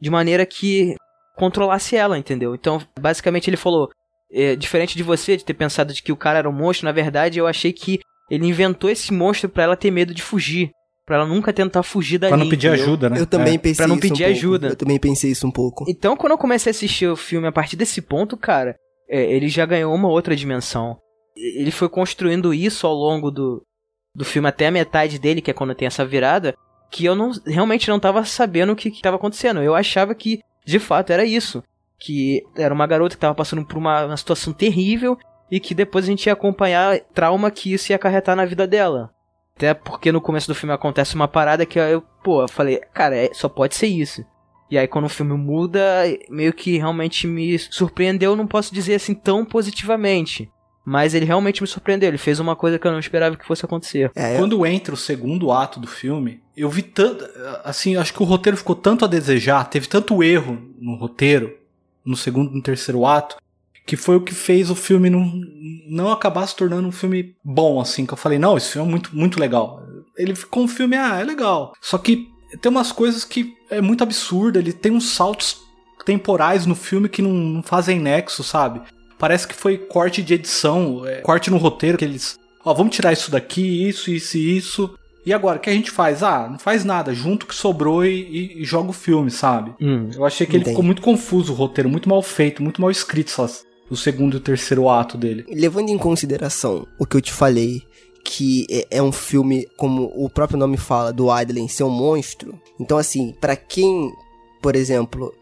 de 0.00 0.10
maneira 0.10 0.44
que 0.44 0.94
controlasse 1.36 1.96
ela, 1.96 2.18
entendeu? 2.18 2.54
Então, 2.54 2.80
basicamente 3.00 3.48
ele 3.48 3.56
falou, 3.56 3.88
é, 4.32 4.54
diferente 4.56 4.96
de 4.96 5.02
você, 5.02 5.36
de 5.36 5.44
ter 5.44 5.54
pensado 5.54 5.92
de 5.92 6.02
que 6.02 6.12
o 6.12 6.16
cara 6.16 6.38
era 6.40 6.48
um 6.48 6.52
monstro, 6.52 6.84
na 6.84 6.92
verdade 6.92 7.38
eu 7.38 7.46
achei 7.46 7.72
que 7.72 8.00
ele 8.30 8.46
inventou 8.46 8.88
esse 8.90 9.12
monstro 9.12 9.48
pra 9.48 9.62
ela 9.64 9.76
ter 9.76 9.90
medo 9.90 10.14
de 10.14 10.22
fugir. 10.22 10.70
Pra 11.06 11.16
ela 11.16 11.26
nunca 11.26 11.52
tentar 11.52 11.82
fugir 11.82 12.16
dali. 12.16 12.30
Pra 12.30 12.38
não 12.38 12.48
pedir 12.48 12.68
entendeu? 12.68 12.84
ajuda, 12.84 13.10
né? 13.10 13.20
Eu 13.20 13.26
também 13.26 13.54
É. 13.56 13.58
pensei 13.58 13.76
Pra 13.76 13.86
não 13.86 13.96
isso 13.96 14.00
pedir 14.02 14.14
um 14.22 14.26
pouco. 14.26 14.38
ajuda. 14.38 14.68
Eu 14.68 14.76
também 14.76 14.98
pensei 14.98 15.30
isso 15.30 15.46
um 15.46 15.50
pouco. 15.50 15.84
Então, 15.86 16.16
quando 16.16 16.32
eu 16.32 16.38
comecei 16.38 16.70
a 16.70 16.72
assistir 16.72 17.06
o 17.06 17.14
filme 17.16 17.46
a 17.46 17.52
partir 17.52 17.76
desse 17.76 18.00
ponto, 18.00 18.38
cara, 18.38 18.74
ele 19.08 19.48
já 19.48 19.66
ganhou 19.66 19.94
uma 19.94 20.08
outra 20.08 20.34
dimensão. 20.36 20.98
Ele 21.36 21.70
foi 21.70 21.88
construindo 21.88 22.54
isso 22.54 22.86
ao 22.86 22.94
longo 22.94 23.30
do, 23.30 23.62
do 24.14 24.24
filme 24.24 24.48
até 24.48 24.68
a 24.68 24.70
metade 24.70 25.18
dele, 25.18 25.40
que 25.40 25.50
é 25.50 25.54
quando 25.54 25.74
tem 25.74 25.86
essa 25.86 26.04
virada, 26.04 26.54
que 26.90 27.04
eu 27.04 27.14
não 27.14 27.32
realmente 27.44 27.88
não 27.88 27.98
tava 27.98 28.24
sabendo 28.24 28.72
o 28.72 28.76
que, 28.76 28.90
que 28.90 29.02
tava 29.02 29.16
acontecendo. 29.16 29.62
Eu 29.62 29.74
achava 29.74 30.14
que, 30.14 30.40
de 30.64 30.78
fato, 30.78 31.12
era 31.12 31.24
isso. 31.24 31.62
Que 31.98 32.42
era 32.56 32.72
uma 32.72 32.86
garota 32.86 33.16
que 33.16 33.20
tava 33.20 33.34
passando 33.34 33.64
por 33.64 33.78
uma, 33.78 34.06
uma 34.06 34.16
situação 34.16 34.52
terrível 34.52 35.18
e 35.50 35.58
que 35.58 35.74
depois 35.74 36.04
a 36.04 36.08
gente 36.08 36.26
ia 36.26 36.32
acompanhar 36.32 37.00
trauma 37.12 37.50
que 37.50 37.72
isso 37.72 37.90
ia 37.90 37.96
acarretar 37.96 38.36
na 38.36 38.44
vida 38.44 38.66
dela. 38.66 39.10
Até 39.56 39.72
porque 39.72 40.10
no 40.10 40.20
começo 40.20 40.48
do 40.48 40.54
filme 40.54 40.74
acontece 40.74 41.14
uma 41.14 41.28
parada 41.28 41.64
que 41.64 41.78
eu, 41.78 42.02
pô, 42.22 42.42
eu 42.42 42.48
falei, 42.48 42.78
cara, 42.92 43.16
é- 43.16 43.32
só 43.32 43.48
pode 43.48 43.74
ser 43.74 43.86
isso. 43.86 44.24
E 44.70 44.78
aí 44.78 44.88
quando 44.88 45.04
o 45.04 45.08
filme 45.10 45.34
muda, 45.34 45.80
meio 46.30 46.52
que 46.52 46.76
realmente 46.78 47.26
me 47.26 47.58
surpreendeu, 47.58 48.34
não 48.36 48.46
posso 48.46 48.72
dizer 48.74 48.94
assim 48.94 49.14
tão 49.14 49.44
positivamente. 49.44 50.50
Mas 50.86 51.14
ele 51.14 51.24
realmente 51.24 51.62
me 51.62 51.66
surpreendeu, 51.66 52.08
ele 52.08 52.18
fez 52.18 52.38
uma 52.38 52.54
coisa 52.54 52.78
que 52.78 52.86
eu 52.86 52.92
não 52.92 52.98
esperava 52.98 53.36
que 53.36 53.46
fosse 53.46 53.64
acontecer. 53.64 54.10
É, 54.14 54.34
eu- 54.34 54.38
Quando 54.40 54.66
entra 54.66 54.92
o 54.92 54.98
segundo 54.98 55.50
ato 55.50 55.80
do 55.80 55.86
filme, 55.86 56.40
eu 56.54 56.68
vi 56.68 56.82
tanto. 56.82 57.24
Assim, 57.64 57.96
acho 57.96 58.12
que 58.12 58.22
o 58.22 58.26
roteiro 58.26 58.56
ficou 58.56 58.76
tanto 58.76 59.02
a 59.04 59.08
desejar, 59.08 59.64
teve 59.70 59.86
tanto 59.88 60.22
erro 60.22 60.58
no 60.78 60.94
roteiro, 60.96 61.56
no 62.04 62.16
segundo 62.16 62.50
e 62.52 62.54
no 62.56 62.62
terceiro 62.62 63.06
ato, 63.06 63.36
que 63.86 63.96
foi 63.96 64.16
o 64.16 64.20
que 64.20 64.34
fez 64.34 64.68
o 64.68 64.74
filme 64.74 65.08
não, 65.08 65.32
não 65.88 66.12
acabar 66.12 66.46
se 66.46 66.54
tornando 66.56 66.86
um 66.86 66.92
filme 66.92 67.34
bom, 67.42 67.80
assim. 67.80 68.04
Que 68.04 68.12
eu 68.12 68.18
falei, 68.18 68.38
não, 68.38 68.56
esse 68.58 68.72
filme 68.72 68.86
é 68.86 68.90
muito, 68.90 69.16
muito 69.16 69.40
legal. 69.40 69.82
Ele 70.18 70.34
ficou 70.34 70.64
um 70.64 70.68
filme, 70.68 70.96
ah, 70.96 71.18
é 71.18 71.24
legal. 71.24 71.72
Só 71.80 71.96
que 71.96 72.28
tem 72.60 72.70
umas 72.70 72.92
coisas 72.92 73.24
que 73.24 73.54
é 73.70 73.80
muito 73.80 74.02
absurdo, 74.02 74.58
ele 74.58 74.72
tem 74.72 74.92
uns 74.92 75.10
saltos 75.10 75.58
temporais 76.04 76.66
no 76.66 76.74
filme 76.74 77.08
que 77.08 77.22
não, 77.22 77.30
não 77.32 77.62
fazem 77.62 77.98
nexo, 77.98 78.42
sabe? 78.42 78.80
Parece 79.18 79.46
que 79.48 79.54
foi 79.54 79.78
corte 79.78 80.22
de 80.22 80.34
edição, 80.34 81.06
é, 81.06 81.20
corte 81.20 81.50
no 81.50 81.56
roteiro, 81.56 81.96
que 81.96 82.04
eles. 82.04 82.38
Ó, 82.64 82.74
vamos 82.74 82.94
tirar 82.94 83.12
isso 83.12 83.30
daqui, 83.30 83.88
isso, 83.88 84.10
isso 84.10 84.36
e 84.36 84.56
isso. 84.56 84.94
E 85.24 85.32
agora, 85.32 85.56
o 85.56 85.60
que 85.60 85.70
a 85.70 85.72
gente 85.72 85.90
faz? 85.90 86.22
Ah, 86.22 86.46
não 86.50 86.58
faz 86.58 86.84
nada, 86.84 87.14
junto 87.14 87.44
o 87.44 87.46
que 87.46 87.54
sobrou 87.54 88.04
e, 88.04 88.10
e- 88.10 88.60
e 88.62 88.64
joga 88.64 88.90
o 88.90 88.92
filme, 88.92 89.30
sabe? 89.30 89.72
Hum. 89.80 90.10
Eu 90.14 90.24
achei 90.26 90.46
que 90.46 90.52
ele 90.52 90.58
Entendi. 90.62 90.70
ficou 90.74 90.84
muito 90.84 91.00
confuso 91.00 91.52
o 91.52 91.56
roteiro, 91.56 91.88
muito 91.88 92.08
mal 92.08 92.20
feito, 92.22 92.62
muito 92.62 92.80
mal 92.82 92.90
escrito 92.90 93.28
essas, 93.30 93.64
o 93.88 93.96
segundo 93.96 94.34
e 94.34 94.36
o 94.36 94.40
terceiro 94.40 94.88
ato 94.90 95.16
dele. 95.16 95.46
levando 95.48 95.88
em 95.88 95.96
consideração 95.96 96.86
o 96.98 97.06
que 97.06 97.16
eu 97.16 97.22
te 97.22 97.32
falei, 97.32 97.82
que 98.24 98.66
é- 98.70 98.86
é 98.98 99.02
um 99.02 99.12
filme, 99.12 99.68
como 99.76 100.10
o 100.16 100.28
próprio 100.30 100.58
nome 100.58 100.76
fala, 100.78 101.12
do 101.12 101.30
Adlin 101.30 101.68
ser 101.68 101.84
um 101.84 101.90
monstro. 101.90 102.58
Então, 102.80 102.96
assim, 102.96 103.34
pra 103.40 103.54
quem, 103.54 104.12
por 104.62 104.74
exemplo, 104.74 105.32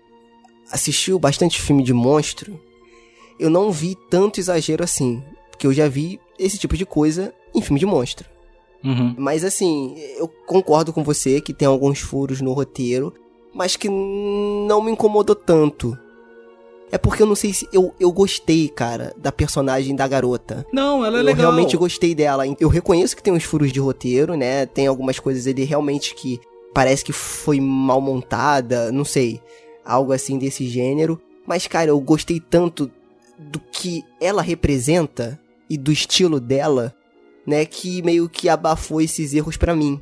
assistiu 0.70 1.18
bastante 1.18 1.60
filme 1.60 1.82
de 1.82 1.92
monstro, 1.92 2.58
eu 3.38 3.48
não 3.48 3.70
vi 3.70 3.96
tanto 4.10 4.40
exagero 4.40 4.82
assim. 4.82 5.22
Porque 5.50 5.66
eu 5.66 5.72
já 5.72 5.86
vi 5.88 6.20
esse 6.38 6.58
tipo 6.58 6.76
de 6.76 6.84
coisa 6.84 7.32
em 7.54 7.62
filme 7.62 7.78
de 7.78 7.86
monstro. 7.86 8.28
Uhum. 8.84 9.14
Mas 9.16 9.44
assim, 9.44 9.94
eu 10.16 10.26
concordo 10.46 10.92
com 10.92 11.04
você 11.04 11.40
que 11.40 11.54
tem 11.54 11.68
alguns 11.68 12.00
furos 12.00 12.40
no 12.40 12.52
roteiro, 12.52 13.14
mas 13.54 13.76
que 13.76 13.88
não 13.88 14.82
me 14.82 14.90
incomodou 14.90 15.36
tanto. 15.36 15.96
É 16.92 16.98
porque 16.98 17.22
eu 17.22 17.26
não 17.26 17.34
sei 17.34 17.54
se. 17.54 17.66
Eu, 17.72 17.94
eu 17.98 18.12
gostei, 18.12 18.68
cara, 18.68 19.14
da 19.16 19.32
personagem 19.32 19.96
da 19.96 20.06
garota. 20.06 20.66
Não, 20.70 21.02
ela 21.02 21.16
é 21.16 21.20
eu 21.20 21.24
legal. 21.24 21.46
realmente 21.46 21.74
gostei 21.74 22.14
dela. 22.14 22.44
Eu 22.60 22.68
reconheço 22.68 23.16
que 23.16 23.22
tem 23.22 23.32
uns 23.32 23.44
furos 23.44 23.72
de 23.72 23.80
roteiro, 23.80 24.36
né? 24.36 24.66
Tem 24.66 24.86
algumas 24.86 25.18
coisas 25.18 25.46
ali 25.46 25.64
realmente 25.64 26.14
que 26.14 26.38
parece 26.74 27.02
que 27.02 27.12
foi 27.12 27.58
mal 27.60 27.98
montada, 27.98 28.92
não 28.92 29.06
sei. 29.06 29.40
Algo 29.82 30.12
assim 30.12 30.38
desse 30.38 30.68
gênero. 30.68 31.18
Mas, 31.46 31.66
cara, 31.66 31.88
eu 31.88 31.98
gostei 31.98 32.38
tanto 32.38 32.90
do 33.38 33.58
que 33.58 34.04
ela 34.20 34.42
representa 34.42 35.40
e 35.70 35.78
do 35.78 35.90
estilo 35.90 36.38
dela, 36.38 36.94
né? 37.46 37.64
Que 37.64 38.02
meio 38.02 38.28
que 38.28 38.50
abafou 38.50 39.00
esses 39.00 39.32
erros 39.32 39.56
pra 39.56 39.74
mim. 39.74 39.98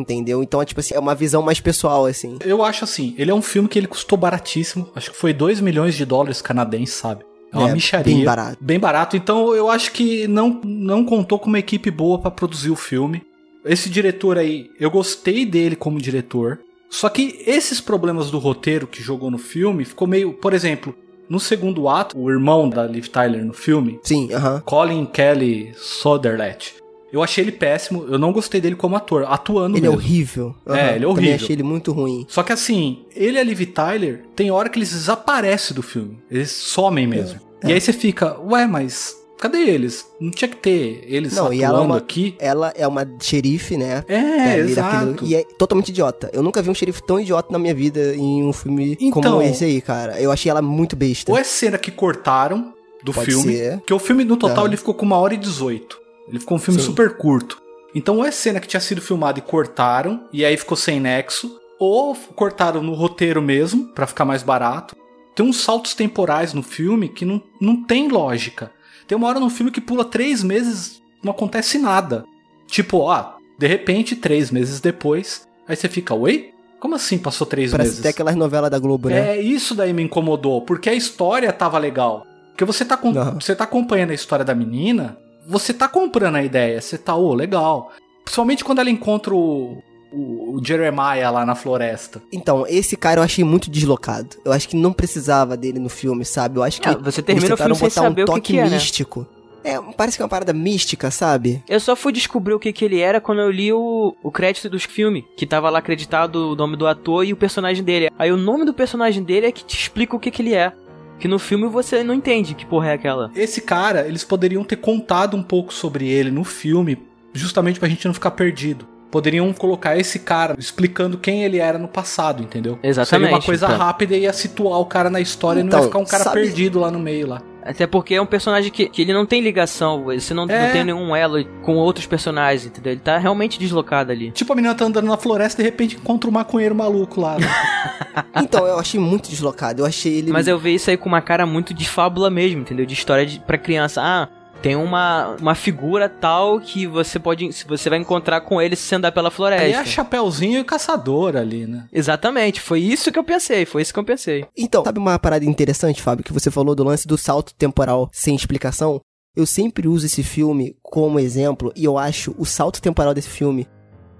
Entendeu? 0.00 0.42
Então, 0.42 0.60
é 0.60 0.64
tipo 0.64 0.80
assim, 0.80 0.94
é 0.94 0.98
uma 0.98 1.14
visão 1.14 1.42
mais 1.42 1.60
pessoal, 1.60 2.06
assim. 2.06 2.38
Eu 2.44 2.64
acho 2.64 2.84
assim, 2.84 3.14
ele 3.18 3.30
é 3.30 3.34
um 3.34 3.42
filme 3.42 3.68
que 3.68 3.78
ele 3.78 3.86
custou 3.86 4.16
baratíssimo. 4.18 4.88
Acho 4.94 5.10
que 5.10 5.16
foi 5.16 5.32
2 5.32 5.60
milhões 5.60 5.94
de 5.94 6.04
dólares 6.04 6.40
canadenses, 6.42 6.94
sabe? 6.94 7.24
É 7.52 7.58
uma 7.58 7.70
É, 7.70 7.72
micharia. 7.72 8.14
bem 8.14 8.24
barato. 8.24 8.58
Bem 8.60 8.78
barato. 8.78 9.16
Então 9.16 9.54
eu 9.54 9.68
acho 9.68 9.92
que 9.92 10.26
não, 10.28 10.60
não 10.64 11.04
contou 11.04 11.38
com 11.38 11.48
uma 11.48 11.58
equipe 11.58 11.90
boa 11.90 12.18
pra 12.18 12.30
produzir 12.30 12.70
o 12.70 12.76
filme. 12.76 13.22
Esse 13.64 13.90
diretor 13.90 14.38
aí, 14.38 14.70
eu 14.78 14.90
gostei 14.90 15.44
dele 15.44 15.76
como 15.76 16.00
diretor. 16.00 16.60
Só 16.88 17.08
que 17.08 17.42
esses 17.46 17.80
problemas 17.80 18.30
do 18.30 18.38
roteiro 18.38 18.86
que 18.86 19.02
jogou 19.02 19.30
no 19.30 19.38
filme 19.38 19.84
ficou 19.84 20.08
meio. 20.08 20.32
Por 20.32 20.54
exemplo, 20.54 20.94
no 21.28 21.38
segundo 21.38 21.88
ato, 21.88 22.18
o 22.18 22.30
irmão 22.30 22.68
da 22.68 22.84
Liv 22.86 23.06
Tyler 23.08 23.44
no 23.44 23.52
filme, 23.52 24.00
Sim, 24.02 24.32
aham. 24.32 24.60
Colin 24.64 25.06
Kelly 25.06 25.72
Soderlett. 25.76 26.74
Eu 27.12 27.22
achei 27.22 27.42
ele 27.42 27.52
péssimo, 27.52 28.04
eu 28.08 28.18
não 28.18 28.32
gostei 28.32 28.60
dele 28.60 28.76
como 28.76 28.94
ator, 28.96 29.24
atuando 29.28 29.76
Ele 29.76 29.86
é 29.86 29.90
mesmo. 29.90 30.02
horrível. 30.02 30.54
É, 30.66 30.70
Aham, 30.70 30.78
ele 30.78 30.86
é 30.88 30.92
Também 30.92 31.06
horrível. 31.08 31.34
achei 31.34 31.56
ele 31.56 31.62
muito 31.62 31.92
ruim. 31.92 32.24
Só 32.28 32.42
que 32.42 32.52
assim, 32.52 33.04
ele 33.16 33.36
e 33.36 33.40
a 33.40 33.42
Liv 33.42 33.60
Tyler, 33.66 34.22
tem 34.36 34.50
hora 34.50 34.68
que 34.68 34.78
eles 34.78 34.90
desaparecem 34.92 35.74
do 35.74 35.82
filme. 35.82 36.18
Eles 36.30 36.50
somem 36.50 37.06
mesmo. 37.06 37.40
É, 37.62 37.68
E 37.70 37.72
aí 37.72 37.80
você 37.80 37.92
fica, 37.92 38.38
ué, 38.40 38.66
mas 38.66 39.16
cadê 39.38 39.58
eles? 39.58 40.06
Não 40.20 40.30
tinha 40.30 40.48
que 40.48 40.56
ter 40.56 41.02
eles 41.06 41.32
Não, 41.34 41.46
atuando 41.46 41.60
e 41.60 41.64
ela 41.64 41.78
é 41.78 41.82
uma, 41.82 41.96
aqui. 41.96 42.34
ela 42.38 42.72
é 42.76 42.86
uma 42.86 43.06
xerife, 43.20 43.76
né? 43.76 44.04
É, 44.06 44.52
ali 44.60 44.70
exato. 44.70 45.24
e 45.24 45.34
é 45.34 45.42
totalmente 45.58 45.88
idiota. 45.88 46.30
Eu 46.32 46.42
nunca 46.42 46.62
vi 46.62 46.70
um 46.70 46.74
xerife 46.74 47.02
tão 47.02 47.18
idiota 47.18 47.48
na 47.50 47.58
minha 47.58 47.74
vida 47.74 48.14
em 48.14 48.44
um 48.44 48.52
filme 48.52 48.96
Então- 49.00 49.20
como 49.22 49.42
esse 49.42 49.64
aí, 49.64 49.80
cara. 49.80 50.20
Eu 50.20 50.30
achei 50.30 50.48
ela 50.50 50.62
muito 50.62 50.94
besta. 50.94 51.32
Ou 51.32 51.36
é 51.38 51.42
cena 51.42 51.76
que 51.76 51.90
cortaram 51.90 52.72
do 53.02 53.12
Pode 53.12 53.30
filme, 53.30 53.56
ser. 53.56 53.78
porque 53.78 53.94
o 53.94 53.98
filme 53.98 54.24
no 54.24 54.36
total 54.36 54.66
ele 54.66 54.76
ficou 54.76 54.92
com 54.94 55.06
uma 55.06 55.16
hora 55.16 55.32
e 55.34 55.38
18. 55.38 55.98
Ele 56.28 56.38
ficou 56.38 56.56
um 56.56 56.60
filme 56.60 56.80
Sim. 56.80 56.86
super 56.86 57.16
curto. 57.16 57.60
Então 57.94 58.18
ou 58.18 58.24
é 58.24 58.30
cena 58.30 58.60
que 58.60 58.68
tinha 58.68 58.80
sido 58.80 59.00
filmada 59.00 59.38
e 59.38 59.42
cortaram, 59.42 60.28
e 60.32 60.44
aí 60.44 60.56
ficou 60.56 60.76
sem 60.76 61.00
nexo, 61.00 61.58
ou 61.78 62.14
cortaram 62.34 62.82
no 62.82 62.94
roteiro 62.94 63.42
mesmo, 63.42 63.88
pra 63.94 64.06
ficar 64.06 64.24
mais 64.24 64.42
barato. 64.42 64.94
Tem 65.34 65.44
uns 65.44 65.60
saltos 65.60 65.94
temporais 65.94 66.52
no 66.54 66.62
filme 66.62 67.08
que 67.08 67.24
não, 67.24 67.42
não 67.60 67.82
tem 67.84 68.08
lógica. 68.08 68.70
Tem 69.08 69.16
uma 69.16 69.26
hora 69.28 69.40
no 69.40 69.50
filme 69.50 69.72
que 69.72 69.80
pula 69.80 70.04
três 70.04 70.42
meses, 70.42 71.00
não 71.22 71.32
acontece 71.32 71.78
nada. 71.78 72.24
Tipo, 72.66 72.98
ó, 72.98 73.32
de 73.58 73.66
repente, 73.66 74.14
três 74.14 74.50
meses 74.50 74.80
depois, 74.80 75.46
aí 75.66 75.74
você 75.74 75.88
fica, 75.88 76.14
oi? 76.14 76.50
Como 76.78 76.94
assim 76.94 77.18
passou 77.18 77.46
três 77.46 77.72
Parece 77.72 77.88
meses? 77.88 78.00
até 78.00 78.08
aquelas 78.10 78.36
novelas 78.36 78.70
da 78.70 78.78
Globo, 78.78 79.08
né? 79.08 79.36
É, 79.36 79.40
isso 79.40 79.74
daí 79.74 79.92
me 79.92 80.02
incomodou, 80.02 80.62
porque 80.62 80.88
a 80.88 80.94
história 80.94 81.52
tava 81.52 81.76
legal. 81.78 82.24
Porque 82.52 82.64
você 82.64 82.84
tá, 82.84 82.96
com- 82.96 83.12
você 83.34 83.54
tá 83.54 83.64
acompanhando 83.64 84.10
a 84.10 84.14
história 84.14 84.44
da 84.44 84.54
menina, 84.54 85.18
você 85.50 85.74
tá 85.74 85.88
comprando 85.88 86.36
a 86.36 86.42
ideia, 86.44 86.80
você 86.80 86.96
tá, 86.96 87.14
ô, 87.14 87.34
legal. 87.34 87.92
Principalmente 88.24 88.64
quando 88.64 88.78
ela 88.78 88.90
encontra 88.90 89.34
o, 89.34 89.82
o, 90.12 90.54
o 90.56 90.60
Jeremiah 90.64 91.30
lá 91.30 91.44
na 91.44 91.54
floresta. 91.54 92.22
Então, 92.32 92.64
esse 92.68 92.96
cara 92.96 93.20
eu 93.20 93.24
achei 93.24 93.42
muito 93.44 93.68
deslocado. 93.68 94.36
Eu 94.44 94.52
acho 94.52 94.68
que 94.68 94.76
não 94.76 94.92
precisava 94.92 95.56
dele 95.56 95.78
no 95.78 95.88
filme, 95.88 96.24
sabe? 96.24 96.58
Eu 96.58 96.62
acho 96.62 96.80
que 96.80 96.88
Ah, 96.88 96.96
você 96.96 97.20
termina 97.20 97.46
eles 97.48 97.54
o 97.54 97.56
filme 97.56 97.74
tentaram 97.74 97.74
sem 97.74 97.88
botar 97.88 98.00
saber 98.02 98.20
um 98.20 98.24
o 98.24 98.26
que 98.26 98.32
toque 98.32 98.52
que 98.52 98.58
é, 98.58 98.64
né? 98.64 98.70
místico. 98.70 99.26
É, 99.62 99.78
parece 99.94 100.16
que 100.16 100.22
é 100.22 100.24
uma 100.24 100.30
parada 100.30 100.52
mística, 100.54 101.10
sabe? 101.10 101.62
Eu 101.68 101.78
só 101.80 101.94
fui 101.94 102.12
descobrir 102.12 102.54
o 102.54 102.58
que, 102.58 102.72
que 102.72 102.82
ele 102.84 103.00
era 103.00 103.20
quando 103.20 103.42
eu 103.42 103.50
li 103.50 103.70
o, 103.72 104.14
o 104.22 104.30
crédito 104.30 104.70
dos 104.70 104.84
filmes, 104.84 105.24
que 105.36 105.44
tava 105.44 105.68
lá 105.68 105.80
acreditado 105.80 106.52
o 106.52 106.56
nome 106.56 106.76
do 106.76 106.86
ator 106.86 107.26
e 107.26 107.32
o 107.32 107.36
personagem 107.36 107.84
dele. 107.84 108.10
Aí 108.18 108.32
o 108.32 108.38
nome 108.38 108.64
do 108.64 108.72
personagem 108.72 109.22
dele 109.22 109.46
é 109.46 109.52
que 109.52 109.64
te 109.64 109.76
explica 109.76 110.16
o 110.16 110.20
que, 110.20 110.30
que 110.30 110.40
ele 110.40 110.54
é. 110.54 110.72
Que 111.20 111.28
no 111.28 111.38
filme 111.38 111.68
você 111.68 112.02
não 112.02 112.14
entende 112.14 112.54
que 112.54 112.64
porra 112.66 112.88
é 112.88 112.92
aquela. 112.94 113.30
Esse 113.36 113.60
cara, 113.60 114.06
eles 114.08 114.24
poderiam 114.24 114.64
ter 114.64 114.76
contado 114.76 115.36
um 115.36 115.42
pouco 115.42 115.72
sobre 115.72 116.08
ele 116.08 116.30
no 116.30 116.42
filme, 116.42 116.98
justamente 117.32 117.78
pra 117.78 117.88
gente 117.88 118.06
não 118.06 118.14
ficar 118.14 118.30
perdido. 118.32 118.88
Poderiam 119.10 119.52
colocar 119.52 119.96
esse 119.98 120.20
cara 120.20 120.54
explicando 120.58 121.18
quem 121.18 121.42
ele 121.42 121.58
era 121.58 121.76
no 121.78 121.88
passado, 121.88 122.42
entendeu? 122.42 122.78
Exatamente, 122.82 123.24
Seria 123.26 123.36
uma 123.36 123.42
coisa 123.44 123.66
tá. 123.66 123.76
rápida 123.76 124.16
e 124.16 124.20
ia 124.22 124.32
situar 124.32 124.78
o 124.80 124.86
cara 124.86 125.10
na 125.10 125.20
história 125.20 125.60
e 125.60 125.62
não 125.62 125.68
Então, 125.68 125.80
ia 125.80 125.86
ficar 125.86 125.98
um 125.98 126.04
cara 126.04 126.24
sabe- 126.24 126.40
perdido 126.42 126.78
lá 126.80 126.90
no 126.90 126.98
meio 127.00 127.26
lá. 127.26 127.42
Até 127.62 127.86
porque 127.86 128.14
é 128.14 128.22
um 128.22 128.26
personagem 128.26 128.70
que, 128.70 128.88
que 128.88 129.02
ele 129.02 129.12
não 129.12 129.26
tem 129.26 129.40
ligação, 129.40 130.04
você 130.04 130.32
não, 130.34 130.44
É. 130.48 130.66
não 130.66 130.72
tem 130.72 130.84
nenhum 130.84 131.14
elo 131.14 131.44
com 131.62 131.76
outros 131.76 132.06
personagens, 132.06 132.66
entendeu? 132.66 132.92
Ele 132.92 133.00
tá 133.00 133.18
realmente 133.18 133.58
deslocado 133.58 134.10
ali. 134.12 134.30
Tipo, 134.30 134.52
a 134.52 134.56
menina 134.56 134.74
tá 134.74 134.84
andando 134.84 135.06
na 135.06 135.16
floresta 135.16 135.60
e 135.60 135.64
de 135.64 135.70
repente 135.70 135.96
encontra 135.96 136.28
um 136.28 136.32
maconheiro 136.32 136.74
maluco 136.74 137.20
lá. 137.20 137.38
né? 137.38 137.46
Então, 138.42 138.66
eu 138.66 138.78
achei 138.78 138.98
muito 138.98 139.28
deslocado. 139.30 139.82
Eu 139.82 139.86
achei 139.86 140.14
ele. 140.18 140.32
Mas 140.32 140.48
eu 140.48 140.58
vi 140.58 140.74
isso 140.74 140.90
aí 140.90 140.96
com 140.96 141.08
uma 141.08 141.20
cara 141.20 141.46
muito 141.46 141.72
de 141.72 141.88
fábula 141.88 142.28
mesmo, 142.30 142.60
entendeu? 142.62 142.84
De 142.84 142.92
história 142.94 143.24
de, 143.24 143.38
pra 143.40 143.56
criança. 143.56 144.00
Ah, 144.02 144.28
tem 144.60 144.76
uma, 144.76 145.36
uma 145.40 145.54
figura 145.54 146.08
tal 146.08 146.60
que 146.60 146.86
você 146.86 147.18
pode. 147.18 147.52
se 147.52 147.66
Você 147.66 147.88
vai 147.88 147.98
encontrar 147.98 148.42
com 148.42 148.60
ele 148.60 148.76
se 148.76 148.82
você 148.82 148.94
andar 148.94 149.12
pela 149.12 149.28
Aí 149.28 149.34
floresta. 149.34 149.80
é 149.80 149.84
Chapeuzinho 149.84 150.60
e 150.60 150.64
Caçador 150.64 151.36
ali, 151.36 151.66
né? 151.66 151.86
Exatamente, 151.92 152.60
foi 152.60 152.80
isso 152.80 153.10
que 153.10 153.18
eu 153.18 153.24
pensei, 153.24 153.64
foi 153.64 153.82
isso 153.82 153.92
que 153.92 153.98
eu 153.98 154.04
pensei. 154.04 154.44
Então, 154.56 154.84
sabe 154.84 154.98
uma 154.98 155.18
parada 155.18 155.44
interessante, 155.44 156.02
Fábio, 156.02 156.24
que 156.24 156.32
você 156.32 156.50
falou 156.50 156.74
do 156.74 156.84
lance 156.84 157.06
do 157.06 157.16
salto 157.16 157.54
temporal 157.54 158.08
sem 158.12 158.34
explicação? 158.34 159.00
Eu 159.36 159.46
sempre 159.46 159.86
uso 159.86 160.06
esse 160.06 160.22
filme 160.22 160.76
como 160.82 161.20
exemplo 161.20 161.72
e 161.76 161.84
eu 161.84 161.96
acho 161.96 162.34
o 162.36 162.44
salto 162.44 162.82
temporal 162.82 163.14
desse 163.14 163.30
filme 163.30 163.66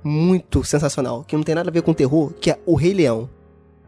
muito 0.03 0.65
sensacional, 0.65 1.25
que 1.25 1.37
não 1.37 1.43
tem 1.43 1.55
nada 1.55 1.69
a 1.69 1.73
ver 1.73 1.83
com 1.83 1.93
terror, 1.93 2.33
que 2.41 2.51
é 2.51 2.59
o 2.65 2.75
Rei 2.75 2.95
Leão. 2.95 3.29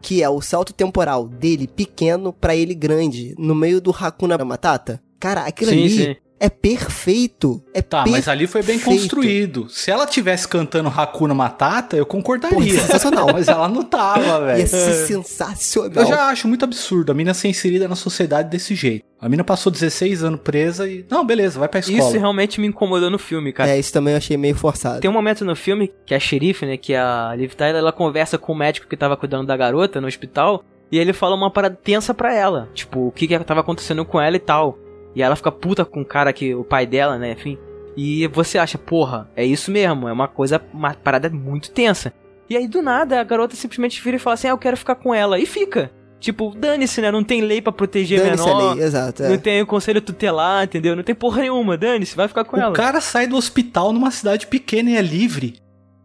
Que 0.01 0.21
é 0.21 0.29
o 0.29 0.41
salto 0.41 0.73
temporal 0.73 1.29
dele 1.29 1.65
pequeno 1.65 2.33
pra 2.33 2.53
ele 2.53 2.75
grande, 2.75 3.33
no 3.37 3.55
meio 3.55 3.79
do 3.79 3.89
Hakuna 3.91 4.37
Matata. 4.43 5.01
Cara, 5.17 5.45
aquilo 5.45 5.71
Sim, 5.71 5.77
ali 5.79 5.89
sim. 5.89 6.15
É 6.43 6.49
perfeito. 6.49 7.63
É 7.73 7.81
Tá, 7.81 8.03
mas 8.05 8.27
ali 8.27 8.47
foi 8.47 8.61
bem 8.61 8.77
perfeito. 8.77 9.01
construído. 9.01 9.69
Se 9.69 9.89
ela 9.89 10.05
tivesse 10.05 10.45
cantando 10.47 10.89
Hakuna 10.89 11.33
Matata, 11.33 11.95
eu 11.95 12.05
concordaria. 12.05 12.57
Pô, 12.57 12.61
sensacional. 12.61 13.27
mas 13.31 13.47
ela 13.47 13.69
não 13.69 13.83
tava, 13.83 14.45
velho. 14.45 14.59
Ia 14.59 14.67
ser 14.67 15.07
sensacional. 15.07 16.03
Eu 16.03 16.05
já 16.05 16.27
acho 16.27 16.47
muito 16.47 16.65
absurdo 16.65 17.11
a 17.11 17.15
mina 17.15 17.33
ser 17.33 17.47
inserida 17.47 17.87
na 17.87 17.95
sociedade 17.95 18.49
desse 18.49 18.75
jeito. 18.75 19.05
A 19.21 19.29
mina 19.29 19.43
passou 19.43 19.71
16 19.71 20.23
anos 20.23 20.41
presa 20.41 20.89
e. 20.89 21.05
Não, 21.09 21.25
beleza, 21.25 21.59
vai 21.59 21.69
pra 21.69 21.79
escola. 21.79 21.99
Isso 21.99 22.17
realmente 22.17 22.59
me 22.59 22.67
incomodou 22.67 23.09
no 23.09 23.19
filme, 23.19 23.53
cara. 23.53 23.69
É, 23.69 23.79
isso 23.79 23.93
também 23.93 24.13
eu 24.13 24.17
achei 24.17 24.35
meio 24.35 24.55
forçado. 24.55 24.99
Tem 24.99 25.09
um 25.09 25.13
momento 25.13 25.45
no 25.45 25.55
filme 25.55 25.93
que 26.05 26.13
a 26.13 26.19
xerife, 26.19 26.65
né, 26.65 26.75
que 26.75 26.93
é 26.93 26.99
a 26.99 27.33
Liv 27.37 27.53
Tyler, 27.53 27.77
ela 27.77 27.93
conversa 27.93 28.37
com 28.37 28.51
o 28.51 28.55
médico 28.55 28.87
que 28.87 28.97
tava 28.97 29.15
cuidando 29.15 29.47
da 29.47 29.55
garota 29.55 30.01
no 30.01 30.07
hospital, 30.07 30.65
e 30.91 30.99
ele 30.99 31.13
fala 31.13 31.35
uma 31.35 31.49
parada 31.49 31.77
tensa 31.81 32.13
pra 32.13 32.35
ela, 32.35 32.69
tipo, 32.73 33.07
o 33.07 33.11
que 33.11 33.27
que 33.27 33.39
tava 33.39 33.61
acontecendo 33.61 34.03
com 34.03 34.19
ela 34.19 34.35
e 34.35 34.39
tal. 34.39 34.77
E 35.15 35.21
ela 35.21 35.35
fica 35.35 35.51
puta 35.51 35.85
com 35.85 36.01
o 36.01 36.05
cara 36.05 36.33
que 36.33 36.55
o 36.55 36.63
pai 36.63 36.85
dela, 36.85 37.17
né, 37.17 37.33
enfim. 37.33 37.57
E 37.95 38.27
você 38.27 38.57
acha, 38.57 38.77
porra, 38.77 39.29
é 39.35 39.45
isso 39.45 39.71
mesmo, 39.71 40.07
é 40.07 40.11
uma 40.11 40.27
coisa, 40.27 40.61
uma 40.73 40.93
parada 40.93 41.29
muito 41.29 41.71
tensa. 41.71 42.11
E 42.49 42.57
aí 42.57 42.67
do 42.67 42.81
nada 42.81 43.19
a 43.19 43.23
garota 43.23 43.55
simplesmente 43.55 44.01
vira 44.01 44.17
e 44.17 44.19
fala 44.19 44.33
assim: 44.33 44.47
"Ah, 44.47 44.51
eu 44.51 44.57
quero 44.57 44.75
ficar 44.75 44.95
com 44.95 45.13
ela". 45.13 45.39
E 45.39 45.45
fica. 45.45 45.91
Tipo, 46.19 46.53
dane-se, 46.57 47.01
né? 47.01 47.11
Não 47.11 47.21
tem 47.21 47.41
lei 47.41 47.61
pra 47.61 47.73
proteger 47.73 48.21
Dane-se 48.21 48.43
a 48.43 48.55
menor. 48.55 48.75
lei, 48.75 48.85
exato, 48.85 49.23
é. 49.23 49.29
Não 49.29 49.37
tem 49.37 49.61
o 49.61 49.67
conselho 49.67 49.99
tutelar, 50.01 50.63
entendeu? 50.63 50.95
Não 50.95 51.03
tem 51.03 51.13
porra 51.13 51.41
nenhuma. 51.41 51.77
Dane-se, 51.77 52.15
vai 52.15 52.29
ficar 52.29 52.45
com 52.45 52.55
ela. 52.55 52.71
O 52.71 52.73
cara 52.73 53.01
sai 53.01 53.27
do 53.27 53.35
hospital 53.35 53.91
numa 53.91 54.09
cidade 54.09 54.47
pequena 54.47 54.91
e 54.91 54.95
é 54.95 55.01
livre. 55.01 55.55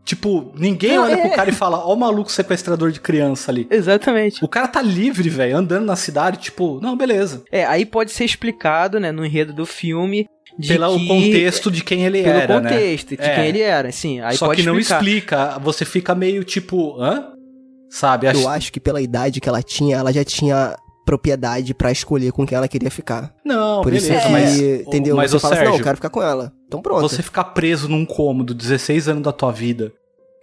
Tipo, 0.09 0.51
ninguém 0.57 0.97
Não, 0.97 1.05
olha 1.05 1.13
é. 1.13 1.21
pro 1.29 1.37
cara 1.37 1.51
e 1.51 1.53
fala, 1.53 1.85
ó 1.85 1.93
o 1.93 1.97
maluco 1.97 2.33
sequestrador 2.33 2.91
de 2.91 2.99
criança 2.99 3.51
ali. 3.51 3.67
Exatamente. 3.71 4.43
O 4.43 4.49
cara 4.49 4.67
tá 4.67 4.81
livre, 4.81 5.29
velho, 5.29 5.55
andando 5.55 5.85
na 5.85 5.97
cidade, 5.97 6.39
tipo, 6.39 6.81
não, 6.81 6.97
beleza. 6.97 7.43
É, 7.53 7.67
aí 7.67 7.85
pode 7.85 8.11
ser 8.11 8.25
explicado, 8.25 8.99
né, 8.99 9.13
no 9.13 9.23
enredo 9.23 9.53
do 9.53 9.67
filme. 9.67 10.27
De 10.59 10.69
Pelo 10.69 10.99
que... 10.99 11.07
contexto 11.07 11.71
de 11.71 11.85
quem 11.85 12.07
ele 12.07 12.23
Pelo 12.23 12.35
era, 12.39 12.61
né? 12.61 12.71
contexto 12.71 13.17
de 13.17 13.23
É. 13.23 13.35
quem 13.35 13.45
ele 13.49 13.61
era, 13.61 13.93
sim. 13.93 14.19
Aí 14.21 14.35
Só 14.39 14.47
pode 14.47 14.63
que 14.63 14.67
não 14.67 14.79
explicar. 14.79 15.03
explica, 15.05 15.59
você 15.59 15.85
fica 15.85 16.15
meio 16.15 16.43
tipo, 16.43 16.99
hã? 16.99 17.27
Sabe? 17.91 18.29
Eu 18.29 18.49
acho 18.49 18.73
que 18.73 18.81
pela 18.81 19.03
idade 19.03 19.43
que 19.43 19.49
ela 19.49 19.63
tinha, 19.63 19.99
ela 19.99 20.11
já 20.11 20.25
tinha 20.25 20.75
propriedade 21.09 21.73
pra 21.73 21.91
escolher 21.91 22.31
com 22.33 22.47
quem 22.47 22.55
ela 22.57 22.69
queria 22.69 22.91
ficar. 22.91 23.33
Não, 23.43 23.81
Por 23.83 23.95
isso 23.95 24.09
beleza, 24.09 24.27
que, 24.27 24.33
mas, 24.33 24.61
entendeu? 24.61 25.17
mas 25.17 25.31
Você 25.31 25.39
fala 25.41 25.55
assim, 25.55 25.61
Sérgio, 25.61 25.73
não, 25.73 25.79
eu 25.81 25.85
quero 25.85 25.97
ficar 25.97 26.11
com 26.11 26.23
ela. 26.23 26.53
Então 26.67 26.83
pronto. 26.83 27.01
Você 27.01 27.23
ficar 27.23 27.45
preso 27.45 27.89
num 27.89 28.05
cômodo 28.05 28.53
16 28.53 29.09
anos 29.09 29.23
da 29.23 29.33
tua 29.33 29.51
vida 29.51 29.91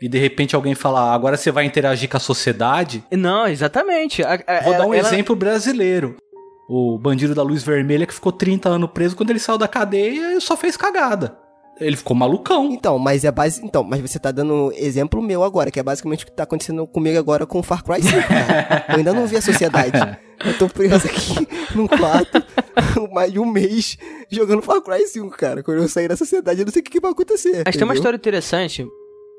e 0.01 0.09
de 0.09 0.17
repente 0.17 0.55
alguém 0.55 0.73
falar, 0.73 1.13
agora 1.13 1.37
você 1.37 1.51
vai 1.51 1.65
interagir 1.65 2.09
com 2.09 2.17
a 2.17 2.19
sociedade. 2.19 3.03
Não, 3.11 3.47
exatamente. 3.47 4.23
A- 4.23 4.39
a- 4.47 4.61
Vou 4.63 4.73
dar 4.73 4.87
um 4.87 4.93
ela- 4.93 5.07
exemplo 5.07 5.35
brasileiro. 5.35 6.15
O 6.67 6.97
bandido 6.97 7.35
da 7.35 7.43
luz 7.43 7.61
vermelha 7.63 8.07
que 8.07 8.13
ficou 8.13 8.31
30 8.31 8.67
anos 8.67 8.89
preso, 8.91 9.15
quando 9.15 9.29
ele 9.29 9.37
saiu 9.39 9.59
da 9.59 9.67
cadeia, 9.67 10.31
ele 10.31 10.41
só 10.41 10.57
fez 10.57 10.75
cagada. 10.75 11.37
Ele 11.79 11.95
ficou 11.95 12.15
malucão. 12.15 12.71
Então, 12.71 12.97
mas 12.97 13.25
é 13.25 13.31
base. 13.31 13.61
Então, 13.63 13.83
mas 13.83 13.99
você 13.99 14.17
tá 14.17 14.31
dando 14.31 14.71
exemplo 14.75 15.21
meu 15.21 15.43
agora, 15.43 15.69
que 15.69 15.79
é 15.79 15.83
basicamente 15.83 16.23
o 16.23 16.27
que 16.27 16.31
tá 16.31 16.43
acontecendo 16.43 16.87
comigo 16.87 17.17
agora 17.19 17.45
com 17.45 17.61
Far 17.61 17.83
Cry 17.83 18.01
5, 18.01 18.27
cara. 18.27 18.85
Eu 18.89 18.95
ainda 18.95 19.13
não 19.13 19.27
vi 19.27 19.37
a 19.37 19.41
sociedade. 19.41 19.97
Eu 20.45 20.57
tô 20.57 20.67
preso 20.69 21.07
aqui 21.07 21.47
num 21.75 21.87
quarto 21.87 22.43
mais 23.11 23.31
de 23.31 23.39
um 23.39 23.45
mês 23.45 23.97
jogando 24.29 24.61
Far 24.61 24.81
Cry 24.81 25.05
5, 25.05 25.29
cara. 25.37 25.63
Quando 25.63 25.81
eu 25.81 25.87
sair 25.87 26.07
da 26.07 26.15
sociedade, 26.15 26.61
eu 26.61 26.65
não 26.65 26.71
sei 26.71 26.81
o 26.81 26.85
que, 26.85 26.91
que 26.91 26.99
vai 26.99 27.11
acontecer. 27.11 27.63
Mas 27.65 27.75
tem 27.75 27.83
uma 27.83 27.93
entendeu? 27.93 27.93
história 27.95 28.17
interessante, 28.17 28.85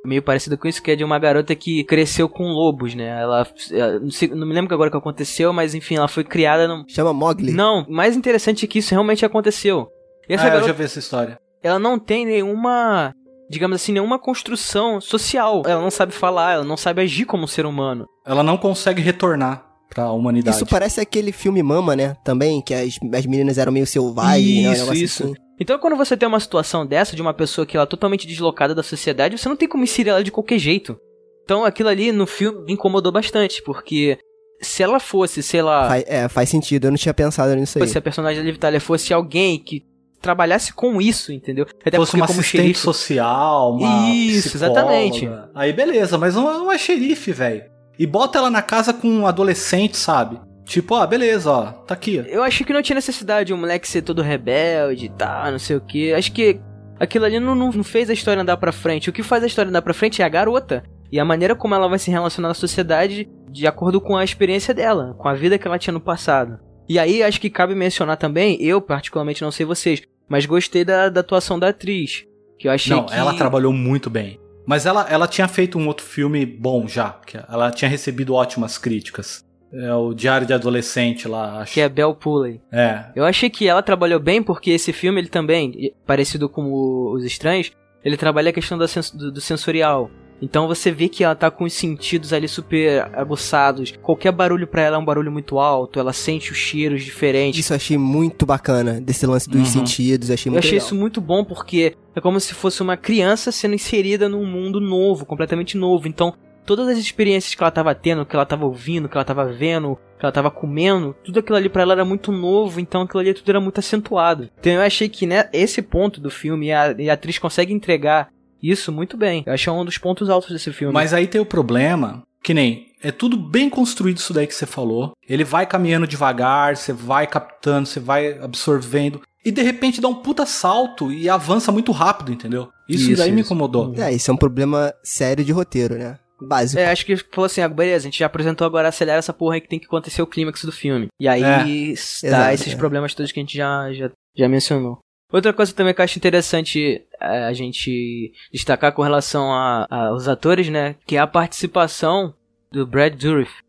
meio 0.05 0.22
parecida 0.22 0.57
com 0.57 0.68
isso, 0.68 0.82
que 0.82 0.91
é 0.91 0.97
de 0.97 1.05
uma 1.05 1.18
garota 1.18 1.55
que 1.55 1.84
cresceu 1.84 2.28
com 2.28 2.45
lobos, 2.45 2.95
né? 2.95 3.20
Ela. 3.22 3.47
ela- 3.72 3.99
não, 4.01 4.11
sei- 4.11 4.28
não 4.28 4.47
me 4.47 4.55
lembro 4.55 4.74
agora 4.74 4.89
o 4.89 4.91
que 4.93 4.99
aconteceu, 4.99 5.53
mas 5.53 5.74
enfim, 5.74 5.97
ela 5.97 6.09
foi 6.09 6.24
criada 6.24 6.68
num. 6.68 6.84
Chama 6.89 7.12
Mogli? 7.12 7.53
Não, 7.53 7.84
mais 7.89 8.16
interessante 8.16 8.64
é 8.64 8.68
que 8.68 8.78
isso 8.78 8.91
realmente 8.93 9.24
aconteceu. 9.24 9.89
E 10.28 10.34
essa 10.34 10.45
ah, 10.45 10.47
eu 10.47 10.51
garota, 10.53 10.68
já 10.68 10.72
vi 10.74 10.84
essa 10.84 10.99
história. 10.99 11.39
Ela 11.62 11.78
não 11.78 11.98
tem 11.98 12.26
nenhuma. 12.26 13.12
Digamos 13.48 13.76
assim, 13.76 13.92
nenhuma 13.92 14.18
construção 14.18 15.00
social. 15.00 15.62
Ela 15.66 15.80
não 15.80 15.90
sabe 15.90 16.12
falar, 16.12 16.54
ela 16.54 16.64
não 16.64 16.76
sabe 16.76 17.02
agir 17.02 17.24
como 17.24 17.44
um 17.44 17.46
ser 17.46 17.64
humano. 17.64 18.07
Ela 18.26 18.42
não 18.42 18.57
consegue 18.57 19.00
retornar 19.00 19.64
pra 19.88 20.11
humanidade. 20.11 20.57
Isso 20.57 20.66
parece 20.66 21.00
aquele 21.00 21.30
filme 21.30 21.62
Mama, 21.62 21.94
né? 21.94 22.16
Também, 22.24 22.61
que 22.61 22.74
as, 22.74 22.98
as 23.14 23.26
meninas 23.26 23.57
eram 23.57 23.70
meio 23.70 23.86
selvagens, 23.86 24.62
né? 24.64 24.68
Um 24.68 24.72
Isso, 24.72 24.80
negócio 24.82 25.04
isso. 25.04 25.22
assim. 25.24 25.34
Então, 25.61 25.78
quando 25.78 25.96
você 25.96 26.16
tem 26.16 26.28
uma 26.28 26.40
situação 26.40 26.84
dessa, 26.84 27.16
de 27.16 27.22
uma 27.22 27.32
pessoa 27.32 27.64
que 27.64 27.76
ela 27.76 27.84
é 27.84 27.88
totalmente 27.88 28.26
deslocada 28.26 28.74
da 28.74 28.82
sociedade, 28.82 29.38
você 29.38 29.48
não 29.48 29.57
tem 29.57 29.68
como 29.68 29.84
inserir 29.84 30.11
ela 30.11 30.24
de 30.24 30.32
qualquer 30.32 30.59
jeito. 30.59 30.98
Então, 31.44 31.64
aquilo 31.64 31.88
ali 31.88 32.11
no 32.12 32.26
filme 32.26 32.64
me 32.64 32.72
incomodou 32.72 33.12
bastante, 33.12 33.62
porque 33.62 34.18
se 34.61 34.82
ela 34.82 34.98
fosse, 34.98 35.42
sei 35.42 35.62
lá, 35.62 35.88
Faz, 35.88 36.04
é, 36.07 36.28
faz 36.28 36.48
sentido, 36.48 36.86
eu 36.86 36.90
não 36.90 36.98
tinha 36.98 37.14
pensado 37.14 37.54
nisso 37.54 37.78
aí. 37.78 37.88
se 37.88 37.96
a 37.96 38.02
personagem 38.02 38.42
da 38.42 38.44
Liv 38.44 38.59
Tyler 38.59 38.80
fosse 38.80 39.14
alguém 39.14 39.59
que 39.59 39.82
trabalhasse 40.21 40.73
com 40.73 41.01
isso, 41.01 41.33
entendeu? 41.33 41.67
Até 41.85 41.97
fosse 41.97 42.14
uma 42.17 42.27
como 42.27 42.41
assistente 42.41 42.62
xerife- 42.62 42.81
social, 42.81 43.75
uma 43.77 44.09
Isso, 44.11 44.51
psicóloga. 44.51 44.81
exatamente. 44.81 45.31
Aí 45.55 45.73
beleza, 45.73 46.19
mas 46.19 46.35
não 46.35 46.51
é, 46.51 46.55
não 46.59 46.73
é 46.73 46.79
xerife, 46.79 47.33
velho. 47.33 47.64
E 47.99 48.07
bota 48.07 48.39
ela 48.39 48.51
na 48.51 48.62
casa 48.62 48.93
com 48.93 49.09
um 49.09 49.27
adolescente, 49.27 49.97
sabe? 49.97 50.39
Tipo, 50.64 50.97
ó, 50.97 51.07
beleza, 51.07 51.51
ó, 51.51 51.64
tá 51.73 51.95
aqui. 51.95 52.25
Eu 52.29 52.43
achei 52.43 52.67
que 52.67 52.73
não 52.73 52.83
tinha 52.83 52.97
necessidade 52.97 53.47
de 53.49 53.55
um 53.55 53.57
moleque 53.57 53.87
ser 53.89 54.03
todo 54.03 54.21
rebelde 54.21 55.07
e 55.07 55.09
tal, 55.11 55.51
não 55.53 55.59
sei 55.59 55.77
o 55.77 55.81
que. 55.81 56.12
Acho 56.12 56.33
que 56.33 56.61
aquilo 56.99 57.25
ali 57.25 57.39
não, 57.39 57.55
não, 57.55 57.71
não 57.71 57.85
fez 57.85 58.11
a 58.11 58.12
história 58.12 58.43
andar 58.43 58.57
pra 58.57 58.73
frente. 58.73 59.09
O 59.09 59.12
que 59.12 59.23
faz 59.23 59.45
a 59.45 59.47
história 59.47 59.69
andar 59.69 59.83
pra 59.83 59.95
frente 59.95 60.21
é 60.21 60.25
a 60.25 60.29
garota. 60.29 60.83
E 61.12 61.21
a 61.21 61.25
maneira 61.25 61.55
como 61.55 61.73
ela 61.75 61.89
vai 61.89 62.01
se 62.01 62.11
relacionar 62.11 62.49
na 62.49 62.55
sociedade 62.55 63.29
de 63.49 63.64
acordo 63.67 64.01
com 64.01 64.17
a 64.17 64.25
experiência 64.25 64.75
dela, 64.75 65.14
com 65.17 65.29
a 65.29 65.35
vida 65.35 65.57
que 65.57 65.67
ela 65.69 65.79
tinha 65.79 65.93
no 65.95 66.01
passado. 66.01 66.59
E 66.89 66.99
aí 66.99 67.22
acho 67.22 67.41
que 67.41 67.51
cabe 67.51 67.74
mencionar 67.74 68.16
também, 68.16 68.57
eu 68.62 68.80
particularmente 68.80 69.43
não 69.43 69.51
sei 69.51 69.66
vocês, 69.66 70.03
mas 70.28 70.47
gostei 70.47 70.84
da, 70.84 71.09
da 71.09 71.20
atuação 71.20 71.59
da 71.59 71.68
atriz. 71.68 72.24
Que 72.59 72.68
eu 72.68 72.72
achei 72.72 72.95
Não, 72.97 73.05
que. 73.07 73.14
ela 73.14 73.34
trabalhou 73.34 73.72
muito 73.72 74.09
bem. 74.09 74.41
Mas 74.66 74.87
ela, 74.87 75.07
ela 75.11 75.28
tinha 75.28 75.47
feito 75.47 75.78
um 75.78 75.87
outro 75.87 76.05
filme 76.05 76.45
bom 76.47 76.89
já, 76.89 77.11
que 77.26 77.37
ela 77.49 77.70
tinha 77.70 77.89
recebido 77.89 78.34
ótimas 78.34 78.78
críticas. 78.78 79.45
É 79.72 79.93
o 79.93 80.14
Diário 80.14 80.47
de 80.47 80.53
Adolescente 80.55 81.28
lá, 81.28 81.61
acho. 81.61 81.74
Que 81.74 81.80
é 81.80 81.89
Belle 81.89 82.14
Pulley. 82.14 82.61
É. 82.72 83.05
Eu 83.14 83.24
achei 83.24 83.51
que 83.51 83.68
ela 83.68 83.82
trabalhou 83.82 84.18
bem 84.18 84.43
porque 84.43 84.70
esse 84.70 84.93
filme, 84.93 85.20
ele 85.20 85.28
também, 85.28 85.93
parecido 86.07 86.49
com 86.49 86.62
o- 86.72 87.12
Os 87.14 87.24
Estranhos, 87.24 87.72
ele 88.05 88.16
trabalha 88.16 88.51
a 88.51 88.53
questão 88.53 88.78
do, 88.78 89.32
do 89.32 89.41
sensorial. 89.41 90.11
Então 90.41 90.66
você 90.68 90.91
vê 90.91 91.09
que 91.09 91.24
ela 91.24 91.34
tá 91.34 91.51
com 91.51 91.64
os 91.64 91.72
sentidos 91.72 92.32
ali 92.32 92.47
super 92.49 93.09
aguçados. 93.14 93.93
Qualquer 94.03 94.32
barulho 94.32 94.66
pra 94.66 94.82
ela 94.82 94.97
é 94.97 94.99
um 94.99 95.05
barulho 95.05 95.32
muito 95.32 95.59
alto, 95.59 95.99
ela 95.99 96.12
sente 96.12 96.53
os 96.53 96.59
cheiros 96.59 97.03
diferentes. 97.05 97.61
Isso 97.61 97.72
eu 97.72 97.76
achei 97.76 97.97
muito 97.99 98.45
bacana, 98.47 99.01
desse 99.01 99.26
lance 99.26 99.49
dos 99.49 99.61
Uhum. 99.61 99.64
sentidos, 99.66 100.30
achei 100.30 100.51
Eu 100.51 100.53
muito 100.53 100.64
achei 100.64 100.72
legal. 100.72 100.87
isso 100.87 100.95
muito 100.95 101.20
bom 101.20 101.45
porque 101.45 101.95
é 102.14 102.20
como 102.20 102.39
se 102.41 102.55
fosse 102.55 102.82
uma 102.82 102.97
criança 102.97 103.51
sendo 103.53 103.74
inserida 103.74 104.28
num 104.28 104.45
mundo 104.47 104.80
novo, 104.80 105.24
completamente 105.26 105.76
novo. 105.76 106.07
Então, 106.09 106.34
todas 106.64 106.89
as 106.89 106.99
experiências 106.99 107.55
que 107.55 107.62
ela 107.62 107.70
tava 107.70 107.95
tendo, 107.95 108.26
que 108.26 108.34
ela 108.34 108.45
tava 108.47 108.64
ouvindo, 108.66 109.09
que 109.09 109.16
ela 109.16 109.24
tava 109.24 109.45
vendo, 109.53 109.97
que 110.18 110.24
ela 110.24 110.32
tava 110.32 110.51
comendo, 110.51 111.14
tudo 111.24 111.39
aquilo 111.41 111.57
ali 111.57 111.68
pra 111.68 111.82
ela 111.82 111.93
era 111.93 112.05
muito 112.05 112.32
novo, 112.32 112.80
então 112.80 113.03
aquilo 113.03 113.20
ali 113.20 113.34
tudo 113.34 113.49
era 113.51 113.61
muito 113.61 113.78
acentuado. 113.78 114.49
Então 114.59 114.72
eu 114.72 114.80
achei 114.82 115.09
que 115.09 115.26
né, 115.26 115.49
esse 115.53 115.80
ponto 115.82 116.20
do 116.20 116.30
filme, 116.30 116.72
a, 116.72 116.95
e 116.99 117.09
a 117.09 117.12
atriz 117.14 117.39
consegue 117.39 117.72
entregar 117.72 118.28
isso 118.62 118.90
muito 118.92 119.16
bem. 119.16 119.42
Eu 119.46 119.52
achei 119.52 119.72
um 119.72 119.84
dos 119.84 119.98
pontos 119.98 120.28
altos 120.30 120.50
desse 120.50 120.72
filme. 120.72 120.92
Mas 120.92 121.12
aí 121.12 121.26
tem 121.26 121.40
o 121.40 121.46
problema, 121.46 122.22
que 122.42 122.54
nem. 122.54 122.86
É 123.02 123.12
tudo 123.12 123.36
bem 123.36 123.68
construído 123.70 124.16
isso 124.16 124.32
daí 124.32 124.46
que 124.46 124.54
você 124.54 124.66
falou. 124.66 125.12
Ele 125.28 125.44
vai 125.44 125.66
caminhando 125.66 126.07
devagar, 126.07 126.76
você 126.76 126.92
vai 126.92 127.26
captando, 127.26 127.86
você 127.86 128.00
vai 128.00 128.38
absorvendo. 128.38 129.20
E 129.44 129.52
de 129.52 129.62
repente 129.62 130.00
dá 130.00 130.09
um 130.09 130.14
puta 130.14 130.44
salto 130.44 131.12
e 131.12 131.28
avança 131.28 131.70
muito 131.70 131.92
rápido, 131.92 132.32
entendeu? 132.32 132.68
Isso, 132.88 133.11
Isso, 133.11 133.22
daí 133.22 133.30
me 133.30 133.42
isso. 133.42 133.48
incomodou. 133.52 133.94
É, 133.96 134.12
isso 134.12 134.30
é 134.30 134.34
um 134.34 134.36
problema 134.36 134.92
sério 135.04 135.44
de 135.44 135.52
roteiro, 135.52 135.96
né? 135.96 136.18
Básico. 136.40 136.78
É, 136.80 136.90
acho 136.90 137.07
que 137.07 137.16
falou 137.16 137.46
assim, 137.46 137.61
ah, 137.62 137.68
beleza, 137.68 138.02
a 138.07 138.11
gente 138.11 138.18
já 138.18 138.26
apresentou 138.26 138.66
agora, 138.66 138.88
acelera 138.88 139.18
essa 139.18 139.32
porra 139.32 139.54
aí 139.54 139.61
que 139.61 139.68
tem 139.68 139.78
que 139.78 139.86
acontecer 139.86 140.20
o 140.20 140.26
clímax 140.26 140.64
do 140.64 140.72
filme. 140.72 141.07
E 141.18 141.26
aí 141.28 141.42
É. 141.42 141.59
dá 141.59 141.68
Exato, 141.70 142.54
esses 142.54 142.72
é. 142.72 142.76
problemas 142.76 143.14
todos 143.14 143.32
que 143.32 143.38
a 143.40 143.42
gente 143.42 143.57
já, 143.57 143.90
já, 143.92 144.11
já 144.36 144.48
mencionou. 144.48 144.98
Outra 145.33 145.53
coisa 145.53 145.74
também 145.74 145.93
que 145.93 146.01
eu 146.01 146.05
acho 146.05 146.18
interessante 146.18 147.05
é, 147.20 147.45
a 147.45 147.53
gente 147.53 148.33
destacar 148.53 148.93
com 148.93 149.03
relação 149.03 149.51
aos 149.91 150.29
atores, 150.29 150.68
né, 150.68 150.97
que 151.05 151.16
é 151.16 151.18
a 151.18 151.27
participação 151.27 152.35
do 152.70 152.87
Brad 152.87 153.14
Dourif. 153.14 153.66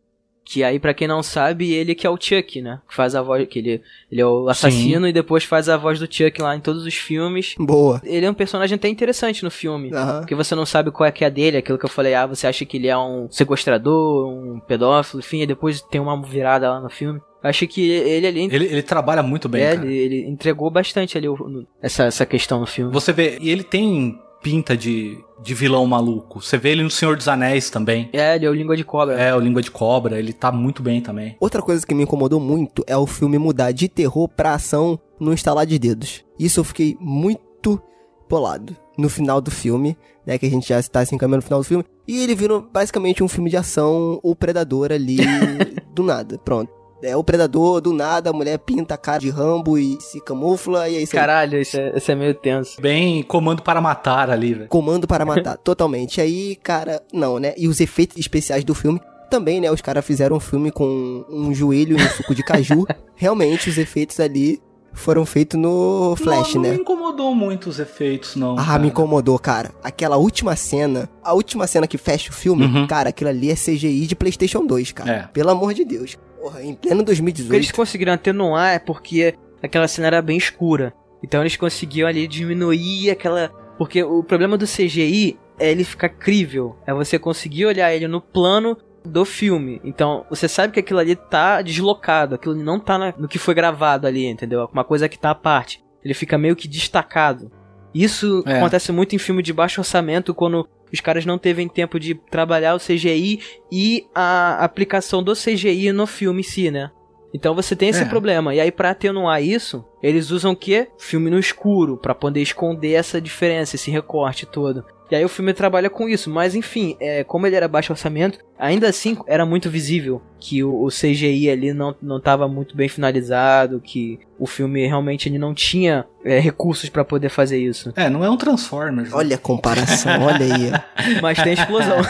Que 0.49 0.63
aí, 0.63 0.79
pra 0.79 0.93
quem 0.93 1.09
não 1.09 1.21
sabe, 1.21 1.73
ele 1.73 1.93
que 1.93 2.07
é 2.07 2.09
o 2.09 2.17
Chuck, 2.17 2.61
né? 2.61 2.79
Que 2.87 2.95
faz 2.95 3.15
a 3.15 3.21
voz, 3.21 3.45
que 3.49 3.59
ele, 3.59 3.81
ele 4.09 4.21
é 4.21 4.25
o 4.25 4.47
assassino 4.47 5.05
e 5.05 5.11
depois 5.11 5.43
faz 5.43 5.67
a 5.67 5.75
voz 5.75 5.99
do 5.99 6.05
Chuck 6.09 6.41
lá 6.41 6.55
em 6.55 6.61
todos 6.61 6.85
os 6.85 6.93
filmes. 6.93 7.53
Boa. 7.59 8.01
Ele 8.05 8.25
é 8.25 8.29
um 8.31 8.33
personagem 8.33 8.75
até 8.75 8.87
interessante 8.87 9.43
no 9.43 9.51
filme. 9.51 9.89
Porque 10.19 10.33
você 10.35 10.55
não 10.55 10.65
sabe 10.65 10.89
qual 10.89 11.05
é 11.05 11.11
que 11.11 11.25
é 11.25 11.27
a 11.27 11.29
dele, 11.29 11.57
aquilo 11.57 11.77
que 11.77 11.83
eu 11.83 11.89
falei, 11.89 12.13
ah, 12.13 12.25
você 12.25 12.47
acha 12.47 12.63
que 12.65 12.77
ele 12.77 12.87
é 12.87 12.97
um 12.97 13.27
sequestrador, 13.29 14.29
um 14.29 14.59
pedófilo, 14.61 15.19
enfim, 15.19 15.41
e 15.41 15.45
depois 15.47 15.81
tem 15.81 15.99
uma 15.99 16.21
virada 16.21 16.69
lá 16.69 16.79
no 16.79 16.89
filme. 16.89 17.19
Achei 17.43 17.67
que 17.67 17.81
ele 17.91 18.27
ali. 18.27 18.41
Ele, 18.51 18.65
ele 18.65 18.81
trabalha 18.81 19.21
muito 19.21 19.47
bem, 19.49 19.63
é, 19.63 19.73
ele, 19.73 19.95
ele 19.97 20.27
entregou 20.27 20.69
bastante 20.71 21.17
ali 21.17 21.27
o- 21.29 21.65
essa, 21.81 22.05
essa 22.05 22.25
questão 22.25 22.59
no 22.61 22.65
filme. 22.65 22.91
Você 22.93 23.11
vê, 23.13 23.37
e 23.41 23.49
ele 23.49 23.63
tem 23.63 24.17
pinta 24.41 24.75
de, 24.75 25.17
de 25.41 25.53
vilão 25.53 25.85
maluco. 25.85 26.41
Você 26.41 26.57
vê 26.57 26.71
ele 26.71 26.83
no 26.83 26.89
Senhor 26.89 27.15
dos 27.15 27.27
Anéis 27.27 27.69
também. 27.69 28.09
É, 28.13 28.35
ele 28.35 28.45
é 28.45 28.49
o 28.49 28.53
língua 28.53 28.75
de 28.75 28.83
cobra. 28.83 29.19
É, 29.19 29.35
o 29.35 29.39
Língua 29.39 29.61
de 29.61 29.71
Cobra, 29.71 30.19
ele 30.19 30.33
tá 30.33 30.51
muito 30.51 30.81
bem 30.81 31.01
também. 31.01 31.35
Outra 31.39 31.61
coisa 31.61 31.85
que 31.85 31.93
me 31.93 32.03
incomodou 32.03 32.39
muito 32.39 32.83
é 32.87 32.97
o 32.97 33.05
filme 33.05 33.37
mudar 33.37 33.71
de 33.71 33.87
terror 33.87 34.27
pra 34.27 34.53
ação 34.53 34.99
no 35.19 35.33
instalar 35.33 35.65
de 35.65 35.77
dedos. 35.79 36.23
Isso 36.39 36.59
eu 36.59 36.63
fiquei 36.63 36.97
muito 36.99 37.81
bolado 38.29 38.75
no 38.97 39.09
final 39.09 39.39
do 39.39 39.51
filme, 39.51 39.97
né? 40.25 40.37
Que 40.37 40.45
a 40.45 40.49
gente 40.49 40.69
já 40.69 40.79
está 40.79 41.05
se 41.05 41.13
encaminhando 41.13 41.41
no 41.41 41.47
final 41.47 41.59
do 41.59 41.65
filme. 41.65 41.85
E 42.07 42.23
ele 42.23 42.35
virou 42.35 42.61
basicamente 42.61 43.23
um 43.23 43.27
filme 43.27 43.49
de 43.49 43.57
ação, 43.57 44.19
o 44.23 44.35
Predador 44.35 44.91
ali, 44.91 45.17
do 45.93 46.03
nada. 46.03 46.37
Pronto. 46.37 46.76
É 47.01 47.15
o 47.15 47.23
Predador, 47.23 47.79
do 47.79 47.93
nada, 47.93 48.29
a 48.29 48.33
mulher 48.33 48.57
pinta 48.57 48.95
a 48.95 48.97
cara 48.97 49.19
de 49.19 49.29
Rambo 49.29 49.77
e 49.77 49.97
se 50.01 50.19
camufla, 50.19 50.89
e 50.89 50.97
aí 50.97 51.05
você... 51.05 51.15
Caralho, 51.15 51.61
isso 51.61 51.77
é, 51.79 51.95
isso 51.95 52.11
é 52.11 52.15
meio 52.15 52.33
tenso. 52.33 52.81
Bem 52.81 53.21
comando 53.23 53.61
para 53.61 53.79
matar 53.79 54.29
ali, 54.31 54.53
velho. 54.53 54.67
Comando 54.67 55.05
para 55.07 55.23
matar, 55.25 55.57
totalmente. 55.63 56.19
Aí, 56.19 56.55
cara, 56.55 57.01
não, 57.13 57.37
né? 57.37 57.53
E 57.55 57.67
os 57.67 57.79
efeitos 57.79 58.17
especiais 58.17 58.63
do 58.63 58.73
filme 58.73 58.99
também, 59.29 59.61
né? 59.61 59.69
Os 59.71 59.81
caras 59.81 60.03
fizeram 60.05 60.37
um 60.37 60.39
filme 60.39 60.71
com 60.71 61.23
um 61.29 61.53
joelho 61.53 61.99
e 61.99 62.01
um 62.01 62.09
suco 62.09 62.33
de 62.33 62.41
caju. 62.43 62.85
Realmente, 63.15 63.69
os 63.69 63.77
efeitos 63.77 64.19
ali 64.19 64.59
foram 64.93 65.23
feitos 65.25 65.59
no 65.59 66.15
Flash, 66.15 66.55
não, 66.55 66.61
não 66.63 66.69
né? 66.69 66.75
me 66.75 66.81
incomodou 66.81 67.35
muito 67.35 67.69
os 67.69 67.77
efeitos, 67.77 68.35
não. 68.35 68.57
Ah, 68.57 68.65
cara. 68.65 68.79
me 68.79 68.87
incomodou, 68.87 69.37
cara. 69.37 69.69
Aquela 69.83 70.17
última 70.17 70.55
cena, 70.55 71.07
a 71.23 71.33
última 71.33 71.67
cena 71.67 71.85
que 71.85 71.99
fecha 71.99 72.31
o 72.31 72.33
filme, 72.33 72.65
Uhum. 72.65 72.87
cara, 72.87 73.09
aquilo 73.09 73.29
ali 73.29 73.51
é 73.51 73.55
CGI 73.55 74.07
de 74.07 74.15
PlayStation 74.15 74.65
2, 74.65 74.91
cara. 74.93 75.11
É. 75.11 75.27
Pelo 75.31 75.51
amor 75.51 75.75
de 75.75 75.85
Deus. 75.85 76.17
Porra, 76.39 76.61
em 76.63 76.73
pleno 76.75 77.01
O 77.01 77.05
que 77.05 77.11
eles 77.11 77.19
2018. 77.21 77.73
conseguiram 77.75 78.13
atenuar 78.13 78.73
é 78.75 78.79
porque 78.79 79.35
aquela 79.61 79.87
cena 79.87 80.07
era 80.07 80.21
bem 80.21 80.37
escura. 80.37 80.93
Então 81.23 81.41
eles 81.41 81.55
conseguiam 81.57 82.07
ali 82.07 82.27
diminuir 82.27 83.09
aquela. 83.11 83.49
Porque 83.77 84.03
o 84.03 84.23
problema 84.23 84.57
do 84.57 84.65
CGI 84.65 85.37
é 85.59 85.71
ele 85.71 85.83
ficar 85.83 86.09
crível. 86.09 86.75
É 86.85 86.93
você 86.93 87.17
conseguir 87.19 87.65
olhar 87.65 87.93
ele 87.93 88.07
no 88.07 88.21
plano 88.21 88.77
do 89.03 89.23
filme. 89.25 89.79
Então 89.83 90.25
você 90.29 90.47
sabe 90.47 90.73
que 90.73 90.79
aquilo 90.79 90.99
ali 90.99 91.15
tá 91.15 91.61
deslocado. 91.61 92.35
Aquilo 92.35 92.55
não 92.55 92.79
tá 92.79 92.97
na- 92.97 93.13
no 93.17 93.27
que 93.27 93.39
foi 93.39 93.53
gravado 93.53 94.05
ali, 94.07 94.25
entendeu? 94.25 94.69
Uma 94.71 94.83
coisa 94.83 95.07
que 95.09 95.17
tá 95.17 95.31
à 95.31 95.35
parte. 95.35 95.83
Ele 96.03 96.13
fica 96.13 96.37
meio 96.37 96.55
que 96.55 96.67
destacado. 96.67 97.51
Isso 97.93 98.43
É. 98.45 98.57
acontece 98.57 98.91
muito 98.91 99.15
em 99.15 99.19
filme 99.19 99.41
de 99.41 99.51
baixo 99.53 99.81
orçamento 99.81 100.33
quando 100.33 100.67
os 100.91 100.99
caras 100.99 101.25
não 101.25 101.37
teve 101.37 101.67
tempo 101.69 101.99
de 101.99 102.15
trabalhar 102.15 102.75
o 102.75 102.79
CGI 102.79 103.39
e 103.71 104.05
a 104.13 104.63
aplicação 104.63 105.21
do 105.23 105.33
CGI 105.33 105.91
no 105.91 106.05
filme 106.07 106.39
em 106.41 106.43
si, 106.43 106.71
né? 106.71 106.91
Então 107.33 107.53
você 107.53 107.75
tem 107.75 107.89
esse 107.89 108.03
É. 108.03 108.05
problema. 108.05 108.55
E 108.55 108.59
aí, 108.59 108.71
pra 108.71 108.91
atenuar 108.91 109.43
isso, 109.43 109.83
eles 110.01 110.31
usam 110.31 110.53
o 110.53 110.55
quê? 110.55 110.87
Filme 110.97 111.29
no 111.29 111.37
escuro, 111.37 111.97
pra 111.97 112.15
poder 112.15 112.41
esconder 112.41 112.93
essa 112.93 113.19
diferença, 113.19 113.75
esse 113.75 113.91
recorte 113.91 114.45
todo. 114.45 114.83
E 115.09 115.15
aí 115.15 115.23
o 115.23 115.29
filme 115.29 115.53
trabalha 115.53 115.89
com 115.89 116.09
isso, 116.09 116.29
mas 116.29 116.53
enfim, 116.53 116.97
é, 116.99 117.23
como 117.23 117.47
ele 117.47 117.55
era 117.55 117.67
baixo 117.67 117.93
orçamento, 117.93 118.39
ainda 118.59 118.89
assim 118.89 119.17
era 119.25 119.45
muito 119.45 119.69
visível 119.69 120.21
que 120.39 120.63
o, 120.63 120.83
o 120.83 120.89
CGI 120.89 121.49
ali 121.49 121.73
não, 121.73 121.95
não 122.01 122.19
tava 122.19 122.47
muito 122.47 122.75
bem 122.75 122.89
finalizado, 122.89 123.79
que 123.79 124.19
o 124.37 124.45
filme 124.45 124.85
realmente 124.85 125.29
ele 125.29 125.37
não 125.37 125.53
tinha 125.53 126.05
é, 126.25 126.39
recursos 126.39 126.89
pra 126.89 127.05
poder 127.05 127.29
fazer 127.29 127.57
isso. 127.57 127.93
É, 127.95 128.09
não 128.09 128.23
é 128.23 128.29
um 128.29 128.37
Transformers. 128.37 129.13
Olha 129.13 129.35
a 129.35 129.39
comparação, 129.39 130.23
olha 130.23 130.45
aí. 130.45 130.71
Mas 131.21 131.41
tem 131.41 131.53
explosão. 131.53 131.97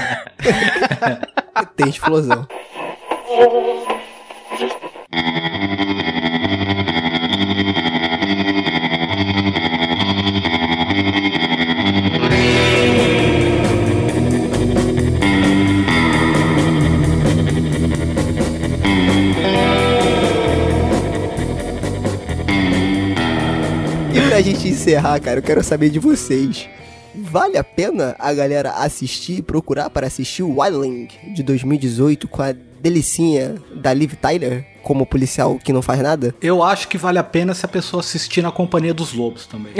Tem 1.75 1.89
explosão. 1.89 2.47
pra 24.37 24.43
gente 24.43 24.67
encerrar, 24.67 25.19
cara, 25.19 25.39
eu 25.39 25.43
quero 25.43 25.63
saber 25.63 25.89
de 25.89 25.97
vocês. 25.97 26.69
Vale 27.15 27.57
a 27.57 27.63
pena 27.63 28.15
a 28.19 28.31
galera 28.31 28.69
assistir, 28.69 29.41
procurar 29.41 29.89
para 29.89 30.05
assistir 30.05 30.43
o 30.43 30.61
Wildling 30.61 31.07
de 31.33 31.41
2018 31.41 32.27
com 32.27 32.43
a 32.43 32.53
delicinha 32.79 33.55
da 33.73 33.91
Liv 33.91 34.13
Tyler 34.13 34.63
como 34.83 35.07
policial 35.07 35.57
que 35.57 35.73
não 35.73 35.81
faz 35.81 36.01
nada? 36.01 36.35
Eu 36.39 36.61
acho 36.61 36.87
que 36.87 36.99
vale 36.99 37.17
a 37.17 37.23
pena 37.23 37.55
se 37.55 37.65
a 37.65 37.67
pessoa 37.67 38.01
assistir 38.01 38.43
na 38.43 38.51
companhia 38.51 38.93
dos 38.93 39.11
lobos 39.11 39.47
também. 39.47 39.73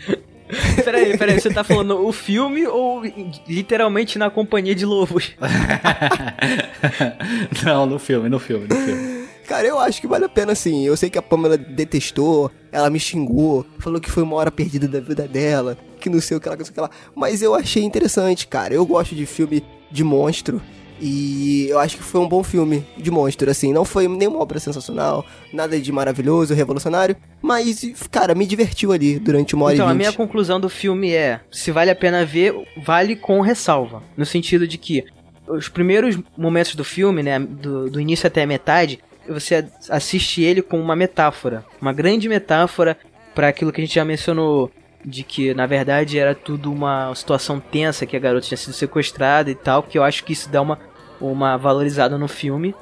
peraí, 0.82 1.18
peraí, 1.18 1.38
você 1.38 1.50
tá 1.50 1.62
falando 1.62 2.02
o 2.02 2.12
filme 2.12 2.66
ou 2.66 3.02
literalmente 3.46 4.18
na 4.18 4.30
companhia 4.30 4.74
de 4.74 4.86
lobos? 4.86 5.32
não, 7.62 7.84
no 7.84 7.98
filme, 7.98 8.30
no 8.30 8.38
filme, 8.38 8.66
no 8.66 8.74
filme. 8.74 9.19
Cara, 9.50 9.66
eu 9.66 9.80
acho 9.80 10.00
que 10.00 10.06
vale 10.06 10.24
a 10.24 10.28
pena 10.28 10.54
sim. 10.54 10.86
Eu 10.86 10.96
sei 10.96 11.10
que 11.10 11.18
a 11.18 11.22
Pamela 11.22 11.58
detestou, 11.58 12.52
ela 12.70 12.88
me 12.88 13.00
xingou, 13.00 13.66
falou 13.80 14.00
que 14.00 14.08
foi 14.08 14.22
uma 14.22 14.36
hora 14.36 14.48
perdida 14.48 14.86
da 14.86 15.00
vida 15.00 15.26
dela, 15.26 15.76
que 16.00 16.08
não 16.08 16.20
sei 16.20 16.36
o 16.36 16.40
que 16.40 16.48
que 16.48 16.56
não 16.56 16.64
sei 16.64 16.70
o 16.70 16.74
que 16.74 16.80
lá. 16.80 16.90
Mas 17.16 17.42
eu 17.42 17.52
achei 17.52 17.82
interessante, 17.82 18.46
cara. 18.46 18.72
Eu 18.72 18.86
gosto 18.86 19.12
de 19.12 19.26
filme 19.26 19.64
de 19.90 20.04
monstro. 20.04 20.62
E 21.00 21.66
eu 21.68 21.80
acho 21.80 21.96
que 21.96 22.02
foi 22.04 22.20
um 22.20 22.28
bom 22.28 22.44
filme 22.44 22.86
de 22.96 23.10
monstro, 23.10 23.50
assim. 23.50 23.72
Não 23.72 23.84
foi 23.84 24.06
nenhuma 24.06 24.38
obra 24.38 24.60
sensacional, 24.60 25.26
nada 25.52 25.80
de 25.80 25.90
maravilhoso, 25.90 26.54
revolucionário. 26.54 27.16
Mas, 27.42 27.82
cara, 28.08 28.36
me 28.36 28.46
divertiu 28.46 28.92
ali 28.92 29.18
durante 29.18 29.56
uma 29.56 29.64
hora 29.66 29.74
Então, 29.74 29.86
e 29.86 29.88
a 29.88 29.92
vinte. 29.92 29.98
minha 29.98 30.12
conclusão 30.12 30.60
do 30.60 30.68
filme 30.68 31.10
é: 31.12 31.40
se 31.50 31.72
vale 31.72 31.90
a 31.90 31.96
pena 31.96 32.24
ver, 32.24 32.54
vale 32.84 33.16
com 33.16 33.40
ressalva. 33.40 34.00
No 34.16 34.24
sentido 34.24 34.68
de 34.68 34.78
que 34.78 35.04
os 35.48 35.68
primeiros 35.68 36.16
momentos 36.38 36.76
do 36.76 36.84
filme, 36.84 37.20
né, 37.20 37.40
do, 37.40 37.90
do 37.90 38.00
início 38.00 38.28
até 38.28 38.44
a 38.44 38.46
metade, 38.46 39.00
você 39.28 39.66
assiste 39.88 40.42
ele 40.42 40.62
com 40.62 40.80
uma 40.80 40.94
metáfora. 40.96 41.64
Uma 41.80 41.92
grande 41.92 42.28
metáfora 42.28 42.96
para 43.34 43.48
aquilo 43.48 43.72
que 43.72 43.80
a 43.80 43.84
gente 43.84 43.94
já 43.94 44.04
mencionou. 44.04 44.70
De 45.02 45.22
que, 45.22 45.54
na 45.54 45.64
verdade, 45.66 46.18
era 46.18 46.34
tudo 46.34 46.70
uma 46.70 47.14
situação 47.14 47.58
tensa, 47.58 48.04
que 48.04 48.14
a 48.14 48.20
garota 48.20 48.46
tinha 48.46 48.58
sido 48.58 48.74
sequestrada 48.74 49.50
e 49.50 49.54
tal, 49.54 49.82
que 49.82 49.96
eu 49.96 50.02
acho 50.04 50.22
que 50.22 50.34
isso 50.34 50.50
dá 50.50 50.60
uma, 50.60 50.78
uma 51.18 51.56
valorizada 51.56 52.18
no 52.18 52.28
filme. 52.28 52.74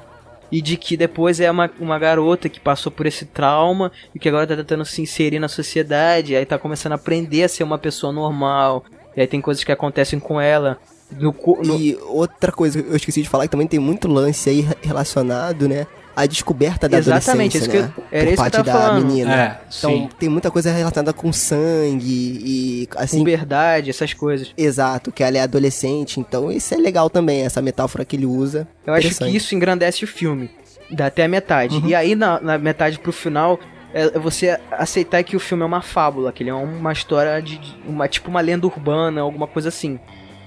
E 0.51 0.61
de 0.61 0.75
que 0.75 0.97
depois 0.97 1.39
é 1.39 1.49
uma, 1.49 1.71
uma 1.79 1.97
garota 1.97 2.49
que 2.49 2.59
passou 2.59 2.91
por 2.91 3.05
esse 3.05 3.23
trauma 3.23 3.89
e 4.13 4.19
que 4.19 4.27
agora 4.27 4.45
tá 4.45 4.55
tentando 4.57 4.83
se 4.83 5.01
inserir 5.01 5.39
na 5.39 5.47
sociedade, 5.47 6.35
aí 6.35 6.45
tá 6.45 6.57
começando 6.57 6.91
a 6.91 6.95
aprender 6.95 7.43
a 7.43 7.47
ser 7.47 7.63
uma 7.63 7.77
pessoa 7.77 8.11
normal. 8.11 8.83
E 9.15 9.21
aí 9.21 9.27
tem 9.27 9.39
coisas 9.39 9.63
que 9.63 9.71
acontecem 9.71 10.19
com 10.19 10.41
ela. 10.41 10.77
No, 11.11 11.33
no- 11.63 11.79
E 11.79 11.97
outra 12.07 12.51
coisa 12.51 12.83
que 12.83 12.89
eu 12.89 12.95
esqueci 12.97 13.21
de 13.21 13.29
falar, 13.29 13.45
que 13.45 13.51
também 13.51 13.65
tem 13.67 13.79
muito 13.79 14.09
lance 14.09 14.49
aí 14.49 14.67
relacionado, 14.81 15.69
né? 15.69 15.87
A 16.15 16.25
descoberta 16.25 16.89
da 16.89 16.97
Exatamente, 16.97 17.57
adolescência, 17.57 17.59
isso 17.59 17.69
que 17.69 17.77
eu- 17.77 17.81
né? 17.83 18.07
era 18.11 18.25
Por 18.25 18.27
isso 18.27 18.27
que 18.27 18.31
eu 18.33 18.35
parte 18.37 18.51
tava 18.51 18.63
da 18.65 18.73
falando. 18.87 19.05
menina. 19.05 19.35
É, 19.35 19.61
Então 19.77 19.91
sim. 19.91 20.09
tem 20.19 20.27
muita 20.29 20.51
coisa 20.51 20.71
relacionada 20.71 21.13
com 21.13 21.31
sangue 21.31 22.41
e 22.43 22.89
assim. 22.97 23.19
puberdade, 23.19 23.89
essas 23.89 24.13
coisas. 24.13 24.51
Exato, 24.57 25.11
que 25.11 25.23
ela 25.23 25.37
é 25.37 25.41
adolescente, 25.41 26.19
então 26.19 26.51
isso 26.51 26.73
é 26.73 26.77
legal 26.77 27.09
também, 27.09 27.41
essa 27.43 27.61
metáfora 27.61 28.03
que 28.03 28.15
ele 28.15 28.25
usa. 28.25 28.67
Eu 28.85 28.93
acho 28.93 29.15
que 29.17 29.25
isso 29.29 29.55
engrandece 29.55 30.03
o 30.03 30.07
filme. 30.07 30.49
Dá 30.91 31.05
até 31.05 31.23
a 31.23 31.27
metade. 31.27 31.81
E 31.85 31.93
aí, 31.95 32.15
na, 32.15 32.39
na 32.41 32.57
metade 32.57 32.97
pro 32.99 33.11
final, 33.11 33.59
é 33.93 34.17
você 34.19 34.59
aceitar 34.71 35.23
que 35.23 35.35
o 35.35 35.39
filme 35.39 35.63
é 35.63 35.65
uma 35.65 35.81
fábula, 35.81 36.31
que 36.33 36.43
ele 36.43 36.49
é 36.49 36.53
uma 36.53 36.91
história 36.91 37.39
de. 37.41 37.57
de- 37.59 37.75
uma, 37.87 38.07
tipo 38.07 38.29
uma 38.29 38.41
lenda 38.41 38.65
urbana, 38.67 39.21
alguma 39.21 39.47
coisa 39.47 39.69
assim. 39.69 39.99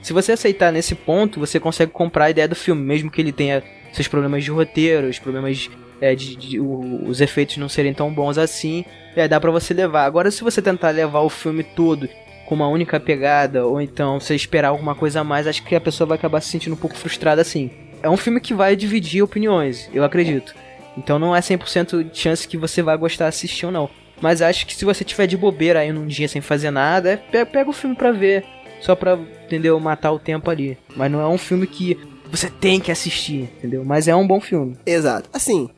Se 0.02 0.12
você 0.12 0.32
aceitar 0.32 0.72
nesse 0.72 0.94
ponto, 0.96 1.38
você 1.38 1.60
consegue 1.60 1.92
comprar 1.92 2.24
a 2.24 2.30
ideia 2.30 2.48
do 2.48 2.56
filme, 2.56 2.82
mesmo 2.82 3.08
que 3.10 3.20
ele 3.20 3.30
tenha 3.32 3.62
seus 3.92 4.08
problemas 4.08 4.44
de 4.44 4.50
roteiro, 4.50 5.08
os 5.08 5.18
problemas 5.18 5.68
é, 6.00 6.14
de, 6.14 6.34
de- 6.36 6.60
o- 6.60 7.06
os 7.06 7.20
efeitos 7.20 7.56
não 7.58 7.68
serem 7.68 7.92
tão 7.94 8.12
bons 8.12 8.38
assim, 8.38 8.84
é, 9.14 9.28
dá 9.28 9.38
pra 9.40 9.50
você 9.50 9.72
levar. 9.74 10.04
Agora, 10.04 10.30
se 10.30 10.42
você 10.42 10.60
tentar 10.62 10.90
levar 10.90 11.20
o 11.20 11.28
filme 11.28 11.62
todo 11.62 12.08
com 12.46 12.54
uma 12.54 12.66
única 12.68 12.98
pegada, 12.98 13.64
ou 13.66 13.80
então 13.80 14.18
você 14.18 14.34
esperar 14.34 14.68
alguma 14.68 14.94
coisa 14.94 15.20
a 15.20 15.24
mais, 15.24 15.46
acho 15.46 15.62
que 15.62 15.74
a 15.76 15.80
pessoa 15.80 16.06
vai 16.08 16.18
acabar 16.18 16.40
se 16.40 16.48
sentindo 16.50 16.72
um 16.72 16.76
pouco 16.78 16.96
frustrada 16.96 17.40
assim. 17.40 17.70
É 18.02 18.10
um 18.10 18.16
filme 18.16 18.40
que 18.40 18.52
vai 18.52 18.74
dividir 18.74 19.22
opiniões, 19.22 19.88
eu 19.94 20.02
acredito. 20.02 20.54
Então 20.98 21.18
não 21.18 21.34
é 21.34 21.40
100% 21.40 22.10
de 22.10 22.18
chance 22.18 22.46
que 22.48 22.56
você 22.56 22.82
vai 22.82 22.96
gostar 22.96 23.26
de 23.26 23.28
assistir 23.30 23.66
ou 23.66 23.72
não. 23.72 23.88
Mas 24.20 24.42
acho 24.42 24.66
que 24.66 24.74
se 24.74 24.84
você 24.84 25.04
tiver 25.04 25.26
de 25.26 25.36
bobeira 25.36 25.80
aí 25.80 25.92
num 25.92 26.06
dia 26.06 26.28
sem 26.28 26.40
fazer 26.42 26.70
nada, 26.70 27.22
pe- 27.30 27.44
pega 27.44 27.70
o 27.70 27.72
filme 27.72 27.94
pra 27.96 28.12
ver. 28.12 28.44
Só 28.80 28.94
pra, 28.96 29.16
entendeu, 29.46 29.78
matar 29.78 30.10
o 30.12 30.18
tempo 30.18 30.50
ali. 30.50 30.76
Mas 30.96 31.10
não 31.10 31.20
é 31.20 31.26
um 31.28 31.38
filme 31.38 31.66
que 31.66 31.96
você 32.32 32.48
tem 32.50 32.80
que 32.80 32.90
assistir, 32.90 33.50
entendeu? 33.58 33.84
Mas 33.84 34.08
é 34.08 34.16
um 34.16 34.26
bom 34.26 34.40
filme. 34.40 34.76
Exato. 34.84 35.28
Assim, 35.32 35.68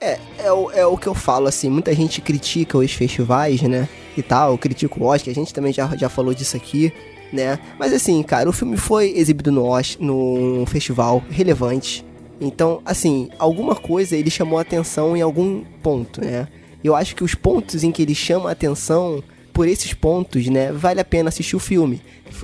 é, 0.00 0.18
é, 0.38 0.52
o, 0.52 0.70
é 0.72 0.84
o 0.84 0.96
que 0.98 1.06
eu 1.06 1.14
falo, 1.14 1.46
assim, 1.46 1.70
muita 1.70 1.94
gente 1.94 2.20
critica 2.20 2.76
os 2.76 2.92
festivais, 2.92 3.62
né? 3.62 3.88
E 4.16 4.22
tal, 4.22 4.58
critica 4.58 4.98
o 5.00 5.04
Oscar, 5.06 5.30
a 5.30 5.34
gente 5.34 5.54
também 5.54 5.72
já, 5.72 5.86
já 5.96 6.08
falou 6.08 6.34
disso 6.34 6.56
aqui, 6.56 6.92
né? 7.32 7.58
Mas 7.78 7.92
assim, 7.92 8.22
cara, 8.22 8.48
o 8.48 8.52
filme 8.52 8.76
foi 8.76 9.10
exibido 9.16 9.52
no, 9.52 9.70
Os- 9.72 9.96
no 9.98 10.64
festival 10.66 11.22
relevante. 11.30 12.04
Então, 12.40 12.80
assim, 12.84 13.28
alguma 13.38 13.76
coisa 13.76 14.16
ele 14.16 14.30
chamou 14.30 14.58
atenção 14.58 15.16
em 15.16 15.20
algum 15.20 15.62
ponto, 15.82 16.20
né? 16.24 16.48
Eu 16.82 16.96
acho 16.96 17.14
que 17.14 17.22
os 17.22 17.34
pontos 17.34 17.84
em 17.84 17.92
que 17.92 18.02
ele 18.02 18.14
chama 18.14 18.50
atenção, 18.50 19.22
por 19.52 19.68
esses 19.68 19.92
pontos, 19.92 20.46
né, 20.48 20.72
vale 20.72 21.00
a 21.00 21.04
pena 21.04 21.28
assistir 21.28 21.54
o 21.54 21.58
filme. 21.60 22.00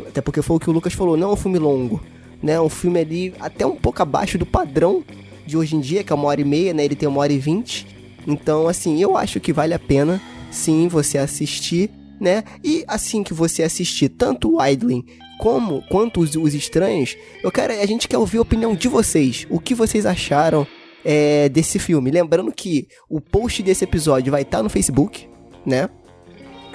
Até 0.06 0.20
porque 0.20 0.43
foi 0.43 0.56
o 0.56 0.60
que 0.60 0.68
o 0.68 0.72
Lucas 0.72 0.93
falou, 0.93 1.16
não 1.16 1.30
é 1.30 1.32
um 1.32 1.36
filme 1.36 1.59
longo, 1.59 2.02
né? 2.47 2.60
Um 2.60 2.68
filme 2.68 3.01
ali 3.01 3.35
até 3.40 3.66
um 3.66 3.74
pouco 3.74 4.01
abaixo 4.01 4.39
do 4.39 4.47
padrão 4.47 5.05
de 5.44 5.56
hoje 5.56 5.74
em 5.74 5.81
dia, 5.81 6.05
que 6.05 6.12
é 6.12 6.16
uma 6.16 6.28
hora 6.28 6.40
e 6.40 6.44
meia, 6.44 6.73
né? 6.73 6.85
Ele 6.85 6.94
tem 6.94 7.09
uma 7.09 7.20
hora 7.20 7.32
e 7.32 7.39
vinte. 7.39 7.86
Então, 8.24 8.68
assim, 8.68 9.02
eu 9.02 9.16
acho 9.16 9.40
que 9.40 9.52
vale 9.52 9.74
a 9.74 9.78
pena, 9.78 10.23
sim, 10.51 10.86
você 10.86 11.18
assistir, 11.18 11.90
né? 12.20 12.44
E 12.62 12.85
assim 12.86 13.23
que 13.23 13.35
você 13.35 13.64
assistir 13.64 14.09
tanto 14.10 14.56
o 14.56 14.64
Idling 14.64 15.05
como 15.39 15.82
quanto 15.90 16.20
os, 16.20 16.35
os 16.36 16.55
estranhos, 16.55 17.16
eu 17.43 17.51
quero, 17.52 17.73
a 17.74 17.86
gente 17.86 18.09
quer 18.09 18.16
ouvir 18.16 18.39
a 18.39 18.43
opinião 18.43 18.74
de 18.74 18.89
vocês. 18.89 19.47
O 19.51 19.60
que 19.60 19.74
vocês 19.74 20.06
acharam 20.06 20.66
é, 21.05 21.48
desse 21.48 21.78
filme? 21.78 22.10
Lembrando 22.10 22.52
que 22.52 22.86
o 23.10 23.20
post 23.20 23.62
desse 23.62 23.85
episódio 23.85 24.31
vai 24.31 24.43
estar 24.43 24.62
no 24.62 24.70
Facebook, 24.70 25.28
né? 25.64 25.90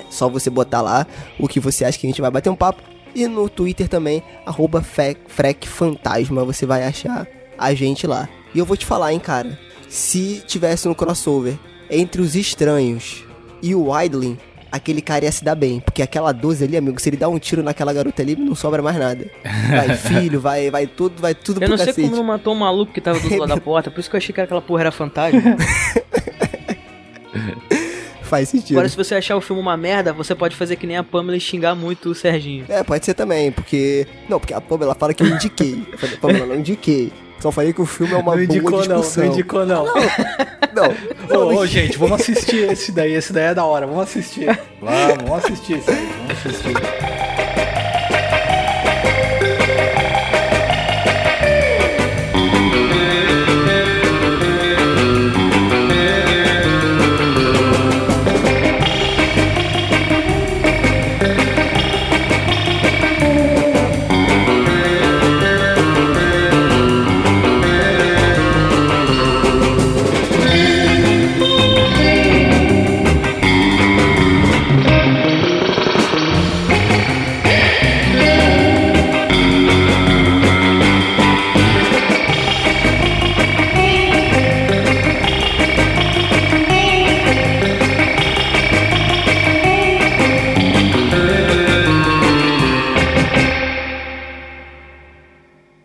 Só 0.10 0.30
você 0.30 0.49
botar 0.49 0.81
lá 0.81 1.07
o 1.39 1.48
que 1.48 1.60
você 1.60 1.85
acha 1.85 1.98
que 1.98 2.06
a 2.06 2.10
gente 2.10 2.22
vai 2.22 2.30
bater 2.30 2.49
um 2.49 2.56
papo. 2.56 2.84
E 3.13 3.27
no 3.27 3.49
Twitter 3.49 3.88
também, 3.88 4.23
arroba 4.45 4.81
FrecFantasma, 4.81 6.45
você 6.45 6.65
vai 6.65 6.83
achar 6.83 7.27
a 7.57 7.73
gente 7.73 8.07
lá. 8.07 8.27
E 8.53 8.59
eu 8.59 8.65
vou 8.65 8.77
te 8.77 8.85
falar, 8.85 9.13
hein, 9.13 9.19
cara. 9.19 9.57
Se 9.89 10.41
tivesse 10.47 10.88
um 10.88 10.93
crossover 10.93 11.57
entre 11.89 12.21
os 12.21 12.35
estranhos 12.35 13.25
e 13.61 13.75
o 13.75 13.88
Idling, 14.01 14.38
aquele 14.71 15.01
cara 15.01 15.25
ia 15.25 15.31
se 15.31 15.43
dar 15.43 15.55
bem. 15.55 15.81
Porque 15.81 16.01
aquela 16.01 16.31
12 16.31 16.63
ali, 16.63 16.77
amigo, 16.77 16.99
se 17.01 17.09
ele 17.09 17.17
dá 17.17 17.27
um 17.27 17.38
tiro 17.38 17.61
naquela 17.61 17.91
garota 17.91 18.21
ali, 18.21 18.35
não 18.35 18.55
sobra 18.55 18.81
mais 18.81 18.97
nada. 18.97 19.29
Vai 19.69 19.95
filho, 19.97 20.39
vai, 20.39 20.71
vai 20.71 20.88
tudo, 20.88 21.21
vai 21.21 21.35
tudo 21.35 21.57
Eu 21.57 21.67
pro 21.67 21.69
não 21.71 21.77
sei 21.77 21.88
cacete. 21.88 22.03
como 22.07 22.15
não 22.15 22.23
matou 22.23 22.53
o 22.53 22.57
maluco 22.57 22.93
que 22.93 23.01
tava 23.01 23.19
do 23.19 23.23
outro 23.25 23.39
lado 23.39 23.49
da 23.49 23.57
porta, 23.61 23.91
por 23.91 23.99
isso 23.99 24.09
que 24.09 24.15
eu 24.15 24.19
achei 24.19 24.33
que 24.33 24.39
aquela 24.39 24.61
porra 24.61 24.81
era 24.83 24.91
fantasma. 24.91 25.41
Faz 28.31 28.47
sentido. 28.47 28.77
Agora, 28.77 28.87
se 28.87 28.95
você 28.95 29.13
achar 29.13 29.35
o 29.35 29.41
filme 29.41 29.61
uma 29.61 29.75
merda, 29.75 30.13
você 30.13 30.33
pode 30.33 30.55
fazer 30.55 30.77
que 30.77 30.87
nem 30.87 30.95
a 30.95 31.03
Pamela 31.03 31.35
e 31.35 31.39
xingar 31.41 31.75
muito 31.75 32.11
o 32.11 32.15
Serginho. 32.15 32.63
É, 32.69 32.81
pode 32.81 33.03
ser 33.03 33.13
também, 33.13 33.51
porque. 33.51 34.07
Não, 34.29 34.39
porque 34.39 34.53
a 34.53 34.61
Pamela 34.61 34.95
fala 34.95 35.13
que 35.13 35.21
eu 35.21 35.27
indiquei. 35.27 35.85
Eu 35.91 35.97
falei, 35.97 36.15
Pamela, 36.15 36.45
não 36.45 36.55
indiquei. 36.55 37.11
Só 37.41 37.51
falei 37.51 37.73
que 37.73 37.81
o 37.81 37.85
filme 37.85 38.13
é 38.13 38.15
uma 38.15 38.33
não 38.33 38.41
indicou 38.41 38.71
boa 38.71 38.85
não, 38.87 39.01
discussão. 39.01 39.25
não 39.25 39.33
indicou 39.33 39.65
não. 39.65 39.85
Não, 40.73 41.37
Ô, 41.37 41.57
ô, 41.57 41.65
gente, 41.65 41.97
vamos 41.97 42.21
assistir 42.21 42.71
esse 42.71 42.93
daí, 42.93 43.11
esse 43.11 43.33
daí 43.33 43.47
é 43.47 43.53
da 43.53 43.65
hora, 43.65 43.85
vamos 43.85 44.03
assistir. 44.03 44.45
Vamos, 44.79 45.23
vamos 45.27 45.43
assistir 45.43 45.79
esse 45.79 45.91
aí, 45.91 46.09
vamos 46.17 46.31
assistir. 46.31 47.50